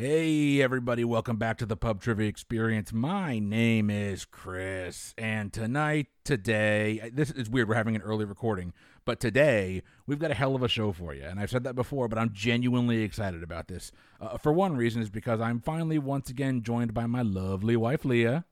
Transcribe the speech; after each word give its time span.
Hey, 0.00 0.62
everybody, 0.62 1.04
welcome 1.04 1.36
back 1.36 1.58
to 1.58 1.66
the 1.66 1.76
Pub 1.76 2.00
Trivia 2.00 2.26
Experience. 2.26 2.90
My 2.90 3.38
name 3.38 3.90
is 3.90 4.24
Chris, 4.24 5.12
and 5.18 5.52
tonight, 5.52 6.06
today, 6.24 7.10
this 7.12 7.30
is 7.30 7.50
weird, 7.50 7.68
we're 7.68 7.74
having 7.74 7.96
an 7.96 8.00
early 8.00 8.24
recording, 8.24 8.72
but 9.04 9.20
today, 9.20 9.82
we've 10.06 10.18
got 10.18 10.30
a 10.30 10.34
hell 10.34 10.54
of 10.54 10.62
a 10.62 10.68
show 10.68 10.90
for 10.92 11.12
you. 11.12 11.24
And 11.24 11.38
I've 11.38 11.50
said 11.50 11.64
that 11.64 11.74
before, 11.74 12.08
but 12.08 12.18
I'm 12.18 12.32
genuinely 12.32 13.02
excited 13.02 13.42
about 13.42 13.68
this. 13.68 13.92
Uh, 14.18 14.38
for 14.38 14.54
one 14.54 14.74
reason, 14.74 15.02
is 15.02 15.10
because 15.10 15.38
I'm 15.38 15.60
finally 15.60 15.98
once 15.98 16.30
again 16.30 16.62
joined 16.62 16.94
by 16.94 17.04
my 17.04 17.20
lovely 17.20 17.76
wife, 17.76 18.02
Leah. 18.06 18.46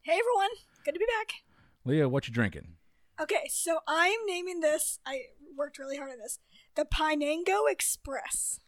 Hey 0.00 0.12
everyone, 0.12 0.56
good 0.86 0.92
to 0.92 0.98
be 0.98 1.04
back. 1.20 1.34
Leah, 1.84 2.08
what 2.08 2.26
you 2.28 2.32
drinking? 2.32 2.76
Okay, 3.20 3.50
so 3.50 3.80
I'm 3.86 4.20
naming 4.26 4.60
this. 4.60 5.00
I 5.04 5.24
worked 5.54 5.78
really 5.78 5.98
hard 5.98 6.12
on 6.12 6.18
this. 6.18 6.38
The 6.76 6.86
Pinango 6.86 7.70
Express, 7.70 8.60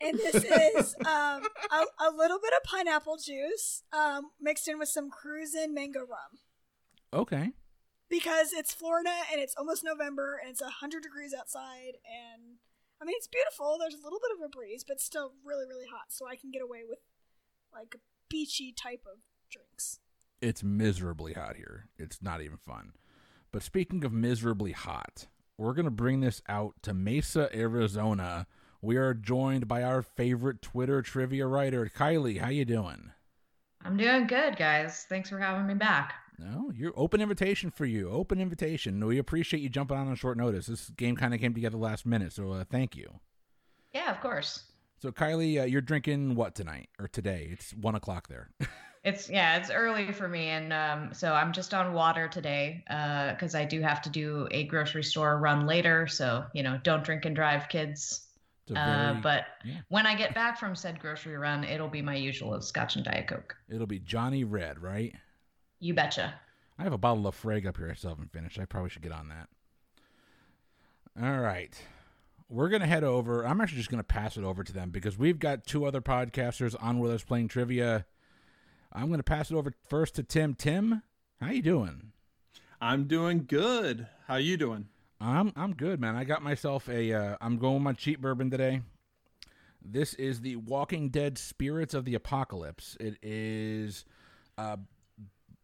and 0.00 0.18
this 0.18 0.36
is 0.44 0.94
um, 1.00 1.42
a, 1.70 1.84
a 2.08 2.10
little 2.16 2.38
bit 2.38 2.52
of 2.56 2.62
pineapple 2.64 3.16
juice 3.16 3.82
um, 3.92 4.30
mixed 4.40 4.68
in 4.68 4.78
with 4.78 4.88
some 4.88 5.10
Cruzan 5.10 5.72
mango 5.74 6.00
rum 6.00 6.38
Okay. 7.12 7.50
because 8.08 8.52
it's 8.52 8.72
Florida 8.72 9.12
and 9.32 9.40
it's 9.40 9.54
almost 9.56 9.84
November 9.84 10.38
and 10.40 10.50
it's 10.50 10.62
hundred 10.62 11.02
degrees 11.02 11.34
outside 11.38 11.98
and 12.04 12.58
I 13.00 13.04
mean 13.04 13.14
it's 13.16 13.28
beautiful. 13.28 13.76
There's 13.80 13.94
a 13.94 14.02
little 14.04 14.20
bit 14.20 14.36
of 14.38 14.44
a 14.44 14.48
breeze, 14.48 14.84
but 14.86 15.00
still 15.00 15.32
really 15.44 15.66
really 15.66 15.86
hot, 15.90 16.06
so 16.08 16.26
I 16.28 16.36
can 16.36 16.50
get 16.50 16.62
away 16.62 16.80
with 16.88 16.98
like 17.72 17.94
a 17.94 17.98
beachy 18.28 18.72
type 18.72 19.04
of 19.10 19.18
drinks. 19.50 20.00
It's 20.42 20.62
miserably 20.62 21.32
hot 21.34 21.56
here. 21.56 21.88
It's 21.98 22.22
not 22.22 22.40
even 22.42 22.56
fun. 22.58 22.92
But 23.52 23.62
speaking 23.62 24.04
of 24.04 24.12
miserably 24.12 24.72
hot, 24.72 25.26
we're 25.58 25.72
going 25.74 25.84
to 25.86 25.90
bring 25.90 26.20
this 26.20 26.40
out 26.48 26.74
to 26.82 26.94
Mesa, 26.94 27.48
Arizona. 27.54 28.46
We 28.82 28.96
are 28.96 29.12
joined 29.12 29.68
by 29.68 29.82
our 29.82 30.00
favorite 30.00 30.62
Twitter 30.62 31.02
trivia 31.02 31.46
writer, 31.46 31.90
Kylie. 31.94 32.40
How 32.40 32.48
you 32.48 32.64
doing? 32.64 33.10
I'm 33.84 33.98
doing 33.98 34.26
good, 34.26 34.56
guys. 34.56 35.04
Thanks 35.06 35.28
for 35.28 35.38
having 35.38 35.66
me 35.66 35.74
back. 35.74 36.14
No, 36.38 36.72
you're 36.74 36.94
open 36.96 37.20
invitation 37.20 37.70
for 37.70 37.84
you. 37.84 38.08
Open 38.08 38.40
invitation. 38.40 39.04
We 39.04 39.18
appreciate 39.18 39.60
you 39.60 39.68
jumping 39.68 39.98
on 39.98 40.08
on 40.08 40.14
short 40.14 40.38
notice. 40.38 40.66
This 40.66 40.88
game 40.88 41.14
kind 41.14 41.34
of 41.34 41.40
came 41.40 41.52
together 41.52 41.76
last 41.76 42.06
minute, 42.06 42.32
so 42.32 42.52
uh, 42.52 42.64
thank 42.70 42.96
you. 42.96 43.20
Yeah, 43.92 44.10
of 44.10 44.20
course. 44.22 44.64
So 44.98 45.12
Kylie, 45.12 45.60
uh, 45.60 45.64
you're 45.64 45.82
drinking 45.82 46.34
what 46.34 46.54
tonight 46.54 46.88
or 46.98 47.06
today? 47.06 47.48
It's 47.52 47.72
one 47.72 47.94
o'clock 47.94 48.28
there. 48.28 48.50
It's 49.02 49.30
yeah, 49.30 49.56
it's 49.56 49.70
early 49.70 50.12
for 50.12 50.28
me, 50.28 50.48
and 50.48 50.74
um, 50.74 51.14
so 51.14 51.32
I'm 51.32 51.54
just 51.54 51.72
on 51.72 51.94
water 51.94 52.28
today 52.28 52.84
because 52.86 53.54
I 53.54 53.64
do 53.64 53.80
have 53.80 54.02
to 54.02 54.10
do 54.10 54.46
a 54.50 54.64
grocery 54.64 55.04
store 55.04 55.38
run 55.38 55.64
later. 55.64 56.06
So 56.06 56.44
you 56.52 56.62
know, 56.62 56.78
don't 56.82 57.02
drink 57.02 57.24
and 57.24 57.34
drive, 57.34 57.70
kids. 57.70 58.28
It's 58.70 58.78
a 58.78 58.80
Uh, 58.80 59.14
but 59.22 59.44
yeah. 59.64 59.74
when 59.88 60.06
I 60.06 60.14
get 60.14 60.34
back 60.34 60.58
from 60.58 60.74
said 60.74 60.98
grocery 61.00 61.36
run, 61.36 61.64
it'll 61.64 61.88
be 61.88 62.02
my 62.02 62.14
usual 62.14 62.54
of 62.54 62.64
Scotch 62.64 62.96
and 62.96 63.04
Diet 63.04 63.26
Coke. 63.28 63.56
it'll 63.68 63.86
be 63.86 63.98
Johnny 63.98 64.44
Red, 64.44 64.80
right? 64.80 65.14
You 65.80 65.94
betcha. 65.94 66.34
I 66.78 66.82
have 66.84 66.92
a 66.92 66.98
bottle 66.98 67.26
of 67.26 67.34
Frag 67.34 67.66
up 67.66 67.76
here 67.76 67.90
I 67.90 67.94
still 67.94 68.10
haven't 68.10 68.32
finished. 68.32 68.58
I 68.58 68.64
probably 68.64 68.90
should 68.90 69.02
get 69.02 69.12
on 69.12 69.28
that. 69.28 69.48
All 71.22 71.40
right. 71.40 71.74
We're 72.48 72.68
going 72.68 72.80
to 72.80 72.86
head 72.88 73.04
over. 73.04 73.46
I'm 73.46 73.60
actually 73.60 73.78
just 73.78 73.90
going 73.90 74.00
to 74.02 74.04
pass 74.04 74.36
it 74.36 74.44
over 74.44 74.64
to 74.64 74.72
them 74.72 74.90
because 74.90 75.16
we've 75.18 75.38
got 75.38 75.66
two 75.66 75.84
other 75.84 76.00
podcasters 76.00 76.74
on 76.82 76.98
with 76.98 77.12
us 77.12 77.22
playing 77.22 77.48
trivia. 77.48 78.06
I'm 78.92 79.06
going 79.06 79.18
to 79.20 79.24
pass 79.24 79.50
it 79.50 79.54
over 79.56 79.72
first 79.88 80.16
to 80.16 80.22
Tim. 80.22 80.54
Tim, 80.54 81.02
how 81.40 81.50
you 81.50 81.62
doing? 81.62 82.12
I'm 82.80 83.04
doing 83.04 83.44
good. 83.46 84.08
How 84.26 84.36
you 84.36 84.56
doing? 84.56 84.88
I'm 85.20 85.52
I'm 85.54 85.74
good, 85.74 86.00
man. 86.00 86.16
I 86.16 86.24
got 86.24 86.42
myself 86.42 86.88
a 86.88 87.12
uh, 87.12 87.36
I'm 87.40 87.58
going 87.58 87.74
with 87.74 87.82
my 87.82 87.92
cheap 87.92 88.20
bourbon 88.20 88.50
today. 88.50 88.80
This 89.84 90.14
is 90.14 90.40
the 90.40 90.56
Walking 90.56 91.08
Dead 91.10 91.38
Spirits 91.38 91.94
of 91.94 92.04
the 92.04 92.14
Apocalypse. 92.14 92.96
It 93.00 93.16
is 93.22 94.04
uh, 94.58 94.76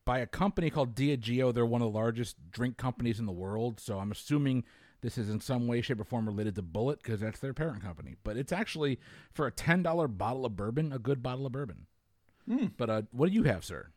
by 0.04 0.18
a 0.18 0.26
company 0.26 0.70
called 0.70 0.94
Diageo. 0.94 1.54
They're 1.54 1.66
one 1.66 1.82
of 1.82 1.92
the 1.92 1.98
largest 1.98 2.36
drink 2.50 2.76
companies 2.76 3.18
in 3.18 3.26
the 3.26 3.32
world. 3.32 3.80
So 3.80 3.98
I'm 3.98 4.12
assuming 4.12 4.64
this 5.00 5.18
is 5.18 5.28
in 5.30 5.40
some 5.40 5.66
way, 5.66 5.80
shape, 5.80 6.00
or 6.00 6.04
form 6.04 6.26
related 6.26 6.54
to 6.56 6.62
Bulleit 6.62 6.98
because 7.02 7.20
that's 7.20 7.40
their 7.40 7.54
parent 7.54 7.82
company. 7.82 8.16
But 8.24 8.36
it's 8.36 8.52
actually 8.52 8.98
for 9.32 9.46
a 9.46 9.50
ten 9.50 9.82
dollar 9.82 10.08
bottle 10.08 10.44
of 10.44 10.56
bourbon, 10.56 10.92
a 10.92 10.98
good 10.98 11.22
bottle 11.22 11.46
of 11.46 11.52
bourbon. 11.52 11.86
But 12.76 12.90
uh, 12.90 13.02
what 13.10 13.28
do 13.28 13.34
you 13.34 13.44
have, 13.44 13.64
sir? 13.64 13.88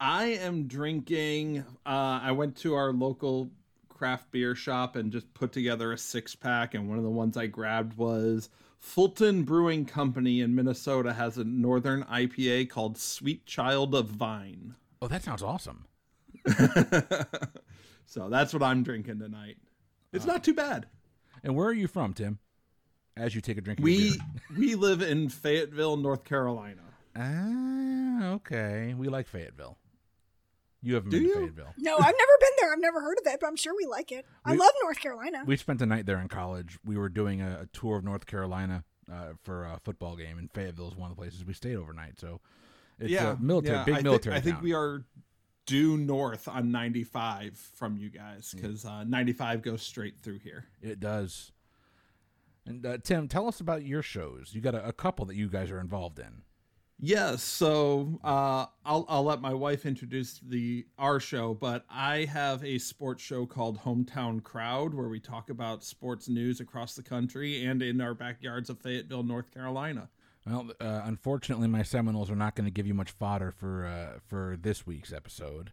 I 0.00 0.26
am 0.26 0.66
drinking. 0.68 1.64
Uh, 1.86 2.20
I 2.22 2.32
went 2.32 2.56
to 2.58 2.74
our 2.74 2.92
local 2.92 3.50
craft 3.98 4.30
beer 4.30 4.54
shop 4.54 4.94
and 4.96 5.10
just 5.10 5.34
put 5.34 5.52
together 5.52 5.92
a 5.92 5.98
six 5.98 6.34
pack, 6.34 6.74
and 6.74 6.88
one 6.88 6.98
of 6.98 7.04
the 7.04 7.10
ones 7.10 7.36
I 7.36 7.46
grabbed 7.46 7.96
was 7.96 8.48
Fulton 8.78 9.42
Brewing 9.42 9.84
Company 9.84 10.40
in 10.40 10.54
Minnesota 10.54 11.12
has 11.12 11.36
a 11.36 11.44
northern 11.44 12.04
IPA 12.04 12.70
called 12.70 12.96
Sweet 12.96 13.44
Child 13.44 13.94
of 13.94 14.06
Vine. 14.06 14.76
Oh, 15.02 15.08
that 15.08 15.24
sounds 15.24 15.42
awesome. 15.42 15.86
so 18.06 18.28
that's 18.28 18.52
what 18.52 18.62
I'm 18.62 18.82
drinking 18.84 19.18
tonight. 19.18 19.56
It's 20.12 20.26
not 20.26 20.44
too 20.44 20.54
bad. 20.54 20.86
And 21.42 21.56
where 21.56 21.66
are 21.66 21.72
you 21.72 21.88
from, 21.88 22.14
Tim? 22.14 22.38
As 23.16 23.34
you 23.34 23.40
take 23.40 23.58
a 23.58 23.60
drink, 23.60 23.80
of 23.80 23.84
We 23.84 24.16
we 24.56 24.76
live 24.76 25.02
in 25.02 25.28
Fayetteville, 25.28 25.96
North 25.96 26.22
Carolina. 26.22 26.82
Ah, 27.16 28.30
okay. 28.34 28.94
We 28.96 29.08
like 29.08 29.26
Fayetteville. 29.26 29.76
You 30.82 30.94
haven't 30.94 31.10
Do 31.10 31.18
been 31.18 31.26
you? 31.26 31.34
to 31.34 31.40
Fayetteville. 31.40 31.74
No, 31.78 31.94
I've 31.96 32.00
never 32.00 32.14
been 32.40 32.50
there. 32.60 32.72
I've 32.72 32.80
never 32.80 33.00
heard 33.00 33.18
of 33.18 33.32
it, 33.32 33.40
but 33.40 33.46
I'm 33.48 33.56
sure 33.56 33.74
we 33.76 33.84
like 33.86 34.12
it. 34.12 34.24
I 34.44 34.52
We- 34.52 34.58
love 34.58 34.70
North 34.82 35.00
Carolina. 35.00 35.42
We 35.46 35.56
spent 35.56 35.82
a 35.82 35.86
night 35.86 36.06
there 36.06 36.20
in 36.20 36.28
college. 36.28 36.78
We 36.84 36.96
were 36.96 37.08
doing 37.08 37.40
a, 37.40 37.60
a 37.62 37.66
tour 37.76 37.96
of 37.98 38.04
North 38.04 38.26
Carolina 38.26 38.84
uh, 39.12 39.32
for 39.42 39.64
a 39.64 39.80
football 39.84 40.16
game, 40.16 40.38
and 40.38 40.50
Fayetteville 40.52 40.88
is 40.88 40.94
one 40.96 41.10
of 41.10 41.16
the 41.16 41.20
places 41.20 41.44
we 41.44 41.52
stayed 41.54 41.76
overnight. 41.76 42.20
So 42.20 42.40
it's 43.00 43.10
yeah, 43.10 43.32
a 43.32 43.36
military, 43.36 43.76
yeah, 43.78 43.84
big 43.84 43.94
I 43.94 43.96
thi- 43.98 44.02
military. 44.04 44.36
I 44.36 44.40
think 44.40 44.56
town. 44.56 44.64
we 44.64 44.72
are 44.74 45.04
due 45.66 45.96
north 45.98 46.46
on 46.48 46.70
95 46.70 47.56
from 47.74 47.96
you 47.98 48.08
guys 48.08 48.54
because 48.54 48.84
uh, 48.84 49.04
95 49.04 49.62
goes 49.62 49.82
straight 49.82 50.18
through 50.20 50.38
here. 50.38 50.64
It 50.80 51.00
does. 51.00 51.52
And 52.66 52.84
uh, 52.86 52.98
Tim, 53.02 53.28
tell 53.28 53.48
us 53.48 53.60
about 53.60 53.84
your 53.84 54.02
shows. 54.02 54.50
You 54.52 54.60
got 54.60 54.74
a, 54.74 54.86
a 54.86 54.92
couple 54.92 55.24
that 55.26 55.36
you 55.36 55.48
guys 55.48 55.70
are 55.70 55.80
involved 55.80 56.18
in. 56.18 56.42
Yes, 57.00 57.44
so 57.44 58.18
uh, 58.24 58.66
I'll 58.84 59.06
I'll 59.08 59.22
let 59.22 59.40
my 59.40 59.54
wife 59.54 59.86
introduce 59.86 60.40
the 60.40 60.84
our 60.98 61.20
show, 61.20 61.54
but 61.54 61.84
I 61.88 62.24
have 62.24 62.64
a 62.64 62.78
sports 62.78 63.22
show 63.22 63.46
called 63.46 63.78
Hometown 63.78 64.42
Crowd 64.42 64.94
where 64.94 65.08
we 65.08 65.20
talk 65.20 65.48
about 65.48 65.84
sports 65.84 66.28
news 66.28 66.58
across 66.58 66.96
the 66.96 67.04
country 67.04 67.64
and 67.64 67.82
in 67.82 68.00
our 68.00 68.14
backyards 68.14 68.68
of 68.68 68.80
Fayetteville, 68.80 69.22
North 69.22 69.52
Carolina. 69.52 70.08
Well, 70.44 70.70
uh, 70.80 71.02
unfortunately, 71.04 71.68
my 71.68 71.84
Seminoles 71.84 72.30
are 72.32 72.36
not 72.36 72.56
going 72.56 72.64
to 72.64 72.70
give 72.72 72.86
you 72.86 72.94
much 72.94 73.12
fodder 73.12 73.52
for 73.52 73.86
uh, 73.86 74.18
for 74.26 74.56
this 74.60 74.84
week's 74.84 75.12
episode. 75.12 75.70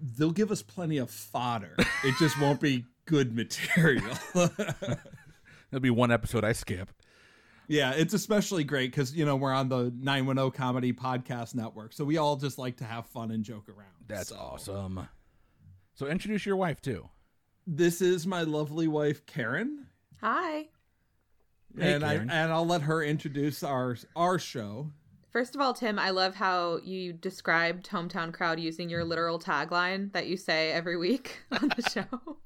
They'll 0.00 0.30
give 0.32 0.50
us 0.50 0.62
plenty 0.62 0.96
of 0.96 1.10
fodder. 1.10 1.76
it 2.04 2.14
just 2.18 2.40
won't 2.40 2.60
be 2.60 2.86
good 3.04 3.34
material. 3.36 4.16
There'll 4.34 5.80
be 5.80 5.90
one 5.90 6.10
episode 6.10 6.42
I 6.42 6.52
skip. 6.52 6.90
Yeah, 7.68 7.92
it's 7.92 8.14
especially 8.14 8.64
great 8.64 8.90
because 8.90 9.14
you 9.14 9.24
know 9.24 9.36
we're 9.36 9.52
on 9.52 9.68
the 9.68 9.92
910 9.96 10.50
Comedy 10.50 10.92
Podcast 10.92 11.54
Network, 11.54 11.92
so 11.92 12.04
we 12.04 12.16
all 12.18 12.36
just 12.36 12.58
like 12.58 12.76
to 12.78 12.84
have 12.84 13.06
fun 13.06 13.30
and 13.30 13.44
joke 13.44 13.68
around. 13.68 13.88
That's 14.06 14.28
So, 14.28 14.36
awesome. 14.36 15.08
So 15.94 16.06
introduce 16.06 16.44
your 16.44 16.56
wife 16.56 16.82
too. 16.82 17.08
This 17.66 18.02
is 18.02 18.26
my 18.26 18.42
lovely 18.42 18.88
wife 18.88 19.24
Karen, 19.26 19.86
Hi. 20.20 20.68
Hey, 21.78 21.94
and 21.94 22.04
Karen. 22.04 22.30
I 22.30 22.34
and 22.34 22.52
I'll 22.52 22.66
let 22.66 22.82
her 22.82 23.02
introduce 23.02 23.62
our 23.62 23.96
our 24.14 24.38
show. 24.38 24.90
First 25.30 25.54
of 25.56 25.60
all, 25.60 25.74
Tim, 25.74 25.98
I 25.98 26.10
love 26.10 26.36
how 26.36 26.78
you 26.84 27.12
described 27.12 27.88
Hometown 27.90 28.32
Crowd 28.32 28.60
using 28.60 28.88
your 28.88 29.04
literal 29.04 29.38
tagline 29.40 30.12
that 30.12 30.28
you 30.28 30.36
say 30.36 30.70
every 30.70 30.96
week 30.96 31.40
on 31.50 31.72
the 31.76 31.82
show. 31.90 32.38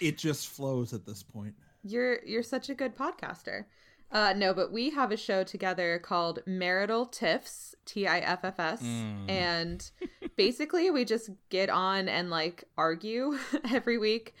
It 0.00 0.16
just 0.16 0.48
flows 0.48 0.94
at 0.94 1.04
this 1.04 1.22
point. 1.22 1.54
You're 1.82 2.24
you're 2.24 2.42
such 2.42 2.70
a 2.70 2.74
good 2.74 2.96
podcaster. 2.96 3.64
Uh, 4.10 4.32
no, 4.36 4.54
but 4.54 4.72
we 4.72 4.90
have 4.90 5.10
a 5.10 5.16
show 5.16 5.42
together 5.42 5.98
called 5.98 6.40
Marital 6.46 7.06
Tiffs, 7.06 7.74
T 7.84 8.06
I 8.06 8.20
F 8.20 8.44
F 8.44 8.60
S, 8.60 8.82
and 9.28 9.90
basically 10.36 10.90
we 10.90 11.04
just 11.04 11.30
get 11.48 11.68
on 11.68 12.08
and 12.08 12.30
like 12.30 12.64
argue 12.78 13.36
every 13.72 13.98
week. 13.98 14.34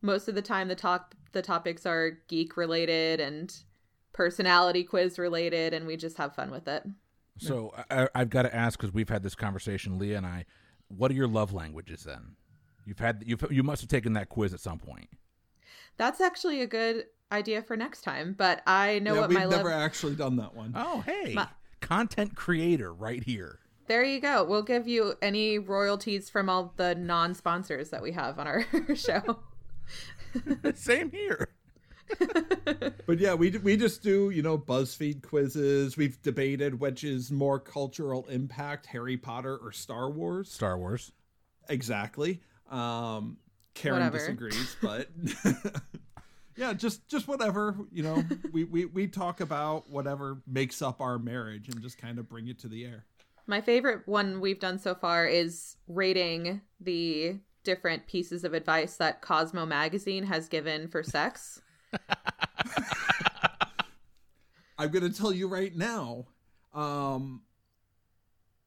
Most 0.00 0.28
of 0.28 0.34
the 0.34 0.42
time, 0.42 0.68
the 0.68 0.76
talk 0.76 1.14
the 1.32 1.42
topics 1.42 1.84
are 1.86 2.18
geek 2.28 2.56
related 2.56 3.20
and 3.20 3.54
personality 4.12 4.84
quiz 4.84 5.18
related, 5.18 5.74
and 5.74 5.86
we 5.86 5.96
just 5.96 6.16
have 6.18 6.34
fun 6.34 6.50
with 6.50 6.68
it. 6.68 6.84
So 7.38 7.74
I, 7.90 8.08
I've 8.14 8.30
got 8.30 8.42
to 8.42 8.54
ask 8.54 8.78
because 8.78 8.94
we've 8.94 9.08
had 9.08 9.22
this 9.22 9.34
conversation, 9.34 9.98
Leah 9.98 10.18
and 10.18 10.26
I. 10.26 10.46
What 10.88 11.10
are 11.10 11.14
your 11.14 11.28
love 11.28 11.52
languages 11.52 12.04
then? 12.04 12.36
You've 12.84 13.00
had 13.00 13.24
you 13.26 13.36
you 13.50 13.62
must 13.62 13.82
have 13.82 13.90
taken 13.90 14.12
that 14.12 14.28
quiz 14.28 14.54
at 14.54 14.60
some 14.60 14.78
point. 14.78 15.08
That's 15.96 16.20
actually 16.20 16.60
a 16.62 16.66
good 16.66 17.04
idea 17.32 17.62
for 17.62 17.76
next 17.76 18.02
time. 18.02 18.34
But 18.36 18.62
I 18.66 18.98
know 19.00 19.14
what 19.20 19.30
my. 19.30 19.40
yeah, 19.40 19.46
what 19.46 19.50
we've 19.50 19.50
my 19.50 19.56
never 19.56 19.70
love. 19.70 19.80
actually 19.82 20.14
done 20.14 20.36
that 20.36 20.54
one. 20.54 20.72
Oh, 20.76 21.02
hey, 21.06 21.34
My- 21.34 21.48
content 21.80 22.34
creator 22.34 22.92
right 22.92 23.22
here. 23.22 23.58
There 23.88 24.02
you 24.02 24.20
go. 24.20 24.42
We'll 24.44 24.62
give 24.64 24.88
you 24.88 25.14
any 25.22 25.58
royalties 25.60 26.28
from 26.28 26.48
all 26.48 26.72
the 26.76 26.96
non-sponsors 26.96 27.90
that 27.90 28.02
we 28.02 28.10
have 28.12 28.38
on 28.38 28.46
our 28.48 28.64
show. 28.96 29.38
Same 30.74 31.10
here. 31.10 31.48
but 33.06 33.18
yeah, 33.18 33.34
we 33.34 33.50
we 33.50 33.76
just 33.76 34.02
do 34.02 34.30
you 34.30 34.42
know 34.42 34.56
BuzzFeed 34.58 35.22
quizzes. 35.22 35.96
We've 35.96 36.20
debated 36.22 36.78
which 36.78 37.02
is 37.04 37.30
more 37.32 37.58
cultural 37.58 38.26
impact, 38.28 38.86
Harry 38.86 39.16
Potter 39.16 39.56
or 39.56 39.72
Star 39.72 40.08
Wars. 40.10 40.50
Star 40.50 40.78
Wars. 40.78 41.12
Exactly. 41.68 42.40
Um, 42.70 43.38
Karen 43.76 43.98
Whatever. 43.98 44.18
disagrees, 44.18 44.76
but 44.82 45.08
yeah, 46.56 46.72
just 46.72 47.06
just 47.08 47.28
whatever 47.28 47.76
you 47.92 48.02
know. 48.02 48.24
We, 48.50 48.64
we 48.64 48.86
we 48.86 49.06
talk 49.06 49.40
about 49.40 49.88
whatever 49.88 50.38
makes 50.46 50.82
up 50.82 51.00
our 51.00 51.18
marriage 51.18 51.68
and 51.68 51.80
just 51.80 51.98
kind 51.98 52.18
of 52.18 52.28
bring 52.28 52.48
it 52.48 52.58
to 52.60 52.68
the 52.68 52.84
air. 52.84 53.04
My 53.46 53.60
favorite 53.60 54.08
one 54.08 54.40
we've 54.40 54.58
done 54.58 54.80
so 54.80 54.96
far 54.96 55.26
is 55.26 55.76
rating 55.86 56.62
the 56.80 57.38
different 57.62 58.06
pieces 58.08 58.42
of 58.42 58.54
advice 58.54 58.96
that 58.96 59.20
Cosmo 59.20 59.64
magazine 59.66 60.24
has 60.24 60.48
given 60.48 60.88
for 60.88 61.02
sex. 61.04 61.60
I'm 64.78 64.90
gonna 64.90 65.10
tell 65.10 65.32
you 65.32 65.46
right 65.48 65.74
now, 65.76 66.26
um, 66.74 67.42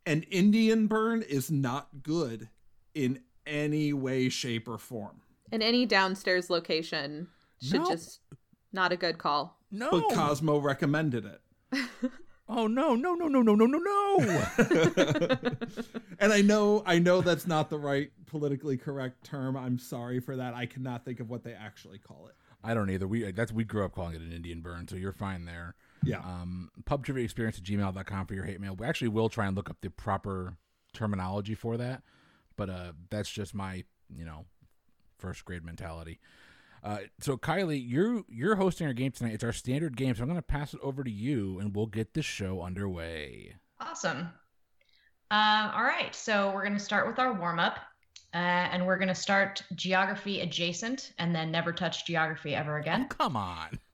an 0.06 0.24
Indian 0.24 0.88
burn 0.88 1.24
is 1.24 1.52
not 1.52 2.04
good 2.04 2.50
in 2.94 3.22
any 3.50 3.94
way, 3.94 4.30
shape, 4.30 4.68
or 4.68 4.78
form. 4.78 5.22
And 5.52 5.64
any 5.64 5.86
downstairs 5.86 6.50
location 6.50 7.28
should 7.62 7.82
no. 7.82 7.90
just 7.90 8.20
not 8.72 8.92
a 8.92 8.98
good 8.98 9.18
call. 9.18 9.58
No. 9.72 9.90
But 9.92 10.16
Cosmo 10.16 10.60
recommended 10.60 11.26
it. 11.26 11.42
oh 12.50 12.68
no, 12.68 12.96
no, 12.96 13.14
no, 13.14 13.28
no, 13.28 13.42
no, 13.42 13.56
no, 13.56 13.66
no, 13.66 13.78
no. 13.78 14.20
and 16.20 16.34
I 16.34 16.42
know 16.42 16.84
I 16.86 17.00
know 17.00 17.22
that's 17.22 17.48
not 17.48 17.70
the 17.70 17.78
right 17.78 18.12
politically 18.26 18.78
correct 18.78 19.24
term. 19.24 19.58
I'm 19.58 19.80
sorry 19.80 20.20
for 20.20 20.36
that. 20.36 20.54
I 20.54 20.66
cannot 20.66 21.06
think 21.06 21.20
of 21.20 21.30
what 21.30 21.44
they 21.44 21.54
actually 21.54 21.98
call 21.98 22.28
it. 22.28 22.36
I 22.64 22.74
don't 22.74 22.90
either. 22.90 23.08
We 23.08 23.32
that's 23.32 23.52
we 23.52 23.64
grew 23.64 23.86
up 23.86 23.94
calling 23.94 24.16
it 24.16 24.22
an 24.22 24.34
Indian 24.34 24.62
burn, 24.62 24.88
so 24.88 24.96
you're 24.96 25.14
fine 25.14 25.46
there. 25.46 25.76
Yeah. 26.04 26.20
Um, 26.20 26.72
pub 26.86 27.06
trivia 27.06 27.24
experience 27.24 27.58
at 27.58 27.64
gmail.com 27.64 28.26
for 28.26 28.34
your 28.34 28.46
hate 28.46 28.60
mail. 28.60 28.76
We 28.76 28.86
actually 28.86 29.10
will 29.10 29.30
try 29.30 29.48
and 29.48 29.56
look 29.56 29.70
up 29.70 29.78
the 29.82 29.90
proper 29.90 30.58
terminology 30.94 31.56
for 31.56 31.78
that 31.78 32.04
but 32.60 32.70
uh, 32.70 32.92
that's 33.10 33.32
just 33.32 33.56
my 33.56 33.86
you 34.14 34.26
know 34.26 34.46
first 35.18 35.46
grade 35.46 35.64
mentality. 35.64 36.20
Uh, 36.84 37.00
so 37.20 37.38
Kylie, 37.38 37.84
you're 37.84 38.24
you're 38.28 38.56
hosting 38.56 38.86
our 38.86 38.94
game 38.94 39.12
tonight. 39.12 39.34
It's 39.34 39.44
our 39.44 39.54
standard 39.54 39.98
game, 39.98 40.14
so 40.14 40.22
I'm 40.22 40.30
going 40.30 40.38
to 40.38 40.42
pass 40.42 40.74
it 40.74 40.80
over 40.84 41.04
to 41.04 41.10
you, 41.10 41.58
and 41.60 41.76
we'll 41.76 41.88
get 41.88 42.14
the 42.14 42.22
show 42.22 42.62
underway. 42.62 43.56
Awesome. 43.80 44.30
Um, 45.32 45.72
all 45.74 45.84
right, 45.84 46.14
so 46.14 46.52
we're 46.54 46.64
going 46.64 46.78
to 46.78 46.84
start 46.84 47.08
with 47.08 47.20
our 47.20 47.34
warm 47.34 47.60
up, 47.60 47.78
uh, 48.34 48.38
and 48.38 48.86
we're 48.86 48.98
going 48.98 49.10
to 49.10 49.16
start 49.16 49.64
geography 49.76 50.42
adjacent, 50.42 51.14
and 51.18 51.34
then 51.36 51.52
never 51.52 51.72
touch 51.72 52.06
geography 52.06 52.56
ever 52.56 52.78
again. 52.78 53.08
Come 53.10 53.36
on. 53.36 53.80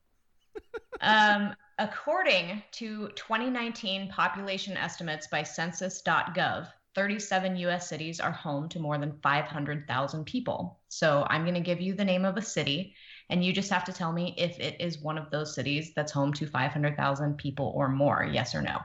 Um, 1.02 1.54
according 1.78 2.64
to 2.72 3.10
2019 3.10 4.08
population 4.08 4.78
estimates 4.78 5.28
by 5.28 5.44
Census.gov, 5.44 6.70
37 6.96 7.58
U.S. 7.58 7.90
cities 7.90 8.20
are 8.20 8.32
home 8.32 8.70
to 8.70 8.80
more 8.80 8.98
than 8.98 9.20
500,000 9.22 10.26
people. 10.26 10.80
So 10.88 11.26
I'm 11.30 11.44
going 11.44 11.56
to 11.56 11.60
give 11.60 11.82
you 11.82 11.94
the 11.94 12.06
name 12.06 12.26
of 12.26 12.38
a 12.38 12.42
city, 12.42 12.96
and 13.30 13.44
you 13.44 13.52
just 13.52 13.70
have 13.70 13.84
to 13.86 13.94
tell 13.94 14.14
me 14.14 14.34
if 14.38 14.60
it 14.60 14.80
is 14.80 15.00
one 15.00 15.18
of 15.18 15.30
those 15.30 15.54
cities 15.54 15.92
that's 15.96 16.12
home 16.12 16.32
to 16.34 16.48
500,000 16.48 17.38
people 17.38 17.74
or 17.76 17.90
more, 17.90 18.28
yes 18.32 18.56
or 18.56 18.62
no. 18.62 18.80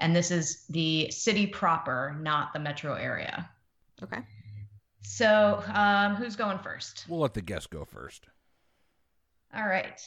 And 0.00 0.14
this 0.14 0.32
is 0.32 0.64
the 0.68 1.10
city 1.10 1.46
proper, 1.46 2.18
not 2.20 2.52
the 2.52 2.58
metro 2.58 2.94
area. 2.94 3.48
Okay. 4.02 4.20
So 5.02 5.62
um, 5.72 6.16
who's 6.16 6.34
going 6.34 6.58
first? 6.58 7.04
We'll 7.08 7.20
let 7.20 7.34
the 7.34 7.42
guest 7.42 7.70
go 7.70 7.84
first. 7.84 8.26
All 9.54 9.66
right. 9.66 10.00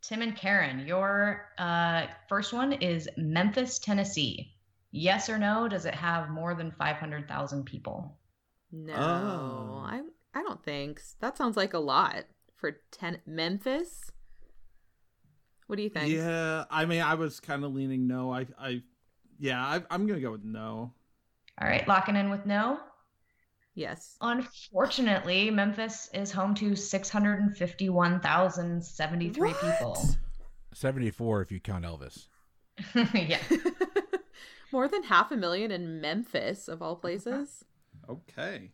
Tim 0.00 0.22
and 0.22 0.36
Karen, 0.36 0.86
your 0.86 1.50
uh, 1.58 2.06
first 2.28 2.52
one 2.52 2.72
is 2.74 3.08
Memphis, 3.16 3.78
Tennessee. 3.78 4.53
Yes 4.96 5.28
or 5.28 5.38
no? 5.38 5.66
Does 5.66 5.86
it 5.86 5.94
have 5.94 6.30
more 6.30 6.54
than 6.54 6.70
500,000 6.70 7.64
people? 7.64 8.16
No, 8.70 8.94
Oh. 8.94 9.82
I 9.84 10.02
I 10.34 10.42
don't 10.42 10.62
think 10.64 11.00
that 11.20 11.36
sounds 11.36 11.56
like 11.56 11.74
a 11.74 11.78
lot 11.78 12.24
for 12.56 12.80
ten 12.90 13.20
Memphis. 13.26 14.10
What 15.66 15.76
do 15.76 15.82
you 15.82 15.88
think? 15.90 16.12
Yeah, 16.12 16.64
I 16.70 16.84
mean, 16.84 17.00
I 17.02 17.14
was 17.14 17.40
kind 17.40 17.64
of 17.64 17.74
leaning 17.74 18.06
no. 18.06 18.32
I, 18.32 18.46
I, 18.58 18.82
yeah, 19.38 19.64
I, 19.64 19.82
I'm 19.90 20.06
gonna 20.06 20.20
go 20.20 20.30
with 20.32 20.44
no. 20.44 20.92
All 21.60 21.68
right, 21.68 21.86
locking 21.88 22.16
in 22.16 22.30
with 22.30 22.46
no. 22.46 22.78
Yes. 23.76 24.16
Unfortunately, 24.20 25.50
Memphis 25.50 26.08
is 26.14 26.30
home 26.30 26.54
to 26.56 26.76
651,073 26.76 29.48
What? 29.50 29.60
people. 29.60 30.08
74 30.72 31.42
if 31.42 31.50
you 31.52 31.58
count 31.60 31.84
Elvis. 31.84 32.26
yeah. 33.14 33.38
More 34.74 34.88
than 34.88 35.04
half 35.04 35.30
a 35.30 35.36
million 35.36 35.70
in 35.70 36.00
Memphis, 36.00 36.66
of 36.66 36.82
all 36.82 36.96
places. 37.04 37.64
Okay, 38.10 38.72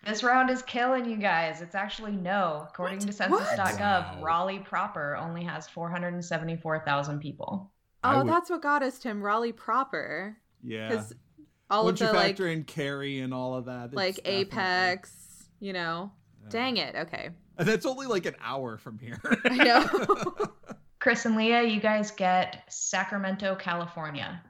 This 0.06 0.22
round 0.22 0.50
is 0.50 0.60
killing 0.62 1.08
you 1.08 1.16
guys. 1.16 1.62
It's 1.62 1.74
actually 1.74 2.12
no. 2.12 2.66
According 2.68 2.98
What? 2.98 3.06
to 3.06 3.12
census.gov, 3.12 3.78
Wow. 3.78 4.18
Raleigh 4.22 4.58
proper 4.58 5.16
only 5.16 5.44
has 5.44 5.66
474,000 5.68 7.20
people. 7.20 7.70
Oh, 8.02 8.18
would- 8.18 8.28
that's 8.28 8.50
what 8.50 8.60
got 8.60 8.82
us, 8.82 8.98
Tim. 8.98 9.22
Raleigh 9.22 9.52
proper. 9.52 10.36
Yeah. 10.62 10.88
Because 10.90 11.14
all 11.70 11.84
Once 11.86 12.02
of 12.02 12.08
you 12.08 12.12
the, 12.12 12.18
like, 12.18 12.26
factor 12.36 12.48
in 12.48 12.64
Cary 12.64 13.20
and 13.20 13.32
all 13.32 13.54
of 13.54 13.64
that, 13.64 13.86
it's 13.86 13.94
like 13.94 14.16
definitely- 14.16 14.40
Apex, 14.42 15.48
you 15.60 15.72
know. 15.72 16.12
Yeah. 16.42 16.48
Dang 16.50 16.76
it. 16.76 16.94
Okay. 16.96 17.30
And 17.58 17.68
that's 17.68 17.87
only 17.87 18.06
like 18.06 18.26
an 18.26 18.34
hour 18.42 18.76
from 18.78 18.99
here. 18.99 19.20
I 19.44 19.56
know. 19.56 20.49
Chris 20.99 21.25
and 21.26 21.37
Leah, 21.37 21.62
you 21.62 21.80
guys 21.80 22.11
get 22.11 22.64
Sacramento, 22.68 23.54
California. 23.56 24.42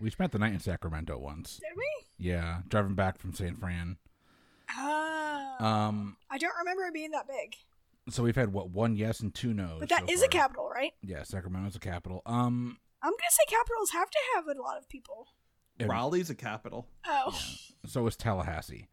We 0.00 0.10
spent 0.10 0.32
the 0.32 0.38
night 0.38 0.52
in 0.52 0.60
Sacramento 0.60 1.16
once. 1.18 1.56
did 1.58 1.76
we? 1.76 2.28
Yeah, 2.28 2.58
driving 2.68 2.94
back 2.94 3.18
from 3.18 3.32
San 3.32 3.56
Fran. 3.56 3.96
Ah. 4.70 5.86
Um, 5.88 6.16
I 6.30 6.38
don't 6.38 6.54
remember 6.58 6.84
it 6.86 6.94
being 6.94 7.12
that 7.12 7.28
big. 7.28 7.54
so 8.12 8.22
we've 8.22 8.34
had 8.36 8.52
what 8.52 8.70
one 8.70 8.96
yes 8.96 9.20
and 9.20 9.32
two 9.32 9.54
no's. 9.54 9.80
But 9.80 9.88
that 9.90 10.06
so 10.08 10.12
is 10.12 10.20
far. 10.20 10.26
a 10.26 10.28
capital, 10.30 10.70
right? 10.74 10.92
Yeah, 11.02 11.22
Sacramento's 11.22 11.76
a 11.76 11.80
capital. 11.80 12.22
Um, 12.26 12.78
I'm 13.02 13.10
gonna 13.12 13.30
say 13.30 13.44
capitals 13.48 13.90
have 13.90 14.10
to 14.10 14.18
have 14.34 14.46
a 14.48 14.60
lot 14.60 14.78
of 14.78 14.88
people. 14.88 15.28
Raleigh's 15.80 16.30
a 16.30 16.34
capital. 16.34 16.86
Oh, 17.06 17.36
so 17.86 18.06
is 18.06 18.16
Tallahassee, 18.16 18.88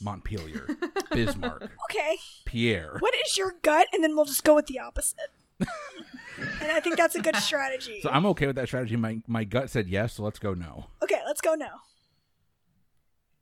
Montpelier, 0.00 0.68
Bismarck, 1.10 1.70
okay. 1.90 2.16
Pierre. 2.44 2.96
What 2.98 3.14
is 3.26 3.36
your 3.36 3.54
gut? 3.62 3.88
And 3.92 4.02
then 4.02 4.14
we'll 4.14 4.24
just 4.24 4.44
go 4.44 4.54
with 4.54 4.66
the 4.66 4.78
opposite. 4.78 5.30
and 5.60 6.70
I 6.70 6.80
think 6.80 6.96
that's 6.96 7.16
a 7.16 7.20
good 7.20 7.36
strategy. 7.36 8.00
So 8.02 8.10
I'm 8.10 8.26
okay 8.26 8.46
with 8.46 8.56
that 8.56 8.68
strategy. 8.68 8.96
My 8.96 9.20
my 9.26 9.44
gut 9.44 9.70
said 9.70 9.88
yes, 9.88 10.14
so 10.14 10.22
let's 10.22 10.38
go 10.38 10.54
no. 10.54 10.86
okay, 11.02 11.20
let's 11.26 11.40
go 11.40 11.54
now. 11.54 11.80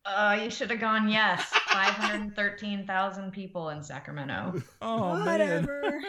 Uh, 0.07 0.39
you 0.41 0.51
should 0.51 0.71
have 0.71 0.79
gone 0.79 1.09
yes. 1.09 1.43
513,000 1.73 3.33
people 3.33 3.71
in 3.71 3.83
Sacramento. 3.83 4.63
Oh 4.81 5.25
Whatever. 5.25 6.01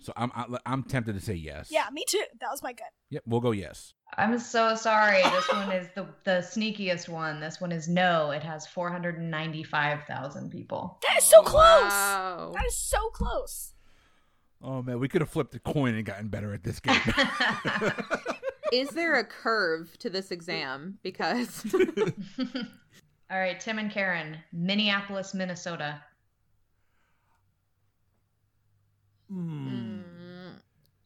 So 0.00 0.12
I'm 0.16 0.32
I- 0.34 0.58
I'm 0.66 0.82
tempted 0.82 1.14
to 1.14 1.20
say 1.20 1.34
yes. 1.34 1.68
Yeah, 1.70 1.84
me 1.92 2.04
too. 2.08 2.24
That 2.40 2.48
was 2.50 2.60
my 2.62 2.72
gut. 2.72 2.88
Yep, 3.10 3.22
we'll 3.26 3.40
go 3.40 3.52
yes. 3.52 3.94
I'm 4.18 4.36
so 4.38 4.74
sorry. 4.74 5.22
This 5.22 5.48
one 5.48 5.70
is 5.72 5.88
the, 5.94 6.06
the 6.24 6.40
sneakiest 6.42 7.08
one. 7.08 7.40
This 7.40 7.60
one 7.60 7.72
is 7.72 7.88
no. 7.88 8.30
It 8.30 8.42
has 8.42 8.66
495,000 8.66 10.50
people. 10.50 10.98
That 11.08 11.18
is 11.18 11.24
so 11.24 11.40
close. 11.42 11.82
Wow. 11.90 12.52
That 12.54 12.66
is 12.66 12.76
so 12.76 12.98
close. 13.10 13.72
Oh 14.60 14.82
man, 14.82 14.98
we 14.98 15.08
could 15.08 15.20
have 15.22 15.30
flipped 15.30 15.54
a 15.54 15.60
coin 15.60 15.94
and 15.94 16.04
gotten 16.04 16.28
better 16.28 16.52
at 16.52 16.62
this 16.62 16.78
game. 16.80 17.00
Is 18.72 18.90
there 18.90 19.16
a 19.18 19.24
curve 19.24 19.96
to 19.98 20.08
this 20.10 20.30
exam? 20.30 20.98
Because 21.02 21.64
All 23.32 23.38
right, 23.38 23.58
Tim 23.58 23.78
and 23.78 23.90
Karen, 23.90 24.36
Minneapolis, 24.52 25.32
Minnesota. 25.32 26.02
Hmm. 29.30 29.68
Mm, 29.68 30.02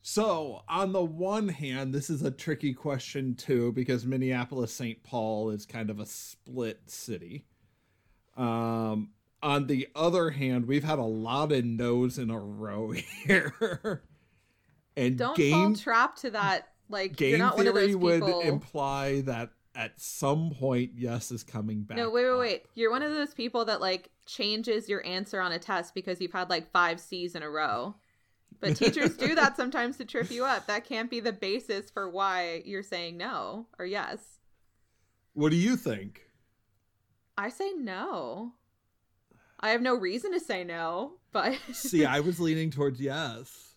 So, 0.02 0.62
on 0.68 0.92
the 0.92 1.04
one 1.04 1.49
hand, 1.49 1.95
this 1.95 2.11
is 2.11 2.23
a 2.23 2.33
tricky 2.33 2.75
question 2.75 3.37
too, 3.37 3.71
because 3.71 4.04
Minneapolis 4.04 4.73
St. 4.73 5.00
Paul 5.04 5.50
is 5.50 5.66
kind 5.66 5.88
of 5.88 6.00
a 6.00 6.06
split 6.06 6.80
city. 6.87 7.45
Um, 8.37 9.11
on 9.40 9.68
the 9.68 9.87
other 9.95 10.30
hand, 10.30 10.66
we've 10.66 10.83
had 10.83 10.99
a 10.99 11.04
lot 11.04 11.52
of 11.52 11.64
no's 11.64 12.18
in 12.18 12.30
a 12.30 12.38
row 12.40 12.90
here. 13.25 14.02
and 14.97 15.16
don't 15.16 15.37
game, 15.37 15.52
fall 15.52 15.76
trap 15.76 16.16
to 16.16 16.30
that. 16.33 16.71
Like 16.88 17.21
you're 17.21 17.30
game 17.30 17.38
not 17.38 17.56
one 17.56 17.68
of 17.68 17.75
theory 17.75 17.95
those 17.95 17.97
would 17.97 18.47
imply 18.47 19.21
that 19.23 19.50
at 19.76 20.00
some 20.00 20.50
point, 20.50 20.92
yes 20.95 21.30
is 21.30 21.45
coming 21.45 21.83
back. 21.83 21.99
No, 21.99 22.11
wait, 22.11 22.25
wait, 22.25 22.30
up. 22.30 22.40
wait. 22.40 22.64
You're 22.75 22.90
one 22.90 23.02
of 23.02 23.12
those 23.12 23.35
people 23.35 23.66
that 23.66 23.80
like 23.80 24.11
changes 24.25 24.88
your 24.88 25.04
answer 25.06 25.40
on 25.40 25.52
a 25.52 25.59
test 25.59 25.95
because 25.95 26.21
you've 26.21 26.33
had 26.33 26.49
like 26.49 26.71
five 26.73 26.99
C's 26.99 27.35
in 27.35 27.42
a 27.42 27.50
row. 27.50 27.95
But 28.59 28.76
teachers 28.76 29.16
do 29.16 29.35
that 29.35 29.56
sometimes 29.56 29.99
to 29.99 30.04
trip 30.06 30.30
you 30.30 30.45
up. 30.45 30.66
That 30.66 30.85
can't 30.85 31.11
be 31.11 31.21
the 31.21 31.33
basis 31.33 31.90
for 31.90 32.09
why 32.09 32.62
you're 32.64 32.83
saying 32.83 33.18
no 33.18 33.66
or 33.78 33.85
yes. 33.85 34.40
What 35.35 35.50
do 35.50 35.56
you 35.56 35.76
think? 35.76 36.23
I 37.37 37.50
say 37.50 37.73
no. 37.76 38.54
I 39.61 39.71
have 39.71 39.83
no 39.83 39.95
reason 39.95 40.33
to 40.33 40.40
say 40.40 40.64
no, 40.64 41.14
but 41.33 41.59
See, 41.73 42.04
I 42.04 42.21
was 42.21 42.40
leaning 42.40 42.71
towards 42.71 43.00
yes. 43.00 43.75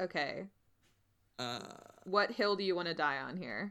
okay. 0.00 0.46
Uh, 1.38 1.58
What 2.04 2.30
hill 2.32 2.56
do 2.56 2.64
you 2.64 2.74
want 2.74 2.88
to 2.88 2.94
die 2.94 3.18
on 3.18 3.36
here? 3.36 3.68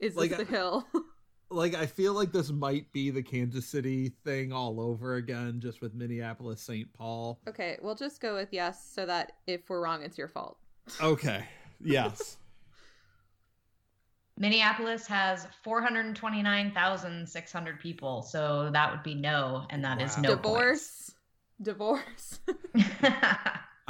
Is 0.00 0.14
this 0.14 0.30
Like, 0.30 0.36
the 0.36 0.44
hill? 0.44 0.86
like 1.50 1.74
I 1.74 1.86
feel 1.86 2.12
like 2.14 2.32
this 2.32 2.50
might 2.50 2.90
be 2.92 3.10
the 3.10 3.22
Kansas 3.22 3.66
City 3.66 4.12
thing 4.24 4.52
all 4.52 4.80
over 4.80 5.14
again, 5.16 5.60
just 5.60 5.80
with 5.80 5.94
Minneapolis 5.94 6.60
St. 6.60 6.92
Paul. 6.92 7.38
okay, 7.48 7.78
we'll 7.82 7.94
just 7.94 8.20
go 8.20 8.34
with 8.34 8.48
yes 8.52 8.84
so 8.92 9.06
that 9.06 9.32
if 9.46 9.68
we're 9.70 9.80
wrong, 9.82 10.02
it's 10.02 10.18
your 10.18 10.28
fault. 10.28 10.58
Okay. 11.00 11.44
Yes. 11.80 12.36
Minneapolis 14.38 15.06
has 15.06 15.46
429,600 15.62 17.78
people, 17.80 18.22
so 18.22 18.70
that 18.72 18.90
would 18.90 19.02
be 19.02 19.14
no, 19.14 19.66
and 19.70 19.84
that 19.84 20.00
is 20.00 20.16
Wow. 20.16 20.22
no 20.22 20.36
Divorce. 20.36 21.12
Divorce. 21.60 22.40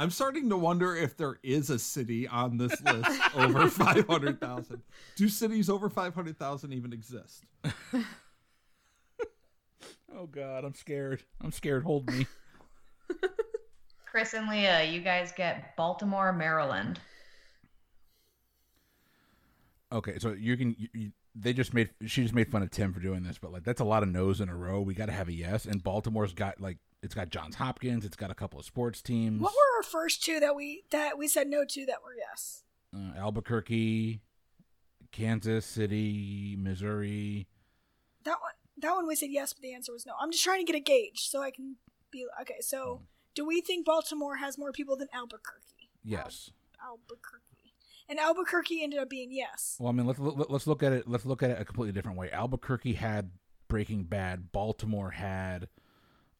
points. 0.03 0.19
I'm 0.19 0.23
starting 0.23 0.49
to 0.49 0.57
wonder 0.57 0.95
if 0.95 1.17
there 1.17 1.37
is 1.43 1.69
a 1.69 1.79
city 1.79 2.27
on 2.27 2.57
this 2.57 2.81
list 2.81 3.21
over 3.35 3.69
500,000. 3.69 4.81
Do 5.15 5.29
cities 5.29 5.69
over 5.69 5.89
500,000 5.89 6.73
even 6.73 6.93
exist? 6.93 7.43
oh 10.15 10.27
god, 10.31 10.65
I'm 10.65 10.75
scared. 10.75 11.23
I'm 11.41 11.51
scared. 11.51 11.83
Hold 11.83 12.11
me. 12.11 12.27
Chris 14.05 14.33
and 14.33 14.47
Leah, 14.47 14.83
you 14.83 15.01
guys 15.01 15.31
get 15.35 15.75
Baltimore, 15.75 16.33
Maryland. 16.33 16.99
Okay, 19.91 20.19
so 20.19 20.31
you 20.31 20.57
can. 20.57 20.75
You, 20.77 20.87
you, 20.93 21.11
they 21.35 21.53
just 21.53 21.73
made. 21.73 21.89
She 22.05 22.23
just 22.23 22.33
made 22.33 22.51
fun 22.51 22.63
of 22.63 22.71
Tim 22.71 22.93
for 22.93 22.99
doing 22.99 23.23
this, 23.23 23.37
but 23.39 23.51
like 23.51 23.63
that's 23.63 23.81
a 23.81 23.85
lot 23.85 24.03
of 24.03 24.09
no's 24.09 24.41
in 24.41 24.49
a 24.49 24.55
row. 24.55 24.81
We 24.81 24.93
got 24.93 25.07
to 25.07 25.11
have 25.11 25.27
a 25.29 25.33
yes. 25.33 25.65
And 25.65 25.83
Baltimore's 25.83 26.33
got 26.33 26.59
like 26.61 26.77
it's 27.03 27.13
got 27.13 27.29
Johns 27.29 27.55
Hopkins. 27.55 28.05
It's 28.05 28.15
got 28.15 28.31
a 28.31 28.35
couple 28.35 28.59
of 28.59 28.65
sports 28.65 29.01
teams. 29.01 29.41
What 29.41 29.53
were 29.53 29.77
our 29.77 29.83
first 29.83 30.23
two 30.23 30.39
that 30.39 30.55
we 30.55 30.85
that 30.91 31.17
we 31.17 31.27
said 31.27 31.47
no 31.47 31.65
to 31.65 31.85
that 31.85 32.01
were 32.03 32.15
yes? 32.17 32.63
uh, 32.95 33.17
Albuquerque, 33.17 34.21
Kansas 35.11 35.65
City, 35.65 36.55
Missouri. 36.57 37.47
That 38.23 38.37
one 38.41 38.53
that 38.77 38.93
one 38.95 39.07
we 39.07 39.15
said 39.15 39.29
yes, 39.31 39.53
but 39.53 39.61
the 39.61 39.73
answer 39.73 39.91
was 39.91 40.05
no. 40.05 40.13
I'm 40.19 40.31
just 40.31 40.43
trying 40.43 40.65
to 40.65 40.71
get 40.71 40.77
a 40.77 40.83
gauge 40.83 41.27
so 41.29 41.41
I 41.41 41.51
can 41.51 41.75
be 42.11 42.25
okay. 42.41 42.61
So, 42.61 43.01
do 43.35 43.45
we 43.45 43.61
think 43.61 43.85
Baltimore 43.85 44.37
has 44.37 44.57
more 44.57 44.71
people 44.71 44.95
than 44.95 45.07
Albuquerque? 45.13 45.89
Yes. 46.03 46.51
Albuquerque. 46.83 47.41
And 48.09 48.19
Albuquerque 48.19 48.83
ended 48.83 48.99
up 48.99 49.09
being 49.09 49.31
yes. 49.31 49.77
Well, 49.79 49.89
I 49.89 49.91
mean, 49.93 50.05
let's 50.05 50.19
let's 50.19 50.67
look 50.67 50.83
at 50.83 50.93
it. 50.93 51.07
Let's 51.07 51.25
look 51.25 51.43
at 51.43 51.51
it 51.51 51.61
a 51.61 51.65
completely 51.65 51.93
different 51.93 52.17
way. 52.17 52.31
Albuquerque 52.31 52.93
had 52.93 53.31
Breaking 53.67 54.03
Bad. 54.03 54.51
Baltimore 54.51 55.11
had 55.11 55.67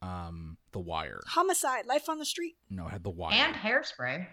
um 0.03 0.57
The 0.73 0.79
Wire. 0.79 1.21
Homicide, 1.27 1.85
Life 1.85 2.09
on 2.09 2.19
the 2.19 2.25
Street. 2.25 2.55
No, 2.69 2.87
it 2.87 2.91
had 2.91 3.03
The 3.03 3.09
Wire. 3.09 3.33
And 3.33 3.55
hairspray. 3.55 4.27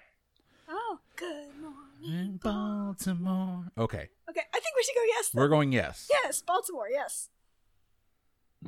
Oh, 0.68 0.98
good 1.16 1.48
morning. 1.60 1.76
In 2.02 2.36
Baltimore. 2.38 3.64
Okay, 3.78 4.08
Okay, 4.28 4.40
I 4.54 4.60
think 4.60 4.76
we 4.76 4.82
should 4.84 4.94
go 4.94 5.02
yes. 5.06 5.28
Then. 5.30 5.40
we're 5.40 5.48
going 5.48 5.72
yes. 5.72 6.08
Yes, 6.10 6.42
Baltimore. 6.42 6.88
Yes. 6.90 7.28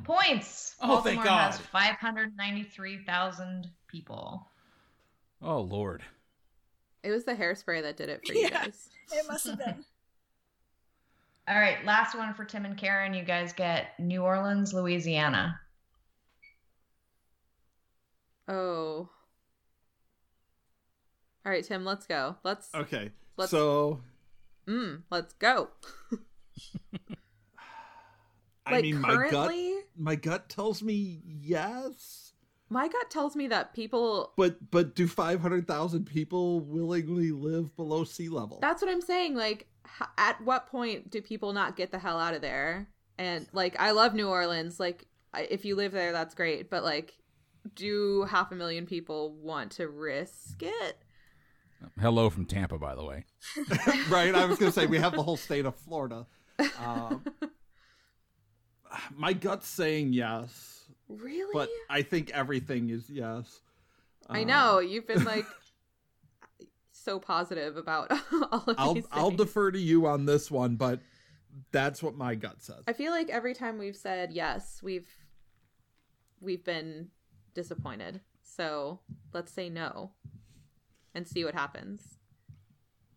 Points. 0.03 0.75
Oh, 0.81 1.01
thank 1.01 1.17
Baltimore 1.17 1.39
has 1.39 1.57
God. 1.57 1.65
593,000 1.71 3.69
people. 3.87 4.47
Oh 5.41 5.61
Lord. 5.61 6.03
It 7.03 7.11
was 7.11 7.25
the 7.25 7.33
hairspray 7.33 7.81
that 7.83 7.97
did 7.97 8.09
it 8.09 8.21
for 8.25 8.33
you 8.33 8.41
Yeah. 8.43 8.65
guys. 8.65 8.89
It 9.11 9.25
must 9.27 9.45
have 9.47 9.57
been. 9.59 9.83
All 11.47 11.59
right, 11.59 11.83
last 11.85 12.15
one 12.17 12.33
for 12.33 12.45
Tim 12.45 12.63
and 12.65 12.77
Karen. 12.77 13.13
You 13.13 13.23
guys 13.23 13.51
get 13.53 13.99
New 13.99 14.21
Orleans, 14.23 14.73
Louisiana. 14.73 15.59
Oh. 18.47 19.09
All 21.45 21.51
right, 21.51 21.63
Tim, 21.63 21.83
let's 21.85 22.05
go. 22.07 22.37
Let's 22.43 22.73
Okay. 22.73 23.11
Let's- 23.37 23.51
So 23.51 24.01
mm, 24.67 25.01
let's 25.09 25.33
go. 25.33 25.69
I 28.65 28.71
like 28.73 28.83
mean, 28.83 28.99
my 29.01 29.09
gut 29.09 29.29
currently, 29.31 29.73
my 29.97 30.15
gut 30.15 30.47
tells 30.47 30.81
me 30.81 31.21
yes, 31.25 32.31
my 32.69 32.87
gut 32.87 33.09
tells 33.09 33.35
me 33.35 33.47
that 33.47 33.73
people 33.73 34.31
but 34.37 34.71
but 34.71 34.95
do 34.95 35.05
five 35.05 35.41
hundred 35.41 35.67
thousand 35.67 36.05
people 36.05 36.61
willingly 36.61 37.31
live 37.31 37.75
below 37.75 38.05
sea 38.05 38.29
level? 38.29 38.59
That's 38.61 38.81
what 38.81 38.89
I'm 38.89 39.01
saying. 39.01 39.35
Like, 39.35 39.67
at 40.17 40.39
what 40.41 40.67
point 40.67 41.11
do 41.11 41.21
people 41.21 41.51
not 41.51 41.75
get 41.75 41.91
the 41.91 41.99
hell 41.99 42.17
out 42.17 42.35
of 42.35 42.41
there? 42.41 42.87
And 43.17 43.47
like, 43.51 43.77
I 43.79 43.91
love 43.91 44.13
New 44.13 44.29
Orleans. 44.29 44.79
Like, 44.79 45.07
if 45.35 45.65
you 45.65 45.75
live 45.75 45.91
there, 45.91 46.13
that's 46.13 46.33
great. 46.33 46.69
But 46.69 46.85
like, 46.85 47.17
do 47.75 48.23
half 48.23 48.51
a 48.51 48.55
million 48.55 48.85
people 48.85 49.33
want 49.33 49.71
to 49.73 49.87
risk 49.87 50.61
it? 50.61 50.97
Hello 51.99 52.29
from 52.29 52.45
Tampa, 52.45 52.77
by 52.77 52.95
the 52.95 53.03
way. 53.03 53.25
right. 54.09 54.33
I 54.33 54.45
was 54.45 54.57
gonna 54.57 54.71
say 54.71 54.85
we 54.85 54.99
have 54.99 55.13
the 55.15 55.23
whole 55.23 55.37
state 55.37 55.65
of 55.65 55.75
Florida. 55.75 56.25
Um, 56.79 57.23
my 59.15 59.33
gut's 59.33 59.67
saying 59.67 60.13
yes, 60.13 60.85
Really? 61.09 61.49
but 61.53 61.69
I 61.89 62.01
think 62.01 62.31
everything 62.31 62.89
is 62.89 63.09
yes. 63.09 63.59
I 64.29 64.41
Um, 64.41 64.47
know 64.47 64.79
you've 64.79 65.07
been 65.07 65.23
like 65.25 65.45
so 66.91 67.19
positive 67.19 67.75
about 67.75 68.11
all 68.51 68.63
of 68.67 68.75
I'll 68.77 68.93
these. 68.93 69.05
I'll 69.11 69.31
defer 69.31 69.71
to 69.71 69.79
you 69.79 70.05
on 70.07 70.25
this 70.25 70.49
one, 70.49 70.75
but 70.75 70.99
that's 71.71 72.01
what 72.01 72.15
my 72.15 72.35
gut 72.35 72.61
says. 72.63 72.83
I 72.87 72.93
feel 72.93 73.11
like 73.11 73.29
every 73.29 73.53
time 73.53 73.77
we've 73.77 73.95
said 73.95 74.31
yes, 74.31 74.79
we've 74.81 75.07
we've 76.39 76.63
been 76.63 77.09
disappointed. 77.53 78.21
So 78.41 78.99
let's 79.33 79.51
say 79.51 79.69
no 79.69 80.11
and 81.13 81.27
see 81.27 81.45
what 81.45 81.53
happens. 81.53 82.17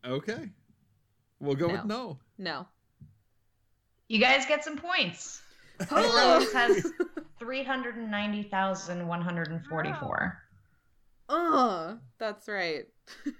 Okay, 0.04 0.50
we'll 1.40 1.56
go 1.56 1.68
with 1.68 1.84
no. 1.84 2.18
No. 2.38 2.66
You 4.08 4.20
guys 4.20 4.46
get 4.46 4.62
some 4.62 4.78
points. 4.78 5.42
New 5.90 5.96
Orleans 5.96 6.14
oh. 6.14 6.50
has 6.54 6.92
390,144. 7.40 10.38
Oh, 11.28 11.98
that's 12.18 12.48
right. 12.48 12.84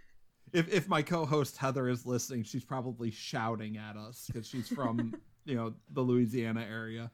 If 0.52 0.72
if 0.72 0.88
my 0.88 1.02
co-host 1.02 1.56
Heather 1.56 1.88
is 1.88 2.06
listening, 2.06 2.44
she's 2.44 2.64
probably 2.64 3.10
shouting 3.10 3.76
at 3.76 3.96
us 3.96 4.24
because 4.26 4.46
she's 4.46 4.68
from 4.68 5.14
you 5.44 5.54
know 5.54 5.74
the 5.90 6.00
Louisiana 6.00 6.64
area. 6.70 7.10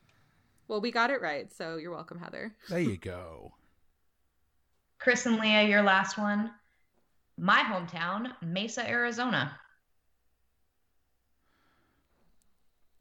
Well, 0.68 0.80
we 0.80 0.92
got 0.92 1.10
it 1.10 1.20
right, 1.20 1.52
so 1.52 1.76
you're 1.76 1.90
welcome, 1.90 2.18
Heather. 2.18 2.54
There 2.68 2.78
you 2.78 2.98
go. 2.98 3.54
Chris 5.02 5.26
and 5.26 5.38
Leah, 5.40 5.62
your 5.64 5.82
last 5.82 6.16
one. 6.16 6.50
My 7.36 7.60
hometown, 7.60 8.32
Mesa, 8.40 8.88
Arizona. 8.88 9.58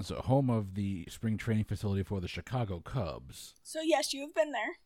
So, 0.02 0.16
home 0.16 0.50
of 0.50 0.74
the 0.74 1.06
spring 1.10 1.38
training 1.38 1.66
facility 1.66 2.02
for 2.02 2.20
the 2.20 2.28
Chicago 2.28 2.80
Cubs. 2.80 3.54
So 3.62 3.82
yes, 3.84 4.16
you've 4.16 4.34
been 4.34 4.52
there. 4.52 4.78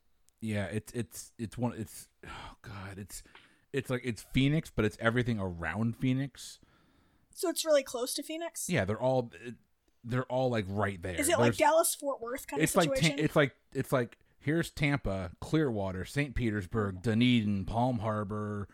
Yeah, 0.41 0.65
it's 0.65 0.91
it's 0.91 1.31
it's 1.39 1.57
one. 1.57 1.73
It's 1.77 2.09
oh 2.27 2.55
god, 2.61 2.97
it's 2.97 3.23
it's 3.71 3.89
like 3.89 4.01
it's 4.03 4.25
Phoenix, 4.33 4.69
but 4.75 4.83
it's 4.83 4.97
everything 4.99 5.39
around 5.39 5.95
Phoenix. 5.95 6.59
So 7.33 7.49
it's 7.49 7.63
really 7.63 7.83
close 7.83 8.13
to 8.15 8.23
Phoenix. 8.23 8.67
Yeah, 8.67 8.83
they're 8.83 8.99
all 8.99 9.31
they're 10.03 10.25
all 10.25 10.49
like 10.49 10.65
right 10.67 11.01
there. 11.01 11.15
Is 11.15 11.29
it 11.29 11.39
like 11.39 11.55
Dallas 11.55 11.95
Fort 11.95 12.21
Worth 12.21 12.45
kind 12.45 12.61
it's 12.61 12.73
of 12.73 12.77
like 12.77 12.95
situation? 12.97 13.17
Ta- 13.17 13.23
it's 13.23 13.35
like 13.37 13.55
it's 13.73 13.93
like 13.93 14.17
here's 14.45 14.69
Tampa, 14.69 15.31
Clearwater, 15.41 16.05
St. 16.05 16.35
Petersburg, 16.35 17.01
Dunedin, 17.01 17.65
Palm 17.65 17.99
Harbor. 17.99 18.67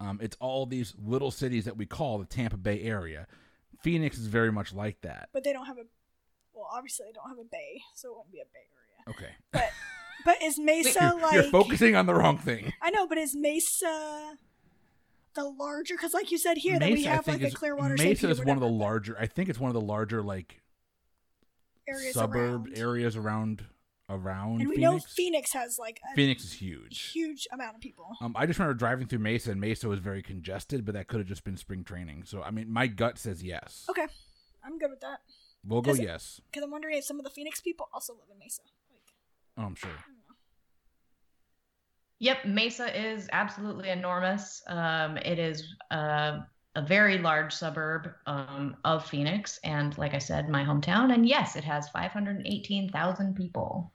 Um, 0.00 0.18
it's 0.22 0.36
all 0.40 0.64
these 0.64 0.94
little 1.04 1.30
cities 1.30 1.66
that 1.66 1.76
we 1.76 1.84
call 1.84 2.18
the 2.18 2.24
Tampa 2.24 2.56
Bay 2.56 2.80
area. 2.82 3.26
Phoenix 3.82 4.16
is 4.16 4.26
very 4.26 4.50
much 4.50 4.72
like 4.72 5.02
that. 5.02 5.28
but 5.32 5.44
they 5.44 5.52
don't 5.52 5.66
have 5.66 5.76
a. 5.76 5.82
Well, 6.54 6.66
obviously 6.72 7.06
they 7.06 7.12
don't 7.12 7.28
have 7.28 7.38
a 7.38 7.44
bay, 7.44 7.82
so 7.94 8.08
it 8.08 8.16
wouldn't 8.16 8.32
be 8.32 8.40
a 8.40 8.44
bay 8.44 8.66
area. 9.06 9.16
Okay, 9.16 9.34
But 9.52 9.70
but 10.24 10.42
is 10.42 10.58
Mesa 10.58 11.12
you're, 11.12 11.20
like? 11.22 11.34
you're 11.34 11.42
focusing 11.44 11.94
on 11.94 12.06
the 12.06 12.14
wrong 12.14 12.38
thing. 12.38 12.72
I 12.82 12.90
know, 12.90 13.06
but 13.06 13.18
is 13.18 13.36
Mesa 13.36 14.36
the 15.34 15.44
larger? 15.44 15.94
Because 15.94 16.14
like 16.14 16.32
you 16.32 16.38
said 16.38 16.56
here, 16.56 16.78
that 16.78 16.90
we 16.90 17.04
have 17.04 17.28
like 17.28 17.42
is 17.42 17.54
Clearwater. 17.54 17.96
St. 17.96 18.08
Mesa 18.10 18.30
is 18.30 18.44
one 18.44 18.56
of 18.56 18.60
the 18.60 18.68
larger. 18.68 19.16
I 19.20 19.26
think 19.26 19.48
it's 19.48 19.60
one 19.60 19.68
of 19.68 19.74
the 19.74 19.80
larger 19.80 20.22
like 20.22 20.60
areas 21.86 22.14
suburb 22.14 22.66
around. 22.66 22.78
areas 22.78 23.16
around 23.16 23.64
around 24.10 24.60
And 24.60 24.68
we 24.68 24.76
Phoenix. 24.76 24.80
know 25.04 25.06
Phoenix 25.14 25.52
has 25.52 25.78
like 25.78 26.00
a 26.10 26.14
Phoenix 26.14 26.44
is 26.44 26.52
huge. 26.52 27.10
huge 27.12 27.46
amount 27.52 27.74
of 27.76 27.80
people. 27.80 28.06
Um, 28.20 28.34
I 28.36 28.46
just 28.46 28.58
remember 28.58 28.74
driving 28.78 29.06
through 29.06 29.18
Mesa, 29.20 29.50
and 29.50 29.60
Mesa 29.60 29.88
was 29.88 30.00
very 30.00 30.22
congested, 30.22 30.84
but 30.84 30.94
that 30.94 31.08
could 31.08 31.18
have 31.20 31.28
just 31.28 31.44
been 31.44 31.56
spring 31.56 31.84
training. 31.84 32.24
So, 32.24 32.42
I 32.42 32.50
mean, 32.50 32.72
my 32.72 32.86
gut 32.86 33.18
says 33.18 33.42
yes. 33.42 33.84
Okay, 33.90 34.06
I'm 34.64 34.78
good 34.78 34.90
with 34.90 35.00
that. 35.00 35.20
We'll 35.66 35.82
go 35.82 35.92
yes. 35.92 36.40
Because 36.50 36.62
I'm 36.64 36.70
wondering 36.70 36.96
if 36.96 37.04
some 37.04 37.18
of 37.18 37.24
the 37.24 37.30
Phoenix 37.30 37.60
people 37.60 37.88
also 37.92 38.14
live 38.14 38.28
in 38.32 38.38
Mesa. 38.38 38.62
Like, 38.90 39.02
Oh, 39.58 39.66
I'm 39.66 39.74
sure. 39.74 39.90
Yep, 42.20 42.46
Mesa 42.46 43.00
is 43.12 43.28
absolutely 43.32 43.90
enormous. 43.90 44.62
Um, 44.66 45.16
it 45.18 45.38
is 45.38 45.74
uh, 45.90 46.38
a 46.74 46.82
very 46.82 47.18
large 47.18 47.52
suburb 47.52 48.10
um, 48.26 48.76
of 48.84 49.06
Phoenix, 49.06 49.60
and 49.62 49.96
like 49.98 50.14
I 50.14 50.18
said, 50.18 50.48
my 50.48 50.64
hometown. 50.64 51.12
And 51.14 51.28
yes, 51.28 51.54
it 51.54 51.62
has 51.64 51.88
518,000 51.90 53.36
people. 53.36 53.92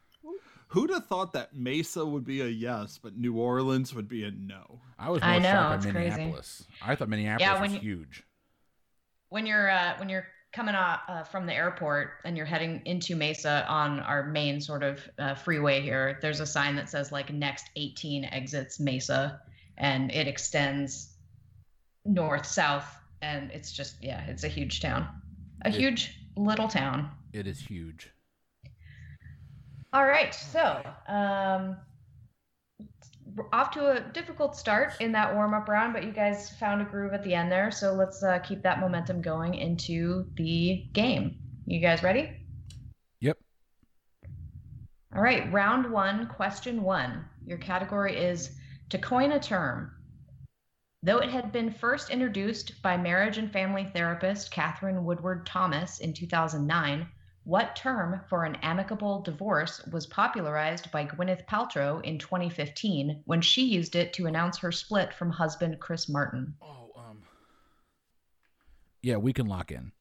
Who'd 0.74 0.90
have 0.90 1.06
thought 1.06 1.34
that 1.34 1.56
Mesa 1.56 2.04
would 2.06 2.24
be 2.26 2.42
a 2.42 2.48
yes, 2.48 2.98
but 3.02 3.16
New 3.16 3.36
Orleans 3.38 3.94
would 3.94 4.08
be 4.08 4.24
a 4.24 4.32
no? 4.32 4.82
I 4.98 5.10
was 5.12 5.22
more 5.22 5.30
I 5.30 5.38
know, 5.40 5.52
shocked 5.52 5.76
it's 5.76 5.86
by 5.86 5.92
crazy. 5.92 6.10
Minneapolis. 6.18 6.64
I 6.82 6.96
thought 6.96 7.10
Minneapolis 7.10 7.42
Yeah, 7.42 7.54
when 7.54 7.62
was 7.62 7.74
you- 7.74 7.80
huge. 7.80 8.24
When 9.30 9.46
you're 9.46 9.70
uh, 9.70 9.98
when 10.00 10.10
you're 10.10 10.26
coming 10.52 10.76
off, 10.76 11.02
uh, 11.08 11.24
from 11.24 11.46
the 11.46 11.54
airport 11.54 12.12
and 12.26 12.36
you're 12.38 12.46
heading 12.46 12.82
into 12.86 13.16
Mesa 13.16 13.66
on 13.68 14.00
our 14.02 14.24
main 14.28 14.62
sort 14.62 14.84
of 14.84 15.08
uh, 15.20 15.34
freeway 15.36 15.82
here, 15.82 16.18
there's 16.22 16.40
a 16.40 16.46
sign 16.46 16.76
that 16.76 16.90
says 16.90 17.12
like 17.12 17.32
next 17.34 17.66
18 17.76 18.26
exits 18.26 18.80
Mesa, 18.80 19.42
and 19.78 20.12
it 20.12 20.28
extends 20.28 21.16
north 22.06 22.46
south, 22.46 22.86
and 23.22 23.52
it's 23.52 23.72
just 23.72 24.04
yeah, 24.04 24.24
it's 24.26 24.44
a 24.44 24.48
huge 24.48 24.82
town, 24.82 25.08
a 25.66 25.70
It- 25.70 25.76
huge 25.76 26.16
little 26.36 26.68
town. 26.68 27.12
It 27.32 27.46
is 27.48 27.60
huge. 27.60 28.10
All 29.94 30.06
right, 30.06 30.34
so 30.34 30.82
um, 31.08 31.78
off 33.52 33.70
to 33.72 33.92
a 33.92 34.00
difficult 34.12 34.56
start 34.56 34.94
in 35.00 35.12
that 35.12 35.36
warm 35.36 35.54
up 35.54 35.68
round, 35.68 35.94
but 35.94 36.04
you 36.04 36.12
guys 36.12 36.50
found 36.58 36.82
a 36.82 36.86
groove 36.86 37.14
at 37.14 37.24
the 37.24 37.36
end 37.36 37.52
there. 37.52 37.70
So 37.70 37.94
let's 37.94 38.24
uh, 38.24 38.40
keep 38.40 38.64
that 38.64 38.80
momentum 38.80 39.22
going 39.22 39.54
into 39.54 40.26
the 40.34 40.88
game. 40.94 41.38
You 41.68 41.80
guys 41.80 42.02
ready? 42.02 42.32
Yep. 43.22 43.38
All 45.16 45.22
right, 45.22 45.54
round 45.54 45.92
one, 45.92 46.26
question 46.28 46.82
one. 46.82 47.26
Your 47.46 47.60
category 47.60 48.18
is 48.18 48.50
to 48.90 48.98
coin 48.98 49.34
a 49.34 49.40
term. 49.40 49.92
Though 51.04 51.20
it 51.20 51.30
had 51.30 51.52
been 51.52 51.70
first 51.70 52.10
introduced 52.10 52.82
by 52.82 52.98
marriage 52.98 53.38
and 53.38 53.52
family 53.52 53.92
therapist 53.94 54.50
Katherine 54.50 55.04
Woodward 55.06 55.46
Thomas 55.46 56.00
in 56.00 56.14
2009, 56.14 57.08
what 57.46 57.76
term 57.76 58.22
for 58.30 58.46
an 58.46 58.56
amicable 58.62 59.22
divorce 59.22 59.86
was 59.92 60.06
popularized 60.08 60.90
by 60.92 61.06
Gwyneth 61.06 61.46
Paltrow 61.46 62.04
in 62.04 62.18
2015 62.18 63.24
when 63.26 63.42
she 63.42 63.66
used 63.66 63.96
it 63.96 64.14
to 64.14 64.28
announce 64.28 64.58
her 64.60 64.72
split 64.72 65.14
from 65.14 65.30
husband 65.30 65.80
Chris 65.80 66.08
Martin? 66.08 66.56
Oh, 66.62 66.92
um. 66.98 67.24
Yeah, 69.02 69.18
we 69.18 69.34
can 69.34 69.48
lock 69.48 69.72
in. 69.72 69.92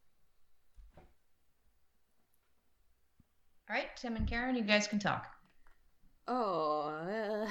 All 3.68 3.76
right, 3.76 3.88
Tim 3.96 4.16
and 4.16 4.28
Karen, 4.28 4.54
you 4.56 4.62
guys 4.62 4.86
can 4.86 4.98
talk. 4.98 5.26
Oh, 6.28 6.90
uh, 6.90 7.50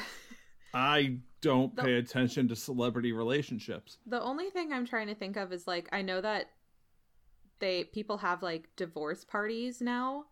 I 0.73 1.17
don't 1.41 1.75
The- 1.75 1.81
pay 1.83 1.93
attention 1.95 2.47
to 2.49 2.55
celebrity 2.55 3.11
relationships. 3.11 3.97
the 4.05 4.21
only 4.21 4.49
thing 4.51 4.71
I'm 4.71 4.85
trying 4.85 5.07
to 5.07 5.15
think 5.15 5.35
of 5.35 5.51
is 5.51 5.67
like 5.67 5.89
I 5.91 6.01
know 6.01 6.21
that 6.21 6.49
they 7.61 7.85
people 7.85 8.17
have 8.17 8.43
like 8.43 8.67
divorce 8.75 9.23
parties 9.23 9.79
now, 9.81 10.25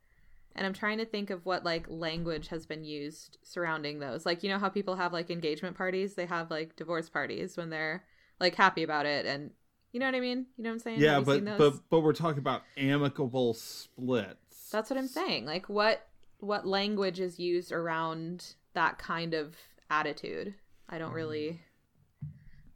and 0.55 0.65
I'm 0.65 0.73
trying 0.73 0.97
to 0.97 1.05
think 1.05 1.29
of 1.29 1.45
what 1.45 1.63
like 1.63 1.85
language 1.87 2.49
has 2.49 2.65
been 2.65 2.83
used 2.83 3.37
surrounding 3.43 3.99
those. 3.99 4.25
Like 4.25 4.43
you 4.43 4.49
know 4.49 4.59
how 4.59 4.67
people 4.67 4.97
have 4.97 5.13
like 5.13 5.29
engagement 5.29 5.77
parties, 5.77 6.15
they 6.15 6.25
have 6.25 6.51
like 6.51 6.75
divorce 6.75 7.09
parties 7.09 7.55
when 7.55 7.69
they're 7.69 8.03
like 8.39 8.55
happy 8.55 8.83
about 8.83 9.05
it, 9.05 9.25
and 9.25 9.51
you 9.93 9.99
know 10.01 10.07
what 10.07 10.15
I 10.15 10.19
mean. 10.19 10.47
You 10.57 10.63
know 10.65 10.71
what 10.71 10.73
I'm 10.73 10.79
saying? 10.79 10.99
Yeah, 10.99 11.21
but 11.21 11.45
but 11.57 11.75
but 11.89 12.01
we're 12.01 12.13
talking 12.13 12.39
about 12.39 12.63
amicable 12.75 13.53
splits. 13.53 14.69
That's 14.71 14.89
what 14.89 14.99
I'm 14.99 15.07
saying. 15.07 15.45
Like 15.45 15.69
what 15.69 16.05
what 16.39 16.67
language 16.67 17.19
is 17.19 17.39
used 17.39 17.71
around 17.71 18.55
that 18.73 18.97
kind 18.97 19.33
of 19.33 19.55
attitude? 19.89 20.55
I 20.89 20.97
don't 20.97 21.09
mm-hmm. 21.09 21.15
really 21.15 21.61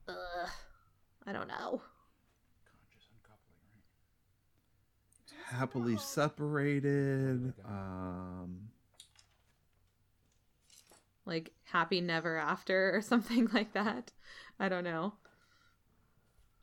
Ugh, 0.08 0.50
I 1.26 1.32
don't 1.32 1.48
know. 1.48 1.82
Happily 5.54 5.98
separated. 5.98 7.54
Um, 7.66 8.70
like 11.26 11.52
happy 11.66 12.02
never 12.02 12.38
after 12.38 12.96
or 12.96 13.02
something 13.14 13.48
like 13.54 13.74
that. 13.74 14.12
I 14.60 14.70
don't 14.70 14.84
know. 14.84 15.14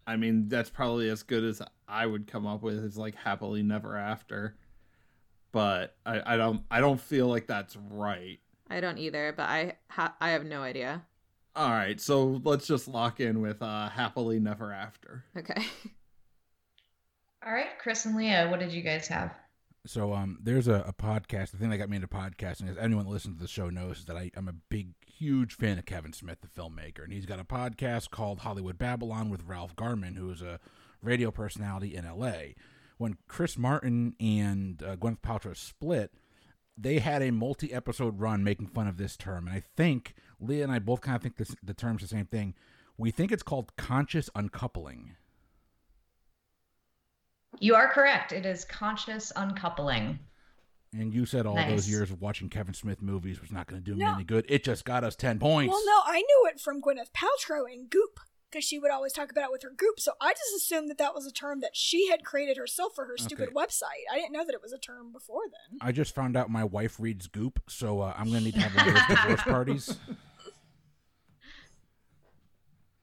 I 0.07 0.17
mean, 0.17 0.49
that's 0.49 0.71
probably 0.71 1.09
as 1.09 1.23
good 1.23 1.45
as 1.45 1.63
I 1.87 2.07
would 2.07 2.27
come 2.27 2.47
up 2.47 2.63
with 2.63 2.79
is 2.79 2.97
like 2.97 3.15
happily 3.15 3.63
never 3.63 3.97
after. 3.97 4.57
But 5.53 5.97
I, 6.07 6.35
I 6.35 6.37
don't 6.37 6.63
I 6.71 6.81
don't 6.81 7.01
feel 7.01 7.27
like 7.27 7.47
that's 7.47 7.77
right. 7.77 8.39
I 8.69 8.81
don't 8.81 8.99
either, 8.99 9.35
but 9.37 9.45
I 9.49 9.77
ha- 9.89 10.15
I 10.21 10.31
have 10.31 10.45
no 10.45 10.63
idea. 10.63 11.03
All 11.57 11.71
right, 11.71 12.01
so 12.01 12.41
let's 12.45 12.67
just 12.67 12.87
lock 12.87 13.21
in 13.21 13.41
with 13.41 13.61
uh 13.63 13.89
happily 13.89 14.39
never 14.39 14.73
after. 14.73 15.25
Okay. 15.37 15.65
All 17.45 17.53
right, 17.53 17.79
Chris 17.79 18.05
and 18.05 18.17
Leah, 18.17 18.49
what 18.51 18.61
did 18.61 18.73
you 18.73 18.83
guys 18.83 19.09
have? 19.09 19.35
So 19.87 20.13
um, 20.13 20.39
there's 20.43 20.69
a, 20.69 20.85
a 20.87 20.93
podcast. 20.93 21.53
The 21.53 21.57
thing 21.57 21.71
that 21.71 21.79
got 21.79 21.89
me 21.89 21.97
into 21.97 22.09
podcasting 22.09 22.69
is 22.69 22.77
anyone 22.77 23.07
that 23.07 23.11
listens 23.11 23.37
to 23.37 23.43
the 23.43 23.49
show 23.49 23.71
knows 23.71 24.05
that 24.05 24.17
I, 24.17 24.31
I'm 24.37 24.49
a 24.49 24.53
big, 24.53 24.89
huge 25.07 25.55
fan 25.55 25.79
of 25.79 25.87
Kevin 25.87 26.13
Smith, 26.13 26.39
the 26.43 26.49
filmmaker, 26.49 27.03
and 27.03 27.15
he's 27.15 27.25
got 27.25 27.41
a 27.41 27.45
podcast 27.45 28.11
called 28.11 28.41
Hollywood 28.41 28.77
Babylon 28.77 29.31
with 29.31 29.45
Ralph 29.47 29.75
Garman, 29.75 30.17
who 30.17 30.31
is 30.31 30.43
a 30.43 30.61
radio 31.01 31.31
personality 31.31 31.97
in 31.97 32.05
L.A. 32.05 32.55
When 32.99 33.17
Chris 33.27 33.57
Martin 33.57 34.17
and 34.21 34.83
uh, 34.83 34.97
Gwyneth 34.97 35.23
Paltrow 35.23 35.57
split, 35.57 36.13
they 36.77 36.99
had 36.99 37.23
a 37.23 37.31
multi-episode 37.31 38.21
run 38.21 38.45
making 38.45 38.67
fun 38.67 38.87
of 38.87 38.99
this 38.99 39.17
term, 39.17 39.47
and 39.47 39.57
I 39.57 39.63
think 39.79 40.15
Leah 40.39 40.65
and 40.65 40.73
I 40.73 40.79
both 40.79 41.01
kind 41.01 41.17
of 41.17 41.23
think 41.23 41.37
this, 41.37 41.57
the 41.63 41.75
term's 41.75 42.03
the 42.03 42.09
same 42.09 42.27
thing. 42.27 42.55
We 42.99 43.11
think 43.11 43.33
it's 43.33 43.43
called 43.43 43.75
conscious 43.77 44.29
uncoupling. 44.35 45.17
You 47.59 47.75
are 47.75 47.89
correct. 47.89 48.33
It 48.33 48.47
is 48.47 48.65
conscious 48.65 49.33
uncoupling. 49.35 50.19
And 50.93 51.13
you 51.15 51.25
said 51.27 51.47
all 51.47 51.55
Nice. 51.55 51.69
those 51.69 51.89
years 51.91 52.11
of 52.11 52.21
watching 52.21 52.49
Kevin 52.49 52.75
Smith 52.75 53.01
movies 53.03 53.41
was 53.41 53.53
not 53.53 53.67
going 53.67 53.81
to 53.83 53.85
do 53.85 53.97
me 53.97 54.05
No. 54.05 54.15
any 54.15 54.25
good. 54.25 54.45
It 54.49 54.65
just 54.65 54.85
got 54.85 55.05
us 55.05 55.15
10 55.17 55.39
points. 55.39 55.71
Well, 55.73 55.85
no, 55.87 56.01
I 56.13 56.19
knew 56.21 56.51
it 56.53 56.61
from 56.61 56.81
Gwyneth 56.81 57.11
Paltrow 57.13 57.71
in 57.73 57.87
Goop 57.87 58.19
because 58.51 58.65
she 58.65 58.79
would 58.81 58.91
always 58.91 59.13
talk 59.13 59.31
about 59.31 59.45
it 59.45 59.53
with 59.53 59.63
her 59.63 59.71
Goop. 59.77 60.01
So 60.01 60.13
I 60.21 60.33
just 60.33 60.53
assumed 60.57 60.91
that 60.91 60.99
that 60.99 61.15
was 61.15 61.27
a 61.27 61.31
term 61.33 61.61
that 61.61 61.77
she 61.77 62.09
had 62.09 62.25
created 62.25 62.57
herself 62.57 62.93
for 62.97 63.05
her 63.07 63.17
stupid 63.17 63.51
Okay. 63.51 63.55
website. 63.55 64.03
I 64.11 64.17
didn't 64.17 64.33
know 64.33 64.45
that 64.45 64.55
it 64.55 64.63
was 64.63 64.73
a 64.73 64.79
term 64.79 65.13
before 65.13 65.43
then. 65.47 65.79
I 65.81 65.93
just 65.93 66.13
found 66.15 66.37
out 66.37 66.51
my 66.51 66.65
wife 66.65 66.99
reads 66.99 67.29
Goop, 67.29 67.61
so 67.69 68.01
uh, 68.01 68.15
I'm 68.17 68.25
going 68.31 68.39
to 68.39 68.45
need 68.47 68.55
to 68.55 68.61
have 68.61 68.75
one 68.75 68.89
of 68.89 68.95
those 68.95 69.07
divorce 69.17 69.43
parties. 69.43 69.97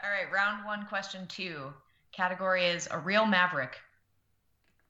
All 0.04 0.10
right, 0.10 0.30
round 0.34 0.66
one, 0.66 0.86
question 0.88 1.26
two. 1.28 1.74
Category 2.12 2.66
is 2.66 2.88
a 2.92 3.00
real 3.00 3.26
maverick. 3.26 3.78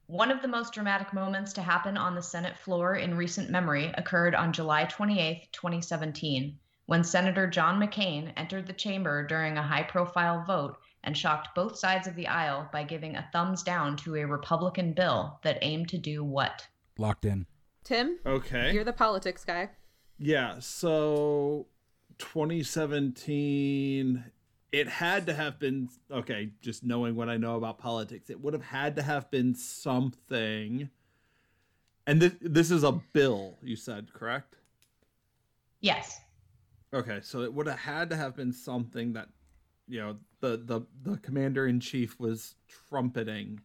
One 0.08 0.32
of 0.32 0.42
the 0.42 0.48
most 0.48 0.74
dramatic 0.74 1.14
moments 1.14 1.52
to 1.54 1.62
happen 1.62 1.98
on 1.98 2.16
the 2.16 2.22
Senate 2.22 2.58
floor 2.58 2.96
in 2.96 3.18
recent 3.18 3.50
memory 3.50 3.92
occurred 3.98 4.36
on 4.36 4.54
July 4.54 4.86
28, 4.86 5.50
2017, 5.52 6.58
when 6.86 7.04
Senator 7.04 7.46
John 7.46 7.78
McCain 7.78 8.32
entered 8.38 8.68
the 8.68 8.74
chamber 8.74 9.28
during 9.28 9.58
a 9.58 9.62
high 9.68 9.84
profile 9.84 10.46
vote 10.48 10.78
and 11.04 11.18
shocked 11.18 11.50
both 11.56 11.78
sides 11.78 12.08
of 12.08 12.16
the 12.16 12.28
aisle 12.28 12.70
by 12.72 12.86
giving 12.86 13.18
a 13.18 13.28
thumbs 13.34 13.64
down 13.64 13.98
to 13.98 14.16
a 14.16 14.26
Republican 14.26 14.94
bill 14.94 15.40
that 15.44 15.58
aimed 15.62 15.90
to 15.90 15.98
do 15.98 16.24
what? 16.24 16.66
Locked 16.98 17.26
in. 17.26 17.46
Tim, 17.84 18.18
Okay. 18.26 18.72
you're 18.74 18.86
the 18.86 18.94
politics 18.94 19.44
guy. 19.44 19.72
Yeah, 20.18 20.60
so 20.60 21.68
2017 22.18 24.24
it 24.72 24.88
had 24.88 25.26
to 25.28 25.34
have 25.34 25.60
been 25.60 25.90
okay, 26.12 26.50
just 26.62 26.84
knowing 26.84 27.16
what 27.16 27.30
I 27.30 27.38
know 27.38 27.56
about 27.56 27.78
politics. 27.78 28.30
It 28.30 28.42
would 28.42 28.54
have 28.54 28.64
had 28.64 28.96
to 28.98 29.02
have 29.02 29.30
been 29.32 29.56
something. 29.56 30.90
And 32.06 32.22
this 32.22 32.34
this 32.42 32.72
is 32.72 32.84
a 32.84 32.92
bill, 32.92 33.58
you 33.62 33.76
said, 33.76 34.14
correct? 34.14 34.56
Yes. 35.82 36.20
Okay, 36.94 37.20
so 37.22 37.42
it 37.42 37.54
would 37.54 37.68
have 37.68 37.80
had 37.80 38.10
to 38.10 38.16
have 38.16 38.36
been 38.36 38.54
something 38.54 39.14
that 39.14 39.30
you 39.88 40.00
know, 40.00 40.18
the 40.42 40.58
the 40.58 40.82
the 41.04 41.18
commander 41.18 41.68
in 41.68 41.80
chief 41.80 42.20
was 42.20 42.56
trumpeting. 42.68 43.62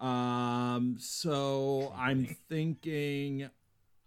Um 0.00 0.96
so 0.98 1.92
I'm 1.96 2.26
thinking 2.48 3.50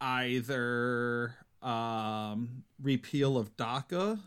either 0.02 1.36
um 1.62 2.63
repeal 2.82 3.38
of 3.38 3.56
DACA 3.58 4.19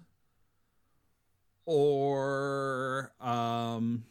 or 1.64 3.12
um 3.20 4.04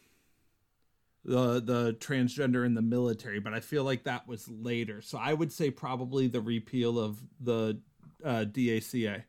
the 1.24 1.60
the 1.60 1.96
transgender 2.00 2.66
in 2.66 2.74
the 2.74 2.82
military, 2.82 3.40
but 3.40 3.54
I 3.54 3.60
feel 3.60 3.84
like 3.84 4.04
that 4.04 4.26
was 4.26 4.48
later. 4.48 5.00
So 5.00 5.18
I 5.18 5.32
would 5.32 5.52
say 5.52 5.70
probably 5.70 6.26
the 6.26 6.40
repeal 6.40 6.98
of 6.98 7.18
the 7.40 7.78
uh, 8.24 8.44
DACA. 8.44 9.22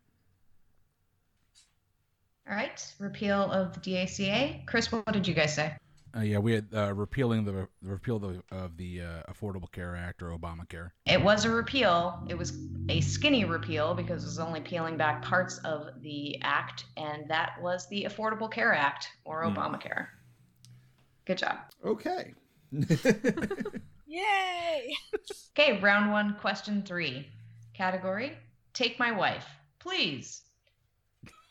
All 2.49 2.55
right, 2.55 2.93
repeal 2.99 3.51
of 3.51 3.73
the 3.73 3.79
DACA. 3.79 4.65
Chris, 4.65 4.91
what 4.91 5.11
did 5.11 5.27
you 5.27 5.33
guys 5.33 5.55
say? 5.55 5.75
Uh, 6.15 6.21
yeah, 6.21 6.37
we 6.37 6.53
had 6.53 6.67
uh, 6.75 6.93
repealing 6.93 7.43
the, 7.43 7.67
the 7.81 7.89
repeal 7.91 8.17
of 8.17 8.21
the, 8.21 8.43
of 8.55 8.77
the 8.77 9.01
uh, 9.01 9.31
Affordable 9.33 9.71
Care 9.71 9.95
Act 9.95 10.21
or 10.21 10.27
Obamacare. 10.27 10.91
It 11.07 11.19
was 11.21 11.45
a 11.45 11.49
repeal. 11.49 12.23
It 12.29 12.37
was 12.37 12.53
a 12.87 13.01
skinny 13.01 13.45
repeal 13.45 13.95
because 13.95 14.23
it 14.23 14.27
was 14.27 14.37
only 14.37 14.61
peeling 14.61 14.95
back 14.95 15.23
parts 15.23 15.57
of 15.59 15.87
the 16.01 16.39
act, 16.43 16.85
and 16.97 17.27
that 17.29 17.53
was 17.61 17.87
the 17.89 18.03
Affordable 18.03 18.51
Care 18.51 18.73
Act 18.73 19.07
or 19.25 19.43
Hmm. 19.43 19.57
Obamacare. 19.57 20.07
Good 21.25 21.39
job. 21.39 21.57
Okay. 21.83 22.33
Yay! 24.05 24.93
Okay, 25.57 25.79
round 25.79 26.11
one, 26.11 26.35
question 26.39 26.83
three. 26.83 27.27
Category 27.73 28.37
Take 28.73 28.99
My 28.99 29.11
Wife, 29.11 29.47
please. 29.79 30.41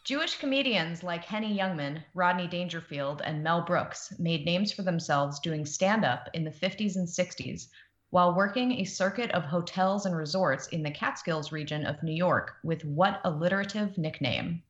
Jewish 0.04 0.36
comedians 0.38 1.04
like 1.04 1.24
Henny 1.24 1.56
Youngman, 1.56 2.02
Rodney 2.14 2.48
Dangerfield, 2.48 3.22
and 3.24 3.42
Mel 3.42 3.62
Brooks 3.62 4.12
made 4.18 4.44
names 4.44 4.72
for 4.72 4.82
themselves 4.82 5.38
doing 5.38 5.64
stand 5.64 6.04
up 6.04 6.28
in 6.34 6.42
the 6.42 6.50
50s 6.50 6.96
and 6.96 7.06
60s 7.06 7.68
while 8.10 8.34
working 8.34 8.72
a 8.72 8.84
circuit 8.84 9.30
of 9.30 9.44
hotels 9.44 10.04
and 10.04 10.16
resorts 10.16 10.66
in 10.68 10.82
the 10.82 10.90
Catskills 10.90 11.52
region 11.52 11.86
of 11.86 12.02
New 12.02 12.12
York 12.12 12.56
with 12.64 12.84
what 12.84 13.20
alliterative 13.24 13.96
nickname? 13.96 14.62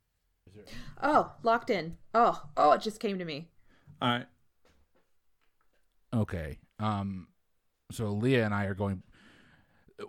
Oh, 1.01 1.31
locked 1.41 1.69
in. 1.69 1.97
Oh, 2.13 2.41
oh, 2.55 2.71
it 2.73 2.81
just 2.81 2.99
came 2.99 3.17
to 3.17 3.25
me. 3.25 3.49
All 4.01 4.09
right. 4.09 4.27
Okay. 6.13 6.59
Um, 6.79 7.27
so 7.91 8.11
Leah 8.11 8.45
and 8.45 8.53
I 8.53 8.65
are 8.65 8.75
going. 8.75 9.03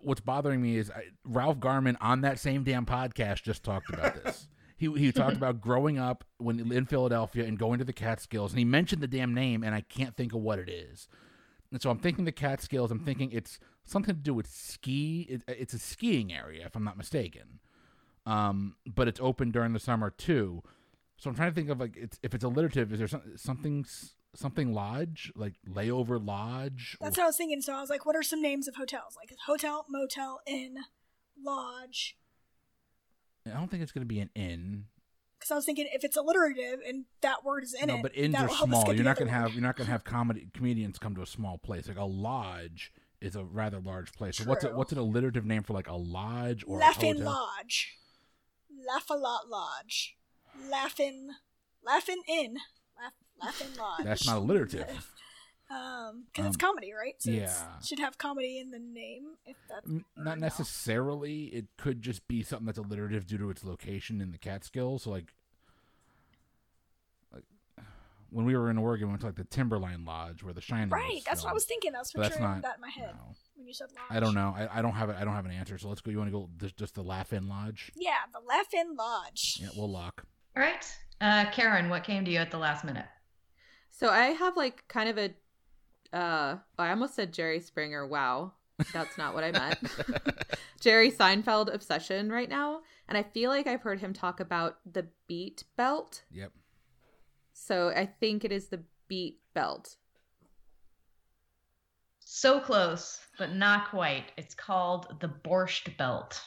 What's 0.03 0.21
bothering 0.21 0.63
me 0.63 0.77
is 0.77 0.91
I, 0.91 1.05
Ralph 1.25 1.61
Garman 1.61 1.97
on 2.01 2.21
that 2.23 2.39
same 2.39 2.63
damn 2.63 2.87
podcast 2.87 3.43
just 3.43 3.65
talked 3.65 3.91
about 3.91 4.23
this. 4.23 4.49
he 4.77 4.93
he 4.93 5.13
talked 5.13 5.37
about 5.37 5.61
growing 5.61 5.99
up 5.99 6.25
when 6.39 6.73
in 6.73 6.87
Philadelphia 6.87 7.45
and 7.45 7.59
going 7.59 7.79
to 7.79 7.85
the 7.85 7.93
Catskills, 7.93 8.53
and 8.53 8.59
he 8.59 8.65
mentioned 8.65 9.03
the 9.03 9.09
damn 9.09 9.35
name, 9.35 9.63
and 9.63 9.75
I 9.75 9.81
can't 9.81 10.17
think 10.17 10.33
of 10.33 10.41
what 10.41 10.59
it 10.59 10.69
is. 10.69 11.09
And 11.71 11.81
so 11.83 11.91
I'm 11.91 11.99
thinking 11.99 12.25
the 12.25 12.33
Catskills. 12.33 12.91
I'm 12.91 13.05
thinking 13.05 13.33
it's 13.33 13.59
something 13.85 14.15
to 14.15 14.21
do 14.21 14.35
with 14.35 14.47
ski. 14.47 15.27
It, 15.29 15.43
it's 15.49 15.75
a 15.75 15.79
skiing 15.79 16.33
area, 16.33 16.67
if 16.67 16.77
I'm 16.77 16.85
not 16.85 16.97
mistaken. 16.97 17.61
Um, 18.27 18.77
but 18.87 19.09
it's 19.09 19.21
open 19.21 19.51
during 19.51 19.73
the 19.73 19.81
summer 19.81 20.11
too. 20.11 20.63
So 21.17 21.31
I'm 21.31 21.37
trying 21.37 21.51
to 21.51 21.55
think 21.55 21.71
of 21.71 21.81
like 21.81 21.97
it's 21.97 22.19
if 22.23 22.35
it's 22.35 22.45
alliterative. 22.45 22.93
Is 22.93 22.99
there 22.99 23.09
some, 23.09 23.23
something 23.37 23.87
something 24.35 24.73
lodge 24.73 25.33
like 25.37 25.55
layover 25.69 26.25
lodge? 26.25 26.97
That's 27.01 27.19
or- 27.19 27.23
what 27.23 27.25
I 27.25 27.29
was 27.29 27.37
thinking. 27.37 27.61
So 27.61 27.75
I 27.75 27.81
was 27.81 27.91
like, 27.91 28.07
what 28.07 28.17
are 28.17 28.23
some 28.23 28.43
names 28.43 28.69
of 28.69 28.77
hotels? 28.77 29.17
Like 29.17 29.35
hotel, 29.47 29.87
motel, 29.89 30.41
inn, 30.47 30.77
lodge. 31.43 32.17
I 33.47 33.57
don't 33.57 33.71
think 33.71 33.83
it's 33.83 33.93
going 33.93 34.07
to 34.07 34.13
be 34.13 34.21
an 34.21 34.31
inn. 34.35 34.85
Because 35.39 35.51
I 35.51 35.55
was 35.57 35.67
thinking 35.67 35.87
if 35.93 36.05
it's 36.05 36.17
alliterative 36.17 36.81
and 36.87 37.05
that 37.21 37.45
word 37.45 37.65
is 37.65 37.75
in 37.75 37.89
no, 37.89 37.97
it, 37.97 38.03
but 38.03 38.17
inns 38.17 38.35
are 38.35 38.47
will 38.47 38.55
help 38.55 38.73
us 38.73 38.83
small. 38.83 38.95
You're 38.95 39.05
not 39.05 39.17
going 39.17 39.29
to 39.29 39.35
have 39.35 39.53
you're 39.53 39.63
not 39.63 39.77
going 39.77 39.87
to 39.87 39.93
have 39.93 40.05
comedy 40.05 40.49
comedians 40.55 40.99
come 40.99 41.15
to 41.17 41.23
a 41.23 41.27
small 41.27 41.59
place. 41.59 41.87
Like 41.87 41.99
a 41.99 42.05
lodge 42.05 42.93
is 43.21 43.37
a 43.37 43.45
rather 43.45 43.79
large 43.79 44.13
place. 44.13 44.39
So 44.39 44.45
what's 44.45 44.65
a, 44.65 44.75
what's 44.75 44.93
an 44.93 44.99
alliterative 44.99 45.45
name 45.45 45.63
for 45.63 45.75
like 45.75 45.89
a 45.89 45.97
lodge 45.97 46.65
or 46.67 46.79
Laughing? 46.79 47.23
Lodge, 47.23 47.99
Laugh 48.89 49.11
a 49.11 49.15
Lot 49.15 49.49
Lodge, 49.49 50.17
Laughing, 50.71 51.31
Laughing 51.85 52.23
Inn, 52.27 52.57
Laugh, 52.99 53.13
Laughing 53.43 53.77
Lodge. 53.79 54.05
That's 54.05 54.27
not 54.27 54.39
alliterative. 54.39 55.13
Um, 55.71 56.25
because 56.27 56.47
it's 56.47 56.57
Um, 56.57 56.69
comedy, 56.69 56.93
right? 56.93 57.15
So 57.19 57.31
it's, 57.31 57.61
yeah. 57.61 57.81
should 57.81 57.99
have 57.99 58.19
comedy 58.19 58.59
in 58.59 58.71
the 58.71 58.79
name. 58.79 59.37
If 59.47 59.57
that's 59.69 59.87
Not 59.89 60.05
no. 60.17 60.35
necessarily. 60.35 61.45
It 61.47 61.67
could 61.79 62.03
just 62.03 62.29
be 62.29 62.43
something 62.43 62.67
that's 62.67 62.79
alliterative 62.79 63.27
due 63.27 63.39
to 63.39 63.51
its 63.51 63.65
location 63.65 64.21
in 64.21 64.31
the 64.31 64.39
Catskills. 64.39 65.05
So 65.05 65.11
like, 65.11 65.33
like 67.33 67.45
when 68.31 68.45
we 68.45 68.57
were 68.57 68.71
in 68.71 68.77
Oregon, 68.79 69.09
we 69.09 69.13
went 69.13 69.21
to 69.23 69.27
like 69.27 69.37
the 69.37 69.45
Timberline 69.45 70.05
Lodge 70.05 70.43
where 70.43 70.53
the 70.53 70.61
Shining. 70.61 70.91
Right, 70.91 71.15
was 71.15 71.25
that's 71.25 71.43
what 71.43 71.51
I 71.51 71.55
was 71.55 71.65
thinking. 71.65 71.95
I 71.95 71.99
was 72.01 72.13
But 72.15 72.23
that's 72.23 72.35
picturing 72.37 72.53
not- 72.53 72.63
that 72.63 72.75
in 72.77 72.81
my 72.83 72.91
head 72.91 73.15
no. 73.15 73.35
when 73.57 73.67
you 73.67 73.75
said 73.75 73.89
lodge. 73.93 74.05
I 74.11 74.21
don't 74.21 74.35
know. 74.35 74.55
I, 74.57 74.79
I 74.79 74.83
don't 74.83 74.93
have 74.93 75.09
it. 75.09 75.17
I 75.19 75.25
don't 75.25 75.35
have 75.35 75.47
an 75.47 75.53
answer. 75.53 75.79
So 75.79 75.89
let's 75.89 76.01
go. 76.03 76.11
You 76.11 76.19
want 76.19 76.29
to 76.29 76.33
go 76.39 76.51
just, 76.59 76.77
just 76.77 76.95
the 76.95 77.03
Laugh 77.03 77.33
In 77.33 77.49
Lodge? 77.49 77.91
Yeah, 77.97 78.19
the 78.33 78.41
Laughing 78.47 78.95
Lodge. 78.99 79.59
Yeah, 79.61 79.69
we'll 79.77 79.91
lock. 79.91 80.25
All 80.57 80.63
right. 80.63 80.85
Uh, 81.21 81.47
Karen, 81.53 81.89
what 81.89 82.05
came 82.05 82.25
to 82.27 82.31
you 82.31 82.39
at 82.39 82.51
the 82.51 82.59
last 82.59 82.85
minute? 82.85 83.07
So 83.91 84.11
I 84.11 84.27
have 84.27 84.57
like 84.57 84.87
kind 84.89 85.09
of 85.09 85.17
a 85.19 85.31
uh 86.15 86.57
I 86.79 86.91
almost 86.91 87.15
said 87.15 87.33
Jerry 87.33 87.61
Springer. 87.61 88.07
Wow. 88.07 88.53
That's 88.93 89.17
not 89.19 89.35
what 89.35 89.45
I 89.45 89.53
meant. 89.53 89.79
Jerry 90.81 91.11
Seinfeld 91.11 91.73
obsession 91.73 92.31
right 92.31 92.49
now. 92.49 92.81
And 93.09 93.17
I 93.17 93.23
feel 93.23 93.51
like 93.51 93.67
I've 93.67 93.83
heard 93.83 94.01
him 94.01 94.13
talk 94.13 94.41
about 94.41 94.79
the 94.91 95.07
beat 95.29 95.63
belt. 95.77 96.23
Yep. 96.33 96.51
So 97.53 97.91
I 97.91 98.07
think 98.07 98.45
it 98.45 98.51
is 98.51 98.67
the 98.69 98.83
beat 99.07 99.39
belt. 99.55 99.97
So 102.21 102.59
close, 102.61 103.21
but 103.39 103.53
not 103.55 103.91
quite. 103.91 104.33
It's 104.37 104.55
called 104.55 105.07
the 105.21 105.29
Borscht 105.29 105.97
Belt. 105.97 106.41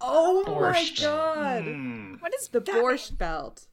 Oh 0.00 0.44
Borscht. 0.46 1.02
my 1.02 1.08
god. 1.08 1.64
Mm. 1.64 2.22
What 2.22 2.32
is 2.34 2.48
The 2.48 2.60
that 2.60 2.74
borscht 2.76 3.10
mean? 3.10 3.16
belt. 3.18 3.66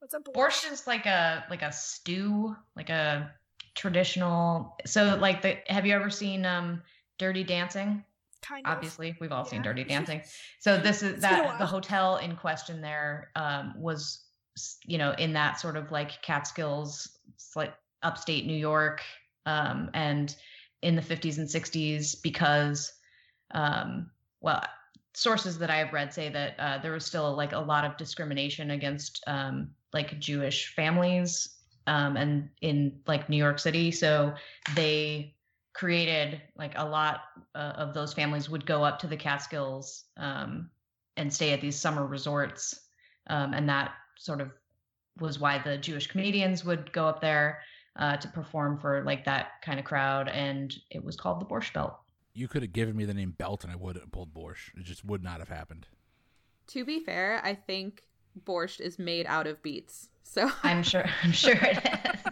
What's 0.00 0.12
a 0.14 0.18
borscht? 0.18 0.34
Borscht 0.34 0.72
is 0.72 0.86
like 0.86 1.06
a 1.06 1.44
like 1.48 1.62
a 1.62 1.72
stew, 1.72 2.54
like 2.76 2.90
a 2.90 3.32
traditional. 3.80 4.76
So 4.84 5.16
like 5.20 5.40
the 5.40 5.56
have 5.66 5.86
you 5.86 5.94
ever 5.94 6.10
seen 6.10 6.44
um 6.44 6.82
Dirty 7.18 7.42
Dancing? 7.42 8.04
Kind 8.42 8.66
of. 8.66 8.72
Obviously, 8.72 9.16
we've 9.20 9.32
all 9.32 9.44
seen 9.44 9.62
Dirty 9.62 9.84
Dancing. 9.88 10.20
So 10.58 10.76
this 10.78 11.02
is 11.02 11.14
It's 11.14 11.26
been 11.26 11.40
a 11.40 11.42
that 11.44 11.58
the 11.58 11.66
hotel 11.66 12.18
in 12.18 12.36
question 12.36 12.82
there 12.82 13.30
um, 13.36 13.74
was, 13.76 14.24
you 14.84 14.98
know, 14.98 15.12
in 15.12 15.32
that 15.32 15.60
sort 15.60 15.76
of 15.76 15.90
like 15.90 16.22
Catskills, 16.22 17.08
like 17.56 17.72
upstate 18.02 18.46
New 18.46 18.56
York, 18.56 19.02
um, 19.46 19.90
and 19.94 20.34
in 20.82 20.94
the 20.94 21.02
50s 21.02 21.38
and 21.38 21.48
60s 21.48 22.22
because, 22.22 22.92
um, 23.52 24.10
well, 24.40 24.62
sources 25.12 25.58
that 25.58 25.70
I've 25.70 25.92
read 25.92 26.12
say 26.14 26.30
that 26.30 26.54
uh, 26.58 26.78
there 26.78 26.92
was 26.92 27.04
still 27.04 27.34
like 27.34 27.52
a 27.52 27.58
lot 27.58 27.84
of 27.84 27.96
discrimination 27.98 28.70
against 28.70 29.22
um, 29.26 29.70
like 29.92 30.18
Jewish 30.18 30.74
families 30.74 31.59
um, 31.86 32.16
and 32.16 32.48
in 32.60 33.00
like 33.06 33.28
New 33.28 33.36
York 33.36 33.58
City. 33.58 33.90
So 33.90 34.34
they 34.74 35.34
created 35.72 36.40
like 36.56 36.72
a 36.76 36.84
lot 36.84 37.22
uh, 37.54 37.72
of 37.76 37.94
those 37.94 38.12
families 38.12 38.50
would 38.50 38.66
go 38.66 38.84
up 38.84 38.98
to 39.00 39.06
the 39.06 39.16
Catskills 39.16 40.04
um, 40.16 40.70
and 41.16 41.32
stay 41.32 41.52
at 41.52 41.60
these 41.60 41.76
summer 41.76 42.06
resorts, 42.06 42.80
um, 43.28 43.54
and 43.54 43.68
that 43.68 43.92
sort 44.16 44.40
of 44.40 44.50
was 45.18 45.38
why 45.38 45.58
the 45.58 45.76
Jewish 45.76 46.06
comedians 46.06 46.64
would 46.64 46.92
go 46.92 47.06
up 47.06 47.20
there 47.20 47.60
uh, 47.96 48.16
to 48.16 48.28
perform 48.28 48.78
for 48.78 49.02
like 49.04 49.24
that 49.24 49.62
kind 49.62 49.78
of 49.78 49.84
crowd, 49.84 50.28
and 50.28 50.74
it 50.90 51.04
was 51.04 51.16
called 51.16 51.40
the 51.40 51.46
Borscht 51.46 51.72
Belt. 51.72 51.94
You 52.32 52.48
could 52.48 52.62
have 52.62 52.72
given 52.72 52.96
me 52.96 53.04
the 53.04 53.14
name 53.14 53.34
Belt 53.36 53.64
and 53.64 53.72
I 53.72 53.76
would 53.76 53.96
have 53.96 54.12
pulled 54.12 54.32
Borscht. 54.32 54.70
It 54.76 54.84
just 54.84 55.04
would 55.04 55.22
not 55.22 55.40
have 55.40 55.48
happened. 55.48 55.86
To 56.68 56.84
be 56.84 57.00
fair, 57.00 57.40
I 57.44 57.54
think 57.54 58.04
borscht 58.44 58.80
is 58.80 58.98
made 58.98 59.26
out 59.26 59.46
of 59.46 59.62
beets. 59.62 60.08
So 60.22 60.50
I'm 60.62 60.82
sure. 60.82 61.04
I'm 61.22 61.32
sure 61.32 61.54
it 61.60 61.78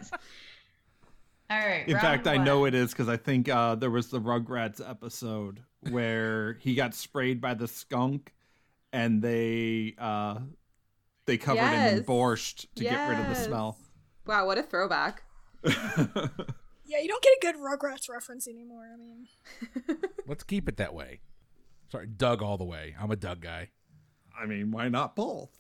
is. 0.01 0.11
All 1.51 1.59
right. 1.59 1.87
In 1.89 1.95
round 1.95 2.07
fact, 2.07 2.27
I 2.27 2.37
know 2.37 2.67
it 2.67 2.75
is 2.75 2.91
because 2.91 3.09
I 3.09 3.17
think 3.17 3.49
uh, 3.49 3.75
there 3.75 3.91
was 3.91 4.09
the 4.09 4.21
Rugrats 4.21 4.81
episode 4.87 5.61
where 5.91 6.55
he 6.61 6.75
got 6.75 6.95
sprayed 6.95 7.41
by 7.41 7.55
the 7.55 7.67
skunk, 7.67 8.35
and 8.93 9.23
they 9.23 9.95
uh, 9.99 10.41
they 11.25 11.39
covered 11.39 11.61
him 11.61 11.89
in 11.89 11.97
Yes. 11.99 12.07
borscht 12.07 12.67
to 12.77 12.85
get 12.85 13.09
rid 13.09 13.19
of 13.19 13.29
the 13.29 13.35
smell. 13.35 13.79
Wow, 14.27 14.45
what 14.47 14.59
a 14.59 14.63
throwback. 14.63 15.23
Yeah, 16.91 17.01
you 17.01 17.09
don't 17.09 17.23
get 17.23 17.35
a 17.35 17.39
good 17.43 17.57
Rugrats 17.57 18.09
reference 18.09 18.49
anymore. 18.49 18.89
I 18.91 18.97
mean, 18.97 19.99
Let's 20.27 20.43
keep 20.43 20.71
it 20.71 20.79
that 20.79 20.95
way. 20.95 21.21
Sorry, 21.93 22.07
Doug 22.07 22.43
all 22.43 22.57
the 22.57 22.65
way. 22.65 22.97
I'm 22.99 23.11
a 23.11 23.17
Doug 23.17 23.43
guy. 23.43 23.69
I 24.35 24.47
mean, 24.47 24.71
why 24.71 24.89
not 24.89 25.15
both? 25.15 25.51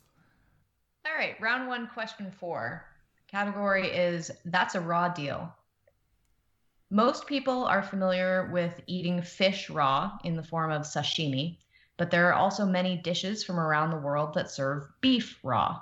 All 1.08 1.16
right, 1.16 1.40
round 1.40 1.68
one, 1.68 1.88
question 1.88 2.30
four. 2.30 2.84
Category 3.28 3.88
is 3.88 4.30
That's 4.44 4.74
a 4.74 4.80
Raw 4.80 5.08
Deal. 5.08 5.50
Most 6.90 7.26
people 7.26 7.64
are 7.64 7.82
familiar 7.82 8.50
with 8.52 8.82
eating 8.86 9.22
fish 9.22 9.70
raw 9.70 10.18
in 10.22 10.36
the 10.36 10.42
form 10.42 10.70
of 10.70 10.82
sashimi, 10.82 11.56
but 11.96 12.10
there 12.10 12.28
are 12.28 12.34
also 12.34 12.66
many 12.66 12.98
dishes 12.98 13.42
from 13.42 13.58
around 13.58 13.90
the 13.90 13.96
world 13.96 14.34
that 14.34 14.50
serve 14.50 14.86
beef 15.00 15.38
raw. 15.42 15.80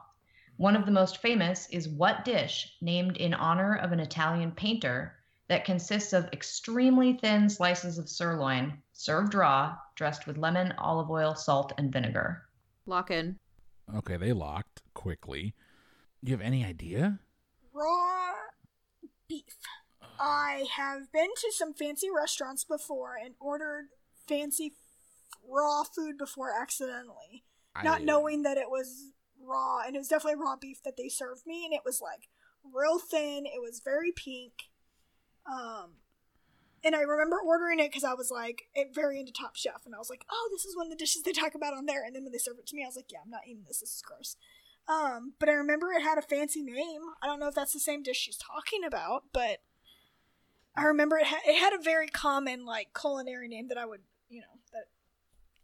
One 0.58 0.76
of 0.76 0.86
the 0.86 0.92
most 0.92 1.18
famous 1.18 1.68
is 1.70 1.88
what 1.88 2.24
dish, 2.24 2.76
named 2.80 3.16
in 3.16 3.34
honor 3.34 3.74
of 3.74 3.90
an 3.90 4.00
Italian 4.00 4.52
painter, 4.52 5.16
that 5.48 5.64
consists 5.64 6.12
of 6.12 6.32
extremely 6.32 7.14
thin 7.14 7.50
slices 7.50 7.98
of 7.98 8.08
sirloin, 8.08 8.80
served 8.92 9.34
raw, 9.34 9.76
dressed 9.96 10.28
with 10.28 10.38
lemon, 10.38 10.72
olive 10.78 11.10
oil, 11.10 11.34
salt, 11.34 11.72
and 11.78 11.92
vinegar. 11.92 12.46
Lock 12.86 13.10
in. 13.10 13.36
Okay, 13.92 14.16
they 14.16 14.32
locked 14.32 14.82
quickly. 14.96 15.54
You 16.22 16.32
have 16.32 16.40
any 16.40 16.64
idea? 16.64 17.20
raw 17.72 18.30
beef. 19.28 19.58
I 20.18 20.64
have 20.76 21.12
been 21.12 21.28
to 21.42 21.52
some 21.52 21.74
fancy 21.74 22.08
restaurants 22.10 22.64
before 22.64 23.16
and 23.22 23.34
ordered 23.38 23.88
fancy 24.26 24.72
f- 24.72 25.38
raw 25.46 25.82
food 25.84 26.16
before 26.16 26.50
accidentally, 26.58 27.44
not 27.84 28.00
I- 28.00 28.04
knowing 28.04 28.42
that 28.44 28.56
it 28.56 28.70
was 28.70 29.12
raw, 29.38 29.80
and 29.86 29.94
it 29.94 29.98
was 29.98 30.08
definitely 30.08 30.40
raw 30.40 30.56
beef 30.56 30.82
that 30.84 30.96
they 30.96 31.08
served 31.10 31.46
me, 31.46 31.66
and 31.66 31.74
it 31.74 31.82
was 31.84 32.00
like 32.00 32.28
real 32.64 32.98
thin. 32.98 33.44
It 33.44 33.60
was 33.60 33.80
very 33.84 34.10
pink. 34.10 34.70
Um, 35.44 35.96
and 36.82 36.96
I 36.96 37.00
remember 37.02 37.38
ordering 37.44 37.78
it 37.78 37.90
because 37.90 38.04
I 38.04 38.14
was 38.14 38.30
like 38.30 38.68
it 38.74 38.94
very 38.94 39.20
into 39.20 39.32
Top 39.32 39.54
Chef, 39.54 39.82
and 39.84 39.94
I 39.94 39.98
was 39.98 40.08
like, 40.08 40.24
oh, 40.30 40.48
this 40.50 40.64
is 40.64 40.74
one 40.76 40.86
of 40.86 40.90
the 40.90 40.96
dishes 40.96 41.22
they 41.22 41.32
talk 41.32 41.54
about 41.54 41.74
on 41.74 41.84
there. 41.84 42.04
And 42.04 42.16
then 42.16 42.22
when 42.24 42.32
they 42.32 42.38
served 42.38 42.58
it 42.60 42.66
to 42.68 42.74
me, 42.76 42.84
I 42.84 42.86
was 42.88 42.96
like, 42.96 43.12
yeah, 43.12 43.18
I'm 43.22 43.30
not 43.30 43.42
eating 43.46 43.64
this. 43.68 43.80
This 43.80 43.94
is 43.96 44.02
gross. 44.02 44.36
Um, 44.88 45.34
but 45.38 45.48
I 45.48 45.52
remember 45.52 45.92
it 45.92 46.02
had 46.02 46.18
a 46.18 46.22
fancy 46.22 46.62
name. 46.62 47.00
I 47.22 47.26
don't 47.26 47.40
know 47.40 47.48
if 47.48 47.54
that's 47.54 47.72
the 47.72 47.80
same 47.80 48.02
dish 48.02 48.18
she's 48.18 48.36
talking 48.36 48.84
about, 48.84 49.24
but 49.32 49.60
I 50.76 50.84
remember 50.84 51.16
it, 51.18 51.26
ha- 51.26 51.40
it 51.44 51.58
had 51.58 51.72
a 51.72 51.82
very 51.82 52.08
common 52.08 52.64
like 52.64 52.88
culinary 52.98 53.48
name 53.48 53.68
that 53.68 53.78
I 53.78 53.86
would, 53.86 54.02
you 54.28 54.40
know, 54.40 54.46
that 54.72 54.84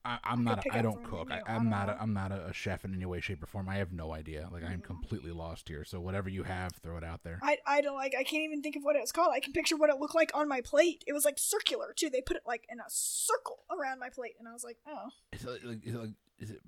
I, 0.04 0.18
I'm 0.24 0.38
could 0.38 0.44
not. 0.44 0.66
A, 0.66 0.74
I 0.74 0.82
don't 0.82 1.04
cook. 1.04 1.28
I, 1.30 1.34
menu. 1.36 1.44
I 1.46 1.52
I'm 1.52 1.62
don't 1.62 1.70
not. 1.70 1.88
A, 1.88 2.02
I'm 2.02 2.12
not 2.12 2.32
a, 2.32 2.52
chef 2.52 2.84
in 2.84 2.94
any 2.94 3.06
way, 3.06 3.20
shape, 3.20 3.42
or 3.42 3.46
form. 3.46 3.68
I 3.68 3.76
have 3.76 3.92
no 3.92 4.12
idea. 4.12 4.48
Like 4.50 4.64
I 4.64 4.72
am 4.72 4.80
completely 4.80 5.30
lost 5.30 5.68
here. 5.68 5.84
So 5.84 6.00
whatever 6.00 6.28
you 6.28 6.42
have, 6.42 6.72
throw 6.82 6.96
it 6.96 7.04
out 7.04 7.22
there. 7.22 7.38
I 7.42 7.58
I 7.66 7.80
don't 7.80 7.94
like. 7.94 8.14
I 8.18 8.24
can't 8.24 8.42
even 8.42 8.62
think 8.62 8.74
of 8.74 8.82
what 8.82 8.96
it 8.96 9.00
was 9.00 9.12
called. 9.12 9.32
I 9.32 9.40
can 9.40 9.52
picture 9.52 9.76
what 9.76 9.90
it 9.90 10.00
looked 10.00 10.16
like 10.16 10.32
on 10.34 10.48
my 10.48 10.60
plate. 10.60 11.04
It 11.06 11.12
was 11.12 11.24
like 11.24 11.38
circular 11.38 11.92
too. 11.94 12.10
They 12.10 12.20
put 12.22 12.36
it 12.36 12.42
like 12.44 12.66
in 12.68 12.80
a 12.80 12.88
circle 12.88 13.60
around 13.70 14.00
my 14.00 14.08
plate, 14.08 14.34
and 14.40 14.48
I 14.48 14.52
was 14.52 14.64
like, 14.64 14.78
oh, 14.88 15.10
Is 15.32 15.44
it 15.44 15.64
like, 15.64 15.86
is 15.86 15.94
it, 15.94 15.98
like, 16.00 16.10
is 16.40 16.50
it? 16.50 16.60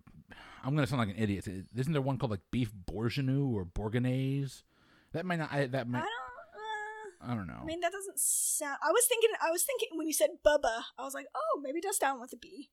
I'm 0.65 0.75
gonna 0.75 0.87
sound 0.87 1.01
like 1.01 1.17
an 1.17 1.23
idiot. 1.23 1.47
Isn't 1.77 1.93
there 1.93 2.03
one 2.03 2.17
called 2.19 2.31
like 2.31 2.41
beef 2.51 2.73
bourgeois 2.73 3.33
or 3.33 3.65
bourgeois? 3.65 4.47
That 5.13 5.27
might 5.27 5.39
not. 5.39 5.53
I, 5.53 5.67
that 5.67 5.87
I 5.87 5.91
don't. 5.93 5.95
Uh, 5.97 7.33
I 7.33 7.35
don't 7.35 7.47
know. 7.47 7.59
I 7.63 7.65
mean, 7.65 7.81
that 7.81 7.93
doesn't 7.93 8.19
sound. 8.19 8.79
I 8.83 8.91
was 8.91 9.05
thinking. 9.07 9.31
I 9.43 9.51
was 9.51 9.63
thinking 9.63 9.89
when 9.97 10.07
you 10.07 10.13
said 10.13 10.31
Bubba, 10.45 10.85
I 10.99 11.05
was 11.05 11.15
like, 11.15 11.27
oh, 11.35 11.61
maybe 11.63 11.79
it 11.79 11.85
does 11.85 11.99
down 11.99 12.21
with 12.21 12.33
a 12.33 12.37
B, 12.37 12.71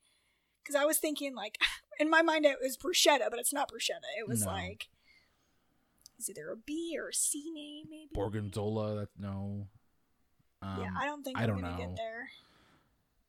because 0.64 0.76
I 0.76 0.86
was 0.86 0.98
thinking 0.98 1.36
like 1.36 1.58
in 2.00 2.10
my 2.10 2.22
mind 2.22 2.46
it 2.46 2.58
was 2.62 2.78
bruschetta, 2.78 3.30
but 3.30 3.40
it's 3.40 3.54
not 3.54 3.70
bruschetta. 3.72 4.08
It 4.18 4.28
was 4.28 4.46
No. 4.46 4.52
like 4.52 4.88
is 6.20 6.30
either 6.30 6.50
a 6.52 6.56
B 6.56 6.96
or 7.00 7.10
a 7.10 7.14
C 7.14 7.52
name, 7.54 7.86
maybe. 7.90 8.10
Gorgonzola. 8.16 8.96
That 8.96 9.10
no. 9.20 9.68
Um, 10.62 10.78
yeah, 10.82 10.90
I 11.00 11.06
don't 11.06 11.24
think 11.24 11.38
I 11.38 11.42
I'm 11.44 11.48
don't 11.50 11.62
gonna 11.62 11.72
know. 11.74 11.78
get 11.88 11.96
there. 11.98 12.30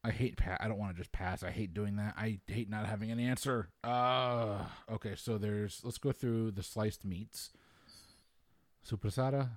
I 0.05 0.11
hate 0.11 0.37
pa- 0.37 0.57
I 0.59 0.67
don't 0.69 0.79
want 0.79 0.93
to 0.97 1.01
just 1.01 1.12
pass. 1.12 1.43
I 1.45 1.51
hate 1.51 1.75
doing 1.75 1.97
that. 1.97 2.15
I 2.17 2.41
hate 2.49 2.69
not 2.69 2.87
having 2.87 3.11
an 3.12 3.21
answer. 3.21 3.69
Uh 3.85 4.65
okay, 4.91 5.15
so 5.17 5.38
there's 5.38 5.81
let's 5.85 5.99
go 5.99 6.11
through 6.12 6.51
the 6.53 6.62
sliced 6.62 7.05
meats. 7.05 7.51
Suprasada? 8.88 9.51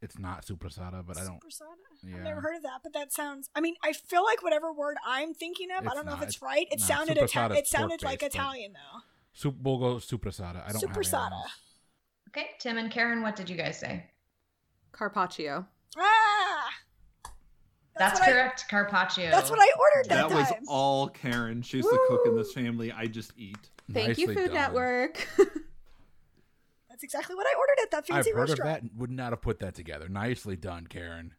It's 0.00 0.18
not 0.18 0.44
suprasada, 0.44 1.04
but 1.06 1.16
I 1.16 1.24
don't 1.24 1.40
Supersada? 1.40 1.76
yeah. 2.02 2.16
I've 2.16 2.22
never 2.24 2.40
heard 2.40 2.56
of 2.56 2.62
that, 2.62 2.80
but 2.82 2.92
that 2.94 3.12
sounds. 3.12 3.48
I 3.54 3.60
mean, 3.60 3.74
I 3.84 3.92
feel 3.92 4.24
like 4.24 4.42
whatever 4.42 4.72
word 4.72 4.96
I'm 5.06 5.32
thinking 5.34 5.68
of, 5.70 5.86
I 5.86 5.94
don't 5.94 6.06
know 6.06 6.14
if 6.14 6.18
not. 6.20 6.26
it's 6.28 6.42
right. 6.42 6.66
It 6.72 6.80
Nah, 6.80 6.86
sounded 6.86 7.18
supersada 7.18 7.50
Ita- 7.50 7.58
it 7.58 7.66
sounded 7.68 8.02
like 8.02 8.22
Italian 8.22 8.72
though. 8.72 9.00
Sup- 9.34 9.54
we'll 9.62 9.78
go 9.78 9.94
suprasada. 9.96 10.66
I 10.66 10.72
don't 10.72 10.82
have 10.82 10.90
Supersada. 10.96 11.42
Okay, 12.28 12.48
Tim 12.58 12.78
and 12.78 12.90
Karen, 12.90 13.22
what 13.22 13.36
did 13.36 13.48
you 13.50 13.56
guys 13.56 13.78
say? 13.78 14.06
Carpaccio. 14.92 15.66
Ah, 15.98 16.00
That's, 18.08 18.20
what 18.20 18.28
I- 18.28 18.32
correct, 18.32 18.64
carpaccio. 18.68 19.30
that's 19.30 19.50
what 19.50 19.58
I 19.60 19.68
ordered 19.78 20.10
that, 20.10 20.28
That 20.28 20.34
was 20.34 20.66
all 20.68 21.08
Karen. 21.08 21.62
She's 21.62 21.84
the 21.84 21.98
cook 22.08 22.22
in 22.26 22.36
this 22.36 22.52
family. 22.52 22.92
I 22.92 23.06
just 23.06 23.32
eat. 23.36 23.58
Thank 23.92 24.18
you, 24.18 24.28
Food 24.28 24.46
done. 24.46 24.54
Network. 24.54 25.28
That's 26.88 27.02
exactly 27.04 27.34
what 27.34 27.46
I 27.46 27.54
ordered 27.58 27.82
at 27.82 27.90
that 27.90 28.06
fancy 28.06 28.12
I've 28.12 28.16
fancy 28.24 28.30
heard 28.32 28.42
of 28.50 28.58
restaurant. 28.58 28.82
that. 28.84 29.00
Would 29.00 29.10
not 29.10 29.32
have 29.32 29.40
put 29.42 29.58
that 29.60 29.74
together. 29.74 30.08
Nicely 30.08 30.56
done, 30.56 30.86
Karen. 30.86 31.34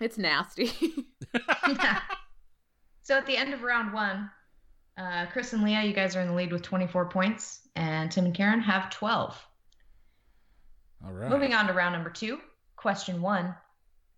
it's 0.00 0.16
nasty. 0.18 0.66
so 3.02 3.16
at 3.16 3.26
the 3.26 3.36
end 3.36 3.52
of 3.54 3.62
round 3.62 3.92
one, 3.92 4.30
uh, 4.96 5.26
Chris 5.32 5.52
and 5.52 5.62
Leah, 5.64 5.82
you 5.82 5.92
guys 5.92 6.14
are 6.16 6.20
in 6.20 6.28
the 6.28 6.34
lead 6.34 6.52
with 6.52 6.62
24 6.62 7.08
points, 7.08 7.60
and 7.76 8.10
Tim 8.10 8.26
and 8.26 8.34
Karen 8.34 8.60
have 8.60 8.90
12. 8.90 9.46
All 11.04 11.12
right. 11.12 11.30
Moving 11.30 11.54
on 11.54 11.66
to 11.66 11.72
round 11.72 11.94
number 11.94 12.10
two. 12.10 12.38
Question 12.76 13.20
one. 13.22 13.54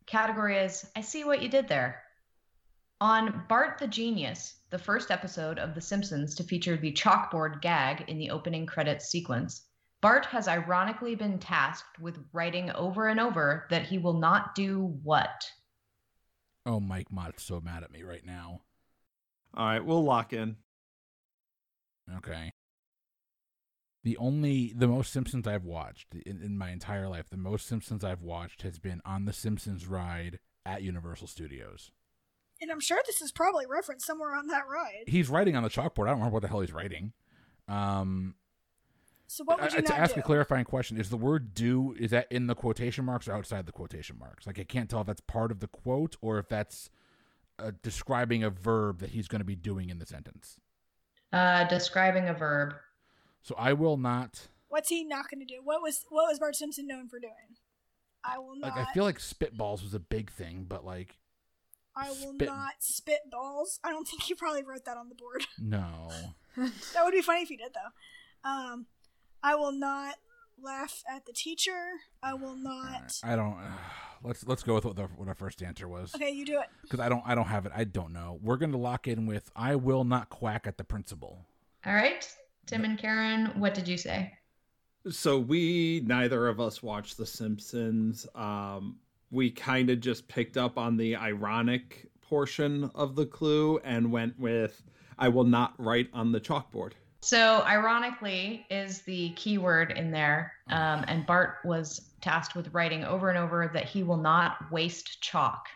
Category 0.07 0.59
is 0.59 0.91
I 0.97 1.01
see 1.01 1.25
what 1.25 1.43
you 1.43 1.49
did 1.49 1.69
there. 1.69 2.03
On 3.01 3.45
Bart 3.49 3.79
the 3.79 3.87
Genius, 3.87 4.57
the 4.71 4.79
first 4.79 5.11
episode 5.11 5.59
of 5.59 5.75
The 5.75 5.81
Simpsons 5.81 6.35
to 6.37 6.45
feature 6.45 6.77
the 6.77 6.93
chalkboard 6.93 7.61
gag 7.61 8.05
in 8.09 8.19
the 8.19 8.31
opening 8.31 8.65
credits 8.65 9.09
sequence, 9.09 9.67
Bart 10.01 10.27
has 10.27 10.49
ironically 10.49 11.15
been 11.15 11.39
tasked 11.39 11.99
with 12.01 12.19
writing 12.33 12.71
over 12.73 13.09
and 13.09 13.21
over 13.21 13.67
that 13.71 13.87
he 13.87 13.99
will 13.99 14.19
not 14.19 14.55
do 14.55 14.99
what? 15.03 15.51
Oh, 16.65 16.81
Mike 16.81 17.11
Mott's 17.11 17.43
so 17.43 17.61
mad 17.61 17.83
at 17.83 17.91
me 17.91 18.03
right 18.03 18.25
now. 18.25 18.63
All 19.55 19.67
right, 19.67 19.85
we'll 19.85 20.05
lock 20.05 20.33
in. 20.33 20.57
Okay. 22.17 22.53
The 24.05 24.17
only, 24.17 24.73
the 24.75 24.89
most 24.89 25.13
Simpsons 25.13 25.47
I've 25.47 25.65
watched 25.65 26.15
in, 26.27 26.43
in 26.43 26.59
my 26.59 26.71
entire 26.71 27.09
life, 27.09 27.31
the 27.31 27.37
most 27.37 27.67
Simpsons 27.67 28.03
I've 28.03 28.23
watched 28.23 28.63
has 28.63 28.79
been 28.79 29.01
on 29.05 29.27
the 29.27 29.33
Simpsons 29.33 29.87
ride 29.87 30.41
at 30.67 30.83
Universal 30.83 31.29
Studios. 31.29 31.93
And 32.61 32.71
I'm 32.71 32.81
sure 32.81 32.99
this 33.07 33.23
is 33.23 33.31
probably 33.33 33.65
referenced 33.67 34.07
somewhere 34.07 34.35
on 34.35 34.49
that 34.49 34.65
ride. 34.69 35.05
He's 35.07 35.29
writing 35.29 35.55
on 35.57 35.63
the 35.63 35.69
chalkboard. 35.69 36.05
I 36.07 36.11
don't 36.11 36.19
remember 36.19 36.35
what 36.35 36.43
the 36.43 36.49
hell 36.49 36.61
he's 36.61 36.73
writing. 36.73 37.13
Um, 37.69 38.35
So 39.29 39.45
what 39.45 39.61
would 39.61 39.73
I- 39.73 39.77
you 39.77 39.83
to 39.83 39.95
ask 39.97 40.15
do? 40.15 40.21
a 40.21 40.23
clarifying 40.23 40.65
question, 40.65 40.99
is 40.99 41.09
the 41.09 41.17
word 41.17 41.55
"do" 41.55 41.95
is 41.99 42.11
that 42.11 42.27
in 42.31 42.49
the 42.49 42.55
quotation 42.55 43.05
marks 43.05 43.29
or 43.29 43.33
outside 43.33 43.67
the 43.67 43.73
quotation 43.73 44.19
marks? 44.19 44.47
Like 44.47 44.59
I 44.59 44.65
can't 44.65 44.91
tell 44.91 45.01
if 45.01 45.07
that's 45.07 45.21
part 45.23 45.51
of 45.51 45.61
the 45.61 45.69
quote 45.69 46.17
or 46.21 46.39
if 46.39 46.49
that's 46.49 46.91
uh, 47.59 47.71
describing 47.83 48.43
a 48.43 48.51
verb 48.51 48.99
that 48.99 49.11
he's 49.11 49.29
going 49.29 49.39
to 49.41 49.45
be 49.45 49.55
doing 49.57 49.91
in 49.91 49.99
the 50.01 50.07
sentence. 50.07 50.59
Uh, 51.33 51.65
describing 51.69 52.29
a 52.29 52.35
verb. 52.35 52.75
So 53.43 53.55
I 53.59 53.73
will 53.73 53.97
not. 53.97 54.49
What's 54.69 54.89
he 54.89 55.05
not 55.05 55.31
going 55.31 55.47
to 55.47 55.55
do? 55.55 55.61
What 55.63 55.83
was 55.83 56.05
what 56.09 56.29
was 56.29 56.39
Bart 56.39 56.57
Simpson 56.57 56.87
known 56.87 57.09
for 57.09 57.19
doing? 57.19 57.57
I 58.25 58.39
will 58.39 58.57
not. 58.57 58.77
Like 58.77 58.89
I 58.89 58.93
feel 58.93 59.05
like 59.05 59.19
spitballs 59.19 59.83
was 59.83 59.95
a 59.95 60.01
big 60.01 60.31
thing, 60.31 60.65
but 60.69 60.85
like 60.85 61.19
I 61.97 62.11
will 62.11 62.35
spit- 62.35 62.49
not 62.49 62.75
spit 62.79 63.21
balls. 63.31 63.81
I 63.85 63.91
don't 63.91 64.07
think 64.07 64.23
he 64.23 64.35
probably 64.35 64.63
wrote 64.63 64.85
that 64.87 64.97
on 64.97 65.09
the 65.09 65.15
board. 65.15 65.47
no. 65.61 66.09
that 66.57 67.05
would 67.05 67.13
be 67.13 67.23
funny 67.23 67.43
if 67.43 67.49
he 67.49 67.57
did 67.57 67.73
though. 67.75 68.49
Um, 68.49 68.87
I 69.43 69.57
will 69.57 69.73
not 69.73 70.17
laugh 70.61 71.03
at 71.11 71.27
the 71.27 71.33
teacher. 71.33 71.91
I 72.23 72.35
will 72.35 72.57
not. 72.57 73.13
I 73.25 73.37
don't. 73.37 73.59
let's 74.23 74.47
let's 74.47 74.63
go 74.63 74.75
with 74.75 74.85
what 74.85 74.97
the 74.97 75.03
what 75.17 75.29
our 75.29 75.35
first 75.35 75.63
answer 75.63 75.89
was 75.89 76.15
Okay, 76.15 76.31
you 76.31 76.45
do 76.47 76.61
it. 76.61 76.67
because 76.83 77.01
I 77.01 77.09
don't 77.09 77.23
I 77.27 77.35
don't 77.35 77.47
have 77.49 77.67
it. 77.67 77.73
I 77.75 77.85
don't 77.85 78.13
know. 78.13 78.39
We're 78.43 78.57
going 78.57 78.73
to 78.73 78.79
lock 78.79 79.09
in 79.09 79.27
with 79.27 79.51
I 79.57 79.75
will 79.77 80.05
not 80.05 80.31
quack 80.31 80.67
at 80.67 80.79
the 80.79 80.85
principal. 80.85 81.45
All 81.85 81.93
right. 81.93 82.25
Tim 82.67 82.85
and 82.85 82.99
Karen, 82.99 83.47
what 83.59 83.75
did 83.75 83.89
you 83.89 83.97
say? 83.97 84.33
So 85.11 85.39
we 85.39 86.03
neither 86.07 86.47
of 86.47 86.61
us 86.61 86.83
watched 86.83 87.17
The 87.17 87.27
Simpsons. 87.27 88.27
Um, 88.35 88.97
we 89.31 89.51
kind 89.51 89.91
of 89.91 90.01
just 90.01 90.29
picked 90.29 90.57
up 90.57 90.79
on 90.79 90.97
the 90.97 91.17
ironic 91.17 92.09
portion 92.21 92.91
of 92.95 93.17
the 93.17 93.27
clue 93.27 93.79
and 93.79 94.13
went 94.13 94.39
with 94.39 94.83
"I 95.19 95.29
will 95.29 95.45
not 95.45 95.75
write 95.79 96.09
on 96.13 96.31
the 96.31 96.41
chalkboard." 96.41 96.93
So, 97.21 97.63
ironically, 97.67 98.67
is 98.69 99.03
the 99.03 99.31
keyword 99.31 99.93
in 99.93 100.11
there. 100.11 100.53
Um, 100.69 101.05
and 101.07 101.25
Bart 101.25 101.59
was 101.65 102.13
tasked 102.21 102.57
with 102.57 102.73
writing 102.75 103.05
over 103.05 103.29
and 103.29 103.39
over 103.39 103.71
that 103.73 103.85
he 103.85 104.03
will 104.03 104.17
not 104.17 104.71
waste 104.73 105.21
chalk. 105.21 105.69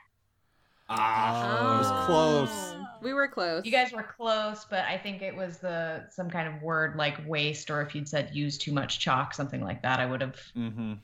Ah, 0.88 1.74
it 1.74 1.78
was 1.78 2.06
close. 2.06 2.50
Oh, 2.74 2.86
We 3.02 3.12
were 3.12 3.26
close. 3.28 3.64
You 3.64 3.72
guys 3.72 3.92
were 3.92 4.02
close, 4.04 4.64
but 4.68 4.84
I 4.84 4.96
think 4.98 5.20
it 5.22 5.34
was 5.34 5.58
the 5.58 6.06
some 6.10 6.30
kind 6.30 6.46
of 6.54 6.62
word 6.62 6.96
like 6.96 7.16
waste, 7.26 7.70
or 7.70 7.82
if 7.82 7.94
you'd 7.94 8.08
said 8.08 8.30
use 8.34 8.56
too 8.56 8.72
much 8.72 8.98
chalk, 9.00 9.34
something 9.34 9.60
like 9.62 9.82
that, 9.82 9.98
I 10.00 10.06
would 10.06 10.20
have. 10.20 10.36
Mm-hmm. 10.56 10.94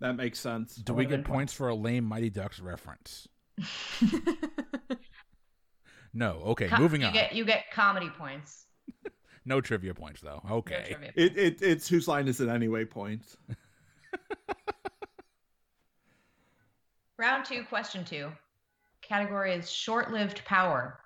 That 0.00 0.14
makes 0.16 0.38
sense. 0.40 0.76
Do 0.76 0.92
we 0.94 1.04
get 1.06 1.24
points 1.24 1.52
for 1.52 1.68
a 1.68 1.74
lame 1.74 2.04
Mighty 2.04 2.30
Ducks 2.30 2.60
reference? 2.60 3.28
No. 6.14 6.40
Okay, 6.46 6.68
Co- 6.68 6.78
moving 6.78 7.02
you 7.02 7.08
on. 7.08 7.12
Get, 7.12 7.34
you 7.34 7.44
get 7.44 7.70
comedy 7.70 8.08
points. 8.08 8.64
No 9.48 9.60
trivia 9.60 9.92
points 9.94 10.22
though. 10.22 10.40
No 10.48 10.56
Okay. 10.56 10.86
trivia. 10.88 11.12
It, 11.14 11.36
it 11.38 11.62
it's 11.62 11.86
whose 11.86 12.08
line 12.08 12.26
is 12.26 12.40
it 12.40 12.48
anyway? 12.48 12.84
Points. 12.86 13.36
Round 17.18 17.44
two, 17.44 17.62
question 17.64 18.04
two. 18.04 18.30
Category 19.08 19.54
is 19.54 19.70
short 19.70 20.10
lived 20.10 20.44
power. 20.44 20.98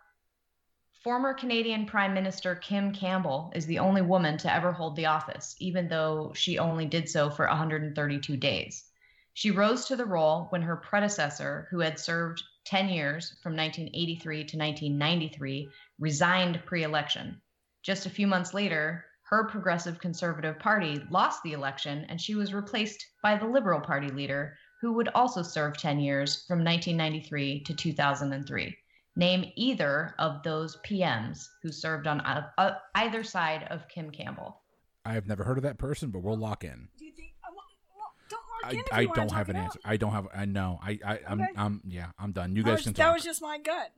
Former 1.05 1.35
Canadian 1.35 1.85
Prime 1.85 2.15
Minister 2.15 2.55
Kim 2.55 2.95
Campbell 2.95 3.53
is 3.55 3.67
the 3.67 3.79
only 3.79 4.01
woman 4.01 4.39
to 4.39 4.51
ever 4.51 4.73
hold 4.73 4.97
the 4.97 5.05
office, 5.05 5.55
even 5.59 5.89
though 5.89 6.33
she 6.35 6.59
only 6.59 6.87
did 6.87 7.11
so 7.11 7.29
for 7.29 7.47
132 7.47 8.39
days. 8.39 8.91
She 9.35 9.51
rose 9.51 9.85
to 9.87 9.97
the 9.97 10.07
role 10.07 10.47
when 10.49 10.63
her 10.63 10.77
predecessor, 10.77 11.69
who 11.71 11.81
had 11.81 11.99
served 11.99 12.43
10 12.65 12.89
years 12.89 13.37
from 13.43 13.55
1983 13.55 14.37
to 14.45 14.57
1993, 14.57 15.71
resigned 15.99 16.65
pre 16.65 16.85
election. 16.85 17.43
Just 17.83 18.07
a 18.07 18.11
few 18.11 18.27
months 18.27 18.55
later, 18.55 19.05
her 19.25 19.45
Progressive 19.45 20.01
Conservative 20.01 20.59
Party 20.59 21.03
lost 21.11 21.43
the 21.43 21.53
election 21.53 22.07
and 22.09 22.19
she 22.19 22.35
was 22.35 22.55
replaced 22.55 23.07
by 23.23 23.37
the 23.37 23.47
Liberal 23.47 23.81
Party 23.81 24.09
leader, 24.09 24.57
who 24.81 24.93
would 24.95 25.09
also 25.15 25.43
serve 25.43 25.77
10 25.77 26.01
years 26.01 26.45
from 26.47 26.65
1993 26.65 27.61
to 27.65 27.75
2003. 27.75 28.77
Name 29.17 29.53
either 29.57 30.15
of 30.19 30.43
those 30.43 30.79
PMs 30.87 31.47
who 31.63 31.71
served 31.73 32.07
on 32.07 32.21
uh, 32.23 32.47
uh, 32.59 32.73
either 32.95 33.23
side 33.23 33.65
of 33.71 33.87
Kim 33.89 34.11
Campbell. 34.11 34.61
I 35.05 35.13
have 35.15 35.27
never 35.27 35.45
heard 35.45 35.59
of 35.59 35.65
that 35.65 35.79
person, 35.79 36.11
but 36.11 36.21
we'll 36.23 36.37
lock 36.39 36.65
in. 36.65 36.89
Do 36.99 37.05
you 37.05 37.13
think? 37.13 37.33
I 37.45 37.49
well, 37.51 38.13
don't 38.29 38.79
lock 38.79 38.87
I, 38.93 39.01
I 39.01 39.07
don't 39.07 39.33
have 39.33 39.49
an 39.49 39.57
out. 39.57 39.65
answer. 39.65 39.81
I 39.85 39.97
don't 39.97 40.13
have. 40.13 40.29
I 40.35 40.45
know. 40.45 40.79
I 40.83 40.99
I 41.05 41.19
I'm 41.29 41.41
Okay. 41.43 41.51
I'm 41.57 41.81
yeah. 41.89 42.07
I'm 42.19 42.33
done. 42.33 42.55
You 42.55 42.63
guys 42.63 42.77
was- 42.79 42.85
can 42.85 42.93
That 42.95 43.13
was 43.13 43.25
just 43.25 43.43
my 43.43 43.59
gut. 43.59 43.91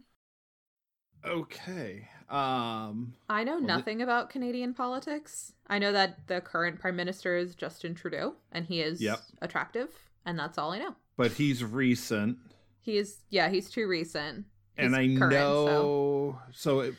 Okay. 1.24 2.08
Um. 2.28 3.14
I 3.28 3.44
know 3.44 3.52
Well, 3.52 3.60
the- 3.60 3.66
nothing 3.66 4.02
about 4.02 4.30
Canadian 4.30 4.74
politics. 4.74 5.52
I 5.68 5.78
know 5.78 5.92
that 5.92 6.26
the 6.26 6.40
current 6.40 6.80
prime 6.80 6.96
minister 6.96 7.36
is 7.36 7.54
Justin 7.54 7.94
Trudeau, 7.94 8.34
and 8.50 8.64
he 8.66 8.80
is 8.80 9.00
Yep. 9.00 9.20
attractive, 9.40 9.90
and 10.26 10.38
that's 10.38 10.58
all 10.58 10.72
I 10.72 10.78
know. 10.78 10.94
But 11.16 11.32
he's 11.32 11.62
recent, 11.64 12.38
He 12.80 12.96
is, 12.98 13.18
yeah, 13.30 13.48
he's 13.48 13.70
too 13.70 13.86
recent. 13.86 14.46
and 14.76 14.96
I 14.96 15.04
He's 15.04 15.18
current, 15.18 15.34
so- 15.34 15.66
know. 15.66 16.38
So, 16.52 16.80
it, 16.80 16.94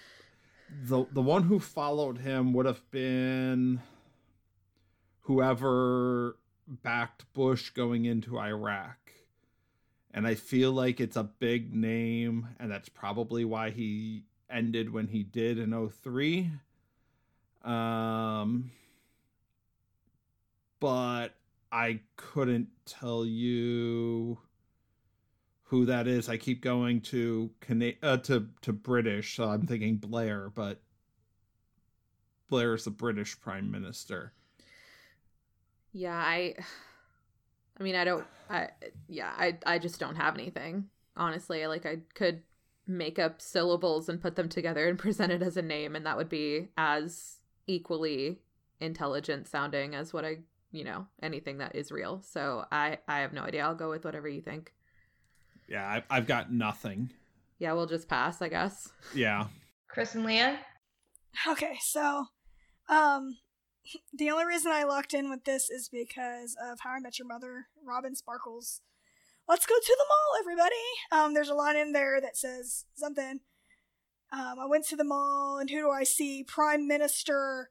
the 0.86 1.06
the 1.12 1.22
one 1.22 1.44
who 1.44 1.60
followed 1.60 2.18
him 2.20 2.54
would 2.54 2.66
have 2.66 2.82
been 2.92 3.80
whoever 5.22 6.38
backed 6.68 7.32
Bush 7.34 7.70
going 7.72 8.06
into 8.06 8.40
Iraq. 8.40 8.98
And 10.16 10.28
I 10.28 10.36
feel 10.36 10.72
like 10.72 11.00
it's 11.00 11.16
a 11.18 11.24
big 11.24 11.74
name, 11.74 12.48
and 12.60 12.72
that's 12.72 12.88
probably 12.90 13.46
why 13.46 13.72
he 13.72 14.26
ended 14.50 14.92
when 14.94 15.08
he 15.08 15.24
did 15.24 15.58
in 15.58 15.90
03. 15.90 16.52
Um, 17.64 18.70
but 20.80 21.30
I 21.74 22.02
couldn't 22.18 22.68
tell 22.86 23.26
you 23.26 24.38
who 25.64 25.86
that 25.86 26.08
is. 26.08 26.30
I 26.30 26.38
keep 26.38 26.62
going 26.62 27.02
to 27.02 27.50
Cana- 27.62 27.96
uh, 28.04 28.18
to 28.18 28.48
to 28.62 28.72
British, 28.72 29.36
so 29.36 29.50
I'm 29.50 29.66
thinking 29.66 29.98
Blair, 29.98 30.52
but 30.54 30.82
Blair 32.48 32.76
is 32.76 32.84
the 32.86 32.92
British 32.92 33.40
Prime 33.42 33.72
Minister. 33.72 34.34
Yeah, 35.92 36.16
I 36.16 36.56
I 37.80 37.84
mean, 37.84 37.96
I 37.96 38.04
don't 38.04 38.26
I 38.52 38.70
yeah, 39.08 39.34
I 39.36 39.58
I 39.66 39.80
just 39.80 40.00
don't 40.00 40.16
have 40.16 40.36
anything. 40.36 40.90
Honestly, 41.18 41.66
like 41.66 41.88
I 41.88 42.00
could 42.14 42.44
make 42.86 43.18
up 43.18 43.42
syllables 43.42 44.10
and 44.10 44.22
put 44.22 44.36
them 44.36 44.50
together 44.50 44.88
and 44.88 45.00
present 45.00 45.32
it 45.32 45.42
as 45.42 45.58
a 45.58 45.62
name 45.64 45.96
and 45.96 46.06
that 46.06 46.18
would 46.18 46.30
be 46.30 46.70
as 46.78 47.38
equally 47.66 48.42
intelligent 48.80 49.48
sounding 49.48 49.96
as 49.96 50.14
what 50.14 50.26
I, 50.26 50.40
you 50.74 50.84
know, 50.84 51.06
anything 51.22 51.60
that 51.60 51.76
is 51.76 51.92
real. 51.92 52.22
So 52.30 52.66
I 52.72 52.98
I 53.08 53.20
have 53.20 53.32
no 53.32 53.44
idea. 53.44 53.64
I'll 53.64 53.76
go 53.76 53.90
with 53.90 54.04
whatever 54.04 54.28
you 54.28 54.42
think. 54.42 54.74
Yeah, 55.70 55.88
I've, 55.88 56.04
I've 56.10 56.28
got 56.28 56.52
nothing. 56.52 57.12
Yeah, 57.60 57.72
we'll 57.74 57.86
just 57.86 58.10
pass, 58.10 58.42
I 58.42 58.50
guess. 58.50 58.90
Yeah, 59.16 59.48
Chris 59.88 60.16
and 60.16 60.26
Leah? 60.26 60.60
Okay, 61.48 61.78
so 61.82 62.26
um 62.90 63.38
the 64.18 64.32
only 64.32 64.46
reason 64.46 64.72
I 64.72 64.84
locked 64.84 65.14
in 65.14 65.30
with 65.30 65.46
this 65.46 65.70
is 65.70 65.88
because 65.90 66.58
of 66.62 66.80
How 66.82 66.92
I 66.92 67.00
Met 67.00 67.20
Your 67.20 67.28
Mother, 67.28 67.68
Robin 67.86 68.16
Sparkles. 68.16 68.82
Let's 69.48 69.66
go 69.66 69.76
to 69.76 69.98
the 69.98 70.06
mall, 70.08 70.40
everybody. 70.40 70.76
Um, 71.12 71.34
there's 71.34 71.50
a 71.50 71.54
line 71.54 71.76
in 71.76 71.92
there 71.92 72.22
that 72.22 72.38
says 72.38 72.86
something. 72.96 73.42
Um, 74.32 74.56
I 74.60 74.66
went 74.66 74.88
to 74.88 74.96
the 74.96 75.04
mall, 75.04 75.58
and 75.60 75.70
who 75.70 75.82
do 75.82 75.90
I 75.92 76.04
see? 76.06 76.44
Prime 76.44 76.88
Minister 76.88 77.70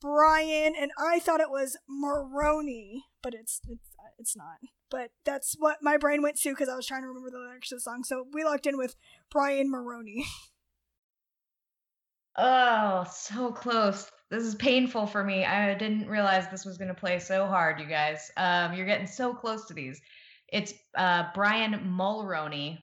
Brian, 0.00 0.74
and 0.78 0.90
I 0.98 1.18
thought 1.18 1.40
it 1.40 1.50
was 1.50 1.76
Maroney, 1.88 3.04
but 3.22 3.34
it's 3.34 3.60
it's 3.68 3.90
it's 4.18 4.36
not. 4.36 4.58
But 4.90 5.10
that's 5.24 5.56
what 5.58 5.78
my 5.82 5.96
brain 5.96 6.22
went 6.22 6.36
to 6.40 6.50
because 6.50 6.68
I 6.68 6.76
was 6.76 6.86
trying 6.86 7.02
to 7.02 7.08
remember 7.08 7.30
the 7.30 7.38
lyrics 7.38 7.72
of 7.72 7.78
the 7.78 7.82
song. 7.82 8.04
So 8.04 8.26
we 8.32 8.44
locked 8.44 8.66
in 8.66 8.76
with 8.76 8.94
Brian 9.30 9.70
Maroney. 9.70 10.24
Oh, 12.38 13.04
so 13.10 13.50
close. 13.50 14.10
This 14.30 14.42
is 14.42 14.54
painful 14.54 15.06
for 15.06 15.24
me. 15.24 15.44
I 15.44 15.72
didn't 15.74 16.06
realize 16.08 16.48
this 16.48 16.66
was 16.66 16.76
going 16.76 16.88
to 16.88 16.94
play 16.94 17.18
so 17.18 17.46
hard, 17.46 17.80
you 17.80 17.86
guys. 17.86 18.30
Um, 18.36 18.74
you're 18.74 18.86
getting 18.86 19.06
so 19.06 19.32
close 19.32 19.64
to 19.66 19.74
these. 19.74 20.00
It's 20.48 20.74
uh, 20.94 21.24
Brian 21.34 21.96
Mulroney 21.96 22.78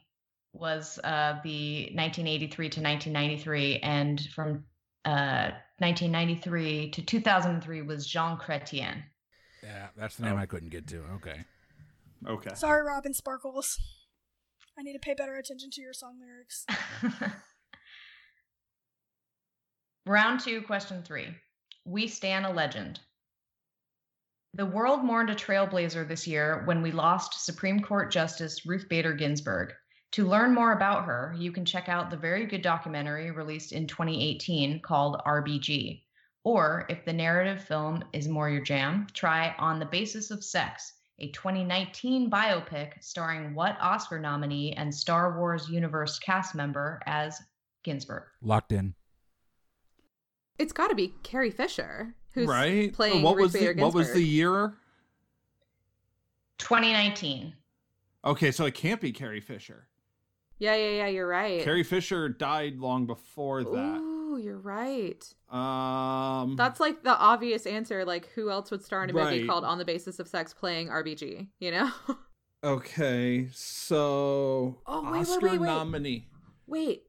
was 0.53 0.99
uh, 1.03 1.39
the 1.43 1.91
1983 1.93 2.69
to 2.69 2.81
1993, 2.81 3.79
and 3.79 4.21
from 4.33 4.63
uh, 5.05 5.51
1993 5.83 6.91
to 6.91 7.01
2003 7.01 7.81
was 7.81 8.07
Jean 8.07 8.37
Chrétien. 8.37 9.03
Yeah, 9.61 9.87
that's 9.97 10.15
the 10.15 10.23
name 10.23 10.35
Oh. 10.35 10.41
I 10.41 10.45
couldn't 10.45 10.69
get 10.69 10.87
to. 10.87 11.03
Okay. 11.15 11.43
okay. 12.25 12.55
Sorry, 12.55 12.81
Robin 12.81 13.13
Sparkles. 13.13 13.77
I 14.79 14.83
need 14.83 14.93
to 14.93 14.99
pay 14.99 15.13
better 15.13 15.35
attention 15.35 15.71
to 15.71 15.81
your 15.81 15.91
song 15.91 16.21
lyrics. 16.21 16.65
Round 20.05 20.39
two, 20.39 20.61
question 20.61 21.03
three. 21.03 21.27
We 21.83 22.07
stand 22.07 22.45
a 22.45 22.53
legend. 22.53 23.01
The 24.53 24.65
world 24.65 25.03
mourned 25.03 25.31
a 25.31 25.35
trailblazer 25.35 26.07
this 26.07 26.25
year 26.27 26.61
when 26.63 26.81
we 26.81 26.91
lost 26.91 27.43
Supreme 27.43 27.81
Court 27.81 28.09
Justice 28.09 28.65
Ruth 28.65 28.87
Bader 28.87 29.13
Ginsburg. 29.13 29.73
To 30.13 30.27
learn 30.27 30.53
more 30.53 30.73
about 30.73 31.05
her, 31.05 31.33
you 31.35 31.51
can 31.51 31.65
check 31.65 31.89
out 31.89 32.11
the 32.11 32.17
very 32.17 32.45
good 32.45 32.61
documentary 32.61 33.31
released 33.31 33.71
in 33.71 33.87
2018 33.87 34.79
called 34.81 35.19
RBG. 35.25 36.03
Or, 36.43 36.85
if 36.87 37.03
the 37.03 37.11
narrative 37.11 37.63
film 37.63 38.03
is 38.13 38.27
more 38.27 38.47
your 38.47 38.61
jam, 38.61 39.07
try 39.15 39.55
On 39.57 39.79
the 39.79 39.87
Basis 39.87 40.29
of 40.29 40.43
Sex, 40.43 40.93
a 41.17 41.31
2019 41.31 42.29
biopic 42.29 42.91
starring 43.01 43.55
what 43.55 43.75
Oscar 43.81 44.19
nominee 44.19 44.73
and 44.73 44.93
Star 44.93 45.35
Wars 45.39 45.67
universe 45.67 46.19
cast 46.19 46.53
member 46.53 47.01
as 47.07 47.41
Ginsburg? 47.83 48.25
Locked 48.43 48.71
in. 48.71 48.93
It's 50.59 50.73
got 50.73 50.89
to 50.89 50.95
be 50.95 51.11
Carrie 51.23 51.49
Fisher, 51.49 52.13
who's 52.35 52.45
right? 52.45 52.93
playing 52.93 53.23
what 53.23 53.37
Ruth 53.37 53.45
was 53.45 53.53
Bader 53.53 53.73
the, 53.73 53.81
what 53.81 53.95
was 53.95 54.13
the 54.13 54.21
year? 54.21 54.75
2019. 56.59 57.55
Okay, 58.25 58.51
so 58.51 58.65
it 58.65 58.75
can't 58.75 59.01
be 59.01 59.11
Carrie 59.11 59.41
Fisher. 59.41 59.87
Yeah, 60.59 60.75
yeah, 60.75 60.89
yeah. 60.89 61.07
You're 61.07 61.27
right. 61.27 61.61
Carrie 61.63 61.83
Fisher 61.83 62.29
died 62.29 62.77
long 62.77 63.05
before 63.05 63.63
that. 63.63 63.99
Ooh, 63.99 64.39
you're 64.41 64.57
right. 64.59 65.21
Um, 65.51 66.55
That's 66.55 66.79
like 66.79 67.03
the 67.03 67.15
obvious 67.17 67.65
answer. 67.65 68.05
Like, 68.05 68.29
who 68.33 68.49
else 68.49 68.71
would 68.71 68.83
star 68.83 69.03
in 69.03 69.09
a 69.09 69.13
movie 69.13 69.39
Right. 69.41 69.47
called 69.47 69.63
On 69.65 69.77
the 69.77 69.85
Basis 69.85 70.19
of 70.19 70.27
Sex 70.27 70.53
playing 70.53 70.87
RBG? 70.89 71.47
You 71.59 71.71
know? 71.71 71.91
okay. 72.63 73.47
So 73.51 74.81
Oh, 74.85 75.03
wait, 75.03 75.11
wait, 75.11 75.19
Oscar 75.21 75.45
wait, 75.49 75.59
wait. 75.59 75.67
nominee. 75.67 76.27
Wait. 76.67 77.03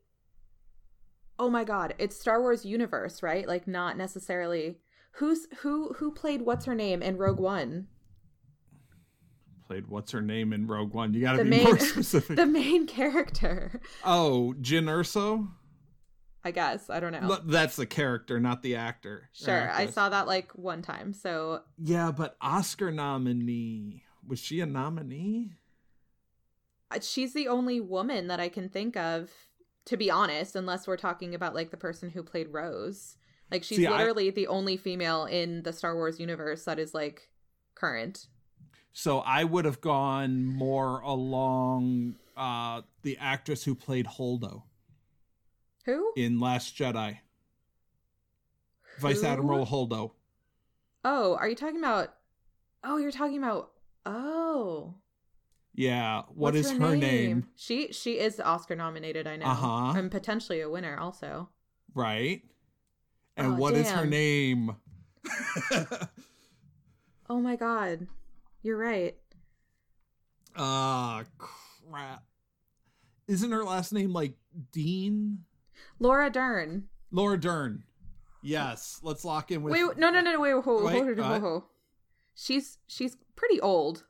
Oh 1.39 1.51
my 1.51 1.65
God! 1.65 1.95
It's 1.99 2.19
Star 2.19 2.41
Wars 2.41 2.65
universe, 2.65 3.21
right? 3.23 3.47
Like, 3.49 3.67
not 3.67 3.97
necessarily. 3.97 4.79
Who's 5.19 5.47
who? 5.59 5.93
Who 5.95 6.13
played 6.13 6.43
what's 6.43 6.65
her 6.67 6.77
name 6.77 7.03
in 7.03 7.17
Rogue 7.19 7.41
One? 7.41 7.89
Played 9.67 9.89
what's 9.89 10.13
her 10.13 10.21
name 10.21 10.53
in 10.53 10.67
Rogue 10.67 10.93
One? 10.93 11.15
You 11.15 11.23
got 11.23 11.37
to 11.37 11.45
be 11.45 11.51
main- 11.51 11.65
more 11.65 11.79
specific. 11.81 12.37
The 12.37 12.45
main 12.47 12.87
character. 12.87 13.81
Oh, 14.05 14.55
Jyn 14.61 14.85
Erso. 14.85 15.49
I 16.45 16.51
guess 16.51 16.91
I 16.91 17.01
don't 17.01 17.13
know. 17.13 17.27
Th- 17.27 17.41
That's 17.47 17.77
the 17.77 17.87
character, 17.87 18.39
not 18.39 18.63
the 18.63 18.77
actor. 18.77 19.31
sure, 19.33 19.71
I 19.73 19.87
saw 19.87 20.11
that 20.11 20.27
like 20.27 20.53
one 20.53 20.83
time. 20.83 21.15
So 21.15 21.63
Yeah, 21.79 22.11
but 22.13 22.37
Oscar 22.43 22.91
nominee. 22.91 24.03
Was 24.27 24.39
she 24.39 24.61
a 24.61 24.67
nominee? 24.67 25.53
uh, 26.91 26.99
she's 27.01 27.33
the 27.33 27.49
only 27.49 27.81
woman 27.81 28.29
that 28.29 28.41
I 28.41 28.49
can 28.51 28.69
think 28.69 28.97
of, 28.97 29.31
to 29.87 29.97
be 29.97 30.11
honest, 30.11 30.55
unless 30.55 30.87
we're 30.87 30.97
talking 30.99 31.35
about 31.35 31.55
like 31.55 31.71
the 31.71 31.77
person 31.79 32.11
who 32.11 32.23
played 32.23 32.49
Rose. 32.53 33.17
Like 33.51 33.65
she's 33.65 33.79
See, 33.79 33.87
I- 33.87 33.97
literally 33.97 34.29
the 34.31 34.47
only 34.49 34.77
female 34.77 35.25
in 35.25 35.63
the 35.63 35.73
Star 35.73 35.95
Wars 35.95 36.21
universe 36.21 36.65
that 36.65 36.79
is 36.79 36.93
like 36.93 37.31
current. 37.75 38.27
So 38.97 39.19
I 39.19 39.43
would 39.45 39.65
have 39.65 39.81
gone 39.81 40.47
more 40.47 41.01
along 41.01 42.15
uh 42.37 42.83
the 43.03 43.17
actress 43.19 43.65
who 43.65 43.75
played 43.75 44.07
Holdo 44.07 44.63
Who? 45.85 46.13
in 46.17 46.41
Last 46.41 46.77
Jedi. 46.77 47.19
Vice 49.01 49.23
Admiral 49.25 49.67
Holdo. 49.67 50.13
Oh, 51.05 51.35
are 51.37 51.49
you 51.49 51.57
talking 51.57 51.79
about? 51.79 52.15
Oh, 52.85 52.97
you're 52.97 53.11
talking 53.11 53.39
about. 53.39 53.73
Oh, 54.07 54.95
Yeah. 55.75 56.23
What 56.29 56.55
What's 56.55 56.59
is 56.59 56.71
her 56.73 56.97
name? 56.97 57.49
She 57.57 57.93
she 57.93 58.19
is 58.21 58.39
Oscar 58.39 58.77
nominated. 58.77 59.27
I 59.27 59.37
know. 59.37 59.47
Uh-huh. 59.47 59.99
And 59.99 60.11
potentially 60.11 60.61
a 60.61 60.71
winner 60.71 60.97
also. 60.97 61.49
Right? 61.95 62.43
And 63.37 63.49
Oh, 63.49 63.55
what 63.57 63.75
is 63.75 63.91
her 63.91 64.07
name? 64.07 64.77
Oh 67.29 67.41
my 67.41 67.57
god, 67.57 68.07
you're 68.65 68.79
right. 68.79 69.15
Ah, 70.57 71.25
crap. 71.39 72.25
Isn't 73.29 73.53
her 73.53 73.63
last 73.63 73.93
name 73.93 74.13
like 74.13 74.35
Dean? 74.73 75.45
Laura 75.99 76.31
Dern. 76.31 76.85
Laura 77.11 77.39
Dern. 77.39 77.85
Yes. 78.43 79.01
Let's 79.03 79.25
lock 79.25 79.51
in 79.51 79.63
with 79.63 79.73
wait, 79.73 79.97
no, 79.99 80.11
no, 80.11 80.21
no, 80.21 80.33
no 80.33 80.41
wait, 80.41 80.65
hold, 80.65 80.85
Wait, 80.85 80.93
hold, 80.95 81.19
hold, 81.19 81.41
hold. 81.41 81.63
She's 82.35 82.79
she's 82.87 83.17
pretty 83.37 83.61
old. 83.61 84.05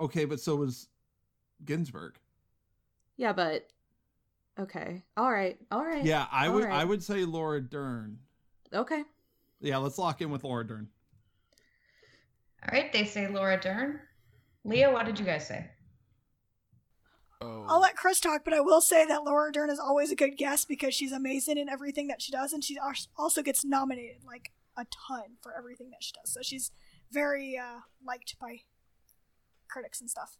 Okay, 0.00 0.24
but 0.24 0.40
so 0.40 0.56
was 0.56 0.88
Ginsburg. 1.64 2.18
Yeah, 3.16 3.32
but 3.32 3.68
okay, 4.58 5.04
all 5.16 5.30
right, 5.30 5.58
all 5.70 5.84
right. 5.84 6.04
Yeah, 6.04 6.26
I 6.30 6.46
all 6.46 6.54
would 6.54 6.64
right. 6.64 6.72
I 6.72 6.84
would 6.84 7.02
say 7.02 7.24
Laura 7.24 7.60
Dern. 7.60 8.18
Okay. 8.72 9.02
Yeah, 9.60 9.78
let's 9.78 9.98
lock 9.98 10.20
in 10.22 10.30
with 10.30 10.44
Laura 10.44 10.66
Dern. 10.66 10.88
All 12.62 12.70
right, 12.72 12.92
they 12.92 13.04
say 13.04 13.28
Laura 13.28 13.60
Dern. 13.60 14.00
Leah, 14.64 14.92
what 14.92 15.06
did 15.06 15.18
you 15.18 15.24
guys 15.24 15.46
say? 15.46 15.70
Oh. 17.40 17.64
I'll 17.68 17.80
let 17.80 17.96
Chris 17.96 18.18
talk, 18.18 18.44
but 18.44 18.52
I 18.52 18.60
will 18.60 18.80
say 18.80 19.06
that 19.06 19.24
Laura 19.24 19.52
Dern 19.52 19.70
is 19.70 19.78
always 19.78 20.10
a 20.10 20.16
good 20.16 20.36
guest 20.36 20.66
because 20.68 20.92
she's 20.92 21.12
amazing 21.12 21.56
in 21.56 21.68
everything 21.68 22.08
that 22.08 22.20
she 22.20 22.32
does, 22.32 22.52
and 22.52 22.64
she 22.64 22.76
also 23.16 23.42
gets 23.42 23.64
nominated 23.64 24.24
like 24.26 24.52
a 24.76 24.84
ton 25.08 25.36
for 25.40 25.56
everything 25.56 25.90
that 25.90 26.02
she 26.02 26.12
does. 26.12 26.32
So 26.32 26.40
she's 26.42 26.72
very 27.12 27.56
uh, 27.56 27.80
liked 28.04 28.36
by 28.40 28.62
critics 29.68 30.00
and 30.00 30.10
stuff. 30.10 30.36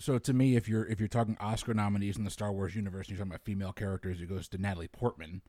So 0.00 0.18
to 0.18 0.32
me, 0.32 0.56
if 0.56 0.68
you're 0.68 0.86
if 0.86 0.98
you're 0.98 1.08
talking 1.08 1.36
Oscar 1.40 1.72
nominees 1.72 2.16
in 2.18 2.24
the 2.24 2.30
Star 2.30 2.52
Wars 2.52 2.74
universe, 2.74 3.06
and 3.06 3.16
you're 3.16 3.24
talking 3.24 3.32
about 3.32 3.44
female 3.44 3.72
characters, 3.72 4.20
it 4.20 4.28
goes 4.28 4.48
to 4.48 4.58
Natalie 4.58 4.88
Portman. 4.88 5.42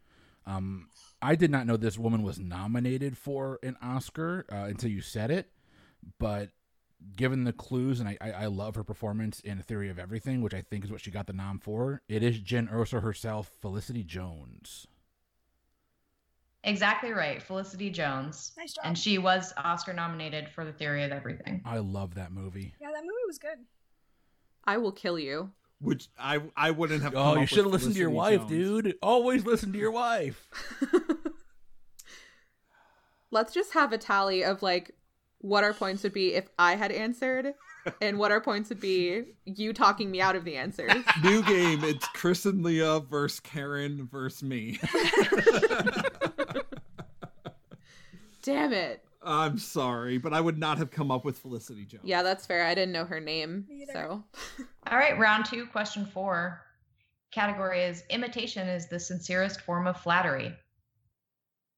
Um, 0.45 0.89
I 1.21 1.35
did 1.35 1.49
not 1.49 1.65
know 1.65 1.75
this 1.75 1.97
woman 1.97 2.21
was 2.21 2.39
nominated 2.39 3.17
for 3.17 3.59
an 3.63 3.75
Oscar 3.81 4.45
uh, 4.51 4.65
until 4.65 4.91
you 4.91 5.01
said 5.01 5.31
it, 5.31 5.49
but 6.19 6.49
given 7.15 7.43
the 7.43 7.53
clues, 7.53 7.99
and 7.99 8.09
I, 8.09 8.17
I, 8.21 8.31
I 8.31 8.45
love 8.47 8.75
her 8.75 8.83
performance 8.83 9.39
in 9.41 9.59
A 9.59 9.63
Theory 9.63 9.89
of 9.89 9.99
Everything, 9.99 10.41
which 10.41 10.53
I 10.53 10.61
think 10.61 10.83
is 10.85 10.91
what 10.91 11.01
she 11.01 11.11
got 11.11 11.27
the 11.27 11.33
nom 11.33 11.59
for. 11.59 12.01
It 12.07 12.23
is 12.23 12.39
Jyn 12.39 12.71
Erso 12.71 13.01
herself, 13.01 13.49
Felicity 13.61 14.03
Jones. 14.03 14.87
Exactly 16.63 17.11
right, 17.11 17.43
Felicity 17.43 17.91
Jones. 17.91 18.51
Nice 18.57 18.73
job. 18.73 18.85
And 18.85 18.97
she 18.97 19.19
was 19.19 19.53
Oscar 19.57 19.93
nominated 19.93 20.49
for 20.49 20.65
The 20.65 20.73
Theory 20.73 21.03
of 21.03 21.11
Everything. 21.11 21.61
I 21.63 21.77
love 21.77 22.15
that 22.15 22.31
movie. 22.31 22.73
yeah, 22.81 22.87
that 22.91 23.03
movie 23.03 23.13
was 23.27 23.37
good. 23.37 23.59
I 24.65 24.77
will 24.77 24.91
kill 24.91 25.19
you. 25.19 25.51
Which 25.79 26.07
I 26.17 26.41
I 26.57 26.71
wouldn't 26.71 27.03
have. 27.03 27.13
Oh, 27.13 27.17
come 27.23 27.37
Oh, 27.37 27.41
you 27.41 27.45
should 27.45 27.65
have 27.65 27.67
listened 27.67 27.93
to 27.93 27.99
your 27.99 28.09
wife, 28.09 28.39
Jones. 28.39 28.49
dude. 28.49 28.95
Always 29.03 29.45
listen 29.45 29.71
to 29.73 29.77
your 29.77 29.91
wife. 30.05 30.47
Let's 33.31 33.53
just 33.53 33.73
have 33.73 33.91
a 33.91 33.97
tally 33.97 34.43
of 34.43 34.63
like 34.63 34.94
what 35.45 35.63
our 35.63 35.73
points 35.73 36.01
would 36.03 36.13
be 36.13 36.33
if 36.33 36.49
I 36.57 36.75
had 36.75 36.91
answered, 36.91 37.53
and 38.01 38.17
what 38.17 38.31
our 38.31 38.41
points 38.41 38.69
would 38.69 38.79
be 38.79 39.23
you 39.45 39.73
talking 39.73 40.09
me 40.09 40.19
out 40.19 40.35
of 40.35 40.43
the 40.43 40.57
answers. 40.57 40.91
New 41.23 41.43
game. 41.43 41.83
It's 41.83 42.07
Chris 42.09 42.45
and 42.45 42.63
Leah 42.63 43.01
versus 43.01 43.39
Karen 43.41 44.07
versus 44.11 44.41
me. 44.41 44.79
Damn 48.41 48.73
it. 48.73 49.03
I'm 49.21 49.57
sorry, 49.57 50.17
but 50.17 50.33
I 50.33 50.41
would 50.41 50.57
not 50.57 50.77
have 50.79 50.91
come 50.91 51.09
up 51.11 51.25
with 51.25 51.37
Felicity 51.39 51.85
Jones. 51.85 52.03
Yeah, 52.05 52.21
that's 52.21 52.45
fair. 52.45 52.65
I 52.65 52.75
didn't 52.75 52.91
know 52.91 53.05
her 53.05 53.19
name, 53.19 53.65
so 53.91 54.23
All 54.89 54.97
right, 54.97 55.17
round 55.17 55.45
two, 55.45 55.65
question 55.67 56.05
four. 56.05 56.61
Category 57.31 57.83
is 57.83 58.03
imitation 58.09 58.67
is 58.67 58.87
the 58.87 58.99
sincerest 58.99 59.61
form 59.61 59.87
of 59.87 59.99
flattery. 59.99 60.53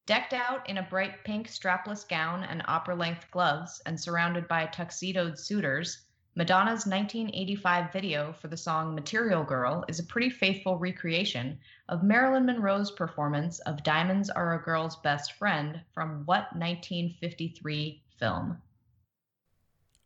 Decked 0.08 0.32
out 0.32 0.68
in 0.70 0.78
a 0.78 0.84
bright 0.84 1.26
pink 1.26 1.49
strapless 1.49 2.08
gown 2.08 2.45
and 2.45 2.64
opera 2.66 2.95
length 2.95 3.30
gloves 3.30 3.82
and 3.86 3.99
surrounded 3.99 4.47
by 4.47 4.66
tuxedoed 4.68 5.38
suitors, 5.38 6.05
Madonna's 6.34 6.86
1985 6.88 7.91
video 7.91 8.32
for 8.32 8.47
the 8.47 8.55
song 8.55 8.95
Material 8.95 9.43
Girl 9.43 9.84
is 9.89 9.99
a 9.99 10.05
pretty 10.05 10.30
faithful 10.30 10.78
recreation 10.78 11.60
of 11.89 12.03
Marilyn 12.03 12.45
Monroe's 12.45 12.89
performance 12.89 13.60
of 13.60 13.84
Diamonds 13.84 14.30
Are 14.30 14.53
a 14.53 14.64
Girl's 14.64 14.95
Best 14.95 15.34
Friend 15.34 15.82
from 15.93 16.24
what 16.26 16.55
1953 16.55 18.01
film? 18.18 18.62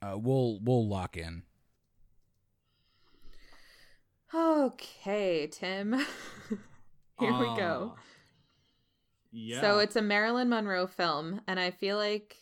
Uh, 0.01 0.17
we'll 0.17 0.59
we'll 0.63 0.87
lock 0.87 1.15
in. 1.15 1.43
okay, 4.33 5.45
Tim. 5.45 5.93
Here 7.19 7.37
we 7.37 7.55
go. 7.55 7.93
Ah, 9.33 9.37
Yeah. 9.37 9.61
So 9.61 9.79
it's 9.79 9.95
a 9.95 10.01
Marilyn 10.01 10.49
Monroe 10.49 10.87
film, 10.87 11.41
and 11.47 11.59
I 11.59 11.71
feel 11.71 11.97
like 11.97 12.37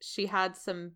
she 0.00 0.26
had 0.26 0.56
some. 0.56 0.92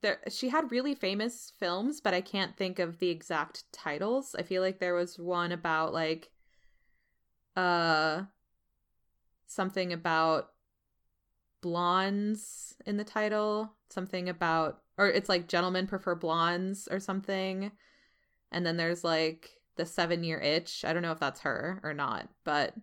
There, 0.00 0.20
she 0.28 0.50
had 0.50 0.70
really 0.70 0.94
famous 0.94 1.52
films, 1.58 2.00
but 2.00 2.12
I 2.12 2.20
can't 2.20 2.56
think 2.56 2.78
of 2.78 2.98
the 2.98 3.08
exact 3.08 3.64
titles. 3.72 4.34
I 4.38 4.42
feel 4.42 4.60
like 4.60 4.78
there 4.78 4.94
was 4.94 5.18
one 5.18 5.50
about 5.50 5.94
like, 5.94 6.30
uh, 7.56 8.24
something 9.46 9.92
about 9.94 10.50
blondes 11.62 12.74
in 12.84 12.98
the 12.98 13.04
title. 13.04 13.72
Something 13.88 14.28
about, 14.28 14.82
or 14.98 15.08
it's 15.08 15.28
like 15.28 15.48
gentlemen 15.48 15.86
prefer 15.86 16.14
blondes 16.14 16.88
or 16.90 17.00
something. 17.00 17.72
And 18.52 18.66
then 18.66 18.76
there's 18.76 19.04
like 19.04 19.50
the 19.76 19.86
seven 19.86 20.22
year 20.24 20.38
itch. 20.38 20.84
I 20.84 20.92
don't 20.92 21.02
know 21.02 21.12
if 21.12 21.20
that's 21.20 21.40
her 21.40 21.80
or 21.82 21.94
not, 21.94 22.28
but 22.44 22.74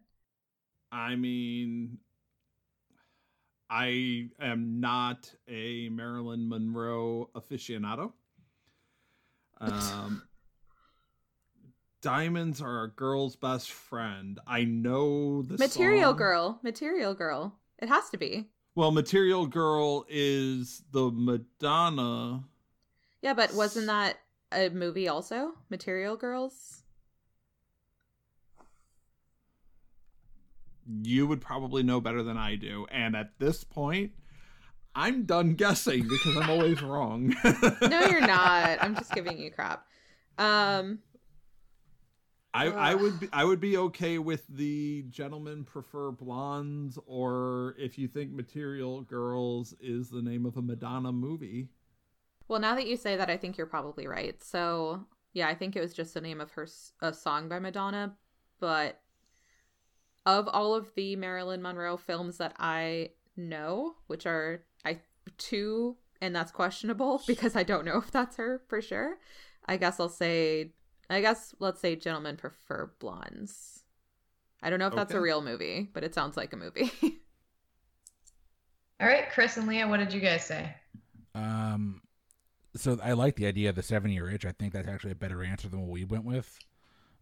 I 0.91 1.15
mean, 1.15 1.99
I 3.69 4.27
am 4.39 4.81
not 4.81 5.33
a 5.47 5.87
Marilyn 5.89 6.49
Monroe 6.49 7.29
aficionado. 7.33 8.11
Um, 9.59 10.23
diamonds 12.01 12.61
are 12.61 12.83
a 12.83 12.89
girl's 12.89 13.35
best 13.37 13.71
friend. 13.71 14.39
I 14.45 14.65
know 14.65 15.41
the 15.43 15.57
Material 15.57 16.11
song. 16.11 16.17
Girl. 16.17 16.59
Material 16.63 17.13
Girl. 17.13 17.55
It 17.79 17.87
has 17.87 18.09
to 18.09 18.17
be. 18.17 18.49
Well, 18.75 18.91
Material 18.91 19.47
Girl 19.47 20.05
is 20.09 20.83
the 20.91 21.09
Madonna. 21.11 22.43
Yeah, 23.21 23.33
but 23.33 23.53
wasn't 23.53 23.87
that 23.87 24.17
a 24.51 24.69
movie 24.69 25.07
also? 25.07 25.53
Material 25.69 26.17
Girls? 26.17 26.80
You 31.03 31.27
would 31.27 31.41
probably 31.41 31.83
know 31.83 32.01
better 32.01 32.23
than 32.23 32.37
I 32.37 32.55
do. 32.55 32.85
And 32.91 33.15
at 33.15 33.31
this 33.39 33.63
point, 33.63 34.11
I'm 34.95 35.23
done 35.23 35.53
guessing 35.53 36.07
because 36.07 36.35
I'm 36.37 36.49
always 36.49 36.81
wrong. 36.83 37.33
No, 37.81 38.01
you're 38.07 38.21
not. 38.21 38.77
I'm 38.81 38.95
just 38.95 39.11
giving 39.15 39.37
you 39.39 39.51
crap. 39.51 39.85
Um 40.37 40.99
I, 42.53 42.65
I 42.67 42.95
would 42.95 43.17
be, 43.21 43.29
I 43.31 43.45
would 43.45 43.61
be 43.61 43.77
okay 43.77 44.17
with 44.17 44.45
the 44.49 45.05
gentlemen 45.09 45.63
prefer 45.63 46.11
blondes 46.11 46.99
or 47.05 47.75
if 47.79 47.97
you 47.97 48.09
think 48.09 48.31
Material 48.33 49.03
Girls 49.03 49.73
is 49.79 50.09
the 50.09 50.21
name 50.21 50.45
of 50.45 50.57
a 50.57 50.61
Madonna 50.61 51.13
movie. 51.13 51.69
well, 52.49 52.59
now 52.59 52.75
that 52.75 52.87
you 52.87 52.97
say 52.97 53.15
that, 53.15 53.29
I 53.29 53.37
think 53.37 53.57
you're 53.57 53.67
probably 53.67 54.05
right. 54.05 54.43
So, 54.43 55.05
yeah, 55.31 55.47
I 55.47 55.55
think 55.55 55.77
it 55.77 55.79
was 55.79 55.93
just 55.93 56.13
the 56.13 56.19
name 56.19 56.41
of 56.41 56.51
her 56.51 56.67
a 57.01 57.13
song 57.13 57.47
by 57.47 57.59
Madonna, 57.59 58.17
but 58.59 58.99
of 60.25 60.47
all 60.47 60.75
of 60.75 60.91
the 60.95 61.15
Marilyn 61.15 61.61
Monroe 61.61 61.97
films 61.97 62.37
that 62.37 62.55
I 62.59 63.09
know, 63.35 63.95
which 64.07 64.25
are 64.25 64.63
I 64.85 64.99
two 65.37 65.97
and 66.21 66.35
that's 66.35 66.51
questionable 66.51 67.21
because 67.27 67.55
I 67.55 67.63
don't 67.63 67.85
know 67.85 67.97
if 67.97 68.11
that's 68.11 68.37
her 68.37 68.61
for 68.67 68.81
sure. 68.81 69.17
I 69.65 69.77
guess 69.77 69.99
I'll 69.99 70.09
say 70.09 70.73
I 71.09 71.21
guess 71.21 71.53
let's 71.59 71.81
say 71.81 71.95
gentlemen 71.95 72.37
prefer 72.37 72.91
blondes. 72.99 73.83
I 74.63 74.69
don't 74.69 74.79
know 74.79 74.87
if 74.87 74.95
that's 74.95 75.13
a 75.13 75.19
real 75.19 75.41
movie, 75.41 75.89
but 75.91 76.03
it 76.03 76.13
sounds 76.13 76.37
like 76.37 76.53
a 76.53 76.57
movie. 76.57 76.91
All 79.01 79.07
right, 79.07 79.27
Chris 79.31 79.57
and 79.57 79.67
Leah, 79.67 79.87
what 79.87 79.97
did 79.97 80.13
you 80.13 80.19
guys 80.19 80.45
say? 80.45 80.75
Um, 81.33 82.01
so 82.75 82.99
I 83.03 83.13
like 83.13 83.35
the 83.35 83.47
idea 83.47 83.69
of 83.69 83.75
the 83.75 83.81
seven 83.81 84.11
year 84.11 84.29
itch. 84.29 84.45
I 84.45 84.51
think 84.51 84.73
that's 84.73 84.87
actually 84.87 85.11
a 85.11 85.15
better 85.15 85.43
answer 85.43 85.67
than 85.67 85.81
what 85.81 85.89
we 85.89 86.05
went 86.05 86.25
with. 86.25 86.59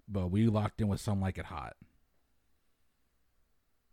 But 0.08 0.28
we 0.28 0.48
locked 0.48 0.82
in 0.82 0.90
with 0.90 1.00
some 1.00 1.22
like 1.22 1.38
it 1.38 1.46
hot. 1.46 1.78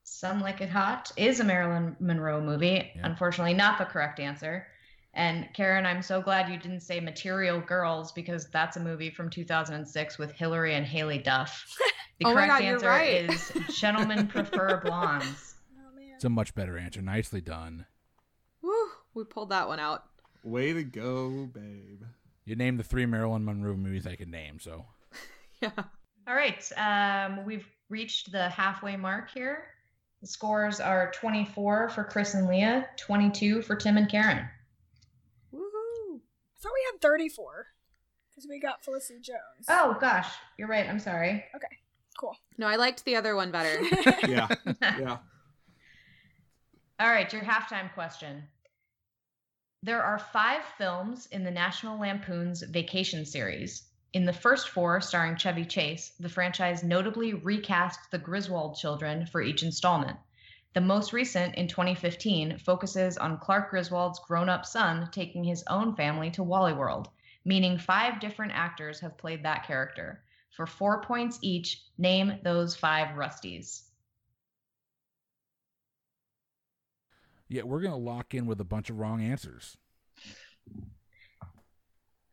Some 0.09 0.41
Like 0.41 0.61
It 0.61 0.69
Hot 0.71 1.11
is 1.17 1.41
a 1.41 1.45
Marilyn 1.45 1.97
Monroe 1.99 2.41
movie. 2.41 2.93
Yeah. 2.95 3.01
Unfortunately, 3.03 3.55
not 3.55 3.77
the 3.77 3.85
correct 3.85 4.21
answer. 4.21 4.69
And 5.15 5.49
Karen, 5.53 5.85
I'm 5.85 6.01
so 6.01 6.23
glad 6.23 6.49
you 6.49 6.59
didn't 6.59 6.81
say 6.81 7.01
Material 7.01 7.61
Girls 7.61 8.13
because 8.13 8.47
that's 8.51 8.77
a 8.77 8.81
movie 8.81 9.11
from 9.11 9.29
2006 9.31 10.17
with 10.19 10.31
Hilary 10.33 10.75
and 10.75 10.87
Haylie 10.87 11.23
Duff. 11.23 11.67
The 12.19 12.29
Oh 12.29 12.33
my 12.33 12.47
correct 12.47 12.49
God, 12.49 12.65
you're 12.65 12.75
answer 12.77 12.89
right. 12.89 13.31
is 13.31 13.53
Gentlemen 13.79 14.27
Prefer 14.29 14.81
Blondes. 14.83 15.57
Oh 15.77 15.95
man. 15.95 16.13
It's 16.15 16.25
a 16.25 16.31
much 16.31 16.55
better 16.55 16.79
answer. 16.79 17.03
Nicely 17.03 17.43
done. 17.43 17.85
Woo, 18.63 18.73
we 19.13 19.25
pulled 19.25 19.51
that 19.51 19.69
one 19.69 19.79
out. 19.81 20.05
Way 20.43 20.73
to 20.73 20.83
go, 20.83 21.45
babe. 21.53 22.05
You 22.47 22.57
named 22.57 22.81
the 22.81 22.85
three 22.85 23.05
Marilyn 23.05 23.45
Monroe 23.45 23.77
movies 23.77 24.07
I 24.07 24.17
could 24.17 24.31
name. 24.31 24.61
So 24.61 24.87
Yeah. 25.61 25.73
All 26.27 26.35
right, 26.35 26.65
um, 26.79 27.45
we've 27.45 27.67
reached 27.91 28.33
the 28.33 28.49
halfway 28.49 28.97
mark 28.97 29.31
here. 29.31 29.65
The 30.21 30.27
scores 30.27 30.81
are 30.81 31.12
24 31.12 31.91
for 31.91 32.05
Chris 32.05 32.35
and 32.35 32.49
Leah, 32.49 32.89
22 32.97 33.62
for 33.62 33.77
Tim 33.77 33.97
and 33.97 34.09
Karen. 34.09 34.49
Woohoo. 35.55 36.17
I 36.17 36.59
thought 36.61 36.73
we 36.73 36.87
had 36.93 37.01
34 37.01 37.67
because 38.31 38.49
we 38.49 38.59
got 38.59 38.85
Felicity 38.85 39.21
Jones. 39.21 39.67
Oh 39.69 39.97
gosh, 40.01 40.29
you're 40.59 40.69
right. 40.69 40.89
I'm 40.89 40.99
sorry. 40.99 41.45
Okay, 41.55 41.79
cool. 42.19 42.37
No, 42.59 42.67
I 42.67 42.77
liked 42.77 43.05
the 43.05 43.17
other 43.17 43.37
one 43.37 43.51
better. 43.51 43.81
Yeah, 44.29 44.49
yeah. 44.81 45.19
All 46.99 47.09
right, 47.09 47.31
your 47.33 47.43
halftime 47.43 47.93
question. 47.93 48.45
There 49.83 50.03
are 50.03 50.19
five 50.19 50.62
films 50.79 51.27
in 51.31 51.45
the 51.45 51.51
National 51.51 52.01
Lampoon's 52.01 52.62
Vacation 52.62 53.27
series. 53.27 53.83
In 54.13 54.25
the 54.25 54.33
first 54.33 54.69
four, 54.69 55.01
starring 55.01 55.37
Chevy 55.37 55.65
Chase, 55.65 56.13
the 56.21 56.29
franchise 56.29 56.83
notably 56.83 57.35
recast 57.35 58.11
the 58.11 58.19
Griswold 58.19 58.77
children 58.77 59.27
for 59.27 59.43
each 59.43 59.63
installment. 59.63 60.17
The 60.75 60.81
most 60.81 61.13
recent, 61.13 61.55
in 61.55 61.69
2015, 61.69 62.59
focuses 62.59 63.19
on 63.19 63.39
Clark 63.39 63.71
Griswold's 63.71 64.21
grown 64.21 64.49
up 64.49 64.65
son 64.65 65.09
taking 65.13 65.45
his 65.45 65.65
own 65.69 65.95
family 65.97 66.31
to 66.33 66.43
Wally 66.43 66.73
World, 66.73 67.09
meaning 67.45 67.79
five 67.79 68.21
different 68.21 68.53
actors 68.53 69.01
have 69.01 69.19
played 69.19 69.43
that 69.45 69.67
character. 69.67 70.23
For 70.51 70.67
four 70.67 71.03
points 71.03 71.39
each, 71.43 71.83
name 71.99 72.39
those 72.43 72.75
five 72.77 73.17
Rusties. 73.17 73.83
yeah, 77.49 77.63
we're 77.63 77.81
gonna 77.81 77.97
lock 77.97 78.35
in 78.35 78.47
with 78.47 78.61
a 78.61 78.65
bunch 78.65 78.91
of 78.91 78.99
wrong 78.99 79.23
answers. 79.23 79.77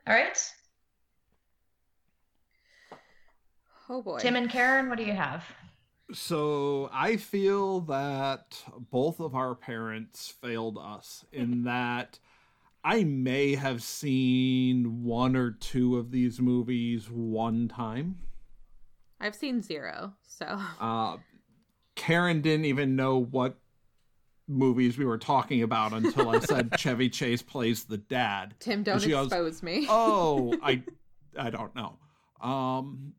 All 0.07 0.13
right, 0.13 0.37
Oh 3.89 4.01
boy. 4.01 4.19
Tim 4.19 4.35
and 4.35 4.49
Karen, 4.49 4.89
what 4.89 4.97
do 4.97 5.03
you 5.03 5.13
have? 5.13 5.43
So 6.13 6.89
I 6.93 7.17
feel 7.17 7.81
that 7.81 8.61
both 8.91 9.19
of 9.19 9.35
our 9.35 9.55
parents 9.55 10.33
failed 10.41 10.77
us 10.77 11.25
in 11.31 11.63
that 11.65 12.19
I 12.83 13.03
may 13.03 13.55
have 13.55 13.81
seen 13.81 15.03
one 15.03 15.35
or 15.35 15.51
two 15.51 15.97
of 15.97 16.11
these 16.11 16.39
movies 16.41 17.09
one 17.09 17.67
time. 17.67 18.19
I've 19.19 19.35
seen 19.35 19.61
zero, 19.61 20.13
so 20.27 20.59
Uh, 20.81 21.17
Karen 21.95 22.41
didn't 22.41 22.65
even 22.65 22.95
know 22.97 23.19
what 23.19 23.57
movies 24.49 24.97
we 24.97 25.05
were 25.05 25.17
talking 25.17 25.63
about 25.63 25.93
until 25.93 26.29
I 26.29 26.39
said 26.39 26.71
Chevy 26.77 27.09
Chase 27.09 27.41
plays 27.41 27.85
the 27.85 27.97
dad. 27.97 28.55
Tim, 28.59 28.83
don't 28.83 29.01
she 29.01 29.11
goes, 29.11 29.27
expose 29.27 29.63
me. 29.63 29.85
oh 29.89 30.53
i 30.61 30.83
i 31.39 31.49
don't 31.49 31.73
know 31.73 31.97
um 32.41 33.13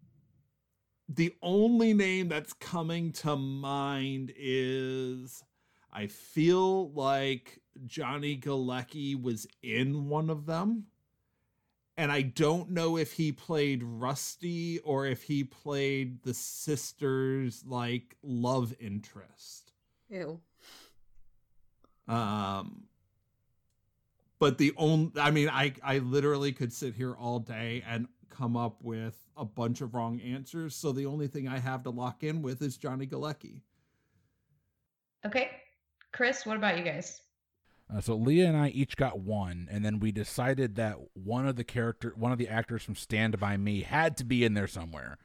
the 1.08 1.34
only 1.42 1.92
name 1.92 2.28
that's 2.28 2.52
coming 2.54 3.12
to 3.12 3.36
mind 3.36 4.32
is 4.36 5.42
i 5.92 6.06
feel 6.06 6.90
like 6.92 7.60
johnny 7.86 8.36
galecki 8.36 9.20
was 9.20 9.46
in 9.62 10.08
one 10.08 10.30
of 10.30 10.46
them 10.46 10.86
and 11.96 12.10
i 12.10 12.22
don't 12.22 12.70
know 12.70 12.96
if 12.96 13.12
he 13.12 13.32
played 13.32 13.82
rusty 13.82 14.78
or 14.80 15.06
if 15.06 15.22
he 15.22 15.44
played 15.44 16.22
the 16.22 16.34
sister's 16.34 17.62
like 17.66 18.16
love 18.22 18.74
interest 18.80 19.72
Ew. 20.08 20.40
um 22.08 22.84
but 24.38 24.56
the 24.58 24.72
only 24.76 25.12
i 25.20 25.30
mean 25.30 25.50
i 25.50 25.72
i 25.82 25.98
literally 25.98 26.52
could 26.52 26.72
sit 26.72 26.94
here 26.94 27.14
all 27.14 27.38
day 27.40 27.84
and 27.86 28.08
come 28.36 28.56
up 28.56 28.78
with 28.82 29.14
a 29.36 29.44
bunch 29.44 29.80
of 29.80 29.94
wrong 29.94 30.20
answers 30.20 30.74
so 30.74 30.92
the 30.92 31.06
only 31.06 31.26
thing 31.28 31.48
i 31.48 31.58
have 31.58 31.82
to 31.82 31.90
lock 31.90 32.22
in 32.22 32.42
with 32.42 32.60
is 32.62 32.76
johnny 32.76 33.06
galecki 33.06 33.60
Okay. 35.24 35.50
Chris, 36.12 36.44
what 36.44 36.56
about 36.56 36.78
you 36.78 36.84
guys? 36.84 37.20
Uh, 37.92 38.00
so 38.00 38.14
Leah 38.14 38.48
and 38.48 38.56
I 38.56 38.68
each 38.68 38.96
got 38.96 39.20
one, 39.20 39.68
and 39.70 39.84
then 39.84 40.00
we 40.00 40.12
decided 40.12 40.76
that 40.76 40.96
one 41.12 41.46
of 41.46 41.56
the 41.56 41.64
character, 41.64 42.12
one 42.16 42.32
of 42.32 42.38
the 42.38 42.48
actors 42.48 42.82
from 42.82 42.94
Stand 42.94 43.38
by 43.38 43.56
Me, 43.56 43.82
had 43.82 44.16
to 44.18 44.24
be 44.24 44.44
in 44.44 44.54
there 44.54 44.66
somewhere. 44.66 45.18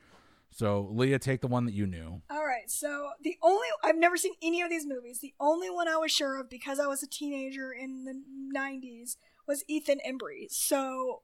So 0.51 0.89
Leah, 0.91 1.20
take 1.20 1.41
the 1.41 1.47
one 1.47 1.66
that 1.66 1.74
you 1.74 1.86
knew. 1.86 2.22
All 2.30 2.45
right, 2.45 2.70
so 2.70 3.12
the 3.22 3.38
only 3.43 3.68
I've 3.84 3.97
never 3.97 4.18
seen 4.18 4.34
any 4.41 4.62
of 4.62 4.70
these 4.70 4.86
movies. 4.86 5.20
The 5.20 5.34
only 5.39 5.70
one 5.70 5.88
I 5.88 5.97
was 5.97 6.12
sure 6.12 6.39
of 6.39 6.49
because 6.49 6.80
I 6.80 6.88
was 6.88 7.03
a 7.03 7.07
teenager 7.07 7.72
in 7.72 8.05
the 8.05 8.22
'90s 8.57 9.16
was 9.47 9.64
Ethan 9.68 9.99
Embry. 10.07 10.47
So 10.49 11.22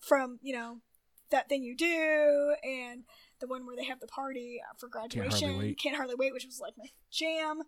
from 0.00 0.38
you 0.42 0.54
know 0.54 0.78
that 1.30 1.48
thing 1.48 1.62
you 1.62 1.76
do 1.76 2.54
and 2.62 3.04
the 3.40 3.46
one 3.46 3.66
where 3.66 3.76
they 3.76 3.84
have 3.84 4.00
the 4.00 4.06
party 4.06 4.60
for 4.78 4.88
Hardly 4.92 5.20
graduation, 5.20 5.58
Wait. 5.58 5.78
Can't 5.78 5.96
hardly 5.96 6.14
wait, 6.16 6.32
which 6.32 6.44
was 6.46 6.60
like 6.60 6.74
my 6.76 6.86
jam. 7.10 7.62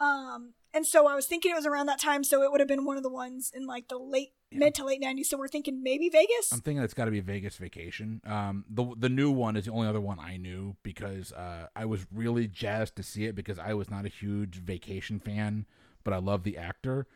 Um, 0.00 0.54
and 0.72 0.84
so 0.84 1.06
I 1.06 1.14
was 1.14 1.26
thinking 1.26 1.52
it 1.52 1.54
was 1.54 1.66
around 1.66 1.86
that 1.86 2.00
time, 2.00 2.24
so 2.24 2.42
it 2.42 2.50
would 2.50 2.60
have 2.60 2.68
been 2.68 2.84
one 2.84 2.96
of 2.96 3.04
the 3.04 3.10
ones 3.10 3.52
in 3.54 3.64
like 3.66 3.86
the 3.88 3.96
late 3.96 4.32
Yeah. 4.50 4.58
mid 4.58 4.74
to 4.74 4.84
late 4.84 5.00
'90s. 5.00 5.26
So 5.26 5.38
we're 5.38 5.46
thinking 5.48 5.82
maybe 5.84 6.08
Vegas. 6.08 6.52
I'm 6.52 6.60
thinking 6.60 6.82
it's 6.82 6.94
got 6.94 7.04
to 7.04 7.12
be 7.12 7.20
Vegas 7.20 7.56
Vacation. 7.56 8.20
Um, 8.26 8.64
the 8.68 8.92
the 8.98 9.08
new 9.08 9.30
one 9.30 9.56
is 9.56 9.66
the 9.66 9.70
only 9.70 9.86
other 9.86 10.00
one 10.00 10.18
I 10.18 10.36
knew 10.36 10.76
because 10.82 11.32
uh, 11.32 11.68
I 11.76 11.84
was 11.84 12.06
really 12.12 12.48
jazzed 12.48 12.96
to 12.96 13.04
see 13.04 13.24
it 13.26 13.36
because 13.36 13.58
I 13.58 13.74
was 13.74 13.88
not 13.88 14.04
a 14.04 14.08
huge 14.08 14.56
Vacation 14.56 15.20
fan, 15.20 15.66
but 16.02 16.12
I 16.12 16.18
love 16.18 16.42
the 16.42 16.58
actor. 16.58 17.06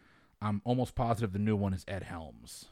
I'm 0.40 0.62
almost 0.64 0.94
positive 0.94 1.32
the 1.32 1.40
new 1.40 1.56
one 1.56 1.74
is 1.74 1.84
Ed 1.88 2.04
Helms. 2.04 2.66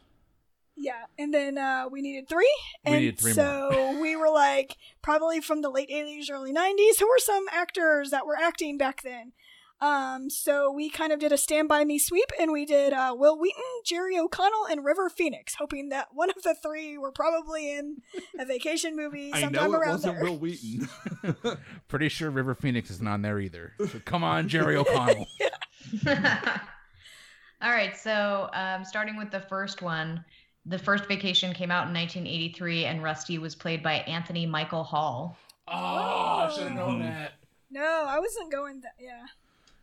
Yeah, 0.76 1.04
and 1.18 1.32
then 1.32 1.56
uh, 1.56 1.86
we 1.90 2.02
needed 2.02 2.28
three, 2.28 2.52
We 2.84 2.92
and 2.92 3.00
needed 3.00 3.18
three 3.18 3.32
so 3.32 3.98
we 4.00 4.14
were 4.14 4.30
like 4.30 4.76
probably 5.02 5.40
from 5.40 5.62
the 5.62 5.70
late 5.70 5.88
'80s, 5.88 6.30
early 6.30 6.52
'90s. 6.52 6.98
Who 6.98 7.08
were 7.08 7.18
some 7.18 7.46
actors 7.50 8.10
that 8.10 8.26
were 8.26 8.36
acting 8.36 8.76
back 8.76 9.02
then? 9.02 9.32
Um, 9.80 10.30
so 10.30 10.72
we 10.72 10.88
kind 10.88 11.12
of 11.12 11.18
did 11.18 11.32
a 11.32 11.36
Stand 11.36 11.68
By 11.68 11.84
Me 11.84 11.98
sweep, 11.98 12.30
and 12.40 12.50
we 12.50 12.64
did 12.64 12.94
uh, 12.94 13.14
Wil 13.16 13.38
Wheaton, 13.38 13.62
Jerry 13.84 14.18
O'Connell, 14.18 14.66
and 14.70 14.84
River 14.84 15.10
Phoenix, 15.10 15.54
hoping 15.58 15.90
that 15.90 16.08
one 16.12 16.30
of 16.30 16.42
the 16.42 16.54
three 16.62 16.96
were 16.96 17.12
probably 17.12 17.74
in 17.74 17.98
a 18.38 18.46
vacation 18.46 18.96
movie 18.96 19.32
I 19.34 19.40
sometime 19.40 19.70
know 19.72 19.76
it 19.76 19.80
around 19.80 19.92
wasn't 19.92 20.14
there. 20.14 20.24
Wil 20.24 20.38
Wheaton. 20.38 20.88
Pretty 21.88 22.08
sure 22.08 22.30
River 22.30 22.54
Phoenix 22.54 22.90
isn't 22.90 23.06
on 23.06 23.20
there 23.20 23.38
either. 23.38 23.74
So 23.78 24.00
come 24.04 24.24
on, 24.24 24.48
Jerry 24.48 24.76
O'Connell. 24.76 25.26
All 27.62 27.70
right, 27.70 27.96
so 27.96 28.48
um, 28.52 28.84
starting 28.84 29.16
with 29.16 29.30
the 29.30 29.40
first 29.40 29.82
one, 29.82 30.24
the 30.66 30.78
first 30.78 31.06
vacation 31.06 31.52
came 31.54 31.70
out 31.70 31.88
in 31.88 31.94
1983, 31.94 32.84
and 32.86 33.02
Rusty 33.02 33.38
was 33.38 33.54
played 33.54 33.82
by 33.82 33.94
Anthony 33.94 34.46
Michael 34.46 34.82
Hall. 34.84 35.36
Oh, 35.68 35.74
I 35.74 36.52
should 36.54 36.64
have 36.64 36.72
known 36.76 37.00
mm-hmm. 37.00 37.08
that. 37.08 37.32
no, 37.70 38.04
I 38.06 38.18
wasn't 38.18 38.52
going 38.52 38.80
that. 38.80 38.94
Yeah, 39.00 39.26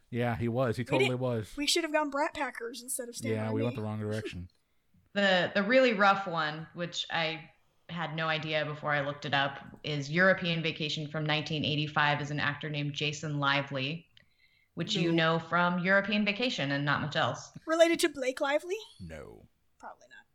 Yeah, 0.10 0.36
he 0.36 0.48
was. 0.48 0.78
He 0.78 0.84
totally 0.84 1.16
was. 1.16 1.52
we 1.58 1.68
should 1.68 1.84
have 1.84 1.94
gone 1.94 2.10
Brat 2.10 2.34
Packers 2.34 2.82
instead 2.82 3.10
of 3.10 3.16
Stand 3.16 3.36
Yeah, 3.36 3.48
By 3.48 3.54
we 3.54 3.60
Me. 3.60 3.66
went 3.66 3.76
the 3.76 3.82
wrong 3.82 4.00
direction. 4.00 4.50
The 5.16 5.52
the 5.54 5.62
really 5.62 5.94
rough 5.94 6.26
one, 6.26 6.66
which 6.74 7.06
I 7.12 7.48
had 7.88 8.16
no 8.16 8.28
idea 8.28 8.66
before 8.66 8.92
I 8.92 9.02
looked 9.02 9.26
it 9.26 9.34
up, 9.36 9.60
is 9.84 10.10
European 10.10 10.64
Vacation 10.64 11.04
from 11.08 11.22
1985 11.22 12.22
is 12.22 12.32
an 12.32 12.40
actor 12.40 12.68
named 12.68 12.94
Jason 12.94 13.40
Lively, 13.40 14.08
which 14.74 14.96
you 14.96 15.12
know 15.12 15.38
from 15.38 15.78
European 15.78 16.26
Vacation 16.26 16.72
and 16.72 16.84
not 16.84 17.02
much 17.02 17.16
else. 17.16 17.52
Related 17.68 18.00
to 18.00 18.10
Blake 18.10 18.42
Lively? 18.42 18.78
No. 19.00 19.46
Probably 19.80 20.08
not. 20.10 20.26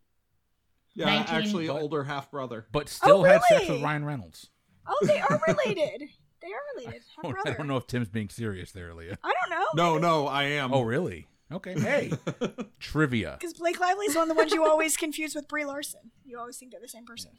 Yeah, 0.99 1.07
19 1.07 1.35
actually, 1.37 1.67
But- 1.69 1.81
older 1.81 2.05
half 2.05 2.31
brother. 2.31 2.67
But 2.73 2.89
still 2.89 3.25
had 3.25 3.43
sex 3.45 3.69
with 3.69 3.83
Ryan 3.83 4.05
Reynolds. 4.05 4.51
Oh, 4.87 4.99
they 5.07 5.21
are 5.21 5.41
related. 5.49 6.09
they 6.41 6.49
are 6.49 6.63
related. 6.77 7.03
Half 7.17 7.25
Oh, 7.25 7.29
I 7.29 7.33
brother. 7.33 7.55
don't 7.59 7.67
know 7.67 7.77
if 7.77 7.87
Tim's 7.87 8.09
being 8.09 8.29
serious 8.29 8.73
there, 8.73 8.95
Leah. 8.95 9.19
I 9.23 9.33
don't 9.41 9.51
know. 9.59 9.67
No, 9.75 9.99
no, 9.99 10.27
I 10.27 10.45
am. 10.45 10.73
Oh, 10.73 10.83
really? 10.83 11.27
Okay. 11.53 11.79
Hey, 11.79 12.13
trivia. 12.81 13.37
Because 13.41 13.55
Blake 13.55 13.81
Lively's 13.81 14.15
one 14.15 14.23
of 14.23 14.29
the 14.29 14.35
ones 14.41 14.53
you 14.53 14.67
always 14.67 14.97
confuse 14.97 15.35
with 15.35 15.49
Brie 15.49 15.65
Larson. 15.65 16.11
You 16.25 16.39
always 16.39 16.57
think 16.59 16.73
they're 16.73 16.81
the 16.81 16.89
same 16.89 17.07
person. 17.07 17.33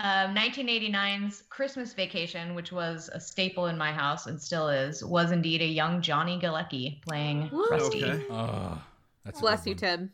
Um, 0.00 0.32
1989's 0.36 1.42
Christmas 1.50 1.92
Vacation, 1.92 2.54
which 2.54 2.70
was 2.70 3.10
a 3.12 3.18
staple 3.20 3.66
in 3.66 3.76
my 3.76 3.92
house 3.92 4.26
and 4.28 4.40
still 4.40 4.68
is, 4.68 5.04
was 5.04 5.32
indeed 5.32 5.60
a 5.60 5.66
young 5.66 6.00
Johnny 6.00 6.38
Galecki 6.40 7.02
playing 7.02 7.50
Woo. 7.50 7.66
Rusty. 7.68 8.04
Okay. 8.04 8.24
Uh, 8.30 8.76
that's 9.24 9.40
Bless 9.40 9.66
you, 9.66 9.72
one. 9.72 9.78
Tim. 9.78 10.10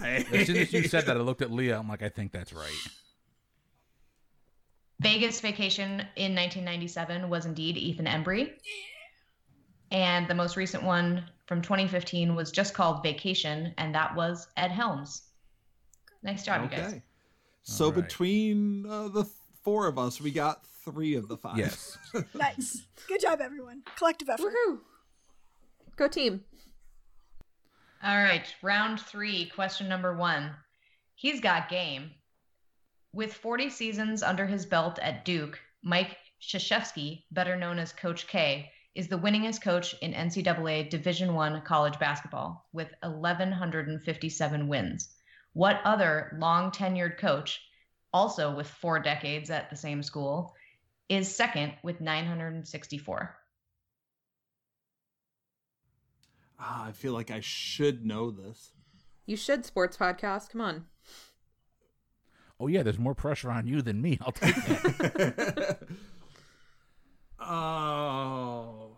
Hey. 0.00 0.24
As 0.32 0.46
soon 0.46 0.56
as 0.56 0.72
you 0.72 0.82
said 0.84 1.06
that, 1.06 1.16
I 1.16 1.20
looked 1.20 1.42
at 1.42 1.50
Leah. 1.50 1.78
I'm 1.78 1.88
like, 1.88 2.02
I 2.02 2.08
think 2.08 2.32
that's 2.32 2.52
right. 2.52 2.72
Vegas 5.00 5.40
Vacation 5.40 6.00
in 6.16 6.34
1997 6.34 7.28
was 7.28 7.46
indeed 7.46 7.76
Ethan 7.76 8.06
Embry. 8.06 8.52
And 9.90 10.28
the 10.28 10.34
most 10.34 10.56
recent 10.56 10.82
one 10.84 11.24
from 11.46 11.62
2015 11.62 12.34
was 12.34 12.52
just 12.52 12.74
called 12.74 13.02
Vacation, 13.02 13.74
and 13.76 13.94
that 13.94 14.14
was 14.14 14.46
Ed 14.56 14.70
Helms. 14.70 15.22
Nice 16.22 16.44
job, 16.44 16.62
you 16.62 16.76
guys. 16.76 16.88
Okay. 16.92 17.02
So 17.62 17.86
All 17.86 17.92
right. 17.92 18.02
between 18.02 18.86
uh, 18.86 19.08
the 19.08 19.24
four 19.62 19.86
of 19.86 19.98
us, 19.98 20.20
we 20.20 20.30
got 20.30 20.64
three 20.84 21.14
of 21.14 21.28
the 21.28 21.36
five. 21.36 21.58
Yes. 21.58 21.98
Nice. 22.34 22.82
Good 23.08 23.20
job, 23.20 23.40
everyone. 23.40 23.82
Collective 23.96 24.28
effort. 24.28 24.52
Woohoo! 24.68 24.78
Go 25.96 26.08
team. 26.08 26.44
All 28.02 28.16
right, 28.16 28.46
round 28.62 28.98
three, 28.98 29.44
question 29.54 29.86
number 29.86 30.16
one. 30.16 30.54
He's 31.16 31.38
got 31.38 31.68
game. 31.68 32.12
With 33.12 33.34
40 33.34 33.68
seasons 33.68 34.22
under 34.22 34.46
his 34.46 34.64
belt 34.64 34.98
at 35.00 35.26
Duke, 35.26 35.60
Mike 35.82 36.16
Krzyzewski, 36.40 37.24
better 37.30 37.56
known 37.56 37.78
as 37.78 37.92
Coach 37.92 38.26
K, 38.26 38.72
is 38.94 39.08
the 39.08 39.18
winningest 39.18 39.60
coach 39.60 39.94
in 40.00 40.14
NCAA 40.14 40.88
Division 40.88 41.36
I 41.36 41.60
college 41.60 41.98
basketball 41.98 42.66
with 42.72 42.88
1,157 43.02 44.66
wins. 44.66 45.10
What 45.52 45.82
other 45.84 46.34
long 46.38 46.70
tenured 46.70 47.18
coach, 47.18 47.60
also 48.14 48.54
with 48.54 48.66
four 48.66 49.00
decades 49.00 49.50
at 49.50 49.68
the 49.68 49.76
same 49.76 50.02
school, 50.02 50.54
is 51.10 51.36
second 51.36 51.74
with 51.82 52.00
964? 52.00 53.36
Ah, 56.60 56.86
I 56.86 56.92
feel 56.92 57.14
like 57.14 57.30
I 57.30 57.40
should 57.40 58.04
know 58.04 58.30
this. 58.30 58.72
You 59.24 59.36
should 59.36 59.64
sports 59.64 59.96
podcast. 59.96 60.50
Come 60.50 60.60
on. 60.60 60.84
Oh 62.58 62.66
yeah, 62.66 62.82
there's 62.82 62.98
more 62.98 63.14
pressure 63.14 63.50
on 63.50 63.66
you 63.66 63.80
than 63.80 64.02
me. 64.02 64.18
I'll 64.20 64.32
take 64.32 64.54
that. 64.54 65.78
oh. 67.40 68.96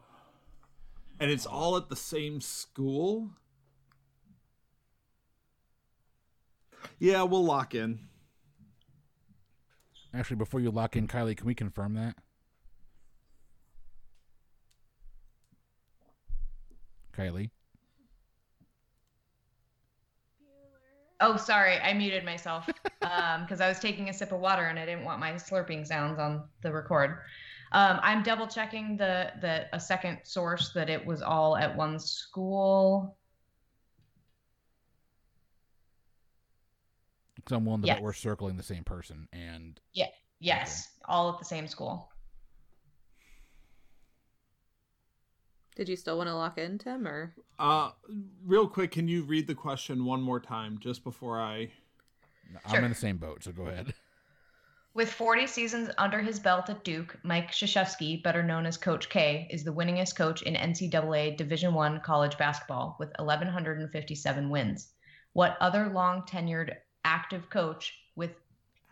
And 1.20 1.30
it's 1.30 1.46
all 1.46 1.76
at 1.76 1.88
the 1.88 1.94
same 1.94 2.40
school? 2.40 3.30
Yeah, 6.98 7.22
we'll 7.22 7.44
lock 7.44 7.76
in. 7.76 8.00
Actually, 10.12 10.36
before 10.36 10.58
you 10.58 10.70
lock 10.72 10.96
in, 10.96 11.06
Kylie, 11.06 11.36
can 11.36 11.46
we 11.46 11.54
confirm 11.54 11.94
that? 11.94 12.16
Kylie. 17.12 17.50
Oh, 21.20 21.36
sorry, 21.36 21.78
I 21.78 21.92
muted 21.92 22.24
myself 22.24 22.68
because 23.00 23.60
I 23.60 23.68
was 23.68 23.78
taking 23.78 24.08
a 24.08 24.12
sip 24.12 24.32
of 24.32 24.40
water 24.40 24.66
and 24.66 24.78
I 24.78 24.84
didn't 24.86 25.04
want 25.04 25.20
my 25.20 25.32
slurping 25.34 25.86
sounds 25.86 26.18
on 26.18 26.48
the 26.62 26.72
record. 26.72 27.18
Um, 27.72 28.00
I'm 28.02 28.22
double 28.22 28.46
checking 28.46 28.96
the 28.96 29.32
the 29.40 29.66
a 29.72 29.80
second 29.80 30.18
source 30.24 30.72
that 30.74 30.90
it 30.90 31.06
was 31.06 31.22
all 31.22 31.56
at 31.56 31.74
one 31.76 31.98
school. 31.98 33.16
Because 37.36 37.56
I'm 37.56 37.64
willing 37.64 37.82
to 37.82 37.86
Yes. 37.86 37.96
bet 37.96 38.04
we're 38.04 38.12
circling 38.12 38.56
the 38.56 38.62
same 38.62 38.84
person. 38.84 39.28
And 39.32 39.80
yeah, 39.94 40.08
Yes, 40.38 40.88
all 41.04 41.32
at 41.32 41.38
the 41.38 41.44
same 41.44 41.68
school. 41.68 42.11
Did 45.74 45.88
you 45.88 45.96
still 45.96 46.18
want 46.18 46.28
to 46.28 46.34
lock 46.34 46.58
in, 46.58 46.78
Tim, 46.78 47.06
or 47.06 47.34
Uh, 47.58 47.90
real 48.44 48.68
quick, 48.68 48.90
can 48.92 49.08
you 49.08 49.22
read 49.22 49.46
the 49.46 49.54
question 49.54 50.04
one 50.04 50.20
more 50.20 50.40
time 50.40 50.78
just 50.78 51.02
before 51.02 51.40
I? 51.40 51.70
Sure. 52.68 52.76
I'm 52.76 52.84
in 52.84 52.90
the 52.90 52.96
same 52.96 53.16
boat, 53.16 53.44
so 53.44 53.52
go 53.52 53.66
ahead. 53.66 53.94
With 54.94 55.10
40 55.10 55.46
seasons 55.46 55.88
under 55.96 56.20
his 56.20 56.38
belt 56.38 56.68
at 56.68 56.84
Duke, 56.84 57.18
Mike 57.22 57.50
Krzyzewski, 57.50 58.22
better 58.22 58.42
known 58.42 58.66
as 58.66 58.76
Coach 58.76 59.08
K, 59.08 59.48
is 59.50 59.64
the 59.64 59.72
winningest 59.72 60.16
coach 60.16 60.42
in 60.42 60.54
NCAA 60.54 61.34
Division 61.38 61.74
I 61.74 61.98
college 62.00 62.36
basketball 62.36 62.96
with 62.98 63.08
1,157 63.18 64.50
wins. 64.50 64.92
What 65.32 65.56
other 65.62 65.88
long 65.88 66.24
tenured 66.24 66.74
active 67.04 67.48
coach 67.48 67.94
with 68.16 68.32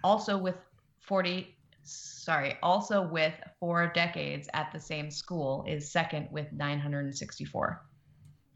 also 0.02 0.38
with 0.38 0.56
40 1.00 1.54
sorry, 1.82 2.56
also 2.62 3.02
with 3.02 3.34
four 3.58 3.90
decades 3.94 4.48
at 4.54 4.70
the 4.72 4.80
same 4.80 5.10
school 5.10 5.64
is 5.68 5.90
second 5.90 6.28
with 6.30 6.52
964. 6.52 7.82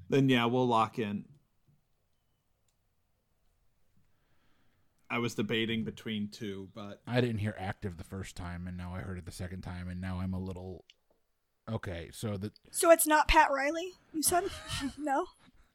Then 0.08 0.28
yeah, 0.28 0.44
we'll 0.46 0.66
lock 0.66 0.98
in. 0.98 1.24
I 5.10 5.18
was 5.18 5.34
debating 5.34 5.84
between 5.84 6.28
two, 6.28 6.68
but 6.74 7.00
I 7.06 7.20
didn't 7.20 7.38
hear 7.38 7.54
active 7.58 7.98
the 7.98 8.04
first 8.04 8.36
time, 8.36 8.66
and 8.66 8.76
now 8.76 8.94
I 8.94 9.00
heard 9.00 9.18
it 9.18 9.26
the 9.26 9.32
second 9.32 9.62
time, 9.62 9.88
and 9.88 10.00
now 10.00 10.18
I'm 10.20 10.34
a 10.34 10.40
little. 10.40 10.84
Okay, 11.70 12.10
so 12.12 12.36
the 12.36 12.50
So 12.70 12.90
it's 12.90 13.06
not 13.06 13.28
Pat 13.28 13.50
Riley, 13.50 13.92
you 14.12 14.22
said? 14.22 14.44
no? 14.98 15.26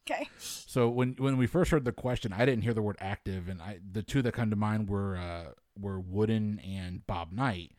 Okay. 0.10 0.28
so 0.39 0.89
when 0.89 1.16
when 1.20 1.38
we 1.38 1.47
first 1.47 1.72
heard 1.72 1.86
the 1.86 1.91
question, 1.91 2.34
I 2.34 2.43
didn't 2.45 2.64
hear 2.64 2.74
the 2.74 2.82
word 2.82 2.97
active, 3.00 3.47
and 3.47 3.62
I 3.62 3.80
the 3.91 4.04
two 4.04 4.22
that 4.24 4.34
come 4.34 4.50
to 4.50 4.56
mind 4.56 4.89
were 4.89 5.16
uh, 5.16 5.52
were 5.80 5.99
Wooden 5.99 6.59
and 6.59 7.05
Bob 7.07 7.32
Knight. 7.32 7.71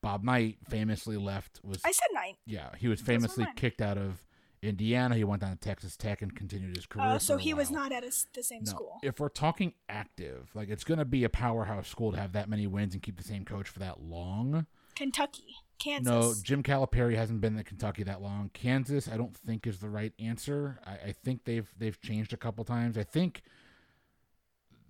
Bob 0.00 0.22
Knight 0.24 0.58
famously 0.68 1.16
left 1.16 1.60
was 1.64 1.80
I 1.84 1.90
said 1.92 2.06
nine. 2.12 2.34
yeah 2.46 2.70
he 2.78 2.86
was 2.88 3.00
famously 3.00 3.46
kicked 3.56 3.80
out 3.82 3.98
of 3.98 4.24
Indiana. 4.62 5.14
He 5.14 5.24
went 5.24 5.42
down 5.42 5.52
to 5.52 5.58
Texas 5.58 5.96
Tech 5.96 6.20
and 6.22 6.34
continued 6.34 6.76
his 6.76 6.86
career. 6.86 7.06
Oh, 7.14 7.18
so 7.18 7.36
a 7.36 7.38
he 7.38 7.54
was 7.54 7.70
not 7.70 7.92
at 7.92 8.02
his, 8.02 8.26
the 8.34 8.42
same 8.42 8.62
No, 8.64 8.70
school. 8.70 8.98
if 9.02 9.20
we're 9.20 9.28
talking 9.28 9.72
active, 9.88 10.50
like 10.54 10.68
it's 10.68 10.82
going 10.84 10.98
to 10.98 11.04
be 11.04 11.22
a 11.24 11.28
powerhouse 11.28 11.88
school 11.88 12.10
to 12.12 12.18
have 12.18 12.32
that 12.32 12.48
many 12.48 12.66
wins 12.66 12.94
and 12.94 13.02
keep 13.02 13.16
the 13.16 13.22
same 13.24 13.44
coach 13.44 13.68
for 13.68 13.78
that 13.80 14.00
long. 14.02 14.66
Kentucky. 14.96 15.56
Kansas. 15.78 16.10
No, 16.12 16.34
Jim 16.42 16.64
Calipari 16.64 17.14
hasn't 17.14 17.40
been 17.40 17.56
in 17.56 17.62
Kentucky 17.62 18.02
that 18.02 18.20
long. 18.20 18.50
Kansas, 18.52 19.08
I 19.08 19.16
don't 19.16 19.36
think 19.36 19.64
is 19.64 19.78
the 19.78 19.88
right 19.88 20.12
answer. 20.18 20.80
I, 20.84 21.08
I 21.10 21.14
think 21.24 21.44
they've 21.44 21.72
they've 21.78 22.00
changed 22.00 22.32
a 22.32 22.36
couple 22.36 22.64
times. 22.64 22.98
I 22.98 23.04
think 23.04 23.42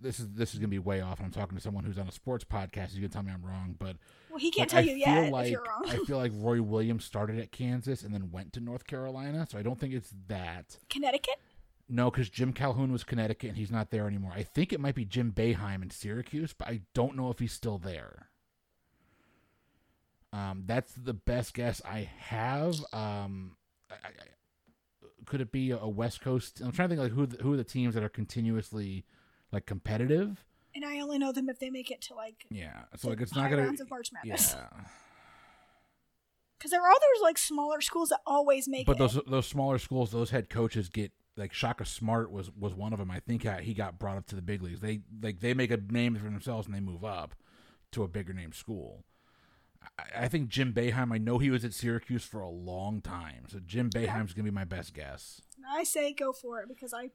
this 0.01 0.19
is 0.19 0.29
this 0.29 0.53
is 0.53 0.59
gonna 0.59 0.69
be 0.69 0.79
way 0.79 1.01
off. 1.01 1.19
And 1.19 1.25
I'm 1.25 1.31
talking 1.31 1.57
to 1.57 1.63
someone 1.63 1.83
who's 1.83 1.97
on 1.97 2.07
a 2.07 2.11
sports 2.11 2.43
podcast. 2.43 2.93
You 2.93 3.01
can 3.01 3.09
tell 3.09 3.23
me 3.23 3.31
I'm 3.31 3.43
wrong, 3.43 3.75
but 3.77 3.97
well, 4.29 4.39
he 4.39 4.51
can't 4.51 4.71
like, 4.73 4.85
tell 4.85 4.91
I 4.91 4.93
you 4.93 4.97
yet 4.97 5.31
like, 5.31 5.45
if 5.45 5.51
you're 5.51 5.63
wrong. 5.63 5.83
I 5.87 5.97
feel 6.05 6.17
like 6.17 6.31
Roy 6.35 6.61
Williams 6.61 7.05
started 7.05 7.39
at 7.39 7.51
Kansas 7.51 8.03
and 8.03 8.13
then 8.13 8.31
went 8.31 8.53
to 8.53 8.59
North 8.59 8.85
Carolina, 8.85 9.47
so 9.49 9.57
I 9.57 9.63
don't 9.63 9.79
think 9.79 9.93
it's 9.93 10.13
that. 10.27 10.77
Connecticut? 10.89 11.39
No, 11.91 12.11
because 12.11 12.29
Jim 12.29 12.53
Calhoun 12.53 12.91
was 12.91 13.03
Connecticut 13.03 13.49
and 13.49 13.57
he's 13.57 13.71
not 13.71 13.89
there 13.89 14.07
anymore. 14.07 14.31
I 14.35 14.43
think 14.43 14.71
it 14.71 14.79
might 14.79 14.93
be 14.93 15.05
Jim 15.05 15.31
Boeheim 15.31 15.81
in 15.81 15.89
Syracuse, 15.89 16.53
but 16.53 16.67
I 16.67 16.81
don't 16.93 17.15
know 17.15 17.31
if 17.31 17.39
he's 17.39 17.51
still 17.51 17.79
there. 17.79 18.29
Um, 20.31 20.63
that's 20.67 20.93
the 20.93 21.15
best 21.15 21.55
guess 21.55 21.81
I 21.83 22.07
have. 22.17 22.75
Um, 22.93 23.57
I, 23.89 23.95
I, 23.95 24.11
could 25.25 25.41
it 25.41 25.51
be 25.51 25.71
a 25.71 25.87
West 25.87 26.21
Coast? 26.21 26.61
I'm 26.63 26.71
trying 26.71 26.89
to 26.89 26.95
think 26.95 27.01
like 27.01 27.11
who 27.11 27.25
the, 27.25 27.41
who 27.41 27.53
are 27.53 27.57
the 27.57 27.63
teams 27.63 27.95
that 27.95 28.03
are 28.03 28.09
continuously 28.09 29.05
like 29.51 29.65
competitive. 29.65 30.43
And 30.75 30.85
I 30.85 30.99
only 30.99 31.17
know 31.17 31.31
them 31.31 31.49
if 31.49 31.59
they 31.59 31.69
make 31.69 31.89
it 31.91 32.01
to 32.03 32.13
like 32.15 32.45
Yeah, 32.51 32.83
so 32.95 33.09
like 33.09 33.21
it's 33.21 33.35
not 33.35 33.49
gonna. 33.49 33.63
rounds 33.63 33.81
of 33.81 33.89
March 33.89 34.11
Madness. 34.13 34.55
Yeah, 34.57 34.67
Because 36.57 36.71
there 36.71 36.81
are 36.81 36.89
others 36.89 37.21
like 37.21 37.37
smaller 37.37 37.79
schools 37.81 38.09
that 38.09 38.19
always 38.25 38.67
make 38.67 38.85
but 38.85 38.97
it. 38.97 38.99
those 38.99 39.19
those 39.27 39.47
smaller 39.47 39.77
schools, 39.79 40.11
those 40.11 40.29
head 40.31 40.49
coaches 40.49 40.89
get 40.89 41.11
like 41.37 41.53
Shaka 41.53 41.85
Smart 41.85 42.31
was 42.31 42.51
was 42.51 42.73
one 42.73 42.91
of 42.91 42.99
them. 42.99 43.09
I 43.09 43.19
think 43.21 43.45
uh, 43.45 43.57
he 43.57 43.73
got 43.73 43.97
brought 43.97 44.17
up 44.17 44.25
to 44.27 44.35
the 44.35 44.41
big 44.41 44.61
leagues. 44.61 44.81
They 44.81 44.99
like 45.21 45.39
they 45.39 45.53
make 45.53 45.71
a 45.71 45.77
name 45.77 46.15
for 46.15 46.23
themselves 46.25 46.67
and 46.67 46.75
they 46.75 46.81
move 46.81 47.05
up 47.05 47.33
to 47.93 48.03
a 48.03 48.07
bigger 48.09 48.33
name 48.33 48.51
school. 48.51 49.05
I, 49.97 50.23
I 50.25 50.27
think 50.27 50.49
Jim 50.49 50.73
Boeheim. 50.73 51.13
I 51.13 51.17
know 51.17 51.37
he 51.37 51.49
was 51.49 51.63
at 51.63 51.73
Syracuse 51.73 52.25
for 52.25 52.41
a 52.41 52.49
long 52.49 52.99
time, 53.01 53.45
so 53.47 53.59
Jim 53.65 53.89
Boeheim's 53.89 54.33
gonna 54.33 54.43
be 54.43 54.51
my 54.51 54.65
best 54.65 54.93
guess. 54.93 55.41
I 55.67 55.83
say 55.85 56.13
go 56.13 56.33
for 56.33 56.59
it 56.59 56.67
because 56.67 56.93
I 56.93 57.11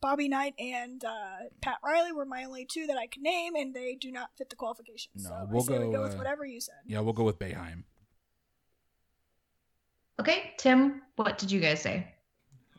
Bobby 0.00 0.28
Knight 0.28 0.54
and 0.58 1.04
uh, 1.04 1.48
Pat 1.60 1.76
Riley 1.84 2.12
were 2.12 2.24
my 2.24 2.44
only 2.44 2.64
two 2.64 2.86
that 2.86 2.96
I 2.96 3.06
could 3.06 3.22
name, 3.22 3.54
and 3.54 3.74
they 3.74 3.94
do 3.94 4.10
not 4.10 4.30
fit 4.36 4.50
the 4.50 4.56
qualifications. 4.56 5.24
No, 5.24 5.30
so 5.30 5.48
we'll 5.50 5.62
I 5.62 5.66
say 5.66 5.78
we 5.78 5.84
go, 5.86 5.92
go 5.92 6.02
with 6.02 6.14
uh, 6.14 6.18
whatever 6.18 6.44
you 6.46 6.60
said. 6.60 6.76
Yeah, 6.86 7.00
we'll 7.00 7.12
go 7.12 7.24
with 7.24 7.38
Boeheim. 7.38 7.84
Okay, 10.18 10.52
Tim, 10.58 11.02
what 11.16 11.38
did 11.38 11.50
you 11.50 11.60
guys 11.60 11.80
say? 11.80 12.06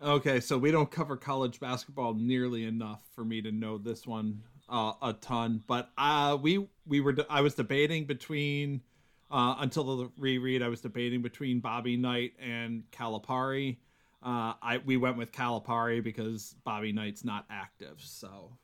Okay, 0.01 0.39
so 0.39 0.57
we 0.57 0.72
don't 0.72 0.89
cover 0.89 1.15
college 1.15 1.59
basketball 1.59 2.15
nearly 2.15 2.65
enough 2.65 3.01
for 3.15 3.24
me 3.24 3.41
to 3.41 3.51
know 3.51 3.78
this 3.78 4.07
one 4.07 4.41
uh, 4.67 4.93
a 5.01 5.13
ton. 5.13 5.63
But 5.67 5.91
uh, 5.97 6.38
we 6.41 6.67
we 6.88 7.01
were 7.01 7.15
I 7.30 7.41
was 7.41 7.53
debating 7.53 8.05
between 8.05 8.82
uh, 9.30 9.55
until 9.59 9.97
the 9.97 10.11
reread. 10.17 10.63
I 10.63 10.69
was 10.69 10.82
debating 10.82 11.22
between 11.22 11.59
Bobby 11.59 11.97
Knight 11.97 12.34
and 12.39 12.84
Calipari. 12.91 13.78
Uh, 14.24 14.53
I 14.61 14.80
we 14.86 14.97
went 14.97 15.17
with 15.17 15.32
Calipari 15.32 16.03
because 16.03 16.55
Bobby 16.63 16.91
Knight's 16.91 17.24
not 17.24 17.45
active. 17.49 17.99
So 17.99 18.57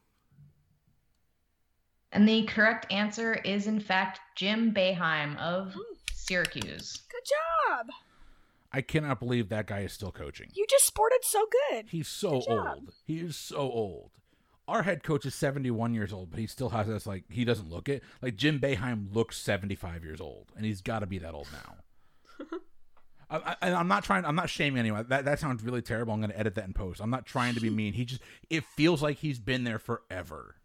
And 2.11 2.27
the 2.27 2.43
correct 2.45 2.91
answer 2.91 3.33
is, 3.35 3.67
in 3.67 3.79
fact, 3.79 4.19
Jim 4.35 4.73
Boeheim 4.73 5.37
of 5.39 5.73
Hmm. 5.73 5.81
Syracuse. 6.13 7.01
Good 7.09 7.23
job. 7.25 7.87
I 8.71 8.81
cannot 8.81 9.19
believe 9.19 9.47
that 9.49 9.65
guy 9.67 9.79
is 9.79 9.93
still 9.93 10.11
coaching. 10.11 10.49
You 10.53 10.65
just 10.69 10.85
sported 10.85 11.23
so 11.23 11.47
good. 11.71 11.85
He's 11.89 12.07
so 12.07 12.41
Good 12.41 12.49
old. 12.49 12.93
He 13.05 13.19
is 13.19 13.35
so 13.37 13.57
old. 13.59 14.11
Our 14.67 14.83
head 14.83 15.01
coach 15.03 15.25
is 15.25 15.33
71 15.33 15.93
years 15.93 16.11
old, 16.11 16.29
but 16.29 16.39
he 16.41 16.47
still 16.47 16.69
has 16.69 16.89
us 16.89 17.07
like 17.07 17.23
he 17.29 17.45
doesn't 17.45 17.69
look 17.69 17.87
it. 17.87 18.03
Like 18.21 18.35
Jim 18.35 18.59
Boeheim 18.59 19.13
looks 19.13 19.37
75 19.37 20.03
years 20.03 20.19
old, 20.19 20.51
and 20.57 20.65
he's 20.65 20.81
got 20.81 20.99
to 20.99 21.05
be 21.05 21.17
that 21.19 21.33
old 21.33 21.47
now. 21.53 22.47
I, 23.29 23.37
I, 23.37 23.55
and 23.61 23.75
I'm 23.75 23.87
not 23.87 24.03
trying. 24.03 24.23
I'm 24.25 24.35
not 24.35 24.49
shaming 24.49 24.79
anyone. 24.79 25.05
That 25.09 25.25
that 25.25 25.39
sounds 25.39 25.63
really 25.63 25.81
terrible. 25.81 26.13
I'm 26.13 26.19
going 26.21 26.31
to 26.31 26.39
edit 26.39 26.55
that 26.55 26.65
in 26.65 26.73
post. 26.73 27.01
I'm 27.01 27.09
not 27.09 27.25
trying 27.25 27.53
to 27.55 27.59
be 27.59 27.69
mean. 27.69 27.93
He 27.93 28.05
just 28.05 28.21
it 28.49 28.63
feels 28.75 29.01
like 29.01 29.17
he's 29.17 29.39
been 29.39 29.63
there 29.65 29.79
forever. 29.79 30.55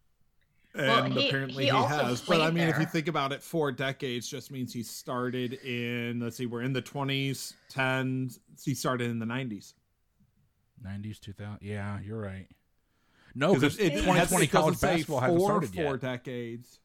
Well, 0.74 1.04
and 1.04 1.12
he- 1.12 1.28
apparently 1.28 1.64
he 1.64 1.70
he, 1.70 1.76
has. 1.76 2.20
But 2.22 2.40
I 2.40 2.44
played 2.50 2.54
mean, 2.54 2.68
if 2.68 2.78
you 2.78 2.86
think 2.86 3.08
about 3.08 3.32
it, 3.32 3.42
four 3.42 3.72
decades 3.72 4.26
just 4.28 4.50
means 4.50 4.72
he 4.72 4.82
started 4.82 5.54
in. 5.64 6.20
Let's 6.20 6.36
see, 6.36 6.46
we're 6.46 6.62
in 6.62 6.72
the 6.72 6.80
twenties, 6.80 7.54
tens. 7.68 8.38
He 8.64 8.74
started 8.74 9.10
in 9.10 9.18
the 9.18 9.26
nineties. 9.26 9.74
90s, 10.84 11.20
2000. 11.20 11.58
Yeah, 11.62 11.98
you're 12.00 12.20
right. 12.20 12.48
No, 13.34 13.54
Because 13.54 13.76
because 13.76 13.92
it, 13.92 13.98
it, 13.98 14.04
2020 14.04 14.46
college 14.48 14.74
doesn't 14.74 14.88
basketball 14.90 15.20
hasn't 15.20 15.38
four 15.38 15.48
started 15.48 15.74
four 15.74 15.82
yet. 15.92 16.00
decades. 16.00 16.80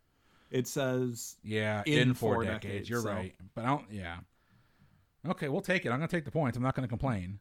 It 0.51 0.67
says 0.67 1.35
Yeah, 1.43 1.81
in 1.85 2.09
in, 2.09 2.13
four, 2.13 2.35
four 2.35 2.43
decades. 2.45 2.63
decades, 2.63 2.89
You're 2.89 3.01
so- 3.01 3.09
right. 3.09 3.33
But 3.55 3.65
I 3.65 3.67
don't. 3.69 3.85
Yeah. 3.91 4.17
Okay, 5.27 5.49
we'll 5.49 5.61
take 5.61 5.85
it. 5.85 5.89
I'm 5.89 5.97
going 5.99 6.07
to 6.07 6.15
take 6.15 6.25
the 6.25 6.31
points. 6.31 6.57
I'm 6.57 6.63
not 6.63 6.75
going 6.75 6.83
to 6.83 6.89
complain. 6.89 7.39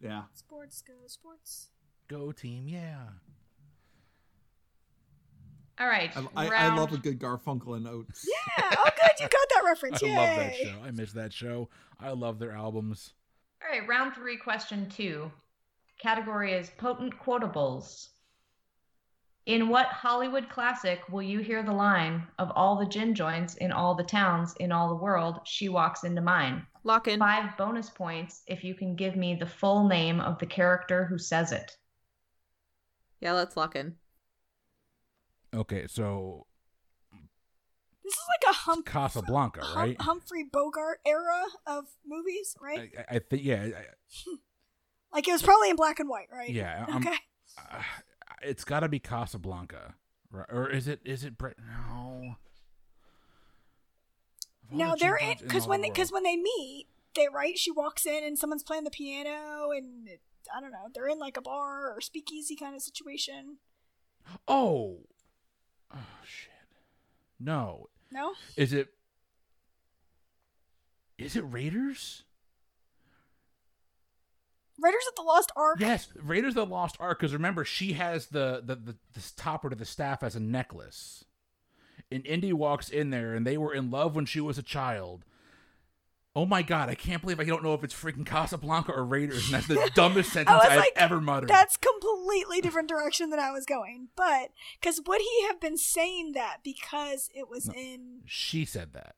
yeah. 0.00 0.22
Sports 0.34 0.82
go 0.82 0.94
sports. 1.06 1.68
Go 2.08 2.32
team, 2.32 2.68
yeah. 2.68 3.04
All 5.80 5.86
right. 5.86 6.10
I, 6.36 6.46
I, 6.46 6.66
I 6.68 6.74
love 6.76 6.92
a 6.92 6.98
good 6.98 7.18
Garfunkel 7.18 7.76
and 7.76 7.88
Oates. 7.88 8.26
Yeah. 8.58 8.70
Oh, 8.76 8.84
good. 8.84 9.10
You 9.20 9.28
got 9.28 9.48
that 9.54 9.62
reference. 9.64 10.02
I 10.02 10.06
Yay. 10.06 10.16
love 10.16 10.36
that 10.36 10.54
show. 10.56 10.74
I 10.84 10.90
miss 10.90 11.12
that 11.12 11.32
show. 11.32 11.68
I 11.98 12.10
love 12.10 12.38
their 12.38 12.52
albums. 12.52 13.14
All 13.62 13.70
right, 13.78 13.86
round 13.88 14.14
three, 14.14 14.36
question 14.36 14.88
two. 14.88 15.30
Category 15.98 16.52
is 16.52 16.70
potent 16.78 17.14
quotables. 17.18 18.08
In 19.46 19.68
what 19.68 19.86
Hollywood 19.88 20.48
classic 20.48 21.00
will 21.10 21.22
you 21.22 21.40
hear 21.40 21.64
the 21.64 21.72
line 21.72 22.26
of 22.38 22.52
all 22.54 22.76
the 22.78 22.86
gin 22.86 23.12
joints 23.14 23.54
in 23.56 23.72
all 23.72 23.94
the 23.96 24.04
towns 24.04 24.54
in 24.60 24.70
all 24.70 24.88
the 24.88 24.94
world, 25.02 25.40
she 25.44 25.68
walks 25.68 26.04
into 26.04 26.20
mine? 26.20 26.64
Lock 26.84 27.08
in. 27.08 27.18
Five 27.18 27.56
bonus 27.56 27.90
points 27.90 28.42
if 28.46 28.62
you 28.62 28.74
can 28.76 28.94
give 28.94 29.16
me 29.16 29.34
the 29.34 29.46
full 29.46 29.88
name 29.88 30.20
of 30.20 30.38
the 30.38 30.46
character 30.46 31.04
who 31.04 31.18
says 31.18 31.50
it. 31.50 31.76
Yeah, 33.20 33.32
let's 33.32 33.56
lock 33.56 33.74
in. 33.74 33.96
Okay, 35.54 35.86
so 35.88 36.46
This 38.04 38.14
is 38.14 38.20
like 38.28 38.52
a 38.52 38.56
hum- 38.58 38.82
Casablanca, 38.84 39.60
hum- 39.64 39.76
right? 39.78 40.00
Humphrey 40.00 40.44
Bogart 40.44 41.00
era 41.04 41.42
of 41.66 41.84
movies, 42.06 42.56
right? 42.60 42.90
I, 42.96 43.00
I- 43.00 43.16
I 43.16 43.18
think 43.18 43.42
yeah, 43.44 43.62
I- 43.76 44.34
like 45.12 45.26
it 45.26 45.32
was 45.32 45.42
probably 45.42 45.70
in 45.70 45.76
black 45.76 45.98
and 45.98 46.08
white, 46.08 46.28
right? 46.32 46.48
yeah. 46.48 46.84
I'm, 46.88 46.96
Okay. 47.06 47.16
uh, 47.58 47.82
it's 48.42 48.64
got 48.64 48.80
to 48.80 48.88
be 48.88 48.98
Casablanca, 48.98 49.94
right? 50.30 50.46
Or 50.50 50.68
is 50.70 50.88
it? 50.88 51.00
Is 51.04 51.24
it? 51.24 51.38
Brit? 51.38 51.56
No. 51.58 52.36
Of 54.64 54.72
all 54.72 54.78
Now 54.78 54.92
the 54.94 54.98
they're 55.00 55.16
in 55.16 55.36
because 55.40 55.66
when 55.66 55.80
they 55.82 55.90
because 55.90 56.12
when 56.12 56.22
they 56.22 56.36
meet, 56.36 56.86
they 57.14 57.26
right. 57.32 57.58
She 57.58 57.70
walks 57.70 58.06
in 58.06 58.24
and 58.24 58.38
someone's 58.38 58.62
playing 58.62 58.84
the 58.84 58.90
piano, 58.90 59.70
and 59.70 60.08
it, 60.08 60.20
I 60.54 60.60
don't 60.60 60.72
know. 60.72 60.88
They're 60.94 61.08
in 61.08 61.18
like 61.18 61.36
a 61.36 61.42
bar 61.42 61.92
or 61.94 62.00
speakeasy 62.00 62.56
kind 62.56 62.74
of 62.74 62.82
situation. 62.82 63.58
oh, 64.48 65.00
oh 65.92 65.98
shit, 66.24 66.50
no, 67.40 67.88
No, 68.10 68.32
is 68.56 68.72
it? 68.72 68.88
Is 71.18 71.36
it 71.36 71.42
Raiders? 71.42 72.24
Raiders 74.82 75.04
of 75.08 75.14
the 75.16 75.22
Lost 75.22 75.52
Ark. 75.56 75.76
Yes, 75.80 76.08
Raiders 76.20 76.56
of 76.56 76.68
the 76.68 76.74
Lost 76.74 76.96
Ark. 76.98 77.18
Because 77.18 77.32
remember, 77.32 77.64
she 77.64 77.92
has 77.94 78.26
the 78.26 78.62
the 78.64 78.74
the, 78.74 78.96
the 79.14 79.32
topper 79.36 79.70
to 79.70 79.76
the 79.76 79.84
staff 79.84 80.22
as 80.22 80.36
a 80.36 80.40
necklace. 80.40 81.24
And 82.10 82.26
Indy 82.26 82.52
walks 82.52 82.90
in 82.90 83.10
there, 83.10 83.34
and 83.34 83.46
they 83.46 83.56
were 83.56 83.72
in 83.72 83.90
love 83.90 84.14
when 84.14 84.26
she 84.26 84.40
was 84.40 84.58
a 84.58 84.62
child. 84.62 85.24
Oh 86.34 86.46
my 86.46 86.62
god, 86.62 86.88
I 86.88 86.94
can't 86.94 87.20
believe 87.20 87.40
I 87.40 87.44
don't 87.44 87.62
know 87.62 87.74
if 87.74 87.84
it's 87.84 87.94
freaking 87.94 88.24
Casablanca 88.24 88.92
or 88.92 89.04
Raiders, 89.04 89.44
and 89.44 89.54
that's 89.54 89.66
the 89.66 89.90
dumbest 89.94 90.32
sentence 90.32 90.62
I've 90.62 90.78
like, 90.78 90.92
ever 90.96 91.20
muttered. 91.20 91.50
That's 91.50 91.76
completely 91.76 92.62
different 92.62 92.88
direction 92.88 93.28
than 93.28 93.38
I 93.38 93.50
was 93.50 93.66
going. 93.66 94.08
But 94.16 94.50
because 94.80 95.00
would 95.06 95.20
he 95.20 95.46
have 95.46 95.60
been 95.60 95.76
saying 95.76 96.32
that 96.32 96.58
because 96.64 97.28
it 97.34 97.50
was 97.50 97.68
in? 97.68 98.22
She 98.24 98.64
said 98.64 98.94
that. 98.94 99.14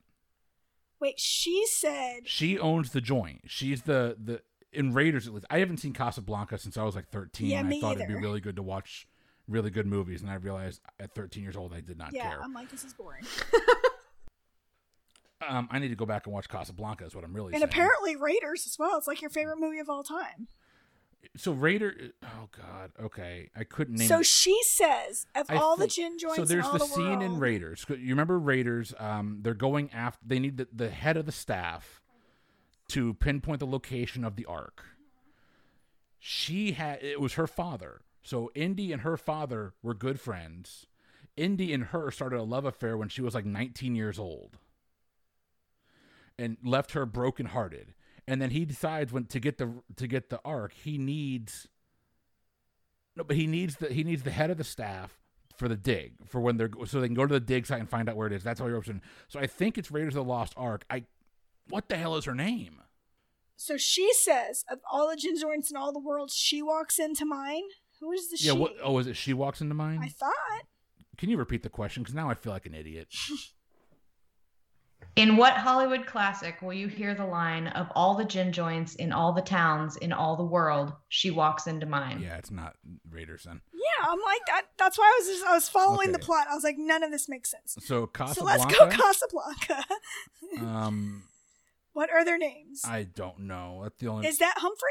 Wait, 0.99 1.19
she 1.19 1.65
said. 1.67 2.21
She 2.27 2.59
owns 2.59 2.91
the 2.91 3.01
joint. 3.01 3.43
She's 3.45 3.83
the 3.83 4.17
the 4.21 4.41
in 4.75 4.93
Raiders 4.93 5.27
at 5.27 5.33
least. 5.33 5.45
I 5.49 5.59
haven't 5.59 5.77
seen 5.77 5.93
Casablanca 5.93 6.57
since 6.57 6.77
I 6.77 6.83
was 6.83 6.95
like 6.95 7.09
thirteen. 7.09 7.47
Yeah, 7.47 7.59
and 7.59 7.73
I 7.73 7.79
thought 7.79 7.95
it'd 7.95 8.07
be 8.07 8.15
really 8.15 8.41
good 8.41 8.55
to 8.57 8.63
watch 8.63 9.07
really 9.47 9.69
good 9.69 9.85
movies, 9.87 10.21
and 10.21 10.29
I 10.29 10.35
realized 10.35 10.81
at 10.99 11.13
thirteen 11.15 11.43
years 11.43 11.55
old 11.55 11.73
I 11.73 11.81
did 11.81 11.97
not 11.97 12.13
Yeah, 12.13 12.29
care. 12.29 12.41
I'm 12.43 12.53
like, 12.53 12.69
this 12.69 12.83
is 12.83 12.93
boring. 12.93 13.23
Um, 15.47 15.67
I 15.69 15.79
need 15.79 15.89
to 15.89 15.95
go 15.95 16.05
back 16.05 16.25
and 16.25 16.33
watch 16.33 16.47
Casablanca. 16.47 17.05
Is 17.05 17.13
what 17.13 17.23
I'm 17.23 17.33
really 17.33 17.53
And 17.53 17.59
saying. 17.59 17.63
apparently 17.69 18.15
Raiders 18.15 18.65
as 18.65 18.79
well. 18.79 18.97
It's 18.97 19.05
like 19.07 19.21
your 19.21 19.29
favorite 19.29 19.59
movie 19.59 19.79
of 19.79 19.89
all 19.89 20.01
time. 20.01 20.47
So 21.35 21.51
Raider. 21.51 21.93
Oh 22.23 22.47
God. 22.57 22.91
Okay, 22.99 23.49
I 23.55 23.63
couldn't 23.65 23.95
name. 23.95 24.07
So 24.07 24.19
it. 24.21 24.25
she 24.25 24.57
says, 24.63 25.27
of 25.35 25.45
I 25.49 25.57
all 25.57 25.75
the 25.75 25.87
gin 25.87 26.17
joints, 26.17 26.37
So 26.37 26.45
there's 26.45 26.69
the, 26.71 26.77
the 26.77 26.85
scene 26.85 27.21
in 27.21 27.37
Raiders. 27.37 27.85
You 27.89 28.09
remember 28.09 28.39
Raiders? 28.39 28.93
Um, 28.97 29.39
they're 29.41 29.53
going 29.53 29.91
after. 29.91 30.19
They 30.25 30.39
need 30.39 30.57
the, 30.57 30.67
the 30.73 30.89
head 30.89 31.17
of 31.17 31.25
the 31.25 31.31
staff 31.31 32.01
to 32.89 33.13
pinpoint 33.15 33.59
the 33.59 33.65
location 33.65 34.23
of 34.23 34.35
the 34.35 34.45
ark. 34.45 34.83
She 36.19 36.73
had. 36.73 37.03
It 37.03 37.21
was 37.21 37.33
her 37.33 37.47
father. 37.47 38.01
So 38.21 38.51
Indy 38.55 38.91
and 38.91 39.03
her 39.03 39.17
father 39.17 39.73
were 39.83 39.93
good 39.93 40.19
friends. 40.19 40.87
Indy 41.37 41.73
and 41.73 41.85
her 41.85 42.09
started 42.11 42.39
a 42.39 42.43
love 42.43 42.65
affair 42.65 42.97
when 42.97 43.09
she 43.09 43.21
was 43.21 43.35
like 43.35 43.45
19 43.45 43.95
years 43.95 44.17
old, 44.17 44.57
and 46.39 46.57
left 46.63 46.93
her 46.93 47.05
brokenhearted. 47.05 47.93
And 48.27 48.41
then 48.41 48.49
he 48.49 48.65
decides 48.65 49.13
when 49.13 49.25
to 49.25 49.39
get 49.39 49.57
the 49.57 49.71
to 49.97 50.07
get 50.07 50.29
the 50.29 50.39
ark, 50.43 50.73
he 50.73 50.97
needs 50.97 51.67
no, 53.15 53.23
but 53.23 53.35
he 53.35 53.47
needs 53.47 53.75
the 53.77 53.87
he 53.87 54.03
needs 54.03 54.23
the 54.23 54.31
head 54.31 54.49
of 54.49 54.57
the 54.57 54.63
staff 54.63 55.19
for 55.55 55.67
the 55.67 55.77
dig 55.77 56.13
for 56.27 56.41
when 56.41 56.57
they're 56.57 56.69
so 56.85 56.99
they 56.99 57.07
can 57.07 57.15
go 57.15 57.25
to 57.25 57.33
the 57.33 57.39
dig 57.39 57.65
site 57.65 57.79
and 57.79 57.89
find 57.89 58.09
out 58.09 58.15
where 58.15 58.27
it 58.27 58.33
is. 58.33 58.43
That's 58.43 58.59
all 58.59 58.67
you're 58.67 58.77
option. 58.77 59.01
So 59.27 59.39
I 59.39 59.47
think 59.47 59.77
it's 59.77 59.91
Raiders 59.91 60.15
of 60.15 60.25
the 60.25 60.31
Lost 60.31 60.53
Ark. 60.57 60.85
I 60.89 61.03
what 61.69 61.89
the 61.89 61.97
hell 61.97 62.15
is 62.15 62.25
her 62.25 62.35
name? 62.35 62.81
So 63.57 63.77
she 63.77 64.11
says, 64.13 64.63
of 64.69 64.79
all 64.91 65.09
the 65.09 65.15
gin 65.15 65.37
joints 65.39 65.71
in 65.71 65.77
all 65.77 65.93
the 65.93 65.99
world, 65.99 66.31
she 66.31 66.61
walks 66.61 66.99
into 66.99 67.25
mine. 67.25 67.63
Who 68.01 68.11
is 68.11 68.29
the 68.29 68.37
Yeah. 68.39 68.51
she? 68.53 68.57
What? 68.57 68.73
Oh, 68.83 68.97
is 68.99 69.07
it 69.07 69.15
she 69.15 69.33
walks 69.33 69.61
into 69.61 69.73
mine? 69.75 69.99
I 70.03 70.09
thought. 70.09 70.33
Can 71.17 71.29
you 71.29 71.37
repeat 71.37 71.63
the 71.63 71.69
question? 71.69 72.03
Because 72.03 72.13
now 72.15 72.29
I 72.29 72.33
feel 72.33 72.51
like 72.51 72.65
an 72.65 72.73
idiot. 72.73 73.07
In 75.15 75.37
what 75.37 75.53
Hollywood 75.53 76.05
classic 76.05 76.61
will 76.61 76.73
you 76.73 76.87
hear 76.89 77.15
the 77.15 77.25
line 77.25 77.67
of 77.67 77.87
all 77.95 78.15
the 78.15 78.25
gin 78.25 78.51
joints 78.51 78.95
in 78.95 79.13
all 79.13 79.31
the 79.31 79.41
towns 79.41 79.95
in 79.95 80.11
all 80.11 80.35
the 80.35 80.43
world? 80.43 80.91
She 81.07 81.31
walks 81.31 81.67
into 81.67 81.85
mine. 81.85 82.19
Yeah, 82.21 82.35
it's 82.35 82.51
not 82.51 82.75
Raiders 83.09 83.43
then. 83.45 83.61
Yeah, 83.73 84.09
I'm 84.09 84.19
like 84.19 84.41
that. 84.47 84.63
That's 84.77 84.97
why 84.97 85.05
I 85.05 85.19
was 85.21 85.27
just, 85.29 85.45
I 85.45 85.53
was 85.53 85.69
following 85.69 86.11
the 86.11 86.19
plot. 86.19 86.47
I 86.51 86.53
was 86.55 86.65
like, 86.65 86.75
none 86.77 87.01
of 87.01 87.11
this 87.11 87.29
makes 87.29 87.49
sense. 87.49 87.77
So 87.85 88.09
So 88.33 88.43
let's 88.43 88.65
go 88.65 88.87
Casablanca. 88.89 89.85
um, 90.59 91.23
what 91.95 92.11
are 92.11 92.25
their 92.25 92.37
names? 92.37 92.81
I 92.85 93.03
don't 93.03 93.39
know. 93.41 93.79
That's 93.83 93.97
the 93.97 94.07
only. 94.09 94.27
Is 94.27 94.37
that 94.39 94.55
Humphrey? 94.57 94.89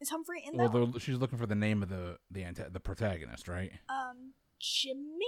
Is 0.00 0.10
Humphrey 0.10 0.44
in 0.46 0.58
well, 0.58 0.68
that? 0.68 0.78
one? 0.78 0.98
she's 0.98 1.16
looking 1.16 1.38
for 1.38 1.46
the 1.46 1.54
name 1.54 1.82
of 1.82 1.88
the 1.88 2.18
the 2.30 2.42
anta- 2.42 2.70
the 2.72 2.80
protagonist, 2.80 3.48
right? 3.48 3.72
Um, 3.88 4.34
Jimmy. 4.60 5.24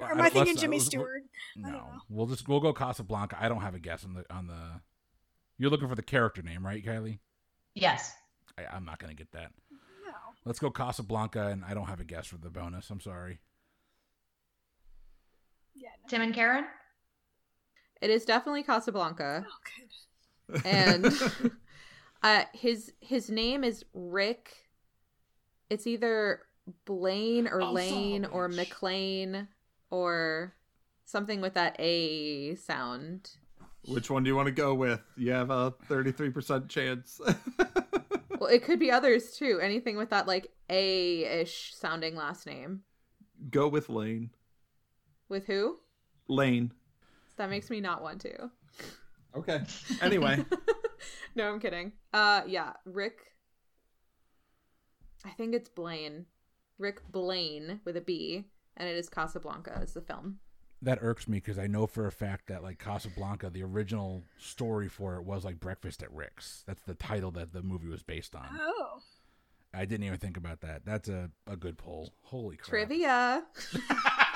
Or 0.00 0.10
am 0.10 0.20
I 0.20 0.24
don't- 0.24 0.32
thinking 0.32 0.52
let's- 0.54 0.60
Jimmy 0.60 0.76
let's- 0.78 0.86
Stewart? 0.86 1.22
No, 1.56 1.90
we'll 2.08 2.26
just 2.26 2.48
we'll 2.48 2.60
go 2.60 2.72
Casablanca. 2.72 3.36
I 3.40 3.48
don't 3.48 3.60
have 3.60 3.74
a 3.74 3.78
guess 3.78 4.04
on 4.04 4.14
the 4.14 4.24
on 4.34 4.46
the. 4.46 4.80
You're 5.58 5.70
looking 5.70 5.88
for 5.88 5.94
the 5.94 6.02
character 6.02 6.40
name, 6.42 6.64
right, 6.64 6.84
Kylie? 6.84 7.18
Yes. 7.74 8.14
I, 8.56 8.64
I'm 8.74 8.84
not 8.84 8.98
gonna 8.98 9.14
get 9.14 9.32
that. 9.32 9.52
No. 9.70 10.12
Let's 10.46 10.58
go 10.58 10.70
Casablanca, 10.70 11.48
and 11.48 11.64
I 11.64 11.74
don't 11.74 11.86
have 11.88 12.00
a 12.00 12.04
guess 12.04 12.26
for 12.26 12.38
the 12.38 12.48
bonus. 12.50 12.88
I'm 12.90 13.00
sorry. 13.00 13.40
Yeah. 15.74 15.90
No. 16.02 16.08
Tim 16.08 16.22
and 16.22 16.34
Karen? 16.34 16.64
It 18.00 18.10
is 18.10 18.24
definitely 18.24 18.62
Casablanca. 18.62 19.44
Oh, 19.48 20.52
good. 20.52 20.66
and 20.66 21.06
uh 22.22 22.44
his 22.52 22.92
his 23.00 23.30
name 23.30 23.64
is 23.64 23.84
Rick. 23.94 24.54
It's 25.70 25.86
either 25.86 26.42
Blaine 26.84 27.46
or 27.48 27.62
Oh, 27.62 27.72
Lane 27.72 28.22
son 28.22 28.24
of 28.26 28.30
a 28.30 28.34
or 28.34 28.48
bitch. 28.48 28.56
McLean 28.56 29.48
or 29.90 30.54
something 31.04 31.40
with 31.40 31.54
that 31.54 31.76
A 31.78 32.54
sound. 32.56 33.30
Which 33.86 34.10
one 34.10 34.22
do 34.22 34.28
you 34.28 34.36
want 34.36 34.46
to 34.46 34.52
go 34.52 34.74
with? 34.74 35.00
You 35.16 35.32
have 35.32 35.50
a 35.50 35.72
33% 35.88 36.68
chance. 36.68 37.20
Well, 38.40 38.50
it 38.50 38.62
could 38.62 38.78
be 38.78 38.92
others 38.92 39.32
too. 39.32 39.58
Anything 39.60 39.96
with 39.96 40.10
that 40.10 40.28
like 40.28 40.46
A-ish 40.70 41.74
sounding 41.74 42.14
last 42.14 42.46
name. 42.46 42.82
go 43.50 43.66
with 43.66 43.88
Lane. 43.88 44.30
With 45.28 45.46
who? 45.46 45.78
Lane. 46.28 46.70
That 47.38 47.50
makes 47.50 47.70
me 47.70 47.80
not 47.80 48.02
want 48.02 48.20
to. 48.22 48.50
Okay. 49.34 49.62
Anyway, 50.02 50.44
no, 51.34 51.52
I'm 51.52 51.60
kidding. 51.60 51.92
Uh 52.12 52.42
yeah, 52.46 52.74
Rick 52.84 53.28
I 55.24 55.30
think 55.30 55.54
it's 55.54 55.68
Blaine. 55.68 56.26
Rick 56.78 57.00
Blaine 57.10 57.80
with 57.84 57.96
a 57.96 58.00
B, 58.00 58.44
and 58.76 58.88
it 58.88 58.96
is 58.96 59.08
Casablanca 59.08 59.80
is 59.82 59.94
the 59.94 60.00
film. 60.00 60.38
That 60.80 60.98
irks 61.02 61.26
me 61.26 61.38
because 61.38 61.58
I 61.58 61.66
know 61.66 61.88
for 61.88 62.06
a 62.06 62.12
fact 62.12 62.46
that 62.48 62.62
like 62.62 62.78
Casablanca, 62.78 63.50
the 63.50 63.64
original 63.64 64.22
story 64.38 64.88
for 64.88 65.16
it 65.16 65.24
was 65.24 65.44
like 65.44 65.58
Breakfast 65.58 66.02
at 66.02 66.12
Rick's. 66.12 66.62
That's 66.66 66.82
the 66.82 66.94
title 66.94 67.32
that 67.32 67.52
the 67.52 67.62
movie 67.62 67.88
was 67.88 68.02
based 68.04 68.36
on. 68.36 68.46
Oh. 68.60 69.00
I 69.74 69.84
didn't 69.84 70.04
even 70.04 70.18
think 70.18 70.36
about 70.36 70.60
that. 70.60 70.82
That's 70.84 71.08
a, 71.08 71.30
a 71.46 71.56
good 71.56 71.78
poll. 71.78 72.12
Holy 72.22 72.56
crap! 72.56 72.68
Trivia. 72.68 73.44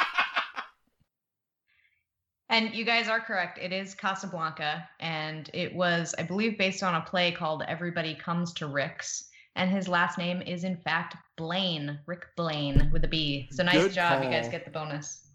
And 2.53 2.75
you 2.75 2.85
guys 2.85 3.09
are 3.09 3.19
correct. 3.19 3.59
It 3.59 3.73
is 3.73 3.95
Casablanca. 3.95 4.87
And 5.01 5.49
it 5.55 5.75
was, 5.75 6.15
I 6.19 6.23
believe, 6.23 6.59
based 6.59 6.83
on 6.83 6.95
a 6.95 7.01
play 7.01 7.33
called 7.33 7.63
Everybody 7.67 8.15
Comes 8.15 8.53
to 8.55 8.67
Rick's. 8.67 9.31
And 9.57 9.71
his 9.71 9.89
last 9.89 10.19
name 10.19 10.43
is, 10.43 10.63
in 10.63 10.77
fact, 10.77 11.17
Blaine. 11.37 11.99
Rick 12.05 12.27
Blaine 12.37 12.91
with 12.93 13.05
a 13.05 13.09
B. 13.09 13.49
So 13.53 13.63
nice 13.63 13.77
Good 13.77 13.93
job. 13.95 14.23
You 14.23 14.29
guys 14.29 14.51
get 14.51 14.67
the 14.67 14.71
bonus. 14.71 15.29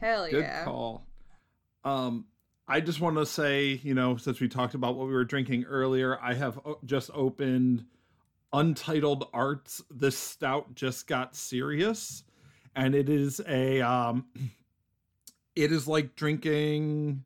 Hell 0.00 0.30
good 0.30 0.44
yeah. 0.44 0.64
call. 0.64 1.08
Um, 1.82 2.26
I 2.68 2.80
just 2.80 3.00
want 3.00 3.16
to 3.16 3.26
say, 3.26 3.80
you 3.82 3.94
know, 3.94 4.16
since 4.16 4.38
we 4.38 4.46
talked 4.46 4.74
about 4.74 4.94
what 4.94 5.08
we 5.08 5.12
were 5.12 5.24
drinking 5.24 5.64
earlier, 5.64 6.20
I 6.22 6.34
have 6.34 6.60
just 6.84 7.10
opened 7.14 7.84
Untitled 8.52 9.28
Arts. 9.34 9.82
This 9.90 10.16
stout 10.16 10.76
just 10.76 11.08
got 11.08 11.34
serious, 11.34 12.22
and 12.76 12.94
it 12.94 13.08
is 13.08 13.40
a, 13.48 13.80
um, 13.80 14.26
it 15.56 15.72
is 15.72 15.86
like 15.86 16.16
drinking 16.16 17.24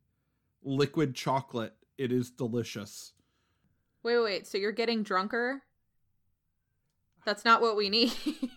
liquid 0.62 1.14
chocolate. 1.14 1.74
It 1.96 2.12
is 2.12 2.30
delicious. 2.30 3.12
Wait, 4.02 4.16
wait, 4.16 4.24
wait. 4.24 4.46
So 4.46 4.58
you're 4.58 4.72
getting 4.72 5.02
drunker? 5.02 5.62
That's 7.24 7.44
not 7.44 7.60
what 7.60 7.76
we 7.76 7.90
need. 7.90 8.12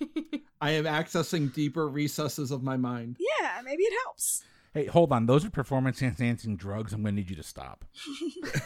I 0.62 0.72
am 0.72 0.86
accessing 0.86 1.54
deeper 1.54 1.90
recesses 1.90 2.52
of 2.52 2.64
my 2.64 2.78
mind. 2.78 3.18
Yeah, 3.20 3.62
maybe 3.64 3.84
it 3.84 3.94
helps. 4.04 4.44
Hey, 4.74 4.86
hold 4.86 5.12
on. 5.12 5.26
Those 5.26 5.44
are 5.44 5.50
performance 5.50 6.02
enhancing 6.02 6.56
drugs. 6.56 6.94
I'm 6.94 7.04
gonna 7.04 7.14
need 7.14 7.30
you 7.30 7.36
to 7.36 7.44
stop. 7.44 7.84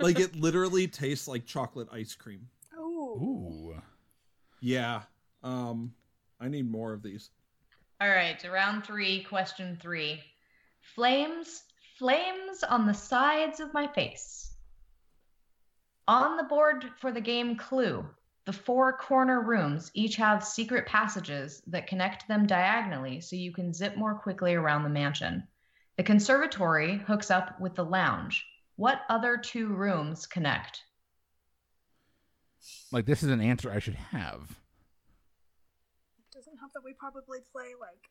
like 0.00 0.18
it 0.18 0.34
literally 0.34 0.88
tastes 0.88 1.28
like 1.28 1.46
chocolate 1.46 1.88
ice 1.92 2.14
cream. 2.14 2.48
Oh. 2.76 3.20
Ooh. 3.20 3.82
Yeah. 4.60 5.02
Um, 5.42 5.92
I 6.40 6.48
need 6.48 6.68
more 6.68 6.92
of 6.92 7.02
these. 7.02 7.30
All 8.04 8.10
right, 8.10 8.38
round 8.52 8.84
three, 8.84 9.22
question 9.22 9.78
three. 9.80 10.20
Flames, 10.94 11.62
flames 11.98 12.62
on 12.62 12.86
the 12.86 12.92
sides 12.92 13.60
of 13.60 13.72
my 13.72 13.86
face. 13.86 14.52
On 16.06 16.36
the 16.36 16.42
board 16.42 16.84
for 17.00 17.12
the 17.12 17.22
game 17.22 17.56
Clue, 17.56 18.04
the 18.44 18.52
four 18.52 18.98
corner 18.98 19.40
rooms 19.40 19.90
each 19.94 20.16
have 20.16 20.44
secret 20.44 20.86
passages 20.86 21.62
that 21.68 21.86
connect 21.86 22.28
them 22.28 22.46
diagonally 22.46 23.22
so 23.22 23.36
you 23.36 23.54
can 23.54 23.72
zip 23.72 23.96
more 23.96 24.14
quickly 24.14 24.52
around 24.52 24.82
the 24.82 24.90
mansion. 24.90 25.48
The 25.96 26.02
conservatory 26.02 26.98
hooks 26.98 27.30
up 27.30 27.58
with 27.58 27.74
the 27.74 27.86
lounge. 27.86 28.44
What 28.76 29.00
other 29.08 29.38
two 29.38 29.68
rooms 29.68 30.26
connect? 30.26 30.82
Like 32.92 33.06
this 33.06 33.22
is 33.22 33.30
an 33.30 33.40
answer 33.40 33.72
I 33.72 33.78
should 33.78 33.94
have. 33.94 34.60
Doesn't 36.74 36.82
help 36.82 36.84
that 36.84 36.84
we 36.84 36.92
probably 36.94 37.38
play 37.52 37.72
like 37.80 38.10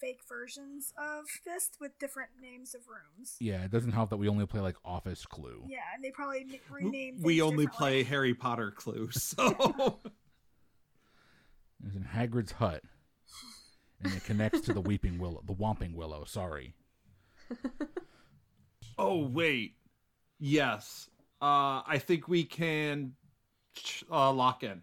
fake 0.00 0.20
versions 0.28 0.92
of 0.98 1.24
this 1.44 1.70
with 1.80 1.98
different 1.98 2.30
names 2.40 2.74
of 2.74 2.82
rooms. 2.88 3.36
Yeah, 3.40 3.64
it 3.64 3.70
doesn't 3.70 3.92
help 3.92 4.10
that 4.10 4.16
we 4.16 4.28
only 4.28 4.46
play 4.46 4.60
like 4.60 4.76
Office 4.84 5.24
Clue. 5.26 5.64
Yeah, 5.68 5.78
and 5.94 6.02
they 6.04 6.10
probably 6.10 6.40
n- 6.40 6.58
W- 6.68 6.86
rename. 6.90 7.16
we 7.22 7.40
only 7.42 7.66
play 7.66 8.02
Harry 8.02 8.34
Potter 8.34 8.70
Clue, 8.70 9.10
so 9.12 9.98
It's 11.86 11.96
in 11.96 12.04
Hagrid's 12.04 12.52
hut, 12.52 12.82
and 14.02 14.12
it 14.12 14.24
connects 14.24 14.60
to 14.62 14.72
the 14.72 14.80
Weeping 14.80 15.18
Willow, 15.18 15.42
the 15.46 15.54
Whomping 15.54 15.94
Willow. 15.94 16.24
Sorry. 16.24 16.74
oh 18.98 19.26
wait, 19.26 19.74
yes, 20.38 21.08
uh, 21.42 21.82
I 21.86 21.98
think 21.98 22.28
we 22.28 22.44
can 22.44 23.12
ch- 23.74 24.04
uh, 24.10 24.32
lock 24.32 24.62
in. 24.64 24.82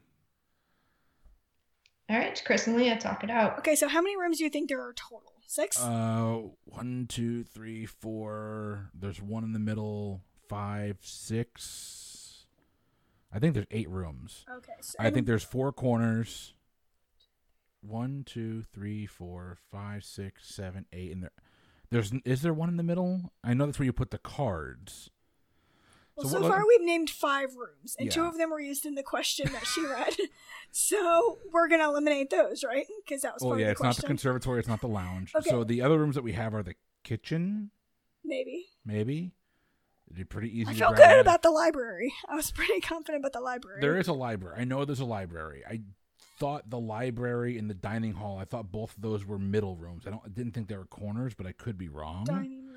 All 2.11 2.17
right, 2.17 2.41
Chris 2.45 2.67
and 2.67 2.75
Leah, 2.75 2.97
talk 2.97 3.23
it 3.23 3.29
out. 3.29 3.59
Okay, 3.59 3.73
so 3.73 3.87
how 3.87 4.01
many 4.01 4.17
rooms 4.17 4.37
do 4.37 4.43
you 4.43 4.49
think 4.49 4.67
there 4.67 4.81
are 4.81 4.91
total? 4.91 5.31
Six. 5.47 5.81
Uh, 5.81 6.41
one, 6.65 7.05
two, 7.07 7.45
three, 7.45 7.85
four. 7.85 8.89
There's 8.93 9.21
one 9.21 9.45
in 9.45 9.53
the 9.53 9.59
middle. 9.59 10.21
Five, 10.49 10.97
six. 10.99 12.45
I 13.33 13.39
think 13.39 13.53
there's 13.53 13.67
eight 13.71 13.89
rooms. 13.89 14.45
okay, 14.57 14.73
so 14.81 14.95
I 14.99 15.09
think 15.09 15.25
there's 15.25 15.43
four 15.43 15.71
corners. 15.71 16.53
One, 17.79 18.23
two, 18.25 18.63
three, 18.73 19.05
four, 19.05 19.57
five, 19.71 20.03
six, 20.03 20.53
seven, 20.53 20.87
eight, 20.91 21.13
and 21.13 21.23
there. 21.23 21.31
There's 21.91 22.11
is 22.25 22.41
there 22.41 22.53
one 22.53 22.67
in 22.67 22.75
the 22.75 22.83
middle? 22.83 23.31
I 23.41 23.53
know 23.53 23.67
that's 23.67 23.79
where 23.79 23.85
you 23.85 23.93
put 23.93 24.11
the 24.11 24.17
cards. 24.17 25.11
Well, 26.23 26.41
so 26.43 26.47
far 26.47 26.65
we've 26.67 26.81
named 26.81 27.09
five 27.09 27.49
rooms, 27.55 27.95
and 27.99 28.11
two 28.11 28.25
of 28.25 28.37
them 28.37 28.49
were 28.49 28.59
used 28.59 28.85
in 28.85 28.95
the 28.95 29.03
question 29.03 29.51
that 29.53 29.65
she 29.65 29.85
read. 29.85 30.15
so 30.71 31.37
we're 31.51 31.67
gonna 31.67 31.89
eliminate 31.89 32.29
those, 32.29 32.63
right? 32.63 32.85
Because 33.05 33.21
that 33.21 33.33
was 33.33 33.41
Well, 33.43 33.51
part 33.51 33.61
yeah, 33.61 33.65
of 33.67 33.71
it's 33.71 33.79
the 33.81 33.83
not 33.87 33.95
the 33.95 34.01
question. 34.01 34.07
conservatory. 34.07 34.59
It's 34.59 34.67
not 34.67 34.81
the 34.81 34.87
lounge. 34.87 35.33
Okay. 35.35 35.49
So 35.49 35.63
the 35.63 35.81
other 35.81 35.97
rooms 35.97 36.15
that 36.15 36.23
we 36.23 36.33
have 36.33 36.53
are 36.53 36.63
the 36.63 36.75
kitchen, 37.03 37.71
Maybe. 38.23 38.67
maybe. 38.85 39.33
It'd 40.07 40.17
be 40.17 40.23
pretty 40.25 40.49
easy. 40.59 40.69
I 40.71 40.73
felt 40.73 40.95
good 40.97 41.05
that. 41.05 41.19
about 41.21 41.41
the 41.41 41.51
library. 41.51 42.13
I 42.27 42.35
was 42.35 42.51
pretty 42.55 42.81
confident 42.81 43.21
about 43.21 43.33
the 43.33 43.39
library. 43.41 43.79
There 43.81 43.97
is 43.97 44.07
a 44.07 44.13
library. 44.13 44.57
I 44.59 44.65
know 44.65 44.83
there's 44.85 44.99
a 44.99 45.05
library. 45.05 45.63
I 45.65 45.81
thought 46.37 46.69
the 46.69 46.79
library 46.79 47.57
and 47.57 47.69
the 47.69 47.73
dining 47.73 48.13
hall. 48.13 48.37
I 48.37 48.45
thought 48.45 48.71
both 48.71 48.95
of 48.97 49.01
those 49.01 49.25
were 49.25 49.39
middle 49.39 49.75
rooms. 49.77 50.03
I 50.05 50.09
don't. 50.09 50.21
I 50.25 50.29
didn't 50.29 50.51
think 50.51 50.67
they 50.67 50.75
were 50.75 50.85
corners, 50.85 51.33
but 51.33 51.45
I 51.47 51.53
could 51.53 51.77
be 51.77 51.87
wrong. 51.87 52.25
dining. 52.25 52.67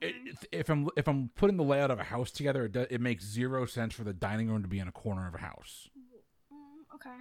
It- 0.00 0.46
if 0.52 0.68
I'm 0.70 0.88
if 0.96 1.06
I'm 1.08 1.30
putting 1.34 1.56
the 1.56 1.64
layout 1.64 1.90
of 1.90 1.98
a 2.00 2.04
house 2.04 2.30
together, 2.30 2.64
it, 2.66 2.72
do, 2.72 2.86
it 2.90 3.00
makes 3.00 3.24
zero 3.24 3.66
sense 3.66 3.94
for 3.94 4.04
the 4.04 4.12
dining 4.12 4.48
room 4.50 4.62
to 4.62 4.68
be 4.68 4.78
in 4.78 4.88
a 4.88 4.92
corner 4.92 5.26
of 5.28 5.34
a 5.34 5.38
house. 5.38 5.88
Mm, 6.52 6.94
okay. 6.94 7.16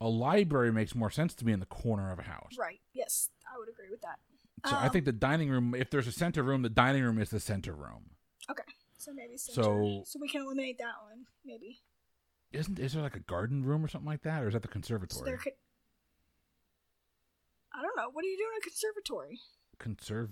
A 0.00 0.08
library 0.08 0.72
makes 0.72 0.94
more 0.94 1.10
sense 1.10 1.34
to 1.34 1.44
be 1.44 1.52
in 1.52 1.60
the 1.60 1.66
corner 1.66 2.10
of 2.12 2.18
a 2.18 2.22
house. 2.22 2.56
Right. 2.58 2.80
Yes, 2.94 3.28
I 3.52 3.58
would 3.58 3.68
agree 3.68 3.90
with 3.90 4.00
that. 4.02 4.18
So 4.66 4.76
I 4.76 4.86
Um, 4.86 4.90
think 4.92 5.04
the 5.06 5.12
dining 5.12 5.48
room, 5.50 5.74
if 5.74 5.90
there's 5.90 6.06
a 6.06 6.12
center 6.12 6.42
room, 6.42 6.62
the 6.62 6.68
dining 6.68 7.02
room 7.02 7.18
is 7.18 7.30
the 7.30 7.40
center 7.40 7.74
room. 7.74 8.10
Okay. 8.50 8.62
So 8.98 9.12
maybe 9.12 9.36
center. 9.38 9.62
So- 9.62 10.02
so 10.06 10.18
we 10.20 10.28
can 10.28 10.42
eliminate 10.42 10.78
that 10.78 10.94
one. 11.02 11.26
Maybe. 11.44 11.80
Isn't 12.52 12.78
is 12.78 12.92
there 12.94 13.02
like 13.02 13.16
a 13.16 13.20
garden 13.20 13.64
room 13.64 13.84
or 13.84 13.88
something 13.88 14.08
like 14.08 14.22
that, 14.22 14.42
or 14.42 14.48
is 14.48 14.54
that 14.54 14.62
the 14.62 14.68
So 14.68 14.72
conservatory? 14.72 15.24
there 15.24 15.38
could. 15.38 15.52
I 17.72 17.82
don't 17.82 17.96
know. 17.96 18.10
What 18.10 18.22
do 18.22 18.28
you 18.28 18.36
do 18.36 18.44
in 18.44 18.58
a 18.58 18.60
conservatory? 18.62 19.38
Conserve 19.78 20.30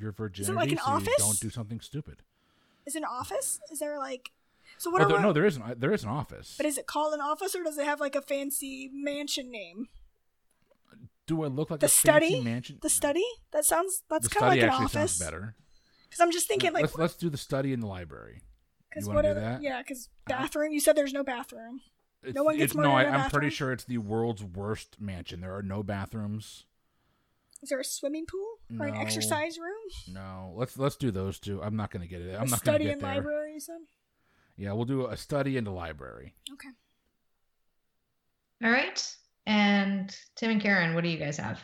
your 0.00 0.12
virginity 0.12 0.54
like 0.54 0.68
so 0.78 0.98
you 0.98 1.08
don't 1.18 1.40
do 1.40 1.50
something 1.50 1.80
stupid. 1.80 2.22
Is 2.86 2.94
it 2.94 3.00
an 3.00 3.04
office? 3.04 3.60
Is 3.70 3.78
there 3.80 3.98
like? 3.98 4.30
So 4.78 4.90
what 4.90 5.02
Oh, 5.02 5.08
there, 5.08 5.20
no, 5.20 5.32
there 5.32 5.46
is 5.46 5.56
an 5.56 5.74
there 5.76 5.92
is 5.92 6.04
an 6.04 6.10
office. 6.10 6.54
But 6.56 6.66
is 6.66 6.78
it 6.78 6.86
called 6.86 7.14
an 7.14 7.20
office 7.20 7.54
or 7.54 7.62
does 7.62 7.78
it 7.78 7.84
have 7.84 8.00
like 8.00 8.14
a 8.14 8.22
fancy 8.22 8.90
mansion 8.92 9.50
name? 9.50 9.88
do 11.28 11.44
I 11.44 11.46
look 11.46 11.70
like 11.70 11.80
The 11.80 11.86
a 11.86 11.90
study? 11.90 12.30
fancy 12.30 12.44
mansion? 12.44 12.78
The 12.82 12.90
study? 12.90 13.24
That 13.52 13.64
sounds. 13.64 14.02
That's 14.10 14.26
kind 14.26 14.46
of 14.46 14.48
like 14.48 14.62
an 14.62 14.84
office. 14.84 15.18
better. 15.18 15.54
Because 16.08 16.20
I'm 16.20 16.32
just 16.32 16.48
thinking 16.48 16.72
like. 16.72 16.82
let's 16.82 16.98
let's 16.98 17.14
do 17.14 17.30
the 17.30 17.36
study 17.36 17.72
in 17.72 17.80
the 17.80 17.86
library. 17.86 18.42
Because 18.88 19.06
what 19.06 19.22
do 19.22 19.28
are 19.28 19.34
that? 19.34 19.62
yeah? 19.62 19.82
Because 19.82 20.08
bathroom. 20.26 20.72
You 20.72 20.80
said 20.80 20.96
there's 20.96 21.12
no 21.12 21.22
bathroom. 21.22 21.82
It's, 22.22 22.34
No 22.34 22.42
one 22.42 22.56
gets 22.56 22.72
it's, 22.72 22.74
no, 22.74 22.92
I, 22.92 23.04
in 23.04 23.14
a 23.14 23.18
I'm 23.18 23.30
pretty 23.30 23.50
sure 23.50 23.70
it's 23.70 23.84
the 23.84 23.98
world's 23.98 24.42
worst 24.42 25.00
mansion. 25.00 25.40
There 25.40 25.54
are 25.54 25.62
no 25.62 25.82
bathrooms. 25.82 26.64
Is 27.62 27.70
there 27.70 27.80
a 27.80 27.84
swimming 27.84 28.24
pool 28.26 28.80
or 28.80 28.86
an 28.86 28.96
exercise 28.96 29.58
room? 29.58 30.14
No, 30.14 30.52
let's 30.54 30.78
let's 30.78 30.96
do 30.96 31.10
those 31.10 31.38
two. 31.40 31.60
I'm 31.62 31.74
not 31.76 31.90
going 31.90 32.02
to 32.02 32.08
get 32.08 32.20
it. 32.22 32.34
I'm 32.34 32.46
a 32.46 32.50
not 32.50 32.50
going 32.50 32.50
to 32.50 32.56
study 32.58 32.84
get 32.84 32.92
and 32.94 33.00
there. 33.02 33.14
library. 33.14 33.54
You 33.54 33.60
said. 33.60 33.80
Yeah, 34.56 34.72
we'll 34.72 34.84
do 34.84 35.06
a 35.06 35.16
study 35.16 35.56
and 35.56 35.66
a 35.66 35.70
library. 35.72 36.34
Okay. 36.52 36.68
All 38.64 38.70
right. 38.70 39.16
And 39.46 40.14
Tim 40.36 40.50
and 40.50 40.60
Karen, 40.60 40.94
what 40.94 41.04
do 41.04 41.10
you 41.10 41.18
guys 41.18 41.36
have? 41.38 41.60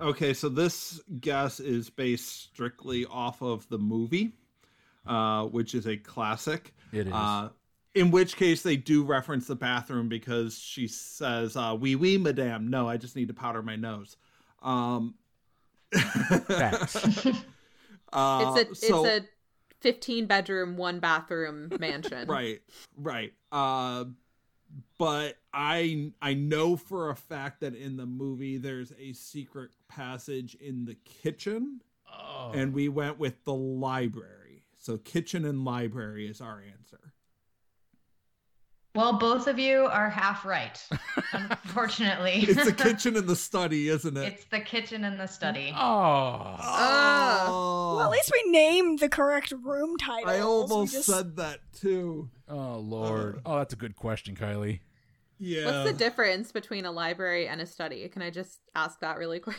Okay, 0.00 0.34
so 0.34 0.48
this 0.48 1.00
guess 1.20 1.58
is 1.60 1.88
based 1.90 2.44
strictly 2.44 3.06
off 3.06 3.42
of 3.42 3.68
the 3.68 3.78
movie, 3.78 4.32
uh, 5.06 5.44
which 5.44 5.74
is 5.74 5.86
a 5.86 5.96
classic. 5.96 6.74
It 6.92 7.06
is. 7.08 7.12
Uh, 7.12 7.48
in 7.94 8.10
which 8.10 8.36
case, 8.36 8.62
they 8.62 8.76
do 8.76 9.04
reference 9.04 9.46
the 9.46 9.56
bathroom 9.56 10.08
because 10.08 10.58
she 10.58 10.86
says, 10.86 11.56
uh, 11.56 11.74
"Oui, 11.78 11.94
oui, 11.94 12.18
madame." 12.18 12.68
No, 12.68 12.88
I 12.88 12.98
just 12.98 13.16
need 13.16 13.28
to 13.28 13.34
powder 13.34 13.62
my 13.62 13.76
nose. 13.76 14.16
Um, 14.66 15.14
Facts. 15.94 17.26
uh, 18.12 18.54
it's 18.56 18.82
a 18.82 18.86
so- 18.86 19.04
it's 19.04 19.24
a 19.24 19.28
15 19.80 20.26
bedroom, 20.26 20.76
one 20.76 20.98
bathroom 20.98 21.70
mansion. 21.78 22.26
right 22.28 22.60
right 22.96 23.32
uh 23.52 24.04
but 24.98 25.36
i 25.52 26.10
i 26.20 26.34
know 26.34 26.76
for 26.76 27.10
a 27.10 27.14
fact 27.14 27.60
that 27.60 27.74
in 27.74 27.96
the 27.96 28.06
movie 28.06 28.56
there's 28.56 28.92
a 28.98 29.12
secret 29.12 29.70
passage 29.88 30.56
in 30.56 30.84
the 30.84 30.96
kitchen 31.04 31.80
oh. 32.12 32.50
and 32.52 32.74
we 32.74 32.88
went 32.88 33.18
with 33.18 33.44
the 33.44 33.54
library 33.54 34.64
so 34.78 34.96
kitchen 34.98 35.44
and 35.44 35.64
library 35.64 36.26
is 36.26 36.40
our 36.40 36.60
answer 36.60 37.05
Well, 38.96 39.18
both 39.18 39.46
of 39.46 39.58
you 39.58 39.84
are 39.84 40.08
half 40.10 40.44
right. 40.44 40.82
Unfortunately, 41.32 42.32
it's 42.48 42.64
the 42.64 42.72
kitchen 42.84 43.16
and 43.16 43.26
the 43.28 43.36
study 43.36 43.88
isn't 43.88 44.16
it 44.16 44.32
It's 44.32 44.44
the 44.46 44.60
kitchen 44.60 45.04
and 45.04 45.20
the 45.20 45.26
study. 45.26 45.72
oh. 45.76 46.56
oh 46.60 47.94
Well, 47.96 48.02
at 48.06 48.10
least 48.10 48.32
we 48.32 48.50
named 48.50 48.98
the 49.00 49.08
correct 49.08 49.52
room 49.62 49.96
title. 49.98 50.30
i 50.30 50.40
almost 50.40 51.02
said 51.04 51.36
that 51.36 51.60
too 51.72 52.28
Oh 52.48 52.78
Lord. 52.78 53.36
Uh. 53.38 53.40
oh, 53.46 53.58
that's 53.58 53.74
a 53.74 53.76
good 53.76 53.96
question, 53.96 54.34
Kylie. 54.36 54.80
yeah 55.38 55.64
What's 55.66 55.90
the 55.92 55.96
difference 55.98 56.52
between 56.52 56.84
a 56.86 56.92
library 56.92 57.48
and 57.48 57.60
a 57.60 57.66
study? 57.66 58.08
Can 58.08 58.22
I 58.22 58.30
just 58.30 58.60
ask 58.74 59.00
that 59.00 59.18
really 59.18 59.40
quick? 59.46 59.56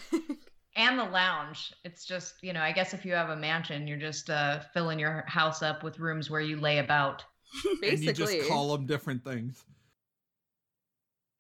And 0.75 0.97
the 0.99 1.03
lounge. 1.05 1.73
It's 1.83 2.05
just, 2.05 2.35
you 2.43 2.53
know, 2.53 2.61
I 2.61 2.71
guess 2.71 2.93
if 2.93 3.03
you 3.03 3.13
have 3.13 3.29
a 3.29 3.35
mansion, 3.35 3.88
you're 3.88 3.97
just 3.97 4.29
uh, 4.29 4.59
filling 4.73 4.99
your 4.99 5.23
house 5.27 5.63
up 5.63 5.83
with 5.83 5.99
rooms 5.99 6.29
where 6.29 6.39
you 6.41 6.59
lay 6.59 6.77
about. 6.77 7.23
and 7.83 7.99
you 7.99 8.13
just 8.13 8.47
call 8.47 8.75
them 8.75 8.85
different 8.85 9.23
things 9.23 9.63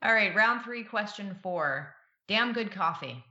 All 0.03 0.13
right, 0.13 0.35
round 0.35 0.63
three, 0.63 0.83
question 0.83 1.35
four. 1.41 1.93
Damn 2.27 2.53
good 2.53 2.71
coffee. 2.71 3.23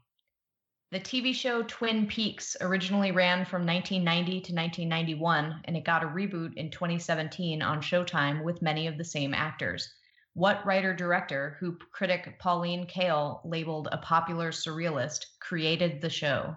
The 0.93 1.01
TV 1.01 1.35
show 1.35 1.63
Twin 1.63 2.07
Peaks 2.07 2.57
originally 2.61 3.11
ran 3.11 3.45
from 3.45 3.67
1990 3.67 4.31
to 4.31 4.55
1991, 4.55 5.63
and 5.65 5.77
it 5.77 5.85
got 5.85 6.05
a 6.05 6.07
reboot 6.07 6.55
in 6.55 6.71
2017 6.71 7.61
on 7.61 7.81
Showtime 7.83 8.45
with 8.45 8.63
many 8.63 8.87
of 8.87 8.97
the 8.97 9.05
same 9.05 9.35
actors. 9.35 9.93
What 10.35 10.65
writer 10.65 10.95
director, 10.95 11.57
who 11.59 11.77
critic 11.93 12.39
Pauline 12.39 12.87
Kael 12.87 13.41
labeled 13.45 13.89
a 13.91 13.99
popular 13.99 14.53
surrealist, 14.53 15.27
created 15.41 16.01
the 16.01 16.11
show? 16.11 16.55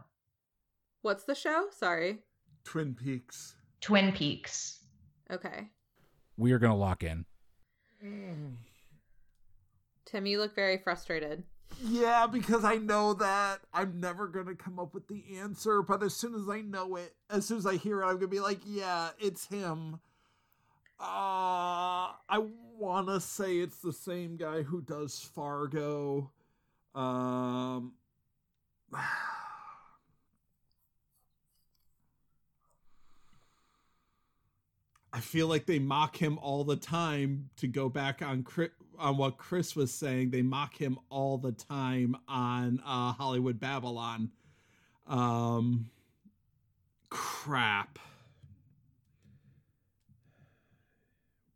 What's 1.02 1.24
the 1.24 1.36
show? 1.36 1.68
Sorry. 1.72 2.20
twin 2.64 2.94
peaks 2.94 3.56
Twin 3.82 4.12
Peaks. 4.12 4.84
Okay. 5.32 5.70
We 6.40 6.54
are 6.54 6.60
going 6.60 6.72
to 6.72 6.78
lock 6.78 7.04
in. 7.04 7.26
Tim, 10.06 10.26
you 10.26 10.40
look 10.40 10.56
very 10.56 10.78
frustrated. 10.78 11.44
Yeah, 11.84 12.28
because 12.28 12.64
I 12.64 12.78
know 12.78 13.14
that 13.16 13.60
I'm 13.74 14.00
never 14.00 14.28
gonna 14.28 14.56
come 14.56 14.80
up 14.80 14.94
with 14.94 15.08
the 15.08 15.24
answer, 15.38 15.82
but 15.82 16.02
as 16.02 16.16
soon 16.16 16.34
as 16.34 16.50
I 16.50 16.62
know 16.62 16.96
it, 16.96 17.14
as 17.30 17.46
soon 17.46 17.58
as 17.58 17.66
I 17.66 17.76
hear 17.76 18.02
it, 18.02 18.06
I'm 18.06 18.16
gonna 18.16 18.28
be 18.28 18.40
like, 18.40 18.60
yeah, 18.66 19.10
it's 19.20 19.46
him. 19.46 20.00
Uh 21.00 22.12
I 22.28 22.46
wanna 22.78 23.20
say 23.20 23.58
it's 23.58 23.80
the 23.80 23.94
same 23.94 24.36
guy 24.36 24.64
who 24.64 24.82
does 24.82 25.20
Fargo. 25.20 26.32
Um 26.96 27.94
I 35.20 35.22
feel 35.22 35.48
like 35.48 35.66
they 35.66 35.80
mock 35.80 36.16
him 36.16 36.40
all 36.42 36.64
the 36.64 36.78
time 36.78 37.50
to 37.58 37.68
go 37.68 37.90
back 37.90 38.22
on 38.22 38.42
Chris, 38.42 38.70
on 38.98 39.18
what 39.18 39.38
Chris 39.38 39.76
was 39.76 39.94
saying. 39.94 40.30
They 40.30 40.42
mock 40.42 40.78
him 40.78 40.98
all 41.10 41.38
the 41.38 41.52
time 41.52 42.16
on 42.30 42.82
uh, 42.86 43.12
Hollywood 43.12 43.60
Babylon. 43.60 44.32
Um, 45.08 45.90
crap. 47.10 48.00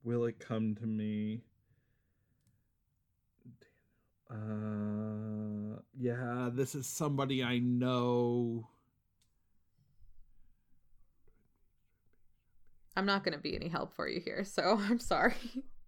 Will 0.04 0.26
it 0.26 0.40
come 0.40 0.76
to 0.76 0.86
me? 0.86 1.40
Uh, 4.30 5.80
yeah, 5.98 6.50
this 6.52 6.76
is 6.76 6.86
somebody 6.86 7.42
I 7.42 7.60
know. 7.60 8.68
I'm 12.96 13.06
not 13.06 13.24
going 13.24 13.34
to 13.34 13.42
be 13.42 13.56
any 13.56 13.68
help 13.68 13.94
for 13.94 14.08
you 14.08 14.20
here, 14.20 14.44
so 14.44 14.78
I'm 14.90 15.00
sorry. 15.00 15.34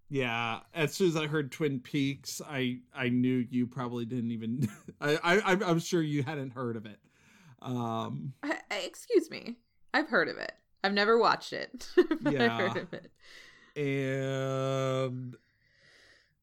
Yeah, 0.09 0.59
as 0.73 0.93
soon 0.93 1.07
as 1.09 1.15
I 1.15 1.27
heard 1.27 1.51
Twin 1.51 1.79
Peaks, 1.79 2.41
I 2.47 2.79
I 2.95 3.09
knew 3.09 3.45
you 3.49 3.65
probably 3.67 4.05
didn't 4.05 4.31
even. 4.31 4.67
I, 5.01 5.17
I 5.23 5.39
I'm- 5.51 5.79
sure 5.79 6.01
you 6.01 6.21
hadn't 6.23 6.51
heard 6.51 6.75
of 6.77 6.85
it. 6.85 6.99
Um, 7.61 8.33
I- 8.43 8.59
Excuse 8.85 9.29
me. 9.31 9.55
I've 9.93 10.07
heard 10.09 10.29
of 10.29 10.37
it. 10.37 10.51
I've 10.83 10.93
never 10.93 11.17
watched 11.17 11.53
it. 11.53 11.87
but 12.21 12.33
Yeah. 12.33 12.43
I've 12.55 12.73
heard 12.73 12.77
of 12.83 12.93
it. 12.93 13.11
and 13.75 15.35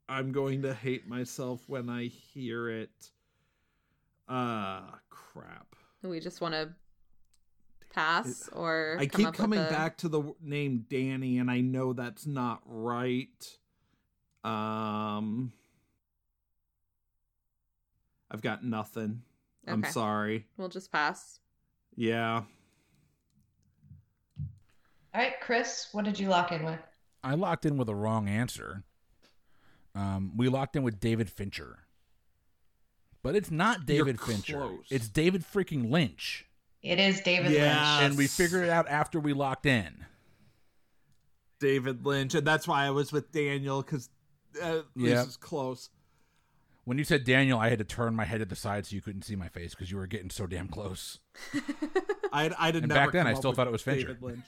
I'm 0.08 0.32
going 0.32 0.62
to 0.62 0.74
hate 0.74 1.06
myself 1.06 1.62
when 1.68 1.88
I 1.88 2.04
hear 2.06 2.68
it. 2.68 3.10
Ah, 4.28 4.98
crap. 5.10 5.76
We 6.02 6.18
just 6.20 6.40
want 6.40 6.54
to 6.54 6.70
pass 7.93 8.49
or 8.53 8.97
I 8.99 9.07
keep 9.07 9.32
coming 9.34 9.59
a- 9.61 9.68
back 9.70 9.99
to 9.99 10.09
the 10.09 10.22
name 10.40 10.86
Danny, 10.88 11.38
and 11.38 11.51
I 11.51 11.61
know 11.61 11.93
that's 11.93 12.26
not 12.26 12.61
right. 12.64 13.59
Um, 14.45 15.53
I've 18.30 18.43
got 18.43 18.64
nothing. 18.64 19.22
I'm 19.66 19.84
sorry. 19.84 20.47
We'll 20.57 20.68
just 20.68 20.90
pass. 20.90 21.38
Yeah. 21.95 22.43
All 25.14 25.20
right, 25.20 25.34
Chris, 25.40 25.88
what 25.93 26.05
did 26.05 26.18
you 26.18 26.28
lock 26.28 26.51
in 26.53 26.64
with? 26.64 26.80
I 27.22 27.34
locked 27.34 27.66
in 27.66 27.76
with 27.76 27.88
a 27.88 27.95
wrong 27.95 28.28
answer. 28.28 28.82
Um, 29.95 30.32
we 30.36 30.49
locked 30.49 30.74
in 30.74 30.82
with 30.82 30.99
David 30.99 31.30
Fincher. 31.30 31.80
But 33.22 33.36
it's 33.36 33.51
not 33.51 33.86
You're 33.86 33.99
David 34.07 34.20
Fincher. 34.20 34.55
close. 34.59 34.86
It's 34.90 35.09
David 35.09 35.45
freaking 35.45 35.90
Lynch. 35.90 36.47
It 36.82 36.98
is 36.98 37.20
David 37.20 37.52
Yeah. 37.52 37.98
Lynch. 37.98 38.10
And 38.10 38.18
we 38.18 38.26
figured 38.26 38.64
it 38.64 38.70
out 38.70 38.88
after 38.88 39.20
we 39.20 39.32
locked 39.32 39.66
in. 39.66 40.04
David 41.60 42.04
Lynch, 42.04 42.34
and 42.34 42.44
that's 42.46 42.66
why 42.66 42.84
I 42.84 42.90
was 42.90 43.12
with 43.12 43.30
Daniel 43.30 43.82
because 43.82 44.08
uh, 44.60 44.80
Yeah. 44.96 45.14
this 45.16 45.28
is 45.28 45.36
close. 45.36 45.90
When 46.84 46.98
you 46.98 47.04
said 47.04 47.22
Daniel, 47.22 47.60
I 47.60 47.68
had 47.68 47.78
to 47.78 47.84
turn 47.84 48.16
my 48.16 48.24
head 48.24 48.40
to 48.40 48.44
the 48.44 48.56
side 48.56 48.86
so 48.86 48.96
you 48.96 49.00
couldn't 49.00 49.22
see 49.22 49.36
my 49.36 49.46
face 49.46 49.72
because 49.72 49.88
you 49.88 49.96
were 49.96 50.08
getting 50.08 50.30
so 50.30 50.48
damn 50.48 50.66
close. 50.66 51.20
I'd, 52.32 52.52
I'd 52.58 52.74
have 52.74 52.82
And 52.82 52.88
back 52.88 53.12
then, 53.12 53.28
I 53.28 53.34
still 53.34 53.52
thought 53.52 53.68
it 53.68 53.72
was 53.72 53.82
Fincher. 53.82 54.08
David 54.08 54.22
Lynch. 54.22 54.44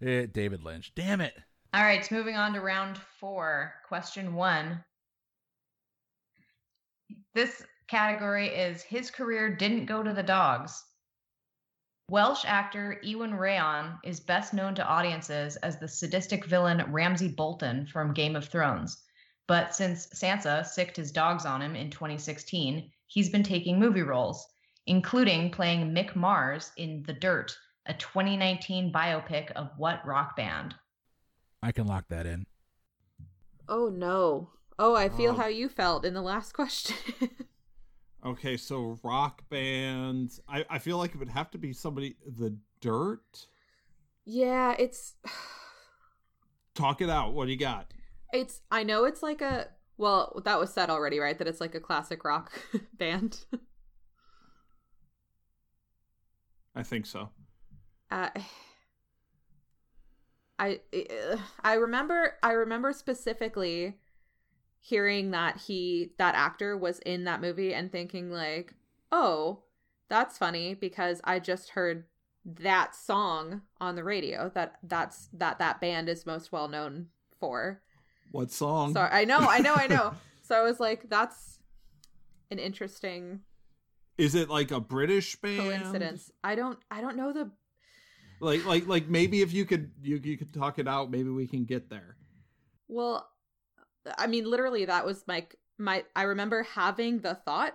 Eh, 0.00 0.26
David 0.32 0.64
Lynch. 0.64 0.92
Damn 0.94 1.20
it. 1.20 1.34
All 1.74 1.82
right, 1.82 2.02
so 2.02 2.14
moving 2.14 2.36
on 2.36 2.54
to 2.54 2.60
round 2.62 2.96
four. 2.96 3.74
Question 3.86 4.34
one. 4.34 4.82
This 7.34 7.62
category 7.88 8.48
is 8.48 8.82
his 8.82 9.10
career 9.10 9.54
didn't 9.54 9.86
go 9.86 10.02
to 10.02 10.12
the 10.12 10.22
dogs. 10.22 10.82
Welsh 12.08 12.44
actor 12.46 13.00
Iwan 13.04 13.32
Rheon 13.32 13.98
is 14.04 14.20
best 14.20 14.54
known 14.54 14.74
to 14.76 14.86
audiences 14.86 15.56
as 15.56 15.78
the 15.78 15.88
sadistic 15.88 16.44
villain 16.44 16.84
Ramsay 16.92 17.28
Bolton 17.28 17.86
from 17.86 18.14
Game 18.14 18.36
of 18.36 18.48
Thrones. 18.48 19.02
But 19.48 19.74
since 19.74 20.06
Sansa 20.08 20.64
sicked 20.64 20.96
his 20.96 21.10
dogs 21.12 21.44
on 21.44 21.60
him 21.62 21.74
in 21.74 21.90
2016, 21.90 22.90
he's 23.06 23.28
been 23.28 23.42
taking 23.42 23.78
movie 23.78 24.02
roles, 24.02 24.46
including 24.86 25.50
playing 25.50 25.92
Mick 25.94 26.14
Mars 26.14 26.70
in 26.76 27.02
The 27.06 27.12
Dirt, 27.12 27.56
a 27.86 27.94
2019 27.94 28.92
biopic 28.92 29.50
of 29.52 29.70
what 29.76 30.04
rock 30.06 30.36
band? 30.36 30.74
I 31.62 31.72
can 31.72 31.86
lock 31.86 32.04
that 32.08 32.26
in. 32.26 32.46
Oh 33.68 33.88
no. 33.88 34.50
Oh, 34.78 34.94
I 34.94 35.08
feel 35.08 35.32
Oh. 35.32 35.36
how 35.36 35.46
you 35.46 35.68
felt 35.68 36.04
in 36.04 36.14
the 36.14 36.22
last 36.22 36.52
question. 36.54 36.96
Okay, 38.24 38.56
so 38.56 38.98
rock 39.02 39.48
bands. 39.48 40.40
I, 40.48 40.64
I 40.68 40.78
feel 40.78 40.98
like 40.98 41.14
it 41.14 41.18
would 41.18 41.28
have 41.28 41.50
to 41.52 41.58
be 41.58 41.72
somebody. 41.72 42.16
The 42.26 42.56
Dirt. 42.80 43.46
yeah, 44.24 44.74
it's 44.78 45.14
Talk 46.74 47.00
it 47.00 47.10
out. 47.10 47.34
What 47.34 47.46
do 47.46 47.50
you 47.52 47.58
got? 47.58 47.92
it's 48.32 48.60
I 48.70 48.82
know 48.82 49.04
it's 49.04 49.22
like 49.22 49.40
a 49.40 49.68
well, 49.98 50.42
that 50.44 50.58
was 50.58 50.72
said 50.72 50.90
already, 50.90 51.18
right? 51.18 51.38
That 51.38 51.48
it's 51.48 51.60
like 51.60 51.74
a 51.74 51.80
classic 51.80 52.22
rock 52.24 52.52
band. 52.98 53.44
I 56.74 56.82
think 56.82 57.06
so. 57.06 57.30
uh, 58.10 58.30
I 60.58 60.80
uh, 60.94 61.36
I 61.62 61.74
remember 61.74 62.34
I 62.42 62.52
remember 62.52 62.92
specifically 62.92 63.98
hearing 64.80 65.30
that 65.32 65.58
he 65.58 66.12
that 66.18 66.34
actor 66.34 66.76
was 66.76 66.98
in 67.00 67.24
that 67.24 67.40
movie 67.40 67.74
and 67.74 67.90
thinking 67.90 68.30
like, 68.30 68.74
"Oh, 69.12 69.62
that's 70.08 70.38
funny 70.38 70.74
because 70.74 71.20
I 71.24 71.38
just 71.38 71.70
heard 71.70 72.04
that 72.44 72.94
song 72.94 73.62
on 73.80 73.96
the 73.96 74.04
radio 74.04 74.50
that 74.54 74.76
that's 74.82 75.28
that 75.32 75.58
that 75.58 75.80
band 75.80 76.08
is 76.08 76.26
most 76.26 76.52
well 76.52 76.68
known 76.68 77.08
for." 77.38 77.82
What 78.30 78.50
song? 78.50 78.92
So 78.92 79.00
I 79.00 79.24
know, 79.24 79.48
I 79.48 79.60
know, 79.60 79.74
I 79.74 79.86
know. 79.86 80.14
so 80.42 80.56
I 80.56 80.62
was 80.62 80.80
like, 80.80 81.08
that's 81.08 81.58
an 82.50 82.58
interesting 82.58 83.40
Is 84.18 84.34
it 84.34 84.48
like 84.48 84.70
a 84.70 84.80
British 84.80 85.36
band? 85.36 85.58
coincidence. 85.58 86.30
I 86.44 86.54
don't 86.54 86.78
I 86.90 87.00
don't 87.00 87.16
know 87.16 87.32
the 87.32 87.50
Like 88.40 88.64
like 88.64 88.86
like 88.86 89.08
maybe 89.08 89.42
if 89.42 89.52
you 89.52 89.64
could 89.64 89.90
you 90.02 90.20
you 90.22 90.36
could 90.36 90.52
talk 90.52 90.78
it 90.78 90.86
out, 90.88 91.10
maybe 91.10 91.30
we 91.30 91.46
can 91.46 91.64
get 91.64 91.88
there. 91.88 92.16
Well, 92.88 93.28
I 94.18 94.26
mean, 94.26 94.44
literally, 94.48 94.84
that 94.84 95.04
was 95.06 95.24
my 95.26 95.46
my. 95.78 96.04
I 96.14 96.22
remember 96.22 96.62
having 96.62 97.20
the 97.20 97.34
thought 97.34 97.74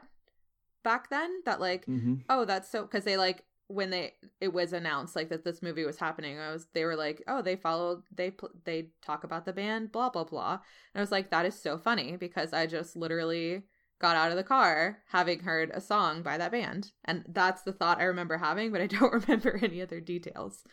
back 0.83 1.09
then 1.09 1.41
that 1.45 1.59
like, 1.59 1.85
Mm-hmm. 1.85 2.15
oh, 2.29 2.45
that's 2.45 2.69
so 2.71 2.83
because 2.83 3.03
they 3.03 3.17
like 3.17 3.43
when 3.67 3.89
they 3.89 4.13
it 4.41 4.51
was 4.51 4.73
announced 4.73 5.15
like 5.15 5.29
that 5.29 5.45
this 5.45 5.61
movie 5.61 5.85
was 5.85 5.97
happening. 5.97 6.39
I 6.39 6.51
was 6.51 6.67
they 6.73 6.83
were 6.85 6.95
like, 6.95 7.23
oh, 7.27 7.41
they 7.41 7.55
followed 7.55 8.03
they 8.15 8.33
they 8.65 8.87
talk 9.01 9.23
about 9.23 9.45
the 9.45 9.53
band, 9.53 9.91
blah 9.91 10.09
blah 10.09 10.23
blah, 10.25 10.53
and 10.53 10.59
I 10.95 10.99
was 11.01 11.11
like, 11.11 11.29
that 11.31 11.45
is 11.45 11.61
so 11.61 11.77
funny 11.77 12.17
because 12.17 12.53
I 12.53 12.65
just 12.67 12.95
literally 12.95 13.63
got 13.99 14.15
out 14.15 14.31
of 14.31 14.37
the 14.37 14.43
car 14.43 14.97
having 15.09 15.41
heard 15.41 15.69
a 15.73 15.79
song 15.79 16.23
by 16.23 16.37
that 16.37 16.51
band, 16.51 16.91
and 17.05 17.23
that's 17.29 17.61
the 17.61 17.71
thought 17.71 17.99
I 17.99 18.05
remember 18.05 18.37
having, 18.37 18.71
but 18.71 18.81
I 18.81 18.87
don't 18.87 19.13
remember 19.27 19.59
any 19.61 19.81
other 19.81 19.99
details. 19.99 20.63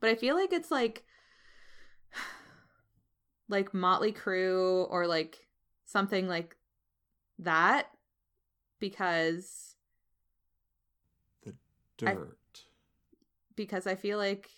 But 0.00 0.08
I 0.10 0.14
feel 0.14 0.34
like 0.36 0.52
it's 0.52 0.70
like 0.70 1.04
like 3.50 3.74
Motley 3.74 4.12
Crue 4.12 4.86
or 4.90 5.06
like 5.06 5.38
something 5.84 6.26
like 6.28 6.56
that 7.40 7.88
because 8.78 9.76
The 11.44 11.54
I- 12.06 12.14
Dirt. 12.14 12.38
because 13.56 13.86
I 13.86 13.94
feel 13.96 14.16
like 14.18 14.48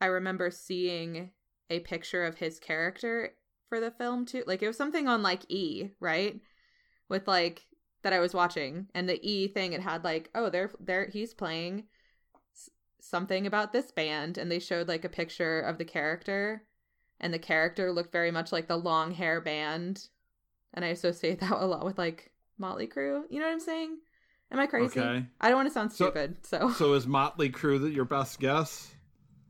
I 0.00 0.06
remember 0.06 0.50
seeing 0.50 1.30
a 1.70 1.80
picture 1.80 2.24
of 2.24 2.38
his 2.38 2.58
character 2.58 3.32
for 3.68 3.80
the 3.80 3.90
film 3.90 4.24
too. 4.26 4.44
Like 4.46 4.62
it 4.62 4.66
was 4.68 4.76
something 4.76 5.08
on 5.08 5.22
like 5.22 5.42
E, 5.50 5.90
right? 6.00 6.40
With 7.08 7.26
like 7.26 7.66
that 8.02 8.12
I 8.12 8.20
was 8.20 8.32
watching 8.34 8.86
and 8.94 9.08
the 9.08 9.18
E 9.28 9.48
thing 9.48 9.72
it 9.72 9.80
had 9.80 10.04
like, 10.04 10.30
oh, 10.34 10.50
they're 10.50 10.70
there 10.78 11.08
he's 11.12 11.34
playing 11.34 11.84
something 13.00 13.46
about 13.46 13.72
this 13.72 13.90
band 13.90 14.38
and 14.38 14.50
they 14.50 14.58
showed 14.58 14.88
like 14.88 15.04
a 15.04 15.08
picture 15.08 15.60
of 15.60 15.78
the 15.78 15.84
character 15.84 16.64
and 17.20 17.32
the 17.32 17.38
character 17.38 17.92
looked 17.92 18.12
very 18.12 18.30
much 18.30 18.52
like 18.52 18.68
the 18.68 18.76
long 18.76 19.12
hair 19.12 19.40
band 19.40 20.08
and 20.74 20.84
I 20.84 20.88
associate 20.88 21.40
that 21.40 21.52
a 21.52 21.64
lot 21.66 21.84
with 21.84 21.98
like 21.98 22.32
Motley 22.58 22.86
Crue. 22.86 23.22
You 23.30 23.40
know 23.40 23.46
what 23.46 23.52
I'm 23.52 23.60
saying? 23.60 23.98
Am 24.50 24.58
I 24.58 24.66
crazy? 24.66 25.00
Okay. 25.00 25.26
I 25.40 25.48
don't 25.48 25.56
want 25.56 25.68
to 25.68 25.74
sound 25.74 25.92
stupid, 25.92 26.44
so 26.46 26.70
So 26.72 26.94
is 26.94 27.06
Motley 27.06 27.50
Crue 27.50 27.80
that 27.82 27.92
your 27.92 28.04
best 28.06 28.40
guess? 28.40 28.94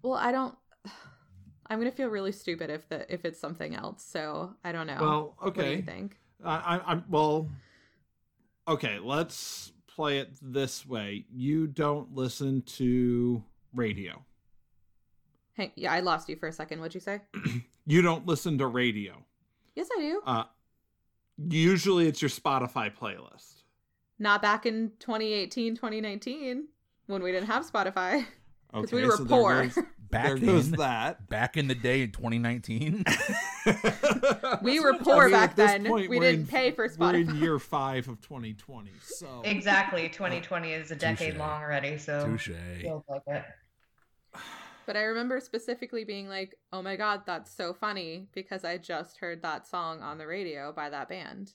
well, 0.02 0.14
I 0.14 0.32
don't. 0.32 0.54
I'm 1.70 1.78
gonna 1.78 1.92
feel 1.92 2.08
really 2.08 2.32
stupid 2.32 2.70
if 2.70 2.88
the 2.88 3.12
if 3.12 3.24
it's 3.24 3.38
something 3.38 3.74
else. 3.74 4.02
So 4.02 4.54
I 4.64 4.72
don't 4.72 4.86
know. 4.86 4.96
Well, 5.00 5.34
What 5.38 5.54
do 5.54 5.60
you 5.62 5.66
okay. 5.66 5.82
think? 5.82 6.16
I, 6.44 6.56
I, 6.56 6.92
I'm 6.92 7.04
well. 7.10 7.48
Okay, 8.66 8.98
let's 8.98 9.72
play 9.98 10.18
it 10.18 10.30
this 10.40 10.86
way. 10.86 11.24
You 11.34 11.66
don't 11.66 12.14
listen 12.14 12.62
to 12.62 13.42
radio. 13.74 14.24
Hey, 15.54 15.72
yeah, 15.74 15.92
I 15.92 15.98
lost 15.98 16.28
you 16.28 16.36
for 16.36 16.46
a 16.46 16.52
second. 16.52 16.78
What'd 16.78 16.94
you 16.94 17.00
say? 17.00 17.20
You 17.90 18.02
don't 18.02 18.26
listen 18.26 18.58
to 18.58 18.66
radio. 18.66 19.14
Yes, 19.74 19.88
I 19.96 20.00
do. 20.02 20.20
Uh, 20.26 20.44
usually 21.48 22.06
it's 22.06 22.20
your 22.20 22.28
Spotify 22.28 22.94
playlist. 22.94 23.62
Not 24.18 24.42
back 24.42 24.66
in 24.66 24.92
2018, 24.98 25.74
2019 25.74 26.68
when 27.06 27.22
we 27.22 27.32
didn't 27.32 27.46
have 27.46 27.64
Spotify 27.64 28.26
because 28.72 28.84
Okay, 28.92 28.96
we 28.96 29.04
were 29.06 29.16
so 29.16 29.24
there 29.24 29.38
poor. 29.38 29.62
goes- 29.64 29.78
Back 30.10 30.24
there 30.24 30.38
goes 30.38 30.68
in 30.68 30.72
that. 30.78 31.28
back 31.28 31.58
in 31.58 31.68
the 31.68 31.74
day 31.74 32.00
in 32.00 32.12
2019. 32.12 33.04
we 34.62 34.80
were 34.80 34.92
what 34.92 34.98
I'm 35.00 35.04
poor 35.04 35.30
back 35.30 35.54
then. 35.54 35.84
point, 35.84 36.08
we 36.08 36.18
didn't 36.18 36.40
in- 36.42 36.46
pay 36.46 36.70
for 36.70 36.88
We're 36.98 37.14
in 37.16 37.36
year 37.36 37.58
five 37.58 38.08
of 38.08 38.20
2020. 38.22 38.90
So 39.02 39.42
Exactly. 39.44 40.06
Uh, 40.06 40.12
2020 40.12 40.72
is 40.72 40.90
a 40.90 40.96
decade 40.96 41.32
Touche. 41.32 41.38
long 41.38 41.62
already, 41.62 41.98
so 41.98 42.24
Touche. 42.24 42.50
feels 42.80 43.04
like 43.08 43.20
it. 43.26 43.44
But 44.86 44.96
I 44.96 45.02
remember 45.02 45.40
specifically 45.40 46.04
being 46.04 46.26
like, 46.28 46.54
"Oh 46.72 46.80
my 46.80 46.96
god, 46.96 47.24
that's 47.26 47.54
so 47.54 47.74
funny!" 47.74 48.28
because 48.32 48.64
I 48.64 48.78
just 48.78 49.18
heard 49.18 49.42
that 49.42 49.66
song 49.66 50.00
on 50.00 50.16
the 50.16 50.26
radio 50.26 50.72
by 50.72 50.88
that 50.88 51.10
band. 51.10 51.52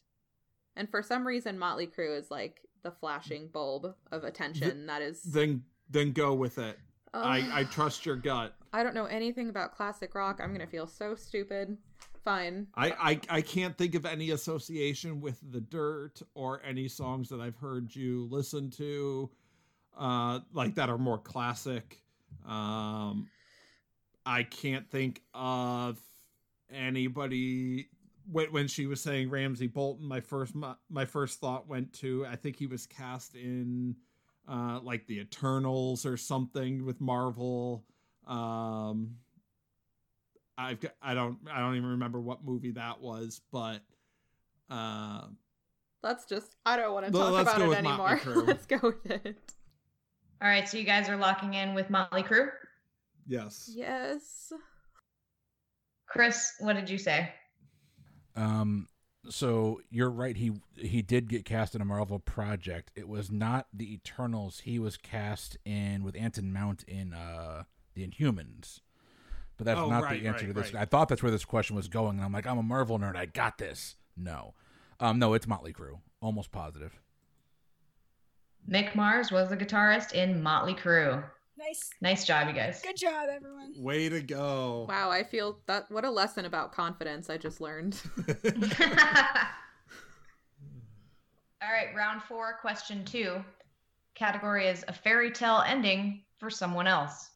And 0.76 0.88
for 0.88 1.02
some 1.02 1.26
reason, 1.26 1.58
Motley 1.58 1.88
Crue 1.88 2.16
is 2.20 2.30
like 2.30 2.62
the 2.84 2.92
flashing 2.92 3.48
bulb 3.48 3.96
of 4.12 4.24
attention. 4.24 4.86
that 4.86 5.02
is. 5.02 5.24
then 5.24 5.64
then 5.90 6.12
go 6.12 6.36
with 6.36 6.60
it. 6.60 6.78
I 7.14 7.48
I 7.54 7.64
trust 7.66 8.06
your 8.06 8.16
gut. 8.16 8.56
I 8.72 8.84
don't 8.84 8.96
know 8.96 9.06
anything 9.06 9.50
about 9.50 9.76
classic 9.76 10.16
rock. 10.16 10.40
I'm 10.42 10.52
gonna 10.52 10.68
feel 10.68 10.88
so 10.88 11.16
stupid. 11.16 11.78
Fine. 12.24 12.68
I, 12.76 12.92
I 12.92 13.38
I 13.38 13.42
can't 13.42 13.78
think 13.78 13.96
of 13.96 14.06
any 14.06 14.32
association 14.32 15.20
with 15.20 15.40
the 15.52 15.60
dirt 15.60 16.22
or 16.36 16.62
any 16.66 16.88
songs 16.88 17.30
that 17.30 17.42
I've 17.42 17.58
heard 17.58 17.94
you 17.94 18.28
listen 18.32 18.70
to, 18.72 19.30
uh, 19.98 20.40
like 20.54 20.76
that 20.76 20.90
are 20.90 20.98
more 20.98 21.18
classic. 21.18 22.02
Um, 22.48 23.30
I 24.26 24.44
can't 24.44 24.90
think 24.90 25.22
of 25.34 26.00
anybody 26.74 27.90
when 28.32 28.52
when 28.54 28.68
she 28.68 28.86
was 28.86 29.02
saying 29.02 29.30
Ramsay 29.30 29.68
Bolton. 29.68 30.08
My 30.08 30.22
first 30.22 30.56
my, 30.56 30.76
my 30.90 31.06
first 31.06 31.40
thought 31.40 31.68
went 31.68 31.92
to 31.96 32.26
I 32.26 32.38
think 32.38 32.56
he 32.56 32.68
was 32.68 32.86
cast 32.86 33.36
in 33.36 33.98
uh 34.48 34.80
like 34.82 35.08
the 35.08 35.20
Eternals 35.20 36.06
or 36.06 36.18
something 36.18 36.86
with 36.86 37.00
Marvel. 37.02 37.84
Um, 38.28 39.16
I've 40.58 40.80
got, 40.80 40.94
I 41.02 41.14
don't 41.14 41.38
I 41.52 41.60
don't 41.60 41.76
even 41.76 41.90
remember 41.90 42.22
what 42.22 42.44
movie 42.44 42.72
that 42.72 43.02
was, 43.02 43.42
but 43.52 43.82
uh, 44.70 45.26
Let's 46.02 46.26
just. 46.26 46.56
I 46.66 46.76
don't 46.76 46.94
want 46.94 47.06
to 47.06 47.12
talk 47.12 47.42
about 47.42 47.62
it 47.62 47.78
anymore. 47.78 48.20
Let's 48.46 48.66
go 48.66 48.78
with 48.82 49.06
it. 49.26 49.54
All 50.42 50.50
right, 50.50 50.68
so 50.68 50.78
you 50.78 50.84
guys 50.84 51.08
are 51.08 51.16
locking 51.16 51.54
in 51.54 51.74
with 51.74 51.90
Motley 51.90 52.24
Crue. 52.24 52.50
yes, 53.26 53.72
Yes. 53.74 54.52
Chris, 56.06 56.52
what 56.60 56.74
did 56.74 56.90
you 56.90 56.98
say? 56.98 57.32
Um, 58.36 58.88
so 59.30 59.82
you're 59.90 60.10
right. 60.10 60.36
He 60.36 60.52
he 60.76 61.02
did 61.02 61.30
get 61.30 61.46
cast 61.46 61.76
in 61.76 61.82
a 61.82 61.86
Marvel 61.86 62.20
project. 62.20 62.92
It 62.96 63.08
was 63.08 63.32
not 63.32 63.68
the 63.74 63.94
Eternals. 63.94 64.62
He 64.62 64.80
was 64.80 64.98
cast 64.98 65.58
in 65.66 66.04
with 66.04 66.16
Anson 66.16 66.52
Mount 66.54 66.84
in 66.84 67.14
uh 67.14 67.64
the 67.96 68.08
Inhumans. 68.08 68.80
But 69.58 69.66
that's 69.66 69.80
Oh, 69.80 69.90
not 69.90 70.04
right, 70.04 70.20
the 70.22 70.28
answer 70.28 70.46
right, 70.48 70.54
to 70.56 70.62
this. 70.62 70.74
right. 70.74 70.82
I 70.82 70.86
thought 70.86 71.10
that's 71.10 71.22
where 71.22 71.32
this 71.32 71.46
question 71.46 71.76
was 71.76 71.88
going, 71.88 72.18
and 72.18 72.26
I'm 72.26 72.32
like, 72.34 72.48
I'm 72.48 72.58
a 72.58 72.64
Marvel 72.64 72.98
nerd. 72.98 73.16
I 73.16 73.28
got 73.28 73.58
this. 73.60 73.96
No, 74.18 74.54
um, 75.00 75.20
no, 75.20 75.34
it's 75.34 75.48
Motley 75.48 75.74
Crue. 75.74 76.00
Almost 76.22 76.52
positive. 76.52 77.00
Mick 78.70 78.96
Mars 78.96 79.32
was 79.32 79.50
the 79.50 79.58
guitarist 79.58 80.14
in 80.14 80.42
Motley 80.42 80.74
Crue. 80.74 81.24
Nice. 81.58 81.90
Nice 82.02 82.26
job, 82.26 82.48
you 82.48 82.54
guys. 82.54 82.82
Good 82.82 82.98
job, 82.98 83.30
everyone. 83.32 83.74
way 83.78 84.10
to 84.10 84.22
go! 84.22 84.86
Wow. 84.90 85.12
I 85.12 85.24
feel 85.24 85.60
that. 85.68 85.86
What 85.90 86.04
a 86.06 86.10
lesson 86.10 86.46
about 86.46 86.72
confidence 86.72 87.30
I 87.30 87.38
just 87.38 87.62
learned. 87.62 88.02
All 91.62 91.70
right, 91.72 91.96
round 91.96 92.22
four, 92.24 92.58
question 92.60 93.06
two. 93.06 93.44
Category 94.16 94.68
is 94.68 94.84
a 94.88 94.94
fairy 94.94 95.32
tale 95.32 95.64
ending 95.66 96.24
for 96.40 96.50
someone 96.50 96.88
else. 96.88 97.30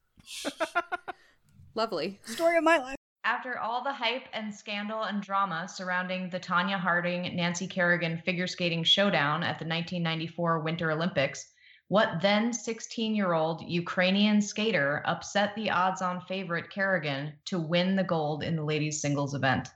Lovely. 1.74 2.20
Story 2.24 2.58
of 2.58 2.64
my 2.64 2.78
life. 2.78 2.96
After 3.24 3.58
all 3.58 3.82
the 3.82 3.92
hype 3.92 4.24
and 4.32 4.54
scandal 4.54 5.02
and 5.02 5.22
drama 5.22 5.68
surrounding 5.68 6.30
the 6.30 6.40
Tonya 6.40 6.78
Harding 6.78 7.34
Nancy 7.36 7.66
Kerrigan 7.66 8.16
figure 8.24 8.46
skating 8.46 8.82
showdown 8.84 9.42
at 9.42 9.58
the 9.58 9.66
1994 9.66 10.60
Winter 10.60 10.90
Olympics, 10.90 11.48
what 11.88 12.20
then 12.20 12.52
16 12.52 13.14
year 13.14 13.32
old 13.32 13.62
Ukrainian 13.62 14.40
skater 14.40 15.02
upset 15.06 15.54
the 15.54 15.70
odds 15.70 16.02
on 16.02 16.20
favorite 16.20 16.70
Kerrigan 16.70 17.32
to 17.46 17.58
win 17.58 17.96
the 17.96 18.04
gold 18.04 18.42
in 18.42 18.56
the 18.56 18.64
ladies' 18.64 19.00
singles 19.00 19.34
event? 19.34 19.68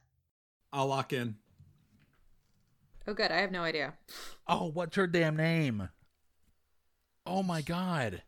I'll 0.73 0.87
lock 0.87 1.13
in. 1.13 1.37
Oh, 3.07 3.15
good. 3.15 3.33
I 3.33 3.41
have 3.41 3.51
no 3.51 3.63
idea. 3.63 3.95
Oh, 4.47 4.67
what's 4.67 4.97
her 4.97 5.07
damn 5.07 5.37
name? 5.37 5.89
Oh 7.27 7.43
my 7.43 7.63
god. 7.63 8.23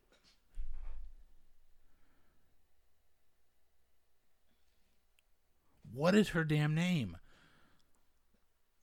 What 5.92 6.14
is 6.14 6.30
her 6.30 6.42
damn 6.42 6.74
name? 6.74 7.18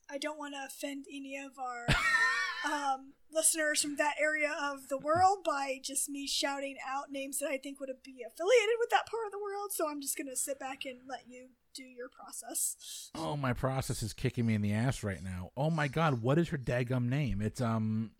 I 0.09 0.17
don't 0.17 0.37
want 0.37 0.53
to 0.53 0.65
offend 0.65 1.05
any 1.11 1.37
of 1.37 1.57
our 1.59 1.87
um, 2.65 3.13
listeners 3.31 3.81
from 3.81 3.95
that 3.97 4.15
area 4.19 4.53
of 4.61 4.87
the 4.89 4.97
world 4.97 5.39
by 5.45 5.79
just 5.81 6.09
me 6.09 6.27
shouting 6.27 6.77
out 6.87 7.11
names 7.11 7.39
that 7.39 7.49
I 7.49 7.57
think 7.57 7.79
would 7.79 7.89
be 8.03 8.23
affiliated 8.25 8.75
with 8.79 8.89
that 8.91 9.07
part 9.09 9.25
of 9.25 9.31
the 9.31 9.39
world. 9.39 9.71
So 9.71 9.89
I'm 9.89 10.01
just 10.01 10.17
going 10.17 10.27
to 10.29 10.35
sit 10.35 10.59
back 10.59 10.85
and 10.85 10.99
let 11.07 11.23
you 11.27 11.49
do 11.73 11.83
your 11.83 12.09
process. 12.09 13.09
Oh, 13.15 13.37
my 13.37 13.53
process 13.53 14.03
is 14.03 14.13
kicking 14.13 14.45
me 14.45 14.55
in 14.55 14.61
the 14.61 14.73
ass 14.73 15.03
right 15.03 15.23
now. 15.23 15.51
Oh 15.55 15.69
my 15.69 15.87
god, 15.87 16.21
what 16.21 16.37
is 16.37 16.49
her 16.49 16.57
daggum 16.57 17.07
name? 17.07 17.41
It's 17.41 17.61
um 17.61 18.11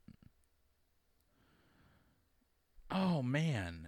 Oh 2.89 3.21
man. 3.21 3.87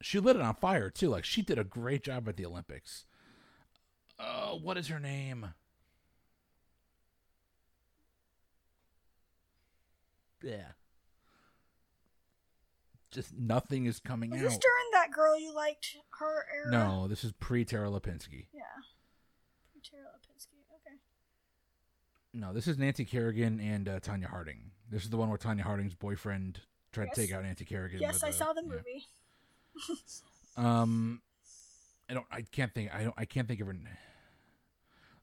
She 0.00 0.20
lit 0.20 0.36
it 0.36 0.42
on 0.42 0.54
fire 0.54 0.90
too. 0.90 1.08
Like 1.10 1.24
she 1.24 1.42
did 1.42 1.58
a 1.58 1.64
great 1.64 2.02
job 2.04 2.28
at 2.28 2.36
the 2.36 2.46
Olympics. 2.46 3.04
Oh, 4.18 4.58
what 4.60 4.76
is 4.76 4.88
her 4.88 5.00
name? 5.00 5.54
Yeah. 10.42 10.64
Just 13.10 13.32
nothing 13.36 13.86
is 13.86 13.98
coming 14.00 14.30
Was 14.30 14.40
out. 14.40 14.44
this 14.44 14.58
during 14.58 14.90
that 14.92 15.10
girl 15.12 15.38
you 15.38 15.54
liked 15.54 15.96
her 16.18 16.44
era? 16.54 16.70
No, 16.70 17.08
this 17.08 17.24
is 17.24 17.32
pre 17.32 17.64
Tara 17.64 17.88
Lipinski. 17.88 18.46
Yeah. 18.52 18.62
Pre 19.72 19.80
Tara 19.82 20.04
Lipinski. 20.14 20.58
Okay. 20.74 20.96
No, 22.34 22.52
this 22.52 22.68
is 22.68 22.76
Nancy 22.76 23.04
Kerrigan 23.06 23.60
and 23.60 23.88
uh, 23.88 24.00
Tonya 24.00 24.26
Harding. 24.26 24.72
This 24.90 25.04
is 25.04 25.10
the 25.10 25.16
one 25.16 25.30
where 25.30 25.38
Tonya 25.38 25.62
Harding's 25.62 25.94
boyfriend 25.94 26.60
tried 26.92 27.06
Yes. 27.06 27.14
to 27.14 27.20
take 27.22 27.32
out 27.32 27.42
Nancy 27.44 27.64
Kerrigan. 27.64 27.98
Yes, 28.00 28.22
I 28.22 28.28
a- 28.28 28.32
saw 28.32 28.52
the 28.52 28.62
yeah. 28.62 28.68
movie. 28.68 29.06
Um, 30.56 31.22
I 32.10 32.14
don't. 32.14 32.26
I 32.32 32.42
can't 32.42 32.74
think. 32.74 32.92
I 32.92 33.04
don't. 33.04 33.14
I 33.16 33.26
can't 33.26 33.46
think 33.46 33.60
of 33.60 33.68
her. 33.68 33.76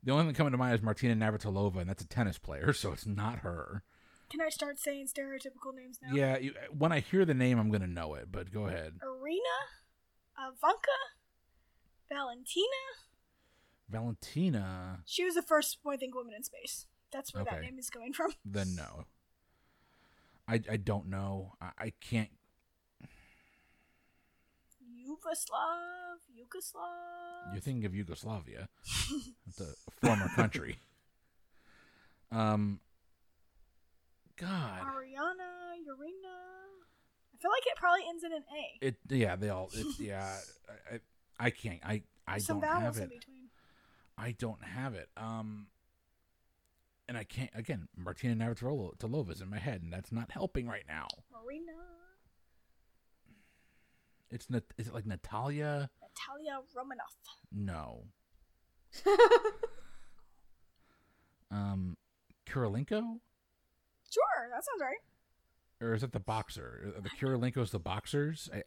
The 0.02 0.12
only 0.14 0.24
thing 0.28 0.34
coming 0.34 0.52
to 0.54 0.58
mind 0.58 0.76
is 0.76 0.82
Martina 0.82 1.14
Navratilova, 1.14 1.76
and 1.82 1.90
that's 1.90 2.02
a 2.02 2.08
tennis 2.08 2.38
player, 2.38 2.72
so 2.74 2.94
it's 2.94 3.06
not 3.06 3.40
her. 3.40 3.84
Can 4.36 4.46
I 4.46 4.50
start 4.50 4.78
saying 4.78 5.08
stereotypical 5.08 5.74
names 5.74 5.98
now? 6.04 6.14
Yeah, 6.14 6.38
you, 6.38 6.54
when 6.78 6.92
I 6.92 7.00
hear 7.00 7.24
the 7.24 7.34
name, 7.34 7.58
I'm 7.58 7.72
gonna 7.72 7.88
know 7.88 8.16
it. 8.16 8.34
But 8.34 8.52
go 8.52 8.66
ahead, 8.68 8.96
Arena, 9.02 9.40
Ivanka, 10.38 10.92
Valentina. 12.10 12.66
Valentina. 13.88 15.00
She 15.06 15.24
was 15.24 15.36
the 15.36 15.42
first, 15.42 15.78
I 15.88 15.96
think, 15.96 16.16
woman 16.16 16.34
in 16.36 16.44
space. 16.44 16.86
That's 17.14 17.34
where 17.34 17.46
that 17.46 17.62
name 17.62 17.80
is 17.80 17.90
coming 17.90 18.12
from. 18.12 18.34
Then 18.46 18.76
no. 18.76 19.06
I 20.50 20.60
I 20.70 20.76
don't 20.76 21.08
know. 21.08 21.54
I, 21.62 21.70
I 21.80 21.94
can't. 22.02 22.28
Yugoslav, 24.84 26.18
Yugoslav. 26.38 27.54
You're 27.54 27.62
thinking 27.62 27.86
of 27.86 27.96
Yugoslavia, 27.96 28.68
it's 29.48 29.62
a 29.62 29.76
former 30.06 30.28
country. 30.36 30.78
Um. 32.32 32.82
God. 34.38 34.82
Ariana, 34.82 35.76
Urena. 35.88 36.36
I 37.34 37.38
feel 37.42 37.52
like 37.52 37.66
it 37.68 37.76
probably 37.78 38.02
ends 38.10 38.24
in 38.24 38.34
an 38.34 38.44
A. 38.44 38.86
It 38.88 38.96
yeah 39.10 39.36
they 39.36 39.50
all 39.50 39.70
it's 39.74 40.00
yeah 40.12 40.36
I, 40.92 41.00
I 41.40 41.50
can't 41.50 41.80
I 41.86 42.04
I 42.28 42.38
Some 42.40 42.60
don't 42.60 42.70
have 42.70 42.98
in 42.98 43.04
it 43.04 43.10
between. 43.10 43.50
I 44.18 44.32
don't 44.32 44.64
have 44.64 44.94
it 44.96 45.10
um 45.18 45.68
and 47.08 47.18
I 47.18 47.24
can't 47.26 47.52
again 47.54 47.88
Martina 47.98 48.36
Navratilova 48.36 49.32
is 49.32 49.42
in 49.42 49.50
my 49.50 49.60
head 49.60 49.82
and 49.84 49.92
that's 49.92 50.12
not 50.12 50.32
helping 50.32 50.68
right 50.68 50.86
now 50.88 51.08
Marina, 51.32 51.74
it's 54.32 54.50
not 54.50 54.64
is 54.78 54.88
it 54.88 54.94
like 54.94 55.06
Natalia 55.06 55.90
Natalia 56.02 56.62
Romanoff. 56.76 57.16
no 57.52 58.06
um 61.52 61.98
Kurilenko 62.48 63.20
Sure, 64.16 64.50
that 64.52 64.64
sounds 64.64 64.82
right. 64.82 65.02
or 65.86 65.94
is 65.94 66.04
it 66.04 66.12
the 66.14 66.20
boxer 66.20 66.94
are 66.98 67.02
the 67.02 67.10
Kurilenkos 67.10 67.72
the 67.72 67.80
boxers 67.80 68.50
I, 68.54 68.64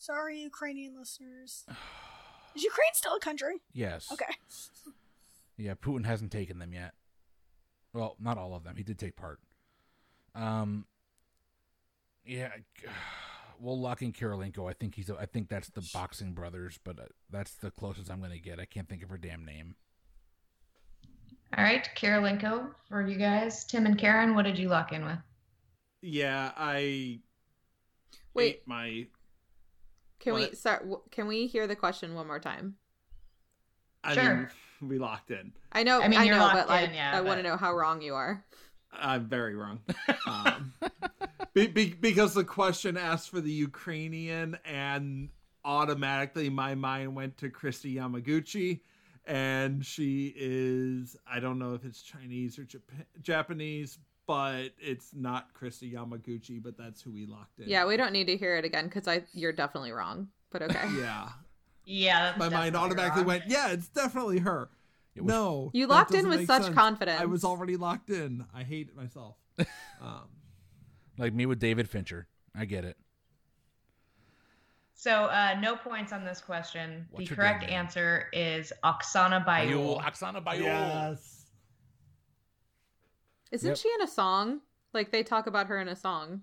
Sorry, 0.00 0.40
Ukrainian 0.40 0.96
listeners. 0.98 1.64
Is 2.54 2.62
Ukraine 2.62 2.94
still 2.94 3.16
a 3.16 3.20
country? 3.20 3.56
yes 3.72 4.08
Okay. 4.12 4.32
Yeah, 5.56 5.74
Putin 5.74 6.06
hasn't 6.06 6.30
taken 6.30 6.58
them 6.60 6.72
yet. 6.72 6.94
Well, 7.92 8.16
not 8.20 8.38
all 8.38 8.54
of 8.54 8.62
them. 8.64 8.76
He 8.76 8.84
did 8.84 8.98
take 8.98 9.16
part. 9.16 9.40
Um. 10.34 10.86
Yeah, 12.24 12.50
we'll 13.60 13.80
lock 13.80 14.02
in 14.02 14.12
Kirilenko. 14.12 14.70
I 14.70 14.72
think 14.74 14.94
he's. 14.94 15.10
A, 15.10 15.16
I 15.16 15.26
think 15.26 15.48
that's 15.48 15.68
the 15.70 15.86
boxing 15.92 16.32
brothers, 16.32 16.78
but 16.84 16.98
uh, 17.00 17.04
that's 17.30 17.54
the 17.54 17.70
closest 17.72 18.10
I'm 18.10 18.20
going 18.20 18.30
to 18.30 18.38
get. 18.38 18.60
I 18.60 18.66
can't 18.66 18.88
think 18.88 19.02
of 19.02 19.08
her 19.10 19.18
damn 19.18 19.44
name. 19.44 19.74
All 21.56 21.64
right, 21.64 21.88
Kirilenko 21.96 22.74
for 22.88 23.06
you 23.06 23.16
guys. 23.16 23.64
Tim 23.64 23.86
and 23.86 23.98
Karen, 23.98 24.34
what 24.34 24.42
did 24.44 24.58
you 24.58 24.68
lock 24.68 24.92
in 24.92 25.04
with? 25.04 25.18
Yeah, 26.02 26.52
I 26.56 27.20
Wait, 28.34 28.56
ate 28.56 28.62
my. 28.66 29.06
can 30.20 30.34
we 30.34 30.42
What? 30.42 30.58
start? 30.58 30.80
w- 30.82 31.02
Can 31.10 31.26
we 31.26 31.46
hear 31.46 31.66
the 31.66 31.74
question 31.76 32.14
one 32.14 32.26
more 32.26 32.38
time? 32.38 32.76
I 34.04 34.14
Sure. 34.14 34.34
mean, 34.36 34.48
we 34.90 34.98
locked 34.98 35.30
in. 35.30 35.52
I 35.72 35.82
know. 35.82 36.00
I 36.00 36.04
I, 36.04 36.08
mean, 36.08 36.24
you're 36.24 36.36
know, 36.36 36.42
locked 36.42 36.54
but 36.54 36.68
like, 36.68 36.88
in, 36.90 36.94
yeah, 36.94 37.16
I 37.16 37.20
want 37.22 37.38
to 37.38 37.42
know 37.42 37.56
how 37.56 37.74
wrong 37.74 38.02
you 38.02 38.14
are. 38.14 38.44
I'm 38.92 39.26
very 39.26 39.54
wrong. 39.54 39.80
Um, 40.26 40.72
be, 41.54 41.66
be, 41.68 41.94
because 41.94 42.34
the 42.34 42.44
question 42.44 42.96
asked 42.98 43.30
for 43.30 43.40
the 43.40 43.50
Ukrainian, 43.50 44.58
and 44.66 45.30
automatically 45.64 46.50
my 46.50 46.74
mind 46.74 47.14
went 47.14 47.38
to 47.38 47.48
Kristi 47.48 47.94
Yamaguchi, 47.94 48.80
and 49.28 49.84
she 49.86 50.32
is 50.36 51.16
I 51.30 51.38
don't 51.38 51.58
know 51.60 51.74
if 51.74 51.84
it's 51.84 52.02
Chinese 52.02 52.58
or 52.58 52.62
Jap- 52.64 52.80
Japanese, 53.22 53.98
but 54.26 54.70
it's 54.80 55.10
not 55.14 55.54
Kristi 55.54 55.92
Yamaguchi, 55.92 56.60
but 56.62 56.76
that's 56.76 57.00
who 57.02 57.12
we 57.12 57.26
locked 57.26 57.60
in. 57.60 57.68
Yeah, 57.68 57.86
we 57.86 57.96
don't 57.96 58.12
need 58.12 58.26
to 58.26 58.36
hear 58.36 58.56
it 58.56 58.64
again 58.64 58.86
because 58.86 59.06
I 59.06 59.22
you're 59.32 59.52
definitely 59.52 59.92
wrong. 59.92 60.28
But 60.50 60.62
okay. 60.62 60.88
yeah. 60.98 61.28
Yeah, 61.84 62.34
My 62.36 62.48
mind 62.50 62.76
automatically 62.76 63.20
wrong. 63.22 63.28
went, 63.28 63.44
yeah, 63.48 63.68
it's 63.70 63.88
definitely 63.88 64.40
her. 64.40 64.68
It 65.14 65.22
was- 65.24 65.28
no, 65.32 65.70
You 65.72 65.86
locked 65.86 66.12
in 66.12 66.28
with 66.28 66.46
such 66.46 66.64
sense. 66.64 66.74
confidence. 66.74 67.18
I 67.20 67.24
was 67.24 67.44
already 67.44 67.76
locked 67.78 68.10
in. 68.10 68.44
I 68.54 68.62
hate 68.62 68.94
myself. 68.94 69.36
um, 70.02 70.28
Like 71.16 71.32
me 71.32 71.46
with 71.46 71.58
David 71.60 71.88
Fincher. 71.88 72.28
I 72.54 72.66
get 72.66 72.84
it. 72.84 72.96
So, 75.00 75.26
uh, 75.26 75.56
no 75.60 75.76
points 75.76 76.12
on 76.12 76.24
this 76.24 76.40
question. 76.40 77.06
What's 77.12 77.28
the 77.28 77.36
correct 77.36 77.60
damn 77.60 77.70
answer 77.86 78.26
is 78.32 78.72
Oksana 78.82 79.44
Bayul. 79.46 79.96
Bayul, 79.96 80.02
Oksana 80.02 80.44
Bayul. 80.44 80.62
yes. 80.62 81.46
Isn't 83.52 83.68
Yep. 83.68 83.76
she 83.78 83.88
in 83.94 84.02
a 84.02 84.08
song? 84.08 84.60
Like 84.92 85.12
they 85.12 85.22
talk 85.22 85.46
about 85.46 85.68
her 85.68 85.78
in 85.78 85.86
a 85.86 85.94
song. 85.94 86.42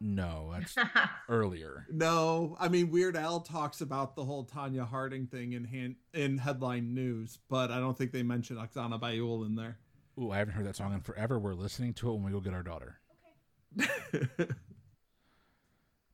No, 0.00 0.52
that's 0.52 0.76
earlier. 1.28 1.88
No, 1.90 2.56
I 2.60 2.68
mean 2.68 2.92
Weird 2.92 3.16
Al 3.16 3.40
talks 3.40 3.80
about 3.80 4.14
the 4.14 4.24
whole 4.24 4.44
Tonya 4.46 4.86
Harding 4.86 5.26
thing 5.26 5.54
in 5.54 5.64
hand, 5.64 5.96
in 6.12 6.38
headline 6.38 6.94
news, 6.94 7.40
but 7.48 7.72
I 7.72 7.80
don't 7.80 7.98
think 7.98 8.12
they 8.12 8.22
mention 8.22 8.58
Oksana 8.58 9.00
Bayul 9.00 9.44
in 9.44 9.56
there. 9.56 9.78
Ooh, 10.20 10.30
I 10.30 10.38
haven't 10.38 10.54
heard 10.54 10.66
that 10.66 10.76
song 10.76 10.92
in 10.94 11.00
forever. 11.00 11.40
We're 11.40 11.54
listening 11.54 11.94
to 11.94 12.10
it 12.10 12.12
when 12.14 12.22
we 12.22 12.30
go 12.30 12.38
get 12.38 12.54
our 12.54 12.62
daughter. 12.62 13.00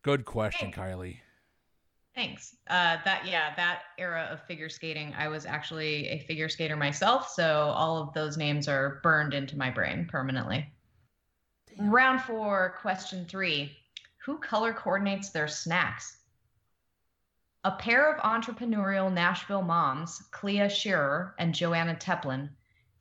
Good 0.03 0.25
question, 0.25 0.73
Kylie. 0.73 1.19
Thanks. 2.15 2.57
Uh, 2.69 2.97
that 3.05 3.27
yeah, 3.27 3.55
that 3.57 3.83
era 3.99 4.29
of 4.31 4.43
figure 4.47 4.69
skating, 4.69 5.15
I 5.17 5.29
was 5.29 5.47
actually 5.47 6.09
a 6.09 6.19
figure 6.21 6.49
skater 6.49 6.77
myself, 6.77 7.29
so 7.29 7.73
all 7.75 7.99
of 7.99 8.15
those 8.15 8.37
names 8.37 8.67
are 8.67 9.01
burned 9.03 9.35
into 9.35 9.57
my 9.57 9.71
brain 9.71 10.07
permanently. 10.11 10.73
Round 11.79 12.21
four, 12.21 12.77
question 12.81 13.27
three: 13.27 13.77
Who 14.25 14.39
color 14.39 14.73
coordinates 14.73 15.31
their 15.31 15.49
snacks? 15.49 16.19
A 17.65 17.73
pair 17.73 18.11
of 18.11 18.23
entrepreneurial 18.23 19.13
Nashville 19.13 19.63
moms, 19.63 20.19
Clea 20.31 20.69
Shearer 20.69 21.35
and 21.39 21.55
Joanna 21.55 21.95
Teplin, 21.95 22.49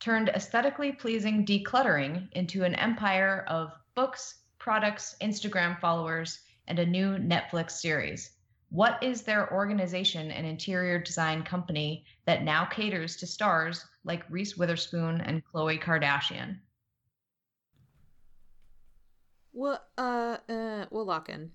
turned 0.01 0.29
aesthetically 0.29 0.91
pleasing 0.91 1.45
decluttering 1.45 2.29
into 2.33 2.63
an 2.63 2.75
empire 2.75 3.45
of 3.47 3.71
books, 3.95 4.41
products, 4.57 5.15
Instagram 5.21 5.79
followers, 5.79 6.39
and 6.69 6.79
a 6.79 6.85
new 6.85 7.17
Netflix 7.17 7.71
series. 7.71 8.31
What 8.69 9.01
is 9.01 9.23
their 9.23 9.51
organization 9.51 10.29
and 10.29 10.45
interior 10.45 10.99
design 10.99 11.43
company 11.43 12.05
that 12.25 12.43
now 12.43 12.65
caters 12.65 13.15
to 13.17 13.27
stars 13.27 13.83
like 14.03 14.29
Reese 14.29 14.55
Witherspoon 14.55 15.21
and 15.21 15.41
Khloe 15.43 15.81
Kardashian? 15.81 16.59
Well, 19.51 19.81
uh, 19.97 20.37
uh, 20.47 20.85
we'll 20.91 21.05
lock 21.05 21.29
in. 21.29 21.51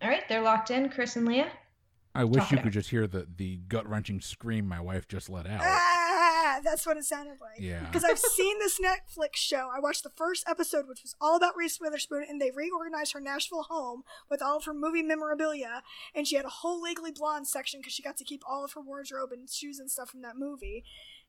All 0.00 0.08
right, 0.08 0.22
they're 0.28 0.42
locked 0.42 0.70
in, 0.70 0.88
Chris 0.88 1.16
and 1.16 1.26
Leah. 1.26 1.50
I 2.14 2.22
wish 2.22 2.44
Talk 2.44 2.52
you 2.52 2.56
could 2.58 2.66
out. 2.68 2.72
just 2.72 2.90
hear 2.90 3.08
the, 3.08 3.26
the 3.36 3.56
gut 3.68 3.88
wrenching 3.88 4.20
scream 4.20 4.66
my 4.66 4.80
wife 4.80 5.08
just 5.08 5.28
let 5.28 5.46
out. 5.48 5.62
That's 6.68 6.86
what 6.86 6.96
it 6.96 7.04
sounded 7.04 7.40
like. 7.40 7.58
Yeah. 7.58 7.80
Because 7.80 8.04
I've 8.04 8.18
seen 8.18 8.58
this 8.58 8.78
Netflix 8.78 9.36
show. 9.36 9.70
I 9.74 9.80
watched 9.80 10.02
the 10.02 10.10
first 10.10 10.44
episode, 10.46 10.86
which 10.86 11.02
was 11.02 11.16
all 11.20 11.36
about 11.36 11.56
Reese 11.56 11.80
Witherspoon, 11.80 12.26
and 12.28 12.40
they 12.40 12.50
reorganized 12.50 13.14
her 13.14 13.20
Nashville 13.20 13.64
home 13.64 14.02
with 14.30 14.42
all 14.42 14.58
of 14.58 14.64
her 14.64 14.74
movie 14.74 15.02
memorabilia. 15.02 15.82
And 16.14 16.26
she 16.26 16.36
had 16.36 16.44
a 16.44 16.50
whole 16.50 16.80
Legally 16.82 17.10
Blonde 17.10 17.48
section 17.48 17.80
because 17.80 17.94
she 17.94 18.02
got 18.02 18.18
to 18.18 18.24
keep 18.24 18.42
all 18.48 18.64
of 18.64 18.72
her 18.74 18.82
wardrobe 18.82 19.32
and 19.32 19.48
shoes 19.48 19.78
and 19.78 19.90
stuff 19.90 20.10
from 20.10 20.22
that 20.22 20.36
movie. 20.36 20.84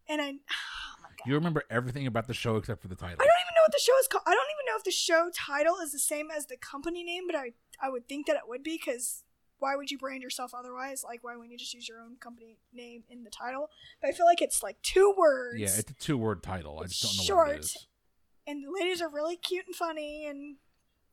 And 0.07 0.22
I, 0.22 0.30
oh 0.49 1.10
You 1.26 1.36
remember 1.36 1.64
everything 1.70 2.06
about 2.06 2.28
the 2.28 2.34
show 2.34 2.57
except 2.57 2.82
for 2.82 2.90
the 2.90 2.95
title. 2.95 3.18
I 3.22 3.26
don't 3.26 3.41
even 3.45 3.56
know 3.56 3.64
what 3.66 3.72
the 3.72 3.82
show 3.82 3.98
is 3.99 4.07
called. 4.07 4.24
I 4.28 4.32
don't 4.32 4.48
even 4.57 4.66
know 4.68 4.78
if 4.78 4.84
the 4.84 4.91
show 4.91 5.30
title 5.34 5.76
is 5.84 5.91
the 5.91 5.99
same 5.99 6.30
as 6.36 6.48
the 6.48 6.57
company 6.57 7.03
name, 7.03 7.24
but 7.28 7.36
I 7.36 7.53
I 7.82 7.90
would 7.90 8.10
think 8.10 8.28
that 8.28 8.36
it 8.36 8.41
would 8.45 8.64
be 8.64 8.78
because 8.84 9.24
why 9.60 9.76
would 9.76 9.91
you 9.91 9.98
brand 9.98 10.23
yourself 10.23 10.53
otherwise? 10.53 11.03
Like 11.03 11.23
why 11.23 11.36
wouldn't 11.36 11.52
you 11.52 11.57
just 11.57 11.73
use 11.73 11.88
your 11.88 11.99
own 12.02 12.15
company 12.19 12.57
name 12.73 13.03
in 13.10 13.23
the 13.23 13.30
title? 13.30 13.69
But 14.02 14.10
I 14.10 14.14
feel 14.14 14.26
like 14.26 14.41
it's 14.41 14.64
like 14.64 14.81
two 14.81 15.14
words. 15.18 15.60
Yeah, 15.60 15.68
it's 15.77 15.91
a 15.91 15.94
two 15.95 16.18
word 16.18 16.44
title. 16.44 16.80
I 16.84 16.88
just 16.88 17.03
don't 17.03 17.18
know 17.18 17.23
short. 17.23 17.48
what 17.48 17.56
it 17.56 17.60
is. 17.60 17.72
Short. 17.72 17.86
And 18.48 18.64
the 18.64 18.72
ladies 18.72 19.02
are 19.02 19.10
really 19.10 19.36
cute 19.36 19.68
and 19.68 19.76
funny 19.76 20.26
and 20.26 20.56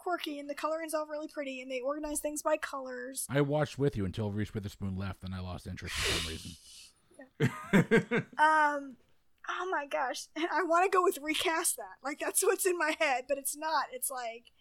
quirky, 0.07 0.39
and 0.39 0.49
the 0.49 0.55
coloring's 0.55 0.95
all 0.95 1.07
really 1.07 1.29
pretty, 1.29 1.61
and 1.61 1.71
they 1.71 1.81
organize 1.81 2.21
things 2.21 2.41
by 2.41 2.57
colors. 2.57 3.27
I 3.29 3.41
watched 3.41 3.77
with 3.77 3.97
you 3.97 4.05
until 4.05 4.31
Reese 4.31 4.55
Witherspoon 4.55 4.97
left, 4.97 5.25
and 5.25 5.35
I 5.35 5.41
lost 5.41 5.67
interest 5.67 5.95
for 5.95 6.13
some 6.13 6.31
reason. 6.31 6.53
Um, 8.39 8.97
oh 9.49 9.69
my 9.71 9.87
gosh, 9.91 10.29
and 10.37 10.47
I 10.53 10.63
want 10.63 10.91
to 10.91 10.97
go 10.97 11.03
with 11.03 11.19
recast 11.21 11.77
that. 11.77 11.97
Like 12.03 12.21
that's 12.21 12.43
what's 12.43 12.67
in 12.67 12.79
my 12.79 12.95
head, 12.99 13.25
but 13.29 13.37
it's 13.37 13.57
not. 13.57 13.87
It's 13.93 14.11
like, 14.11 14.53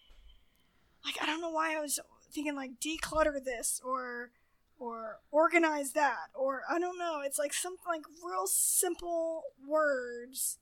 like 1.05 1.15
I 1.21 1.25
don't 1.25 1.41
know 1.41 1.51
why 1.51 1.77
I 1.77 1.81
was 1.81 1.99
thinking 2.35 2.55
like 2.55 2.79
declutter 2.79 3.43
this 3.43 3.81
or 3.83 4.31
or 4.77 5.19
organize 5.31 5.93
that 5.93 6.27
or 6.35 6.63
I 6.69 6.79
don't 6.79 6.99
know. 6.99 7.21
It's 7.25 7.39
like 7.39 7.53
something 7.53 7.85
like 7.87 8.03
real 8.23 8.45
simple 8.45 9.43
words. 9.67 10.59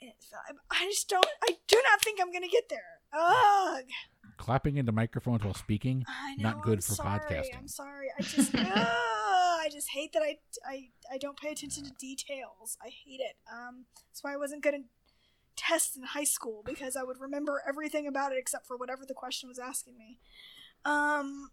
It's, 0.00 0.32
I 0.70 0.86
just 0.86 1.08
don't. 1.08 1.26
I 1.44 1.58
do 1.68 1.76
not 1.90 2.02
think 2.02 2.18
I'm 2.20 2.32
gonna 2.32 2.48
get 2.48 2.68
there. 2.68 3.02
Ugh. 3.12 3.84
Clapping 4.36 4.76
into 4.76 4.90
microphones 4.90 5.44
while 5.44 5.54
speaking, 5.54 6.04
I 6.08 6.34
know, 6.36 6.50
not 6.50 6.62
good 6.62 6.78
I'm 6.78 6.82
for 6.82 6.94
sorry, 6.94 7.20
podcasting. 7.20 7.58
I'm 7.58 7.68
sorry. 7.68 8.06
I 8.18 8.22
just, 8.22 8.54
ugh, 8.54 8.66
I 8.66 9.68
just 9.70 9.90
hate 9.90 10.12
that 10.14 10.22
I, 10.22 10.38
I, 10.66 10.88
I 11.12 11.18
don't 11.18 11.38
pay 11.38 11.50
attention 11.52 11.84
to 11.84 11.92
details. 11.92 12.76
I 12.82 12.88
hate 12.88 13.20
it. 13.20 13.36
Um, 13.52 13.84
that's 14.08 14.24
why 14.24 14.32
I 14.32 14.36
wasn't 14.36 14.62
good 14.62 14.74
at 14.74 14.80
tests 15.56 15.96
in 15.96 16.02
high 16.02 16.24
school 16.24 16.62
because 16.64 16.96
I 16.96 17.02
would 17.02 17.20
remember 17.20 17.62
everything 17.66 18.06
about 18.06 18.32
it 18.32 18.38
except 18.38 18.66
for 18.66 18.76
whatever 18.76 19.04
the 19.06 19.14
question 19.14 19.48
was 19.48 19.58
asking 19.58 19.98
me. 19.98 20.18
Um, 20.84 21.50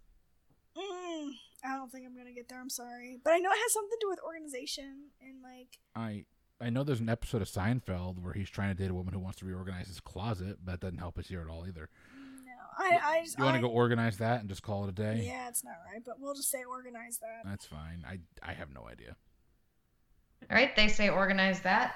mm, 0.78 1.30
I 1.64 1.76
don't 1.76 1.92
think 1.92 2.06
I'm 2.06 2.16
gonna 2.16 2.34
get 2.34 2.50
there. 2.50 2.60
I'm 2.60 2.70
sorry, 2.70 3.20
but 3.24 3.34
I 3.34 3.40
know 3.40 3.52
it 3.52 3.58
has 3.58 3.74
something 3.74 3.90
to 3.92 3.98
do 4.02 4.10
with 4.10 4.20
organization 4.24 5.10
and 5.22 5.42
like. 5.44 5.80
I 5.96 6.26
I 6.62 6.70
know 6.70 6.84
there's 6.84 7.00
an 7.00 7.10
episode 7.10 7.42
of 7.42 7.48
Seinfeld 7.48 8.22
where 8.22 8.34
he's 8.34 8.50
trying 8.50 8.76
to 8.76 8.82
date 8.82 8.92
a 8.92 8.94
woman 8.94 9.14
who 9.14 9.20
wants 9.20 9.40
to 9.40 9.46
reorganize 9.46 9.88
his 9.88 10.00
closet, 10.00 10.58
but 10.64 10.72
that 10.72 10.80
doesn't 10.80 11.00
help 11.00 11.18
us 11.18 11.28
here 11.28 11.42
at 11.42 11.48
all 11.48 11.66
either. 11.66 11.90
No, 12.46 12.52
I, 12.78 13.00
I 13.04 13.24
just. 13.24 13.38
You 13.38 13.46
want 13.46 13.56
to 13.56 13.62
go 13.62 13.70
organize 13.70 14.18
that 14.18 14.42
and 14.42 14.50
just 14.50 14.64
call 14.64 14.86
it 14.86 14.90
a 14.90 14.94
day? 14.94 15.24
Yeah, 15.26 15.48
it's 15.48 15.64
not 15.64 15.76
right, 15.92 16.02
but 16.06 16.20
we'll 16.20 16.36
just 16.36 16.50
say 16.50 16.64
organize 16.64 17.20
that. 17.20 17.44
That's 17.46 17.66
fine. 17.66 18.04
I 18.08 18.20
I 18.42 18.54
have 18.54 18.74
no 18.74 18.88
idea. 18.88 19.16
All 20.50 20.56
right, 20.56 20.76
they 20.76 20.88
say 20.88 21.10
organize 21.10 21.62
that. 21.62 21.94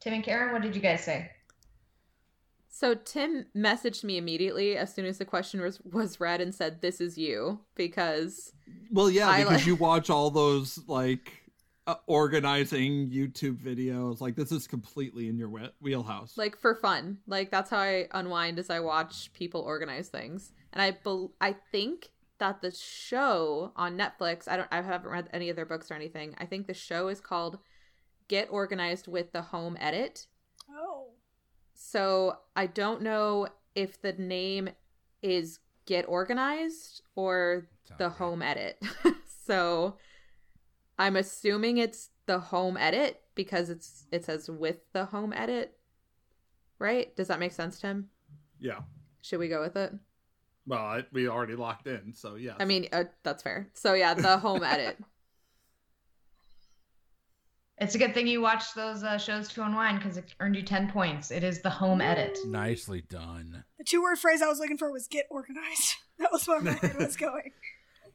Tim 0.00 0.14
and 0.14 0.24
Karen, 0.24 0.52
what 0.52 0.62
did 0.62 0.74
you 0.74 0.80
guys 0.80 1.04
say? 1.04 1.30
So 2.68 2.94
Tim 2.94 3.46
messaged 3.54 4.04
me 4.04 4.16
immediately 4.16 4.76
as 4.76 4.94
soon 4.94 5.04
as 5.04 5.18
the 5.18 5.24
question 5.24 5.60
was 5.60 5.80
was 5.82 6.18
read 6.18 6.40
and 6.40 6.54
said, 6.54 6.80
"This 6.80 7.00
is 7.00 7.18
you," 7.18 7.60
because 7.74 8.52
well, 8.90 9.10
yeah, 9.10 9.28
I 9.28 9.42
because 9.42 9.58
like- 9.58 9.66
you 9.66 9.76
watch 9.76 10.08
all 10.08 10.30
those 10.30 10.78
like 10.86 11.40
uh, 11.86 11.96
organizing 12.06 13.10
YouTube 13.10 13.58
videos. 13.58 14.20
Like 14.20 14.36
this 14.36 14.52
is 14.52 14.66
completely 14.66 15.28
in 15.28 15.36
your 15.36 15.50
wheelhouse. 15.80 16.38
like 16.38 16.56
for 16.56 16.74
fun, 16.74 17.18
like 17.26 17.50
that's 17.50 17.70
how 17.70 17.78
I 17.78 18.06
unwind 18.12 18.58
as 18.58 18.70
I 18.70 18.80
watch 18.80 19.32
people 19.34 19.60
organize 19.60 20.08
things. 20.08 20.52
And 20.72 20.80
I 20.80 20.92
bel 20.92 21.32
I 21.40 21.56
think 21.72 22.12
that 22.38 22.62
the 22.62 22.70
show 22.70 23.72
on 23.76 23.98
Netflix, 23.98 24.48
I 24.48 24.56
don't, 24.56 24.68
I 24.70 24.80
haven't 24.80 25.10
read 25.10 25.28
any 25.32 25.50
of 25.50 25.56
their 25.56 25.66
books 25.66 25.90
or 25.90 25.94
anything. 25.94 26.34
I 26.38 26.46
think 26.46 26.66
the 26.66 26.74
show 26.74 27.08
is 27.08 27.20
called 27.20 27.58
"Get 28.30 28.46
Organized 28.52 29.08
with 29.08 29.32
the 29.32 29.42
Home 29.42 29.76
Edit." 29.80 30.28
Oh. 30.70 31.08
So 31.74 32.36
I 32.54 32.66
don't 32.66 33.02
know 33.02 33.48
if 33.74 34.00
the 34.00 34.12
name 34.12 34.68
is 35.20 35.58
Get 35.84 36.04
Organized 36.08 37.02
or 37.16 37.66
Sounds 37.88 37.98
the 37.98 38.08
right. 38.08 38.16
Home 38.18 38.42
Edit. 38.42 38.80
so 39.46 39.96
I'm 40.96 41.16
assuming 41.16 41.78
it's 41.78 42.10
the 42.26 42.38
Home 42.38 42.76
Edit 42.76 43.20
because 43.34 43.68
it's 43.68 44.06
it 44.12 44.24
says 44.24 44.48
with 44.48 44.76
the 44.92 45.06
Home 45.06 45.32
Edit. 45.32 45.76
Right? 46.78 47.14
Does 47.16 47.26
that 47.26 47.40
make 47.40 47.52
sense, 47.52 47.80
Tim? 47.80 48.10
yeah. 48.60 48.78
Should 49.22 49.40
we 49.40 49.48
go 49.48 49.60
with 49.60 49.76
it? 49.76 49.92
Well, 50.66 50.78
I, 50.78 51.04
we 51.12 51.28
already 51.28 51.56
locked 51.56 51.88
in, 51.88 52.14
so 52.14 52.36
yeah. 52.36 52.54
I 52.60 52.64
mean, 52.64 52.86
uh, 52.92 53.04
that's 53.24 53.42
fair. 53.42 53.68
So 53.74 53.94
yeah, 53.94 54.14
the 54.14 54.38
Home 54.38 54.62
Edit. 54.74 54.98
It's 57.80 57.94
a 57.94 57.98
good 57.98 58.12
thing 58.12 58.26
you 58.26 58.42
watched 58.42 58.74
those 58.74 59.02
uh, 59.02 59.16
shows 59.16 59.48
to 59.54 59.64
unwind 59.64 59.98
because 60.00 60.18
it 60.18 60.34
earned 60.40 60.54
you 60.56 60.62
10 60.62 60.90
points. 60.90 61.30
It 61.30 61.42
is 61.42 61.62
the 61.62 61.70
home 61.70 62.00
edit. 62.02 62.38
Nicely 62.46 63.00
done. 63.08 63.64
The 63.78 63.84
two 63.84 64.02
word 64.02 64.18
phrase 64.18 64.42
I 64.42 64.48
was 64.48 64.58
looking 64.58 64.76
for 64.76 64.92
was 64.92 65.06
get 65.06 65.26
organized. 65.30 65.94
That 66.18 66.32
was 66.32 66.46
where 66.46 66.60
my 66.60 66.72
head 66.72 66.98
was 66.98 67.16
going. 67.28 67.52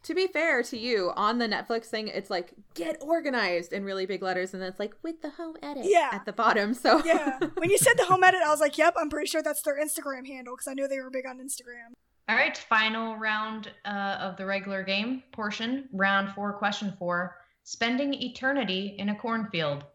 to 0.04 0.14
be 0.14 0.28
fair 0.28 0.62
to 0.62 0.78
you, 0.78 1.12
on 1.16 1.40
the 1.40 1.48
Netflix 1.48 1.86
thing, 1.86 2.08
it's 2.08 2.30
like 2.30 2.54
get 2.76 2.98
organized 3.02 3.74
in 3.74 3.84
really 3.84 4.06
big 4.06 4.22
letters, 4.22 4.54
and 4.54 4.62
then 4.62 4.70
it's 4.70 4.80
like 4.80 4.94
with 5.02 5.24
the 5.24 5.32
Home 5.32 5.56
Edit 5.64 5.86
Yeah. 5.88 6.10
at 6.12 6.24
the 6.26 6.32
bottom. 6.32 6.76
So 6.76 7.04
Yeah. 7.04 7.40
When 7.56 7.72
you 7.72 7.80
said 7.80 7.96
the 7.98 8.06
home 8.06 8.24
edit, 8.24 8.42
I 8.46 8.50
was 8.52 8.60
like, 8.60 8.78
yep, 8.78 8.94
I'm 9.00 9.10
pretty 9.10 9.26
sure 9.28 9.42
that's 9.42 9.64
their 9.64 9.84
Instagram 9.84 10.28
handle 10.28 10.54
because 10.56 10.68
I 10.68 10.76
knew 10.76 10.88
they 10.88 11.00
were 11.00 11.10
big 11.10 11.26
on 11.26 11.40
Instagram. 11.40 11.94
All 12.30 12.36
right, 12.36 12.56
final 12.56 13.16
round 13.18 13.72
uh, 13.86 14.18
of 14.22 14.38
the 14.38 14.46
regular 14.46 14.84
game 14.84 15.24
portion. 15.32 15.90
Round 15.92 16.30
four, 16.36 16.54
question 16.54 16.94
four 17.00 17.38
Spending 17.68 18.14
eternity 18.14 18.96
in 19.00 19.10
a 19.10 19.16
cornfield. 19.16 19.86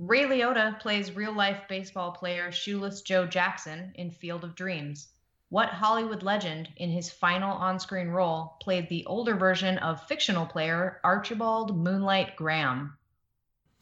Ray 0.00 0.24
Liotta 0.24 0.80
plays 0.80 1.12
real 1.12 1.32
life 1.32 1.62
baseball 1.68 2.10
player 2.10 2.50
Shoeless 2.50 3.02
Joe 3.02 3.24
Jackson 3.24 3.92
in 3.94 4.10
Field 4.10 4.42
of 4.42 4.56
Dreams. 4.56 5.06
What 5.48 5.68
Hollywood 5.68 6.24
legend, 6.24 6.68
in 6.76 6.90
his 6.90 7.08
final 7.08 7.52
on 7.52 7.78
screen 7.78 8.08
role, 8.08 8.56
played 8.60 8.88
the 8.88 9.06
older 9.06 9.36
version 9.36 9.78
of 9.78 10.08
fictional 10.08 10.44
player 10.44 11.00
Archibald 11.04 11.78
Moonlight 11.78 12.34
Graham? 12.34 12.98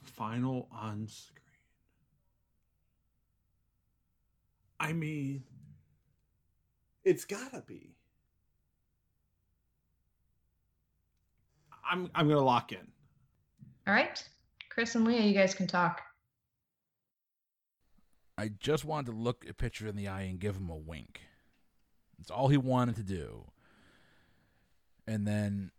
final 0.02 0.68
on 0.70 1.08
screen. 1.08 1.40
I 4.78 4.92
mean, 4.92 5.42
it's 7.02 7.24
gotta 7.24 7.62
be. 7.66 7.96
I'm 11.88 12.10
I'm 12.14 12.28
gonna 12.28 12.40
lock 12.40 12.72
in. 12.72 12.86
All 13.86 13.94
right, 13.94 14.22
Chris 14.70 14.94
and 14.94 15.04
Leah, 15.06 15.22
you 15.22 15.34
guys 15.34 15.54
can 15.54 15.66
talk. 15.66 16.02
I 18.36 18.48
just 18.48 18.84
wanted 18.84 19.12
to 19.12 19.16
look 19.16 19.46
a 19.48 19.54
Pitcher 19.54 19.86
in 19.86 19.96
the 19.96 20.08
eye 20.08 20.22
and 20.22 20.40
give 20.40 20.56
him 20.56 20.68
a 20.68 20.76
wink. 20.76 21.20
That's 22.18 22.30
all 22.30 22.48
he 22.48 22.56
wanted 22.56 22.96
to 22.96 23.02
do. 23.02 23.44
And 25.06 25.26
then 25.26 25.70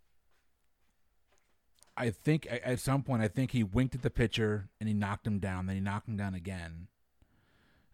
I 1.97 2.11
think 2.11 2.47
at 2.49 2.79
some 2.79 3.03
point 3.03 3.21
I 3.23 3.27
think 3.27 3.51
he 3.51 3.63
winked 3.63 3.95
at 3.95 4.01
the 4.03 4.09
pitcher 4.09 4.69
and 4.79 4.87
he 4.87 4.93
knocked 4.93 5.25
him 5.25 5.39
down. 5.39 5.65
Then 5.65 5.75
he 5.75 5.81
knocked 5.81 6.07
him 6.07 6.17
down 6.17 6.35
again. 6.35 6.87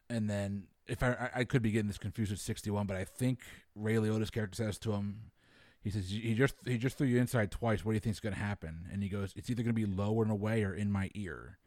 And 0.09 0.29
then 0.29 0.67
if 0.87 1.01
I 1.03 1.13
I- 1.13 1.39
I 1.39 1.43
could 1.45 1.61
be 1.61 1.71
getting 1.71 1.87
this 1.87 1.97
confused 1.97 2.31
with 2.31 2.41
sixty 2.41 2.69
one, 2.69 2.87
but 2.87 2.97
I 2.97 3.05
think 3.05 3.39
Ray 3.75 3.95
Liotta's 3.95 4.31
character 4.31 4.55
says 4.55 4.77
to 4.79 4.91
him, 4.93 5.31
he 5.83 5.89
says 5.89 6.09
he 6.09 6.33
just 6.35 6.55
he 6.65 6.77
just 6.77 6.97
threw 6.97 7.07
you 7.07 7.19
inside 7.19 7.51
twice. 7.51 7.83
What 7.83 7.93
do 7.93 7.95
you 7.95 7.99
think's 7.99 8.19
going 8.19 8.35
to 8.35 8.39
happen? 8.39 8.87
And 8.91 9.01
he 9.01 9.09
goes, 9.09 9.33
it's 9.35 9.49
either 9.49 9.63
going 9.63 9.75
to 9.75 9.87
be 9.87 9.91
low 9.91 10.21
and 10.21 10.31
away 10.31 10.63
or 10.63 10.73
in 10.73 10.91
my 10.91 11.09
ear. 11.15 11.57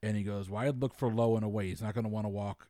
And 0.00 0.16
he 0.16 0.22
goes, 0.22 0.48
"Well, 0.48 0.72
look 0.72 0.94
for 0.94 1.12
low 1.12 1.34
and 1.34 1.44
away. 1.44 1.68
He's 1.68 1.82
not 1.82 1.92
going 1.92 2.04
to 2.04 2.10
want 2.10 2.24
to 2.24 2.30
walk 2.30 2.68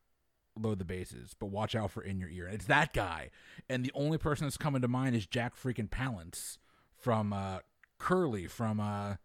load 0.59 0.79
the 0.79 0.85
bases, 0.85 1.35
but 1.39 1.47
watch 1.47 1.75
out 1.75 1.91
for 1.91 2.01
in 2.01 2.19
your 2.19 2.29
ear." 2.29 2.47
And 2.47 2.55
it's 2.55 2.65
that 2.65 2.91
guy. 2.91 3.29
And 3.69 3.85
the 3.85 3.91
only 3.93 4.17
person 4.17 4.47
that's 4.47 4.57
coming 4.57 4.81
to 4.81 4.87
mind 4.87 5.15
is 5.15 5.27
Jack 5.27 5.55
freaking 5.55 5.89
Palance 5.89 6.57
from 6.97 7.31
uh, 7.31 7.59
Curly 7.99 8.47
from 8.47 8.79
uh, 8.79 9.15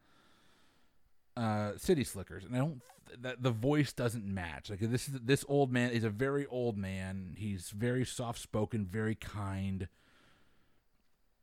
uh, 1.35 1.73
City 1.79 2.05
Slickers, 2.05 2.45
and 2.45 2.55
I 2.55 2.59
don't. 2.59 2.83
That 3.21 3.43
the 3.43 3.51
voice 3.51 3.93
doesn't 3.93 4.27
match. 4.27 4.69
Like 4.69 4.81
this 4.81 5.09
is 5.09 5.21
this 5.23 5.45
old 5.49 5.73
man 5.73 5.93
is 5.93 6.05
a 6.05 6.11
very 6.11 6.47
old 6.47 6.77
man. 6.77 7.37
He's 7.39 7.71
very 7.71 8.05
soft 8.05 8.41
spoken, 8.41 8.85
very 8.85 9.15
kind. 9.15 9.89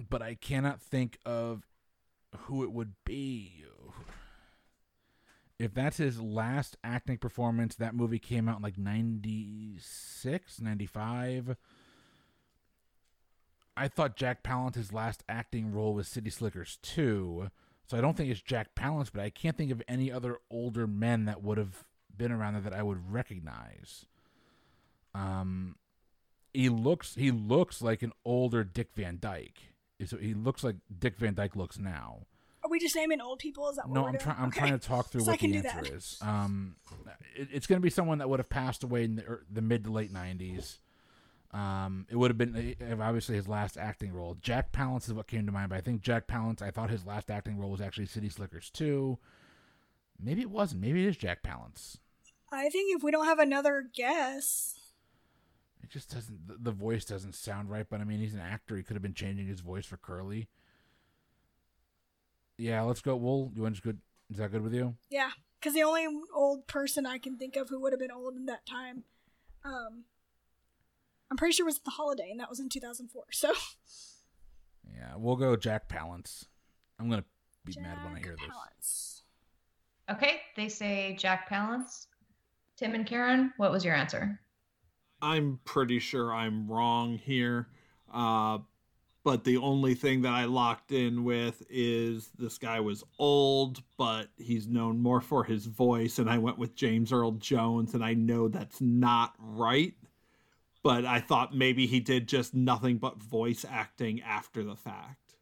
But 0.09 0.21
I 0.21 0.35
cannot 0.35 0.81
think 0.81 1.17
of 1.25 1.67
who 2.35 2.63
it 2.63 2.71
would 2.71 2.93
be. 3.05 3.65
If 5.59 5.75
that's 5.75 5.97
his 5.97 6.19
last 6.19 6.75
acting 6.83 7.17
performance, 7.17 7.75
that 7.75 7.93
movie 7.93 8.17
came 8.17 8.49
out 8.49 8.57
in 8.57 8.63
like 8.63 8.79
96, 8.79 10.59
95. 10.59 11.55
I 13.77 13.87
thought 13.87 14.15
Jack 14.15 14.43
Palance's 14.43 14.91
last 14.91 15.23
acting 15.29 15.71
role 15.71 15.93
was 15.93 16.07
City 16.07 16.31
Slickers 16.31 16.79
2. 16.81 17.51
So 17.85 17.97
I 17.97 18.01
don't 18.01 18.17
think 18.17 18.31
it's 18.31 18.41
Jack 18.41 18.73
Palance, 18.75 19.11
but 19.13 19.21
I 19.21 19.29
can't 19.29 19.57
think 19.57 19.71
of 19.71 19.81
any 19.87 20.11
other 20.11 20.37
older 20.49 20.87
men 20.87 21.25
that 21.25 21.43
would 21.43 21.57
have 21.57 21.83
been 22.15 22.31
around 22.31 22.53
there 22.53 22.61
that 22.63 22.73
I 22.73 22.83
would 22.83 23.11
recognize. 23.11 24.05
Um, 25.13 25.75
he 26.53 26.69
looks 26.69 27.15
he 27.15 27.31
looks 27.31 27.81
like 27.81 28.01
an 28.01 28.13
older 28.25 28.63
Dick 28.63 28.91
Van 28.95 29.17
Dyke. 29.19 29.70
So 30.05 30.17
he 30.17 30.33
looks 30.33 30.63
like 30.63 30.75
Dick 30.99 31.17
Van 31.17 31.33
Dyke 31.33 31.55
looks 31.55 31.77
now. 31.79 32.21
Are 32.63 32.69
we 32.69 32.79
just 32.79 32.95
naming 32.95 33.21
old 33.21 33.39
people? 33.39 33.69
Is 33.69 33.77
that 33.77 33.89
what 33.89 33.95
No, 33.95 34.05
I'm 34.07 34.17
trying. 34.19 34.37
I'm 34.37 34.47
Okay. 34.49 34.59
trying 34.59 34.79
to 34.79 34.87
talk 34.87 35.07
through 35.07 35.21
So 35.21 35.31
what 35.31 35.39
the 35.39 35.55
answer 35.55 35.81
that. 35.81 35.87
is. 35.91 36.17
Um, 36.21 36.75
it, 37.35 37.47
it's 37.51 37.65
going 37.67 37.77
to 37.77 37.83
be 37.83 37.89
someone 37.89 38.19
that 38.19 38.29
would 38.29 38.39
have 38.39 38.49
passed 38.49 38.83
away 38.83 39.03
in 39.05 39.15
the, 39.15 39.39
the 39.51 39.61
mid 39.61 39.83
to 39.85 39.91
late 39.91 40.13
'90s. 40.13 40.77
Um, 41.53 42.05
it 42.09 42.15
would 42.15 42.29
have 42.31 42.37
been 42.37 42.75
uh, 42.81 43.03
obviously 43.03 43.35
his 43.35 43.47
last 43.47 43.77
acting 43.77 44.13
role. 44.13 44.37
Jack 44.41 44.71
Palance 44.71 45.07
is 45.07 45.13
what 45.13 45.27
came 45.27 45.45
to 45.47 45.51
mind, 45.51 45.69
but 45.69 45.77
I 45.77 45.81
think 45.81 46.01
Jack 46.01 46.27
Palance. 46.27 46.61
I 46.61 46.71
thought 46.71 46.89
his 46.89 47.05
last 47.05 47.29
acting 47.31 47.57
role 47.57 47.71
was 47.71 47.81
actually 47.81 48.05
City 48.05 48.29
Slickers 48.29 48.69
2. 48.69 49.17
Maybe 50.23 50.41
it 50.41 50.51
wasn't. 50.51 50.81
Maybe 50.81 51.03
it 51.03 51.09
is 51.09 51.17
Jack 51.17 51.41
Palance. 51.43 51.97
I 52.51 52.69
think 52.69 52.95
if 52.95 53.03
we 53.03 53.11
don't 53.11 53.25
have 53.25 53.39
another 53.39 53.83
guess, 53.93 54.75
just 55.91 56.13
doesn't. 56.13 56.47
The, 56.47 56.57
the 56.59 56.71
voice 56.71 57.05
doesn't 57.05 57.35
sound 57.35 57.69
right. 57.69 57.85
But 57.89 58.01
I 58.01 58.03
mean, 58.05 58.19
he's 58.19 58.33
an 58.33 58.39
actor. 58.39 58.77
He 58.77 58.83
could 58.83 58.95
have 58.95 59.03
been 59.03 59.13
changing 59.13 59.47
his 59.47 59.59
voice 59.59 59.85
for 59.85 59.97
Curly. 59.97 60.47
Yeah, 62.57 62.81
let's 62.81 63.01
go. 63.01 63.15
Wool, 63.15 63.51
you 63.55 63.61
want 63.61 63.75
to 63.75 63.81
just 63.81 63.83
good? 63.83 63.99
Is 64.29 64.37
that 64.37 64.51
good 64.51 64.61
with 64.61 64.73
you? 64.73 64.95
yeah, 65.09 65.31
because 65.59 65.73
the 65.73 65.83
only 65.83 66.07
old 66.33 66.65
person 66.67 67.05
I 67.05 67.17
can 67.17 67.37
think 67.37 67.55
of 67.57 67.69
who 67.69 67.79
would 67.81 67.91
have 67.91 67.99
been 67.99 68.11
old 68.11 68.35
in 68.35 68.45
that 68.45 68.65
time, 68.65 69.03
um, 69.65 70.05
I'm 71.29 71.37
pretty 71.37 71.53
sure 71.53 71.65
was 71.65 71.79
the 71.79 71.91
holiday, 71.91 72.29
and 72.31 72.39
that 72.39 72.49
was 72.49 72.59
in 72.59 72.69
2004. 72.69 73.23
So 73.31 73.53
Yeah, 74.95 75.13
we'll 75.17 75.35
go 75.35 75.55
Jack 75.55 75.89
Palance. 75.89 76.45
I'm 76.99 77.09
gonna 77.09 77.25
be 77.65 77.75
mad 77.81 77.97
when 78.03 78.13
I 78.13 78.15
Jack 78.15 78.25
hear 78.25 78.35
this. 78.77 79.23
Okay, 80.09 80.41
they 80.55 80.69
say 80.69 81.15
Jack 81.19 81.49
Palance. 81.49 82.07
Tim 82.77 82.95
and 82.95 83.05
Karen, 83.05 83.53
what 83.57 83.71
was 83.71 83.83
your 83.85 83.95
answer? 83.95 84.39
I'm 85.21 85.59
pretty 85.65 85.99
sure 85.99 86.33
I'm 86.33 86.67
wrong 86.67 87.17
here. 87.17 87.67
Uh, 88.13 88.59
but 89.23 89.43
the 89.43 89.57
only 89.57 89.93
thing 89.93 90.23
that 90.23 90.33
I 90.33 90.45
locked 90.45 90.91
in 90.91 91.23
with 91.23 91.61
is 91.69 92.31
this 92.39 92.57
guy 92.57 92.79
was 92.79 93.03
old, 93.19 93.83
but 93.97 94.29
he's 94.37 94.67
known 94.67 94.99
more 94.99 95.21
for 95.21 95.43
his 95.43 95.67
voice. 95.67 96.17
And 96.17 96.29
I 96.29 96.39
went 96.39 96.57
with 96.57 96.75
James 96.75 97.11
Earl 97.11 97.33
Jones, 97.33 97.93
and 97.93 98.03
I 98.03 98.15
know 98.15 98.47
that's 98.47 98.81
not 98.81 99.33
right. 99.37 99.93
But 100.83 101.05
I 101.05 101.19
thought 101.19 101.55
maybe 101.55 101.85
he 101.85 101.99
did 101.99 102.27
just 102.27 102.55
nothing 102.55 102.97
but 102.97 103.21
voice 103.21 103.63
acting 103.69 104.21
after 104.23 104.63
the 104.63 104.75
fact. 104.75 105.35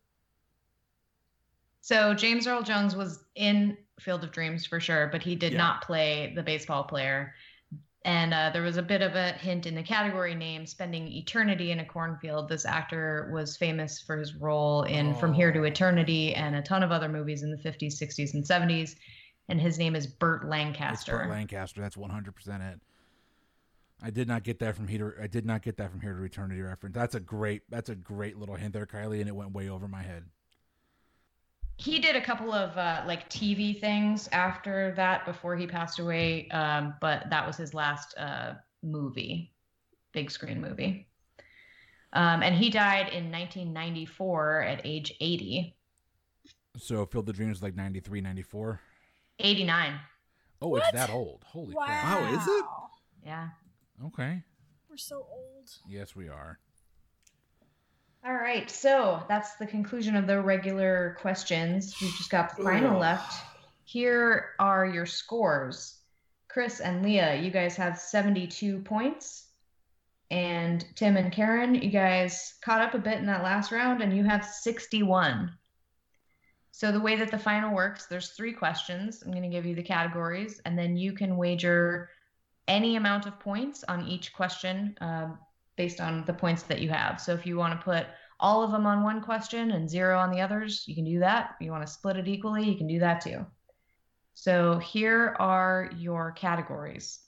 So 1.79 2.13
James 2.13 2.45
Earl 2.45 2.61
Jones 2.61 2.95
was 2.95 3.23
in 3.35 3.77
Field 4.01 4.25
of 4.25 4.31
Dreams 4.31 4.65
for 4.65 4.81
sure, 4.81 5.07
but 5.07 5.23
he 5.23 5.35
did 5.35 5.53
Yeah. 5.53 5.59
not 5.59 5.81
play 5.81 6.33
the 6.35 6.43
baseball 6.43 6.83
player. 6.83 7.33
And 8.05 8.33
uh, 8.33 8.49
there 8.53 8.61
was 8.61 8.77
a 8.77 8.81
bit 8.81 9.01
of 9.01 9.15
a 9.15 9.33
hint 9.33 9.65
in 9.65 9.75
the 9.75 9.83
category 9.83 10.33
name, 10.33 10.65
spending 10.65 11.07
eternity 11.07 11.71
in 11.71 11.79
a 11.79 11.85
cornfield. 11.85 12.47
This 12.47 12.65
actor 12.65 13.29
was 13.33 13.57
famous 13.57 13.99
for 13.99 14.17
his 14.17 14.35
role 14.35 14.83
in 14.83 15.13
From 15.15 15.33
Here 15.33 15.51
to 15.51 15.59
Oh. 15.59 15.63
Eternity 15.63 16.33
and 16.33 16.55
a 16.55 16.61
ton 16.61 16.81
of 16.81 16.91
other 16.91 17.09
movies 17.09 17.43
in 17.43 17.51
the 17.51 17.57
50s, 17.57 18.01
60s, 18.01 18.33
and 18.33 18.43
70s. 18.43 18.95
And 19.49 19.59
his 19.59 19.77
name 19.77 19.95
is 19.95 20.07
Burt 20.07 20.43
It's 20.43 20.49
Lancaster. 20.49 21.17
Burt 21.17 21.29
Lancaster. 21.29 21.81
That's 21.81 21.97
100 21.97 22.35
percent 22.35 22.63
it. 22.63 22.79
I 24.01 24.11
did 24.11 24.29
not 24.29 24.43
get 24.43 24.59
that 24.59 24.75
from 24.75 24.87
here. 24.87 25.11
To, 25.11 25.23
I 25.23 25.27
did 25.27 25.45
not 25.45 25.61
get 25.61 25.75
that 25.77 25.91
from 25.91 25.99
here 25.99 26.13
to 26.13 26.23
eternity 26.23 26.61
reference. 26.61 26.95
That's 26.95 27.15
a 27.15 27.19
great. 27.19 27.63
That's 27.69 27.89
a 27.89 27.95
great 27.95 28.37
little 28.37 28.55
hint 28.55 28.73
there, 28.73 28.85
Kylie, 28.85 29.19
and 29.19 29.27
it 29.27 29.35
went 29.35 29.51
way 29.51 29.67
over 29.67 29.87
my 29.89 30.03
head. 30.03 30.23
He 31.79 31.99
did 31.99 32.17
a 32.17 32.21
couple 32.21 32.51
of 32.51 32.77
uh, 32.77 33.03
like 33.07 33.29
TV 33.29 33.79
things 33.79 34.27
after 34.33 34.93
that 34.97 35.25
before 35.25 35.55
he 35.55 35.65
passed 35.65 35.99
away, 35.99 36.49
um, 36.49 36.93
but 36.99 37.29
that 37.29 37.47
was 37.47 37.55
his 37.55 37.73
last 37.73 38.13
uh, 38.17 38.55
movie, 38.83 39.53
big 40.11 40.29
screen 40.29 40.59
movie. 40.59 41.07
Um, 42.11 42.43
and 42.43 42.53
he 42.53 42.69
died 42.69 43.13
in 43.13 43.31
1994 43.31 44.63
at 44.63 44.81
age 44.83 45.13
80, 45.21 45.73
So 46.75 47.05
Field 47.05 47.29
of 47.29 47.35
Dreams 47.37 47.57
is 47.57 47.63
like 47.63 47.77
93, 47.77 48.19
94. 48.19 48.81
89. 49.39 49.99
Oh, 50.61 50.67
What? 50.67 50.81
it's 50.81 50.91
that 50.91 51.09
old. 51.09 51.45
Holy 51.45 51.73
wow. 51.73 51.85
crap. 51.85 52.21
Wow, 52.21 52.33
is 52.41 52.47
it? 52.47 52.65
Yeah. 53.25 53.47
Okay. 54.07 54.43
We're 54.89 54.97
so 54.97 55.25
old. 55.31 55.69
Yes, 55.87 56.13
we 56.13 56.27
are. 56.27 56.59
All 58.25 58.33
right, 58.33 58.69
so 58.69 59.23
that's 59.29 59.55
the 59.55 59.65
conclusion 59.65 60.15
of 60.15 60.27
the 60.27 60.41
regular 60.41 61.15
questions. 61.21 61.95
We've 62.01 62.13
just 62.15 62.29
got 62.29 62.55
the 62.55 62.63
final 62.63 62.95
Ugh. 62.95 63.01
left. 63.01 63.41
Here 63.85 64.51
are 64.59 64.85
your 64.85 65.05
scores. 65.05 65.99
Chris 66.49 66.81
and 66.81 67.01
Leah, 67.01 67.41
you 67.41 67.49
guys 67.49 67.75
have 67.77 67.97
72 67.97 68.79
points. 68.79 69.47
And 70.31 70.85
Tim 70.95 71.17
and 71.17 71.31
Karen, 71.31 71.73
you 71.75 71.89
guys 71.89 72.55
caught 72.61 72.81
up 72.81 72.93
a 72.93 72.99
bit 72.99 73.17
in 73.17 73.25
that 73.27 73.43
last 73.43 73.71
round 73.71 74.01
and 74.01 74.15
you 74.15 74.23
have 74.25 74.45
61. 74.45 75.51
So 76.71 76.91
the 76.91 76.99
way 76.99 77.15
that 77.15 77.31
the 77.31 77.39
final 77.39 77.73
works, 77.73 78.05
there's 78.05 78.29
three 78.29 78.53
questions. 78.53 79.23
I'm 79.23 79.31
going 79.31 79.43
to 79.43 79.49
give 79.49 79.65
you 79.65 79.75
the 79.75 79.83
categories, 79.83 80.61
and 80.63 80.77
then 80.77 80.95
you 80.95 81.11
can 81.11 81.35
wager 81.35 82.09
any 82.69 82.95
amount 82.95 83.25
of 83.25 83.39
points 83.39 83.83
on 83.87 84.07
each 84.07 84.31
question 84.31 84.95
um, 85.01 85.39
based 85.79 86.01
on 86.01 86.25
the 86.25 86.33
points 86.33 86.63
that 86.63 86.81
you 86.81 86.89
have. 86.89 87.21
So 87.21 87.33
if 87.33 87.45
you 87.45 87.55
want 87.55 87.79
to 87.79 87.81
put 87.81 88.05
all 88.41 88.61
of 88.61 88.71
them 88.71 88.85
on 88.85 89.01
one 89.01 89.21
question 89.21 89.71
and 89.71 89.89
zero 89.89 90.19
on 90.19 90.29
the 90.29 90.41
others, 90.41 90.83
you 90.85 90.93
can 90.93 91.05
do 91.05 91.19
that. 91.19 91.51
If 91.53 91.65
you 91.65 91.71
want 91.71 91.87
to 91.87 91.91
split 91.91 92.17
it 92.17 92.27
equally, 92.27 92.69
you 92.69 92.77
can 92.77 92.85
do 92.85 92.99
that 92.99 93.21
too. 93.21 93.45
So 94.33 94.77
here 94.79 95.37
are 95.39 95.89
your 95.95 96.33
categories 96.33 97.19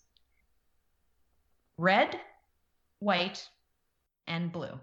red, 1.77 2.19
white, 2.99 3.47
and 4.27 4.51
blue. 4.51 4.77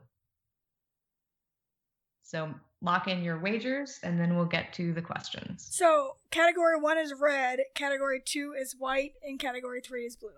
So 2.22 2.54
lock 2.80 3.06
in 3.06 3.22
your 3.22 3.38
wagers 3.38 4.00
and 4.02 4.18
then 4.18 4.34
we'll 4.34 4.46
get 4.46 4.72
to 4.74 4.94
the 4.94 5.02
questions. 5.02 5.68
So 5.72 6.16
category 6.30 6.80
one 6.80 6.96
is 6.96 7.12
red, 7.20 7.60
category 7.74 8.22
two 8.24 8.54
is 8.58 8.74
white, 8.78 9.12
and 9.22 9.38
category 9.38 9.82
three 9.82 10.06
is 10.06 10.16
blue. 10.16 10.30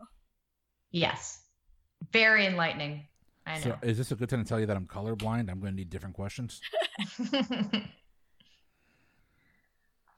Yes. 0.91 1.41
Very 2.13 2.45
enlightening. 2.45 3.07
I 3.47 3.61
So 3.61 3.77
is 3.83 3.99
this 3.99 4.13
a 4.13 4.15
good 4.15 4.29
time 4.29 4.43
to 4.43 4.49
tell 4.49 4.61
you 4.61 4.67
that 4.67 4.77
I'm 4.77 4.87
colorblind? 4.87 5.51
I'm 5.51 5.61
going 5.61 5.73
to 5.73 5.77
need 5.77 5.91
different 5.91 6.15
questions. 6.15 6.61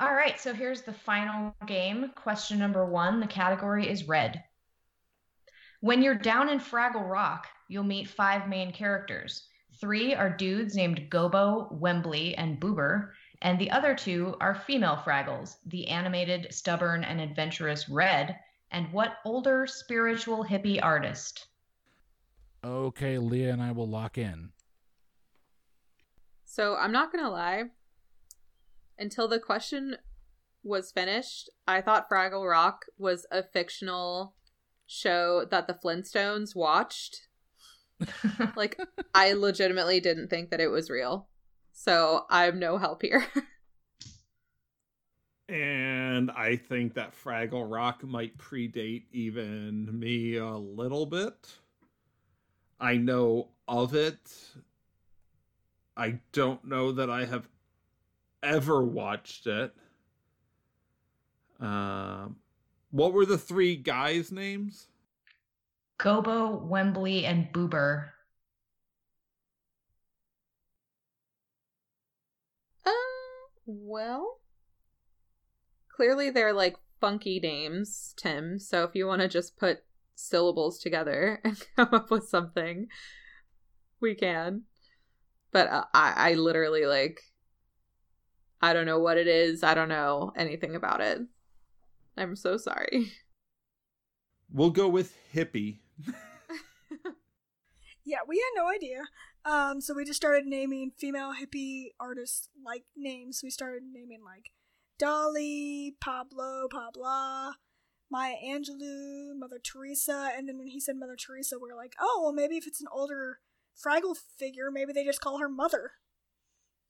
All 0.00 0.12
right, 0.14 0.40
so 0.40 0.52
here's 0.52 0.82
the 0.82 0.92
final 0.92 1.54
game. 1.66 2.10
Question 2.16 2.58
number 2.58 2.84
one 2.84 3.20
the 3.20 3.26
category 3.26 3.88
is 3.88 4.08
red. 4.08 4.42
When 5.80 6.02
you're 6.02 6.16
down 6.16 6.48
in 6.48 6.58
Fraggle 6.58 7.08
Rock, 7.08 7.46
you'll 7.68 7.84
meet 7.84 8.08
five 8.08 8.48
main 8.48 8.72
characters. 8.72 9.48
Three 9.80 10.14
are 10.14 10.28
dudes 10.28 10.74
named 10.74 11.08
Gobo, 11.10 11.72
Wembley, 11.72 12.36
and 12.36 12.60
Boober, 12.60 13.12
and 13.42 13.58
the 13.58 13.70
other 13.70 13.94
two 13.94 14.36
are 14.40 14.54
female 14.54 14.96
Fraggles 14.96 15.56
the 15.66 15.88
animated, 15.88 16.52
stubborn, 16.52 17.04
and 17.04 17.20
adventurous 17.20 17.88
Red, 17.88 18.38
and 18.70 18.92
what 18.92 19.18
older 19.24 19.66
spiritual 19.66 20.44
hippie 20.44 20.80
artist? 20.82 21.46
Okay, 22.64 23.18
Leah 23.18 23.52
and 23.52 23.62
I 23.62 23.72
will 23.72 23.88
lock 23.88 24.16
in. 24.16 24.50
So 26.44 26.76
I'm 26.76 26.92
not 26.92 27.12
gonna 27.12 27.30
lie. 27.30 27.64
Until 28.98 29.26
the 29.26 29.40
question 29.40 29.96
was 30.62 30.92
finished, 30.92 31.50
I 31.66 31.80
thought 31.80 32.08
Fraggle 32.08 32.48
Rock 32.48 32.84
was 32.98 33.26
a 33.30 33.42
fictional 33.42 34.34
show 34.86 35.44
that 35.50 35.66
the 35.66 35.74
Flintstones 35.74 36.54
watched. 36.54 37.28
Like, 38.56 38.80
I 39.14 39.32
legitimately 39.32 40.00
didn't 40.00 40.28
think 40.28 40.50
that 40.50 40.60
it 40.60 40.68
was 40.68 40.90
real. 40.90 41.28
So 41.72 42.26
I'm 42.28 42.58
no 42.58 42.76
help 42.76 43.02
here. 43.02 43.24
And 45.48 46.30
I 46.30 46.56
think 46.56 46.94
that 46.94 47.14
Fraggle 47.14 47.70
Rock 47.70 48.02
might 48.04 48.38
predate 48.38 49.04
even 49.12 49.98
me 49.98 50.36
a 50.36 50.56
little 50.56 51.04
bit. 51.04 51.58
I 52.82 52.96
know 52.96 53.46
of 53.68 53.94
it. 53.94 54.18
I 55.96 56.18
don't 56.32 56.64
know 56.64 56.90
that 56.90 57.08
I 57.08 57.26
have 57.26 57.48
ever 58.42 58.82
watched 58.82 59.46
it. 59.46 59.72
Uh, 61.60 62.26
what 62.90 63.12
were 63.12 63.24
the 63.24 63.38
three 63.38 63.76
guys' 63.76 64.32
names? 64.32 64.88
Gobo, 66.00 66.60
Wembley, 66.60 67.24
and 67.24 67.52
Boober. 67.52 68.08
Uh, 72.84 72.90
well, 73.64 74.40
clearly 75.88 76.30
they're 76.30 76.52
like 76.52 76.76
funky 77.00 77.38
names, 77.38 78.12
Tim. 78.16 78.58
So 78.58 78.82
if 78.82 78.96
you 78.96 79.06
want 79.06 79.22
to 79.22 79.28
just 79.28 79.56
put 79.56 79.84
syllables 80.22 80.78
together 80.78 81.40
and 81.44 81.62
come 81.76 81.88
up 81.92 82.10
with 82.10 82.28
something, 82.28 82.88
we 84.00 84.14
can. 84.14 84.62
But 85.52 85.68
uh, 85.68 85.84
I, 85.92 86.30
I 86.30 86.34
literally 86.34 86.86
like, 86.86 87.20
I 88.60 88.72
don't 88.72 88.86
know 88.86 89.00
what 89.00 89.18
it 89.18 89.26
is. 89.26 89.62
I 89.62 89.74
don't 89.74 89.88
know 89.88 90.32
anything 90.36 90.74
about 90.74 91.00
it. 91.00 91.20
I'm 92.16 92.36
so 92.36 92.56
sorry. 92.56 93.12
We'll 94.54 94.68
go 94.68 94.86
with 94.86 95.16
hippie. 95.34 95.78
Yeah, 98.04 98.18
we 98.26 98.36
had 98.36 98.60
no 98.60 98.68
idea. 98.68 99.04
Um, 99.44 99.80
so 99.80 99.94
we 99.94 100.04
just 100.04 100.16
started 100.16 100.46
naming 100.46 100.90
female 100.98 101.32
hippie 101.40 101.90
artists 102.00 102.48
like 102.64 102.84
names. 102.96 103.40
We 103.42 103.50
started 103.50 103.82
naming 103.92 104.24
like 104.24 104.50
Dolly, 104.98 105.96
Pablo, 106.00 106.66
Pabla, 106.70 107.56
Maya 108.12 108.34
Angelou, 108.44 109.34
Mother 109.38 109.58
Teresa, 109.58 110.30
and 110.36 110.46
then 110.46 110.58
when 110.58 110.66
he 110.66 110.78
said 110.78 110.96
Mother 110.98 111.16
Teresa, 111.16 111.56
we 111.58 111.70
are 111.70 111.76
like, 111.76 111.94
oh, 111.98 112.20
well, 112.22 112.32
maybe 112.34 112.58
if 112.58 112.66
it's 112.66 112.82
an 112.82 112.86
older 112.92 113.38
Fraggle 113.74 114.14
figure, 114.38 114.70
maybe 114.70 114.92
they 114.92 115.02
just 115.02 115.22
call 115.22 115.38
her 115.38 115.48
Mother. 115.48 115.92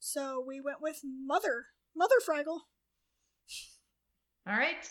So 0.01 0.45
we 0.45 0.61
went 0.61 0.83
with 0.83 1.01
Mother, 1.05 1.67
Mother 1.97 2.17
Fraggle. 2.29 2.63
All 4.49 4.57
right. 4.57 4.91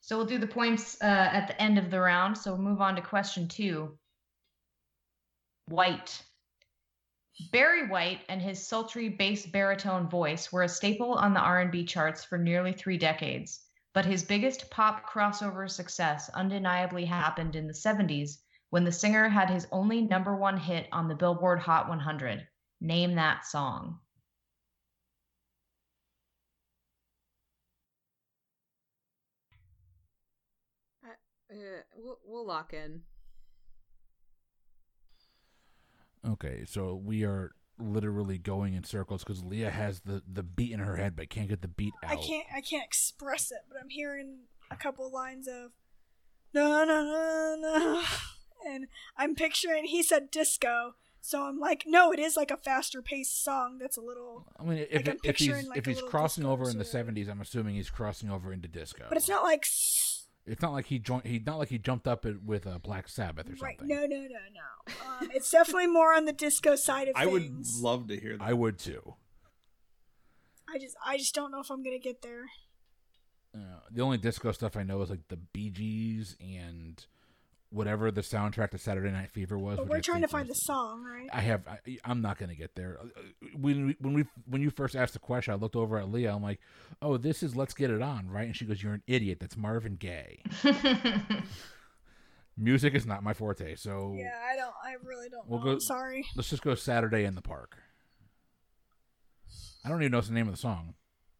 So 0.00 0.16
we'll 0.16 0.26
do 0.26 0.38
the 0.38 0.46
points 0.48 1.00
uh, 1.00 1.04
at 1.04 1.46
the 1.46 1.62
end 1.62 1.78
of 1.78 1.92
the 1.92 2.00
round. 2.00 2.36
So 2.36 2.52
we'll 2.52 2.62
move 2.62 2.80
on 2.80 2.96
to 2.96 3.00
question 3.00 3.46
two. 3.46 3.96
White. 5.68 6.20
Barry 7.52 7.86
White 7.86 8.22
and 8.28 8.42
his 8.42 8.66
sultry 8.66 9.08
bass 9.08 9.46
baritone 9.46 10.08
voice 10.08 10.50
were 10.50 10.64
a 10.64 10.68
staple 10.68 11.12
on 11.12 11.32
the 11.32 11.40
R&B 11.40 11.84
charts 11.84 12.24
for 12.24 12.36
nearly 12.36 12.72
3 12.72 12.98
decades, 12.98 13.60
but 13.92 14.04
his 14.04 14.22
biggest 14.22 14.70
pop 14.70 15.08
crossover 15.08 15.68
success 15.70 16.28
undeniably 16.30 17.04
happened 17.04 17.56
in 17.56 17.66
the 17.66 17.72
70s 17.72 18.38
when 18.70 18.84
the 18.84 18.92
singer 18.92 19.28
had 19.28 19.48
his 19.48 19.66
only 19.72 20.02
number 20.02 20.36
1 20.36 20.58
hit 20.58 20.88
on 20.92 21.08
the 21.08 21.14
Billboard 21.14 21.58
Hot 21.58 21.88
100. 21.88 22.46
Name 22.80 23.14
that 23.14 23.46
song. 23.46 23.98
Uh, 31.50 31.80
we'll, 31.96 32.18
we'll 32.24 32.46
lock 32.46 32.74
in. 32.74 33.02
Okay, 36.26 36.64
so 36.66 36.94
we 36.94 37.24
are 37.24 37.52
literally 37.78 38.38
going 38.38 38.74
in 38.74 38.84
circles 38.84 39.22
because 39.24 39.42
Leah 39.44 39.70
has 39.70 40.00
the 40.00 40.22
the 40.30 40.42
beat 40.42 40.72
in 40.72 40.80
her 40.80 40.96
head 40.96 41.14
but 41.16 41.30
can't 41.30 41.48
get 41.48 41.62
the 41.62 41.68
beat 41.68 41.92
out. 42.04 42.10
I 42.10 42.16
can't 42.16 42.46
I 42.54 42.60
can't 42.60 42.84
express 42.84 43.50
it, 43.50 43.58
but 43.68 43.78
I'm 43.80 43.88
hearing 43.90 44.40
a 44.70 44.76
couple 44.76 45.10
lines 45.10 45.46
of 45.48 45.72
no 46.54 46.84
no 46.84 47.04
no 47.04 47.56
no 47.60 48.02
and 48.66 48.86
I'm 49.16 49.34
picturing 49.34 49.84
he 49.84 50.02
said 50.02 50.30
disco, 50.30 50.94
so 51.20 51.44
I'm 51.44 51.58
like, 51.58 51.84
no, 51.86 52.12
it 52.12 52.18
is 52.18 52.36
like 52.36 52.50
a 52.50 52.56
faster 52.56 53.02
paced 53.02 53.42
song 53.44 53.78
that's 53.78 53.96
a 53.96 54.00
little 54.00 54.46
I 54.58 54.64
mean, 54.64 54.86
if 54.90 55.06
Like, 55.06 55.20
if 55.24 55.36
he's 55.38 55.68
like, 55.68 55.78
if 55.78 55.86
he's 55.86 56.02
crossing 56.02 56.44
over 56.44 56.68
in 56.68 56.78
the 56.78 56.84
seventies, 56.84 57.28
I'm 57.28 57.40
assuming 57.40 57.74
he's 57.74 57.90
crossing 57.90 58.30
over 58.30 58.52
into 58.52 58.68
disco. 58.68 59.04
but 59.08 59.16
it's 59.16 59.28
not 59.28 59.42
like 59.44 59.66
It's 60.48 60.62
not 60.62 60.72
like 60.72 60.86
he 60.86 60.98
joined. 60.98 61.24
He 61.24 61.38
not 61.38 61.58
like 61.58 61.68
he 61.68 61.78
jumped 61.78 62.08
up 62.08 62.24
with 62.24 62.66
a 62.66 62.78
Black 62.78 63.08
Sabbath 63.08 63.48
or 63.48 63.54
right. 63.62 63.78
something. 63.78 63.96
No 63.96 64.06
no 64.06 64.22
no 64.22 64.26
no. 64.26 64.94
Um, 65.06 65.30
it's 65.34 65.50
definitely 65.50 65.86
more 65.86 66.14
on 66.14 66.24
the 66.24 66.32
disco 66.32 66.76
side 66.76 67.08
of 67.08 67.14
things. 67.14 67.26
I 67.28 67.30
would 67.30 67.66
love 67.80 68.08
to 68.08 68.18
hear 68.18 68.36
that. 68.36 68.44
I 68.44 68.52
would 68.52 68.78
too. 68.78 69.14
I 70.72 70.78
just 70.78 70.96
I 71.04 71.18
just 71.18 71.34
don't 71.34 71.50
know 71.50 71.60
if 71.60 71.70
I'm 71.70 71.82
gonna 71.82 71.98
get 71.98 72.22
there. 72.22 72.46
Uh, 73.54 73.80
the 73.90 74.02
only 74.02 74.18
disco 74.18 74.52
stuff 74.52 74.76
I 74.76 74.82
know 74.82 75.00
is 75.02 75.10
like 75.10 75.28
the 75.28 75.36
Bee 75.36 75.70
Gees 75.70 76.36
and 76.40 77.04
whatever 77.70 78.10
the 78.10 78.22
soundtrack 78.22 78.70
to 78.70 78.78
Saturday 78.78 79.10
Night 79.10 79.30
Fever 79.30 79.58
was. 79.58 79.76
But 79.76 79.88
we're 79.88 80.00
trying 80.00 80.22
to 80.22 80.28
find 80.28 80.48
the 80.48 80.54
song, 80.54 81.04
right? 81.04 81.28
I 81.32 81.40
have. 81.40 81.66
I, 81.68 81.78
I'm 82.04 82.20
not 82.22 82.38
going 82.38 82.48
to 82.50 82.56
get 82.56 82.74
there. 82.74 82.98
Uh, 83.02 83.08
When 83.56 83.86
we, 83.88 83.96
when 84.00 84.14
we 84.14 84.24
when 84.46 84.62
you 84.62 84.70
first 84.70 84.96
asked 84.96 85.12
the 85.12 85.18
question, 85.18 85.52
I 85.52 85.56
looked 85.56 85.76
over 85.76 85.98
at 85.98 86.10
Leah. 86.10 86.34
I'm 86.34 86.42
like, 86.42 86.60
"Oh, 87.02 87.16
this 87.16 87.42
is 87.42 87.54
Let's 87.56 87.74
Get 87.74 87.90
It 87.90 88.00
On, 88.02 88.28
right?" 88.28 88.46
And 88.46 88.56
she 88.56 88.64
goes, 88.64 88.82
"You're 88.82 88.94
an 88.94 89.02
idiot. 89.06 89.38
That's 89.40 89.56
Marvin 89.56 89.96
Gaye. 89.96 90.42
Music 92.56 92.94
is 92.94 93.06
not 93.06 93.22
my 93.22 93.32
forte. 93.34 93.76
So 93.76 94.14
Yeah, 94.16 94.32
I 94.50 94.56
don't. 94.56 94.74
I 94.84 94.94
really 95.04 95.28
don't 95.28 95.48
We'll 95.48 95.60
know. 95.60 95.64
go- 95.66 95.72
I'm 95.72 95.80
sorry. 95.80 96.24
let's 96.36 96.50
just 96.50 96.62
go 96.62 96.74
Saturday 96.74 97.24
in 97.24 97.34
the 97.34 97.42
Park." 97.42 97.76
I 99.84 99.90
don't 99.90 100.02
even 100.02 100.10
know 100.12 100.18
what's 100.18 100.28
the 100.28 100.34
name 100.34 100.48
of 100.48 100.54
the 100.54 100.60
song. 100.60 100.94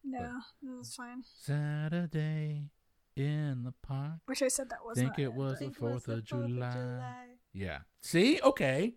No, 0.05 0.31
that's 0.63 0.95
fine. 0.95 1.23
Saturday 1.41 2.71
in 3.19 3.65
the 3.65 3.75
park. 3.83 4.13
Wish 4.29 4.43
I 4.43 4.49
said 4.49 4.71
that 4.71 4.85
was. 4.85 4.97
Think 4.99 5.19
it 5.19 5.33
was 5.35 5.53
the 5.55 5.59
think 5.59 5.77
it 5.77 5.83
was 5.83 6.05
Fourth 6.05 6.07
the 6.07 6.13
of 6.13 6.19
4th 6.19 6.19
of 6.19 6.25
July. 6.49 6.71
July. 6.73 7.25
Yeah. 7.53 7.79
See? 8.01 8.41
Okay. 8.43 8.95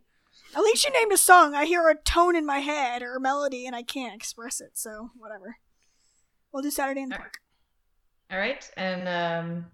At 0.55 0.61
least 0.61 0.85
you 0.85 0.91
named 0.93 1.11
a 1.11 1.17
song. 1.17 1.55
I 1.55 1.65
hear 1.65 1.87
a 1.89 1.95
tone 1.95 2.35
in 2.35 2.45
my 2.45 2.59
head 2.59 3.01
or 3.01 3.15
a 3.15 3.19
melody, 3.21 3.65
and 3.65 3.75
I 3.75 3.83
can't 3.83 4.15
express 4.15 4.61
it. 4.61 4.71
So 4.77 5.11
whatever. 5.17 5.57
We'll 6.51 6.63
do 6.63 6.71
Saturday 6.71 7.01
in 7.01 7.09
the 7.09 7.15
Alright. 7.15 7.31
Park. 7.31 7.39
All 8.31 8.37
right. 8.39 8.71
And 8.77 9.07
um, 9.07 9.65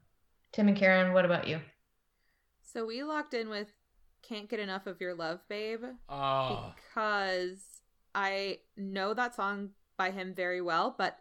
Tim 0.51 0.67
and 0.67 0.77
Karen, 0.77 1.13
what 1.13 1.25
about 1.25 1.47
you? 1.47 1.59
So 2.63 2.85
we 2.85 3.03
locked 3.03 3.33
in 3.33 3.49
with 3.49 3.67
Can't 4.21 4.49
Get 4.49 4.59
Enough 4.59 4.85
of 4.87 5.01
Your 5.01 5.15
Love, 5.15 5.39
Babe, 5.49 5.83
Oh. 6.09 6.73
because 6.75 7.59
I 8.13 8.59
know 8.75 9.13
that 9.13 9.35
song 9.35 9.71
by 9.97 10.11
him 10.11 10.33
very 10.35 10.61
well, 10.61 10.93
but 10.95 11.17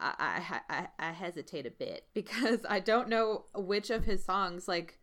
I, 0.00 0.60
I, 0.68 0.88
I, 0.98 1.12
hesitate 1.12 1.66
a 1.66 1.70
bit 1.70 2.06
because 2.14 2.60
I 2.68 2.80
don't 2.80 3.08
know 3.08 3.44
which 3.54 3.90
of 3.90 4.04
his 4.04 4.24
songs, 4.24 4.68
like, 4.68 4.98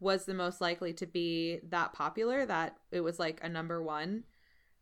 was 0.00 0.24
the 0.24 0.34
most 0.34 0.60
likely 0.60 0.92
to 0.94 1.06
be 1.06 1.60
that 1.68 1.92
popular 1.92 2.46
that 2.46 2.76
it 2.90 3.00
was 3.00 3.18
like 3.18 3.40
a 3.42 3.48
number 3.48 3.82
one. 3.82 4.24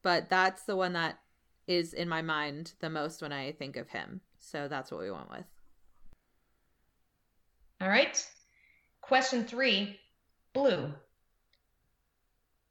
But 0.03 0.28
that's 0.28 0.62
the 0.62 0.77
one 0.77 0.93
that 0.93 1.19
is 1.66 1.93
in 1.93 2.09
my 2.09 2.23
mind 2.23 2.73
the 2.81 2.89
most 2.89 3.20
when 3.20 3.32
I 3.32 3.53
think 3.53 3.77
of 3.77 3.89
him. 3.89 4.20
So 4.39 4.69
that's 4.69 4.90
what 4.90 5.01
we 5.01 5.11
went 5.11 5.31
with. 5.31 5.45
All 7.81 7.89
right. 7.89 8.24
Question 9.01 9.45
three 9.45 9.99
Blue. 10.53 10.93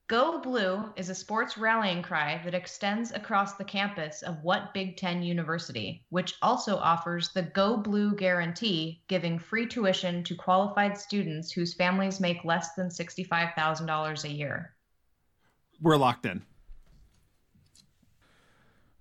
Go 0.08 0.40
Blue 0.40 0.86
is 0.96 1.10
a 1.10 1.16
sports 1.16 1.58
rallying 1.58 2.02
cry 2.02 2.40
that 2.46 2.54
extends 2.54 3.12
across 3.12 3.56
the 3.56 3.66
campus 3.66 4.22
of 4.22 4.42
what 4.42 4.74
Big 4.74 4.96
Ten 4.96 5.22
university, 5.22 6.06
which 6.12 6.36
also 6.42 6.78
offers 6.78 7.34
the 7.34 7.42
Go 7.42 7.76
Blue 7.76 8.16
guarantee, 8.16 9.04
giving 9.10 9.38
free 9.38 9.68
tuition 9.68 10.24
to 10.24 10.34
qualified 10.34 10.98
students 10.98 11.52
whose 11.52 11.74
families 11.74 12.22
make 12.22 12.46
less 12.46 12.74
than 12.76 12.88
$65,000 12.88 14.24
a 14.24 14.30
year? 14.30 14.76
We're 15.82 15.98
locked 15.98 16.26
in. 16.26 16.42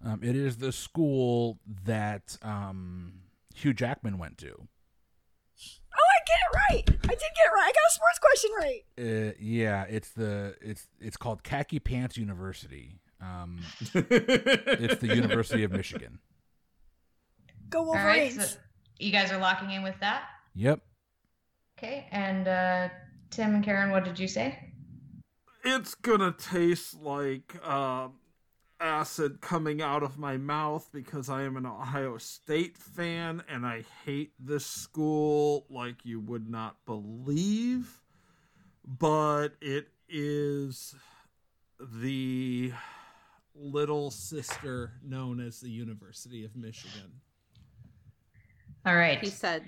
Um, 0.05 0.25
it 0.25 0.35
is 0.35 0.57
the 0.57 0.73
school 0.73 1.61
that 1.85 2.37
um, 2.43 3.13
Hugh 3.55 3.75
Jackman 3.75 4.19
went 4.19 4.39
to. 4.39 4.67
I 6.27 6.33
get 6.33 6.39
it 6.39 6.57
right. 6.57 6.99
I 7.05 7.15
did 7.15 7.19
get 7.19 7.47
it 7.47 7.55
right. 7.55 7.65
I 7.65 7.73
got 7.73 7.83
a 7.89 7.93
sports 7.93 8.19
question 8.19 8.51
right. 8.59 8.85
Uh, 8.99 9.33
yeah, 9.41 9.85
it's 9.85 10.11
the 10.11 10.57
it's 10.61 10.89
it's 11.01 11.17
called 11.17 11.43
Khaki 11.43 11.79
Pants 11.79 12.17
University. 12.17 13.01
Um, 13.21 13.61
it's 13.81 13.91
it's 13.95 15.01
the 15.01 15.15
University 15.15 15.63
of 15.63 15.73
Michigan. 15.73 16.19
Go 17.69 17.81
All 17.81 17.95
right. 17.95 18.29
Wolverines. 18.31 18.51
So 18.53 18.59
you 18.99 19.13
guys 19.13 19.33
are 19.33 19.39
locking 19.39 19.71
in 19.71 19.83
with 19.83 19.99
that? 20.01 20.25
Yep. 20.55 20.81
Okay. 21.79 22.09
And 22.11 22.49
uh, 22.49 22.89
Tim 23.31 23.55
and 23.55 23.65
Karen, 23.65 23.91
what 23.91 24.05
did 24.05 24.19
you 24.19 24.29
say? 24.29 24.59
It's 25.65 25.95
gonna 25.95 26.33
taste 26.33 26.95
like 27.01 27.57
uh, 27.65 28.09
acid 28.81 29.41
coming 29.41 29.81
out 29.81 30.03
of 30.03 30.19
my 30.19 30.37
mouth 30.37 30.89
because 30.93 31.29
I 31.29 31.43
am 31.43 31.57
an 31.57 31.67
Ohio 31.67 32.19
State 32.19 32.77
fan 32.77 33.43
and 33.49 33.67
I 33.67 33.85
hate 34.05 34.33
this 34.39 34.67
school 34.67 35.67
like 35.71 36.05
you 36.05 36.21
would 36.21 36.49
not 36.49 36.77
believe. 36.87 38.03
But 38.87 39.51
it 39.61 39.89
is 40.09 40.95
the 41.81 42.73
little 43.55 44.11
sister 44.11 44.93
known 45.03 45.41
as 45.41 45.61
the 45.61 45.71
University 45.71 46.45
of 46.45 46.55
Michigan. 46.55 47.21
All 48.85 48.95
right. 48.95 49.19
He 49.19 49.31
said 49.31 49.65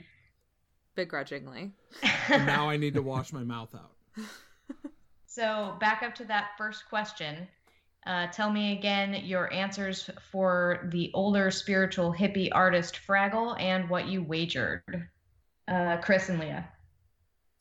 begrudgingly. 0.94 1.72
And 2.28 2.46
now 2.46 2.68
I 2.68 2.76
need 2.76 2.94
to 2.94 3.02
wash 3.02 3.32
my 3.32 3.42
mouth 3.42 3.74
out. 3.74 3.92
So 5.38 5.76
back 5.78 6.02
up 6.02 6.16
to 6.16 6.24
that 6.24 6.48
first 6.58 6.88
question. 6.88 7.46
Uh, 8.08 8.26
tell 8.28 8.50
me 8.50 8.72
again 8.72 9.20
your 9.26 9.52
answers 9.52 10.08
for 10.32 10.88
the 10.90 11.10
older 11.12 11.50
spiritual 11.50 12.10
hippie 12.10 12.48
artist 12.50 12.98
Fraggle 13.06 13.54
and 13.60 13.86
what 13.90 14.08
you 14.08 14.22
wagered. 14.22 14.82
Uh, 15.68 15.98
Chris 15.98 16.30
and 16.30 16.40
Leah. 16.40 16.66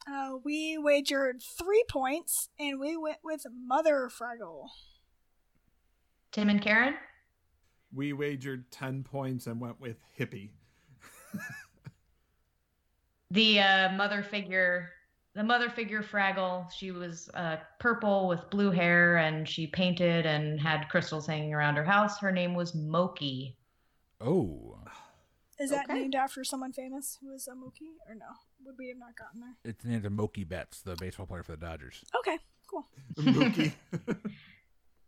Uh, 0.09 0.37
we 0.45 0.77
wagered 0.77 1.41
three 1.59 1.83
points, 1.89 2.47
and 2.57 2.79
we 2.79 2.95
went 2.95 3.17
with 3.25 3.41
Mother 3.53 4.09
Fraggle. 4.09 4.69
Tim 6.31 6.47
and 6.47 6.61
Karen? 6.61 6.95
We 7.93 8.13
wagered 8.13 8.71
10 8.71 9.03
points 9.03 9.47
and 9.47 9.59
went 9.59 9.81
with 9.81 9.97
hippie. 10.17 10.51
the 13.31 13.59
uh, 13.59 13.91
mother 13.91 14.23
figure 14.23 14.91
the 15.37 15.43
mother 15.43 15.69
figure 15.69 16.01
fraggle 16.01 16.69
she 16.71 16.91
was 16.91 17.29
uh, 17.35 17.57
purple 17.79 18.27
with 18.27 18.49
blue 18.49 18.71
hair 18.71 19.17
and 19.17 19.47
she 19.47 19.67
painted 19.67 20.25
and 20.25 20.59
had 20.59 20.89
crystals 20.89 21.27
hanging 21.27 21.53
around 21.53 21.75
her 21.75 21.85
house 21.85 22.17
her 22.19 22.31
name 22.31 22.53
was 22.55 22.73
Mokey 22.73 23.55
Oh, 24.19 24.79
Is 25.59 25.69
that 25.69 25.85
Okay. 25.89 25.99
named 26.01 26.15
after 26.15 26.43
someone 26.43 26.73
famous 26.73 27.19
who 27.21 27.29
was 27.29 27.47
a 27.47 27.51
Mookie, 27.51 27.93
or 28.09 28.15
no? 28.15 28.25
Would 28.65 28.75
we 28.79 28.87
have 28.89 28.97
not 28.97 29.15
gotten 29.15 29.39
there? 29.41 29.55
it's 29.63 29.85
named 29.85 29.97
after 30.05 30.09
Mookie 30.09 30.47
Betts, 30.47 30.81
the 30.81 30.95
baseball 30.95 31.27
player 31.27 31.43
for 31.43 31.51
the 31.51 31.57
Dodgers. 31.59 32.03
Okay, 32.17 32.39
cool. 32.67 32.87
Mookie. 33.15 33.73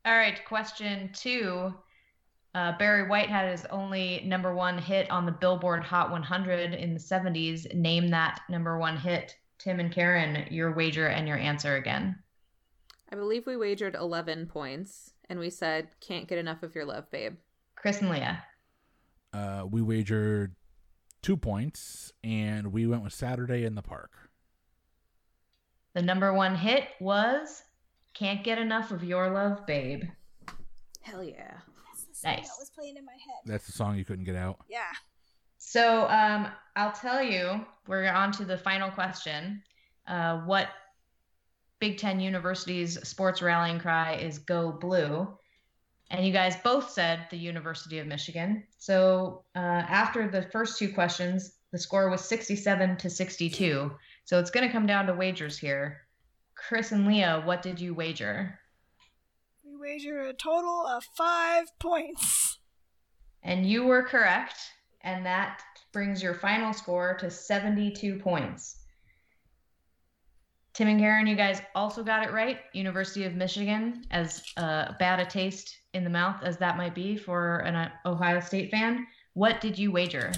all 0.05 0.15
right 0.15 0.45
question 0.45 1.09
two 1.13 1.73
uh, 2.55 2.77
barry 2.77 3.07
white 3.07 3.29
had 3.29 3.49
his 3.51 3.65
only 3.65 4.21
number 4.25 4.53
one 4.55 4.77
hit 4.77 5.09
on 5.11 5.25
the 5.25 5.31
billboard 5.31 5.83
hot 5.83 6.09
100 6.11 6.73
in 6.73 6.93
the 6.93 6.99
70s 6.99 7.73
name 7.75 8.07
that 8.09 8.39
number 8.49 8.77
one 8.77 8.95
hit 8.97 9.35
tim 9.59 9.79
and 9.79 9.91
karen 9.91 10.47
your 10.51 10.71
wager 10.73 11.05
and 11.07 11.27
your 11.27 11.37
answer 11.37 11.75
again 11.75 12.17
I 13.11 13.15
believe 13.15 13.45
we 13.47 13.57
wagered 13.57 13.95
11 13.95 14.45
points 14.47 15.13
and 15.29 15.39
we 15.39 15.49
said, 15.49 15.89
can't 15.99 16.27
get 16.27 16.37
enough 16.37 16.61
of 16.63 16.75
your 16.75 16.85
love, 16.85 17.09
babe. 17.11 17.35
chris 17.75 18.01
and 18.01 18.09
leah 18.09 18.43
Uh, 19.33 19.65
we 19.69 19.81
wagered 19.81 20.55
two 21.21 21.35
points, 21.37 22.13
and 22.23 22.71
we 22.71 22.87
went 22.87 23.03
with 23.03 23.13
Saturday 23.13 23.65
in 23.65 23.75
the 23.75 23.81
Park. 23.81 24.11
the 25.93 26.01
number 26.01 26.33
one 26.33 26.55
hit 26.55 26.85
was 26.99 27.63
can't 28.13 28.43
get 28.43 28.57
enough 28.57 28.91
of 28.91 29.03
your 29.03 29.29
love 29.31 29.65
babe 29.65 30.03
Hell 31.01 31.23
yeah. 31.23 31.57
That's 31.87 32.03
the 32.03 32.13
song 32.15 32.31
Nice. 32.35 32.47
that 32.49 32.55
was 32.59 32.69
playing 32.75 32.97
in 32.97 33.05
my 33.05 33.13
head. 33.13 33.41
That's 33.45 33.65
the 33.65 33.71
song 33.71 33.97
you 33.97 34.05
couldn't 34.05 34.25
get 34.25 34.35
out. 34.35 34.59
Yeah. 34.69 34.81
So 35.69 36.07
um, 36.07 36.47
I'll 36.75 36.93
tell 36.93 37.21
you, 37.21 37.63
we're 37.85 38.09
on 38.09 38.31
to 38.31 38.43
the 38.43 38.57
final 38.57 38.89
question. 38.89 39.61
Uh, 40.07 40.39
what 40.39 40.69
Big 41.77 41.99
Ten 41.99 42.19
University's 42.19 43.07
sports 43.07 43.43
rallying 43.43 43.79
cry 43.79 44.15
is 44.15 44.39
"Go 44.39 44.71
Blue," 44.71 45.31
and 46.09 46.25
you 46.25 46.33
guys 46.33 46.55
both 46.63 46.89
said 46.89 47.27
the 47.29 47.37
University 47.37 47.99
of 47.99 48.07
Michigan. 48.07 48.63
So 48.79 49.43
uh, 49.55 49.59
after 49.59 50.27
the 50.27 50.41
first 50.41 50.79
two 50.79 50.91
questions, 50.91 51.57
the 51.71 51.77
score 51.77 52.09
was 52.09 52.27
67 52.27 52.97
to 52.97 53.07
62. 53.07 53.91
So 54.25 54.39
it's 54.39 54.49
going 54.49 54.65
to 54.65 54.73
come 54.73 54.87
down 54.87 55.05
to 55.05 55.13
wagers 55.13 55.59
here. 55.59 56.01
Chris 56.55 56.91
and 56.91 57.05
Leah, 57.05 57.43
what 57.45 57.61
did 57.61 57.79
you 57.79 57.93
wager? 57.93 58.59
We 59.63 59.77
wagered 59.77 60.25
a 60.25 60.33
total 60.33 60.87
of 60.87 61.03
five 61.15 61.67
points. 61.77 62.57
And 63.43 63.67
you 63.67 63.85
were 63.85 64.01
correct, 64.01 64.57
and 65.01 65.25
that 65.25 65.61
brings 65.91 66.21
your 66.21 66.33
final 66.33 66.73
score 66.73 67.15
to 67.15 67.29
72 67.29 68.19
points. 68.19 68.77
Tim 70.73 70.87
and 70.87 70.99
Karen, 70.99 71.27
you 71.27 71.35
guys 71.35 71.61
also 71.75 72.03
got 72.03 72.23
it 72.23 72.31
right. 72.31 72.59
University 72.73 73.25
of 73.25 73.35
Michigan, 73.35 74.05
as 74.11 74.43
uh, 74.55 74.93
bad 74.99 75.19
a 75.19 75.25
taste 75.25 75.75
in 75.93 76.03
the 76.03 76.09
mouth 76.09 76.41
as 76.43 76.57
that 76.57 76.77
might 76.77 76.95
be 76.95 77.17
for 77.17 77.57
an 77.59 77.75
uh, 77.75 77.89
Ohio 78.05 78.39
State 78.39 78.71
fan. 78.71 79.05
What 79.33 79.59
did 79.61 79.77
you 79.77 79.91
wager? 79.91 80.31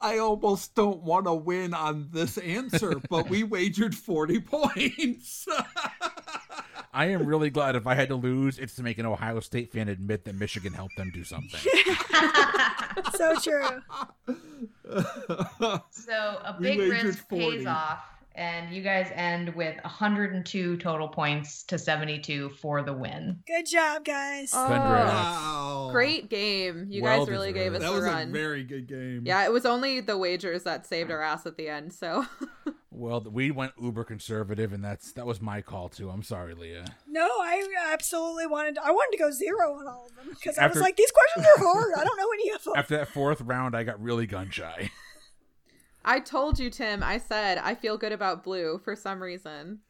I 0.00 0.18
almost 0.18 0.74
don't 0.74 1.02
want 1.02 1.26
to 1.26 1.34
win 1.34 1.74
on 1.74 2.08
this 2.10 2.38
answer, 2.38 2.94
but 3.10 3.28
we 3.28 3.42
wagered 3.42 3.94
40 3.94 4.40
points. 4.40 5.46
I 6.92 7.06
am 7.06 7.24
really 7.26 7.50
glad 7.50 7.76
if 7.76 7.86
I 7.86 7.94
had 7.94 8.08
to 8.08 8.16
lose, 8.16 8.58
it's 8.58 8.74
to 8.76 8.82
make 8.82 8.98
an 8.98 9.06
Ohio 9.06 9.40
State 9.40 9.72
fan 9.72 9.88
admit 9.88 10.24
that 10.24 10.34
Michigan 10.34 10.72
helped 10.72 10.96
them 10.96 11.10
do 11.12 11.24
something. 11.24 11.60
So 13.16 13.34
true. 13.38 13.80
So 15.90 16.40
a 16.44 16.56
big 16.60 16.78
risk 16.80 17.28
40. 17.28 17.44
pays 17.58 17.66
off, 17.66 18.00
and 18.34 18.74
you 18.74 18.82
guys 18.82 19.10
end 19.14 19.54
with 19.54 19.76
102 19.84 20.76
total 20.78 21.08
points 21.08 21.62
to 21.64 21.78
72 21.78 22.50
for 22.60 22.82
the 22.82 22.92
win. 22.92 23.38
Good 23.46 23.66
job, 23.66 24.04
guys. 24.04 24.50
Oh, 24.54 24.68
wow. 24.68 25.88
Great 25.92 26.28
game. 26.28 26.86
You 26.90 27.02
Well 27.02 27.20
guys 27.20 27.28
really 27.30 27.52
gave 27.52 27.74
us 27.74 27.80
deserved. 27.80 27.84
That 27.84 27.92
a 27.92 27.96
was 27.96 28.04
run. 28.14 28.28
a 28.28 28.32
very 28.32 28.64
good 28.64 28.86
game. 28.88 29.22
Yeah, 29.24 29.44
it 29.44 29.52
was 29.52 29.64
only 29.64 30.00
the 30.00 30.18
wagers 30.18 30.64
that 30.64 30.86
saved 30.86 31.10
our 31.10 31.22
ass 31.22 31.46
at 31.46 31.56
the 31.56 31.68
end. 31.68 31.92
So 31.92 32.26
well, 32.90 33.20
we 33.20 33.50
went 33.50 33.72
uber 33.80 34.04
conservative, 34.04 34.72
and 34.72 34.84
that's 34.84 35.12
that 35.12 35.26
was 35.26 35.40
my 35.40 35.60
call 35.62 35.88
too. 35.88 36.10
I'm 36.10 36.22
sorry, 36.22 36.54
Leah. 36.54 36.84
No, 37.08 37.22
I 37.26 37.66
absolutely 37.92 38.46
wanted. 38.46 38.78
I 38.78 38.90
wanted 38.90 39.16
to 39.16 39.22
go 39.22 39.30
zero 39.30 39.74
on 39.74 39.86
all 39.86 40.06
of 40.06 40.16
them 40.16 40.34
because 40.34 40.58
I 40.58 40.66
was 40.66 40.80
like, 40.80 40.96
these 40.96 41.10
questions 41.12 41.46
are 41.56 41.64
hard. 41.64 41.92
I 41.96 42.04
don't 42.04 42.16
know 42.18 42.28
any 42.34 42.50
of 42.50 42.64
them. 42.64 42.74
After 42.76 42.96
that 42.96 43.08
fourth 43.08 43.40
round, 43.42 43.76
I 43.76 43.84
got 43.84 44.00
really 44.02 44.26
gun 44.26 44.50
shy. 44.50 44.90
I 46.04 46.20
told 46.20 46.58
you, 46.58 46.70
Tim. 46.70 47.02
I 47.02 47.18
said 47.18 47.58
I 47.58 47.74
feel 47.74 47.96
good 47.98 48.12
about 48.12 48.42
blue 48.42 48.80
for 48.82 48.96
some 48.96 49.22
reason. 49.22 49.80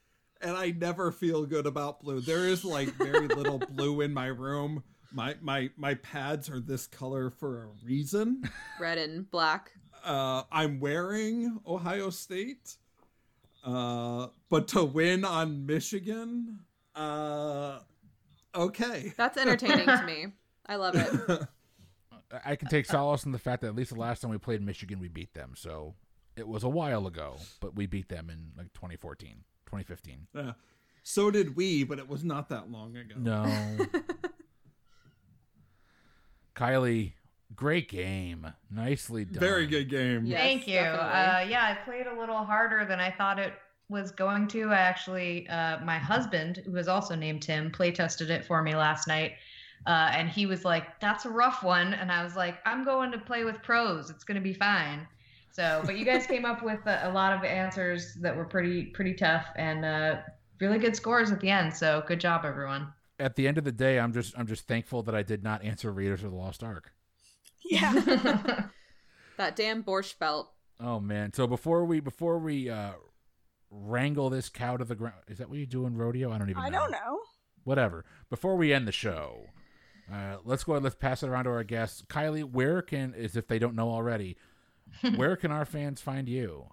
and 0.42 0.56
I 0.56 0.70
never 0.72 1.12
feel 1.12 1.46
good 1.46 1.66
about 1.66 2.00
blue. 2.00 2.20
There 2.20 2.46
is 2.46 2.64
like 2.64 2.88
very 2.94 3.28
little 3.28 3.58
blue 3.70 4.00
in 4.00 4.12
my 4.12 4.26
room. 4.26 4.82
My 5.12 5.36
my 5.40 5.70
my 5.76 5.94
pads 5.94 6.50
are 6.50 6.60
this 6.60 6.86
color 6.86 7.30
for 7.30 7.64
a 7.64 7.68
reason. 7.86 8.42
Red 8.80 8.98
and 8.98 9.30
black. 9.30 9.70
Uh, 10.04 10.42
I'm 10.50 10.80
wearing 10.80 11.58
Ohio 11.66 12.08
State, 12.10 12.76
uh, 13.64 14.28
but 14.48 14.68
to 14.68 14.84
win 14.84 15.24
on 15.24 15.66
Michigan, 15.66 16.60
uh, 16.94 17.80
okay. 18.54 19.12
That's 19.16 19.36
entertaining 19.36 19.86
to 19.86 20.02
me. 20.04 20.26
I 20.66 20.76
love 20.76 20.94
it. 20.94 21.48
I 22.44 22.54
can 22.56 22.68
take 22.68 22.86
solace 22.86 23.24
in 23.24 23.32
the 23.32 23.38
fact 23.38 23.62
that 23.62 23.68
at 23.68 23.74
least 23.74 23.92
the 23.92 23.98
last 23.98 24.20
time 24.20 24.30
we 24.30 24.38
played 24.38 24.62
Michigan, 24.62 25.00
we 25.00 25.08
beat 25.08 25.34
them. 25.34 25.54
So 25.56 25.94
it 26.36 26.46
was 26.46 26.62
a 26.62 26.68
while 26.68 27.06
ago, 27.06 27.36
but 27.60 27.74
we 27.74 27.86
beat 27.86 28.08
them 28.08 28.30
in 28.30 28.52
like 28.56 28.72
2014, 28.72 29.44
2015. 29.66 30.26
Yeah. 30.34 30.52
So 31.02 31.30
did 31.30 31.56
we, 31.56 31.82
but 31.84 31.98
it 31.98 32.08
was 32.08 32.22
not 32.22 32.48
that 32.50 32.70
long 32.70 32.96
ago. 32.96 33.14
No. 33.18 33.78
Kylie, 36.54 37.12
great 37.54 37.88
game. 37.88 38.46
Nicely 38.70 39.24
done. 39.24 39.40
Very 39.40 39.66
good 39.66 39.88
game. 39.88 40.24
Yes, 40.24 40.40
Thank 40.40 40.68
you. 40.68 40.78
Uh, 40.78 41.44
yeah, 41.48 41.64
I 41.64 41.84
played 41.84 42.06
a 42.06 42.18
little 42.18 42.44
harder 42.44 42.84
than 42.84 43.00
I 43.00 43.10
thought 43.10 43.38
it 43.38 43.54
was 43.88 44.12
going 44.12 44.48
to. 44.48 44.70
I 44.70 44.78
actually, 44.78 45.48
uh, 45.48 45.78
my 45.84 45.98
husband, 45.98 46.62
who 46.64 46.72
was 46.72 46.88
also 46.88 47.14
named 47.14 47.42
Tim, 47.42 47.70
play 47.70 47.90
tested 47.90 48.30
it 48.30 48.44
for 48.44 48.62
me 48.62 48.74
last 48.74 49.08
night. 49.08 49.32
Uh, 49.86 50.10
and 50.12 50.28
he 50.28 50.46
was 50.46 50.64
like, 50.64 51.00
that's 51.00 51.24
a 51.24 51.30
rough 51.30 51.62
one. 51.62 51.94
And 51.94 52.12
I 52.12 52.22
was 52.22 52.36
like, 52.36 52.58
I'm 52.64 52.84
going 52.84 53.10
to 53.12 53.18
play 53.18 53.44
with 53.44 53.62
pros. 53.62 54.10
It's 54.10 54.24
going 54.24 54.36
to 54.36 54.42
be 54.42 54.52
fine. 54.52 55.06
So, 55.52 55.82
but 55.84 55.98
you 55.98 56.04
guys 56.04 56.26
came 56.26 56.44
up 56.44 56.62
with 56.62 56.80
a, 56.86 57.08
a 57.08 57.10
lot 57.10 57.32
of 57.32 57.44
answers 57.44 58.14
that 58.20 58.36
were 58.36 58.44
pretty, 58.44 58.84
pretty 58.84 59.14
tough 59.14 59.46
and 59.56 59.84
uh, 59.84 60.16
really 60.60 60.78
good 60.78 60.94
scores 60.94 61.32
at 61.32 61.40
the 61.40 61.50
end. 61.50 61.74
So 61.74 62.04
good 62.06 62.20
job, 62.20 62.44
everyone. 62.44 62.92
At 63.18 63.36
the 63.36 63.48
end 63.48 63.58
of 63.58 63.64
the 63.64 63.72
day, 63.72 63.98
I'm 63.98 64.12
just 64.12 64.38
I'm 64.38 64.46
just 64.46 64.66
thankful 64.66 65.02
that 65.02 65.14
I 65.14 65.22
did 65.22 65.42
not 65.42 65.62
answer 65.62 65.92
Raiders 65.92 66.24
of 66.24 66.30
the 66.30 66.36
Lost 66.36 66.62
Ark. 66.62 66.92
Yeah. 67.70 67.92
that 69.36 69.56
damn 69.56 69.82
borscht 69.82 70.18
belt. 70.18 70.50
Oh 70.78 70.98
man! 71.00 71.32
So 71.32 71.46
before 71.46 71.84
we 71.84 72.00
before 72.00 72.38
we 72.38 72.68
uh, 72.68 72.92
wrangle 73.70 74.30
this 74.30 74.48
cow 74.48 74.76
to 74.76 74.84
the 74.84 74.94
ground, 74.94 75.16
is 75.28 75.38
that 75.38 75.48
what 75.48 75.58
you 75.58 75.66
do 75.66 75.86
in 75.86 75.96
rodeo? 75.96 76.32
I 76.32 76.38
don't 76.38 76.50
even. 76.50 76.62
I 76.62 76.70
don't 76.70 76.90
know. 76.90 77.20
Whatever. 77.64 78.04
Before 78.30 78.56
we 78.56 78.72
end 78.72 78.88
the 78.88 78.92
show, 78.92 79.46
uh, 80.12 80.36
let's 80.44 80.64
go 80.64 80.72
ahead. 80.72 80.82
Let's 80.82 80.96
pass 80.96 81.22
it 81.22 81.28
around 81.28 81.44
to 81.44 81.50
our 81.50 81.64
guests. 81.64 82.02
Kylie, 82.02 82.44
where 82.44 82.82
can 82.82 83.14
is 83.14 83.36
if 83.36 83.46
they 83.46 83.58
don't 83.58 83.74
know 83.74 83.90
already, 83.90 84.36
where 85.16 85.36
can 85.36 85.52
our 85.52 85.64
fans 85.64 86.00
find 86.00 86.28
you? 86.28 86.66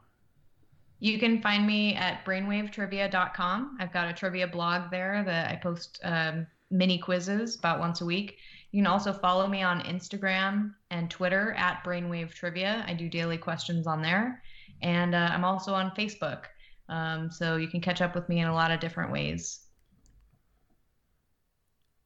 You 1.00 1.20
can 1.20 1.42
find 1.42 1.68
me 1.68 1.94
at 1.94 2.26
brainwavetrivia.com. 2.26 3.78
I've 3.80 3.94
got 3.94 4.10
a 4.10 4.14
trivia 4.14 4.48
blog 4.48 4.90
there 4.90 5.24
that 5.26 5.52
I 5.52 5.56
post 5.58 6.00
um, 6.04 6.48
mini 6.72 6.98
quizzes 6.98 7.56
about 7.56 7.80
once 7.80 8.02
a 8.02 8.06
week. 8.06 8.38
You 8.78 8.84
can 8.84 8.92
also 8.92 9.12
follow 9.12 9.48
me 9.48 9.64
on 9.64 9.82
Instagram 9.82 10.76
and 10.92 11.10
Twitter 11.10 11.54
at 11.54 11.84
Brainwave 11.84 12.32
Trivia. 12.32 12.86
I 12.88 12.94
do 12.94 13.10
daily 13.10 13.40
questions 13.40 13.88
on 13.88 14.04
there. 14.04 14.44
And 14.84 15.16
uh, 15.16 15.30
I'm 15.32 15.44
also 15.44 15.74
on 15.74 15.90
Facebook. 15.98 16.44
Um, 16.88 17.32
so 17.32 17.56
you 17.56 17.70
can 17.70 17.82
catch 17.82 18.04
up 18.04 18.14
with 18.14 18.30
me 18.30 18.40
in 18.40 18.48
a 18.48 18.54
lot 18.54 18.70
of 18.70 18.80
different 18.80 19.12
ways. 19.12 19.62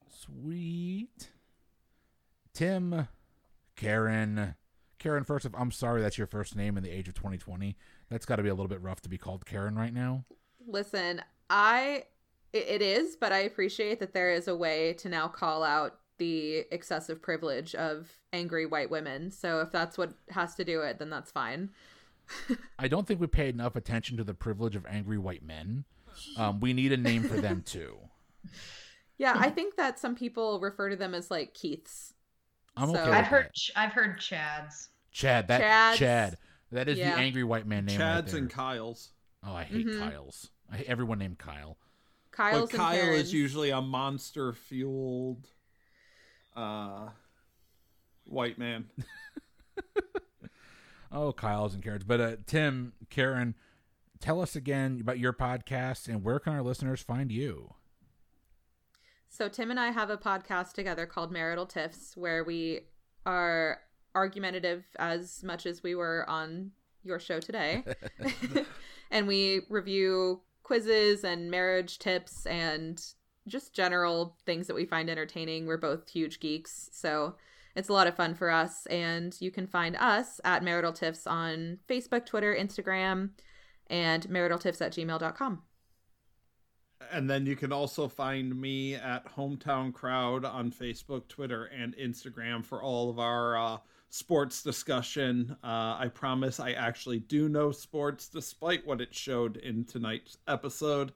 Sweet. 0.07 1.29
Tim, 2.53 3.09
Karen, 3.75 4.55
Karen. 4.97 5.25
First 5.25 5.43
of, 5.43 5.53
I'm 5.55 5.71
sorry 5.71 6.01
that's 6.01 6.17
your 6.17 6.27
first 6.27 6.55
name 6.55 6.77
in 6.77 6.83
the 6.83 6.89
age 6.89 7.09
of 7.09 7.15
2020. 7.15 7.75
That's 8.09 8.25
got 8.25 8.37
to 8.37 8.43
be 8.43 8.49
a 8.49 8.55
little 8.55 8.69
bit 8.69 8.81
rough 8.81 9.01
to 9.01 9.09
be 9.09 9.17
called 9.17 9.45
Karen 9.45 9.75
right 9.75 9.93
now. 9.93 10.23
Listen, 10.65 11.21
I 11.49 12.05
it, 12.53 12.65
it 12.69 12.81
is, 12.81 13.17
but 13.17 13.33
I 13.33 13.39
appreciate 13.39 13.99
that 13.99 14.13
there 14.13 14.31
is 14.31 14.47
a 14.47 14.55
way 14.55 14.93
to 14.93 15.09
now 15.09 15.27
call 15.27 15.65
out 15.65 15.97
the 16.21 16.65
excessive 16.71 17.19
privilege 17.19 17.73
of 17.73 18.11
angry 18.31 18.67
white 18.67 18.91
women. 18.91 19.31
So 19.31 19.59
if 19.61 19.71
that's 19.71 19.97
what 19.97 20.13
has 20.29 20.53
to 20.55 20.63
do 20.63 20.81
it, 20.81 20.99
then 20.99 21.09
that's 21.09 21.31
fine. 21.31 21.71
I 22.79 22.87
don't 22.87 23.07
think 23.07 23.19
we 23.19 23.25
paid 23.25 23.55
enough 23.55 23.75
attention 23.75 24.17
to 24.17 24.23
the 24.23 24.35
privilege 24.35 24.75
of 24.75 24.85
angry 24.85 25.17
white 25.17 25.41
men. 25.43 25.83
Um, 26.37 26.59
we 26.59 26.73
need 26.73 26.91
a 26.91 26.97
name 26.97 27.23
for 27.23 27.41
them 27.41 27.63
too. 27.65 27.97
Yeah, 29.17 29.35
I 29.37 29.51
think 29.51 29.75
that 29.75 29.99
some 29.99 30.15
people 30.15 30.59
refer 30.59 30.89
to 30.89 30.95
them 30.95 31.13
as 31.13 31.29
like 31.29 31.53
Keiths. 31.53 32.13
I'm 32.75 32.89
So- 32.89 32.95
okay. 32.95 33.05
With 33.09 33.13
I've 33.19 33.27
heard 33.27 33.45
that. 33.45 33.53
Ch- 33.53 33.71
I've 33.75 33.91
heard 33.93 34.17
Chads. 34.19 34.87
Chad. 35.11 35.47
That 35.49 35.61
Chads. 35.61 35.97
Chad. 35.99 36.37
That 36.71 36.87
is 36.89 36.97
Yeah. 36.97 37.13
the 37.15 37.21
angry 37.21 37.43
white 37.43 37.67
man 37.67 37.85
name. 37.85 37.99
right 38.01 38.23
Chads 38.25 38.31
there. 38.31 38.39
and 38.39 38.49
Kyles. 38.49 39.11
oh, 39.43 39.53
I 39.53 39.63
hate 39.63 39.85
Mhm. 39.85 39.99
Kyles. 39.99 40.49
I 40.71 40.77
hate 40.77 40.87
everyone 40.87 41.19
named 41.19 41.37
Kyle. 41.37 41.77
Kyle's 42.31 42.71
but 42.71 42.79
and 42.79 42.79
Kyle 42.79 42.99
Karens. 42.99 43.27
is 43.27 43.33
usually 43.33 43.69
a 43.69 43.79
monster 43.81 44.53
fueled 44.53 45.47
uh 46.55 47.09
white 48.25 48.57
man. 48.57 48.89
Oh, 51.11 51.33
Kyle's 51.33 51.73
and 51.73 51.83
Karen's. 51.83 52.03
But 52.05 52.21
uh, 52.21 52.35
Tim, 52.45 52.93
Karen, 53.09 53.55
tell 54.19 54.41
us 54.41 54.55
again 54.55 54.99
about 55.01 55.19
your 55.19 55.33
podcast 55.33 56.07
and 56.07 56.23
where 56.23 56.39
can 56.39 56.53
our 56.53 56.61
listeners 56.61 57.01
find 57.01 57.31
you? 57.31 57.73
So 59.27 59.49
Tim 59.49 59.71
and 59.71 59.79
I 59.79 59.91
have 59.91 60.09
a 60.09 60.17
podcast 60.17 60.73
together 60.73 61.05
called 61.05 61.31
Marital 61.31 61.65
Tiffs 61.65 62.15
where 62.15 62.43
we 62.43 62.81
are 63.25 63.79
argumentative 64.15 64.85
as 64.99 65.43
much 65.43 65.65
as 65.65 65.83
we 65.83 65.95
were 65.95 66.25
on 66.29 66.71
your 67.03 67.19
show 67.19 67.39
today. 67.39 67.83
and 69.11 69.27
we 69.27 69.61
review 69.69 70.41
quizzes 70.63 71.23
and 71.23 71.51
marriage 71.51 71.99
tips 71.99 72.45
and 72.45 73.03
just 73.47 73.73
general 73.73 74.37
things 74.45 74.67
that 74.67 74.75
we 74.75 74.85
find 74.85 75.09
entertaining. 75.09 75.65
We're 75.65 75.77
both 75.77 76.09
huge 76.09 76.39
geeks, 76.39 76.89
so 76.91 77.35
it's 77.75 77.89
a 77.89 77.93
lot 77.93 78.07
of 78.07 78.15
fun 78.15 78.35
for 78.35 78.49
us. 78.49 78.85
And 78.87 79.35
you 79.39 79.51
can 79.51 79.67
find 79.67 79.95
us 79.95 80.39
at 80.43 80.63
Marital 80.63 80.93
Tiffs 80.93 81.25
on 81.25 81.79
Facebook, 81.87 82.25
Twitter, 82.25 82.55
Instagram, 82.55 83.31
and 83.87 84.27
maritaltiffs 84.29 84.81
at 84.81 84.93
gmail.com. 84.93 85.61
And 87.11 87.29
then 87.29 87.45
you 87.45 87.55
can 87.55 87.73
also 87.73 88.07
find 88.07 88.59
me 88.59 88.95
at 88.95 89.25
Hometown 89.35 89.93
Crowd 89.93 90.45
on 90.45 90.71
Facebook, 90.71 91.27
Twitter, 91.27 91.65
and 91.65 91.95
Instagram 91.97 92.63
for 92.63 92.81
all 92.81 93.09
of 93.09 93.19
our 93.19 93.57
uh, 93.57 93.77
sports 94.09 94.61
discussion. 94.61 95.57
Uh, 95.63 95.97
I 95.99 96.09
promise 96.13 96.59
I 96.59 96.71
actually 96.71 97.19
do 97.19 97.49
know 97.49 97.71
sports, 97.71 98.29
despite 98.29 98.85
what 98.85 99.01
it 99.01 99.13
showed 99.13 99.57
in 99.57 99.83
tonight's 99.83 100.37
episode. 100.47 101.11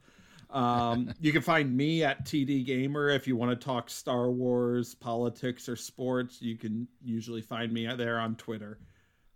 Um, 0.56 1.14
you 1.20 1.34
can 1.34 1.42
find 1.42 1.76
me 1.76 2.04
at 2.04 2.26
TD 2.26 2.66
Gamer 2.66 3.10
if 3.10 3.28
you 3.28 3.36
want 3.36 3.52
to 3.52 3.64
talk 3.66 3.90
Star 3.90 4.32
Wars, 4.32 4.96
politics, 4.96 5.68
or 5.68 5.76
sports. 5.76 6.42
You 6.42 6.58
can 6.58 6.88
usually 7.04 7.42
find 7.42 7.74
me 7.74 7.88
there 7.96 8.20
on 8.20 8.38
Twitter. 8.38 8.80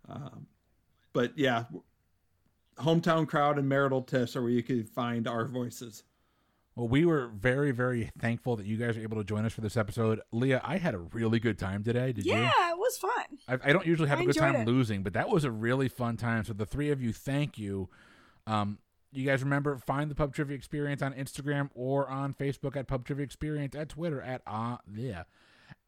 Um, 0.08 0.46
but 1.12 1.36
yeah, 1.36 1.64
Hometown 2.78 3.28
Crowd 3.28 3.58
and 3.58 3.68
Marital 3.68 4.00
Tiffs 4.00 4.34
are 4.34 4.40
where 4.40 4.50
you 4.50 4.62
can 4.62 4.82
find 4.84 5.28
our 5.28 5.44
voices. 5.44 6.04
Well, 6.74 6.88
we 6.88 7.04
were 7.04 7.26
very, 7.26 7.72
very 7.72 8.10
thankful 8.18 8.56
that 8.56 8.64
you 8.64 8.78
guys 8.78 8.96
were 8.96 9.02
able 9.02 9.18
to 9.18 9.24
join 9.24 9.44
us 9.44 9.52
for 9.52 9.60
this 9.60 9.76
episode. 9.76 10.20
Leah, 10.32 10.62
I 10.64 10.78
had 10.78 10.94
a 10.94 10.98
really 10.98 11.38
good 11.38 11.58
time 11.58 11.84
today. 11.84 12.12
Did 12.12 12.24
you? 12.24 12.32
Yeah, 12.32 12.70
it 12.70 12.78
was 12.78 12.96
fun. 12.96 13.10
I, 13.46 13.68
I 13.68 13.72
don't 13.74 13.86
usually 13.86 14.08
have 14.08 14.20
I 14.20 14.22
a 14.22 14.26
good 14.26 14.36
time 14.36 14.56
it. 14.56 14.66
losing, 14.66 15.02
but 15.02 15.12
that 15.12 15.28
was 15.28 15.44
a 15.44 15.50
really 15.50 15.88
fun 15.88 16.16
time. 16.16 16.44
So 16.44 16.54
the 16.54 16.64
three 16.64 16.90
of 16.90 17.02
you, 17.02 17.12
thank 17.12 17.58
you. 17.58 17.90
Um, 18.46 18.78
you 19.12 19.24
guys 19.26 19.42
remember 19.42 19.76
find 19.76 20.10
the 20.10 20.14
Pub 20.14 20.34
Trivia 20.34 20.56
Experience 20.56 21.02
on 21.02 21.12
Instagram 21.14 21.70
or 21.74 22.08
on 22.08 22.34
Facebook 22.34 22.76
at 22.76 22.86
Pub 22.86 23.04
Trivia 23.04 23.24
Experience 23.24 23.74
at 23.74 23.88
Twitter 23.90 24.20
at 24.20 24.42
ah 24.46 24.78
yeah 24.94 25.24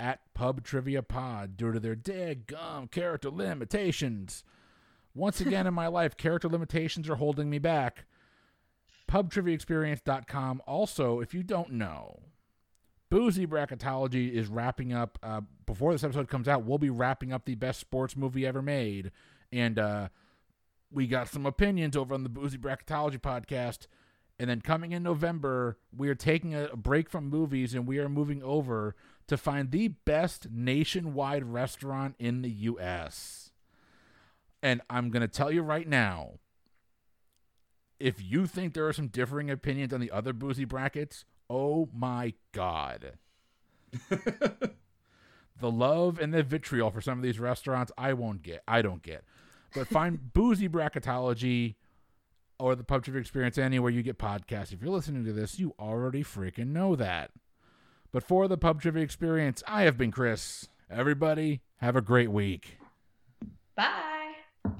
at 0.00 0.20
Pub 0.34 0.64
Trivia 0.64 1.02
Pod 1.02 1.56
due 1.56 1.72
to 1.72 1.80
their 1.80 1.94
dead 1.94 2.46
gum 2.46 2.88
character 2.88 3.30
limitations. 3.30 4.44
Once 5.14 5.40
again 5.40 5.66
in 5.66 5.74
my 5.74 5.86
life, 5.88 6.16
character 6.16 6.48
limitations 6.48 7.08
are 7.08 7.16
holding 7.16 7.50
me 7.50 7.58
back. 7.58 8.06
PubTriviaExperience.com. 9.08 10.62
Also, 10.66 11.20
if 11.20 11.34
you 11.34 11.42
don't 11.42 11.72
know, 11.72 12.20
Boozy 13.10 13.46
Bracketology 13.46 14.32
is 14.32 14.48
wrapping 14.48 14.92
up. 14.92 15.18
Uh, 15.22 15.42
before 15.66 15.92
this 15.92 16.02
episode 16.02 16.28
comes 16.28 16.48
out, 16.48 16.64
we'll 16.64 16.78
be 16.78 16.88
wrapping 16.88 17.32
up 17.32 17.44
the 17.44 17.54
best 17.54 17.78
sports 17.78 18.16
movie 18.16 18.46
ever 18.46 18.62
made. 18.62 19.12
And 19.52 19.78
uh, 19.78 20.08
we 20.92 21.06
got 21.06 21.28
some 21.28 21.46
opinions 21.46 21.96
over 21.96 22.14
on 22.14 22.22
the 22.22 22.28
Boozy 22.28 22.58
Bracketology 22.58 23.20
podcast. 23.20 23.86
And 24.38 24.50
then 24.50 24.60
coming 24.60 24.92
in 24.92 25.02
November, 25.02 25.78
we 25.96 26.08
are 26.08 26.14
taking 26.14 26.54
a, 26.54 26.76
break 26.76 27.08
from 27.08 27.28
movies 27.28 27.74
and 27.74 27.86
we 27.86 27.98
are 27.98 28.08
moving 28.08 28.42
over 28.42 28.96
to 29.28 29.36
find 29.36 29.70
the 29.70 29.88
best 29.88 30.48
nationwide 30.50 31.44
restaurant 31.44 32.16
in 32.18 32.42
the 32.42 32.50
U.S. 32.50 33.52
And 34.62 34.80
I'm 34.90 35.10
going 35.10 35.22
to 35.22 35.28
tell 35.28 35.50
you 35.50 35.62
right 35.62 35.88
now 35.88 36.38
if 38.02 38.20
you 38.20 38.46
think 38.46 38.74
there 38.74 38.88
are 38.88 38.92
some 38.92 39.06
differing 39.06 39.48
opinions 39.48 39.92
on 39.92 40.00
the 40.00 40.10
other 40.10 40.32
boozy 40.32 40.64
brackets, 40.64 41.24
oh 41.48 41.88
my 41.94 42.34
god. 42.50 43.12
the 44.08 45.70
love 45.70 46.18
and 46.18 46.34
the 46.34 46.42
vitriol 46.42 46.90
for 46.90 47.00
some 47.00 47.18
of 47.18 47.22
these 47.22 47.38
restaurants, 47.38 47.92
I 47.96 48.14
won't 48.14 48.42
get. 48.42 48.64
I 48.66 48.82
don't 48.82 49.02
get. 49.02 49.24
But 49.74 49.88
find 49.88 50.32
boozy 50.32 50.68
bracketology 50.68 51.76
or 52.58 52.74
the 52.76 52.84
pub 52.84 53.04
trivia 53.04 53.20
experience 53.20 53.58
anywhere 53.58 53.90
you 53.90 54.02
get 54.02 54.18
podcasts. 54.18 54.72
If 54.72 54.82
you're 54.82 54.92
listening 54.92 55.24
to 55.24 55.32
this, 55.32 55.58
you 55.58 55.74
already 55.78 56.22
freaking 56.22 56.68
know 56.68 56.94
that. 56.96 57.30
But 58.12 58.22
for 58.22 58.46
the 58.46 58.58
pub 58.58 58.82
trivia 58.82 59.02
experience, 59.02 59.62
I 59.66 59.82
have 59.82 59.96
been 59.96 60.10
Chris. 60.10 60.68
Everybody, 60.90 61.62
have 61.76 61.96
a 61.96 62.02
great 62.02 62.30
week. 62.30 62.76
Bye. 63.74 64.11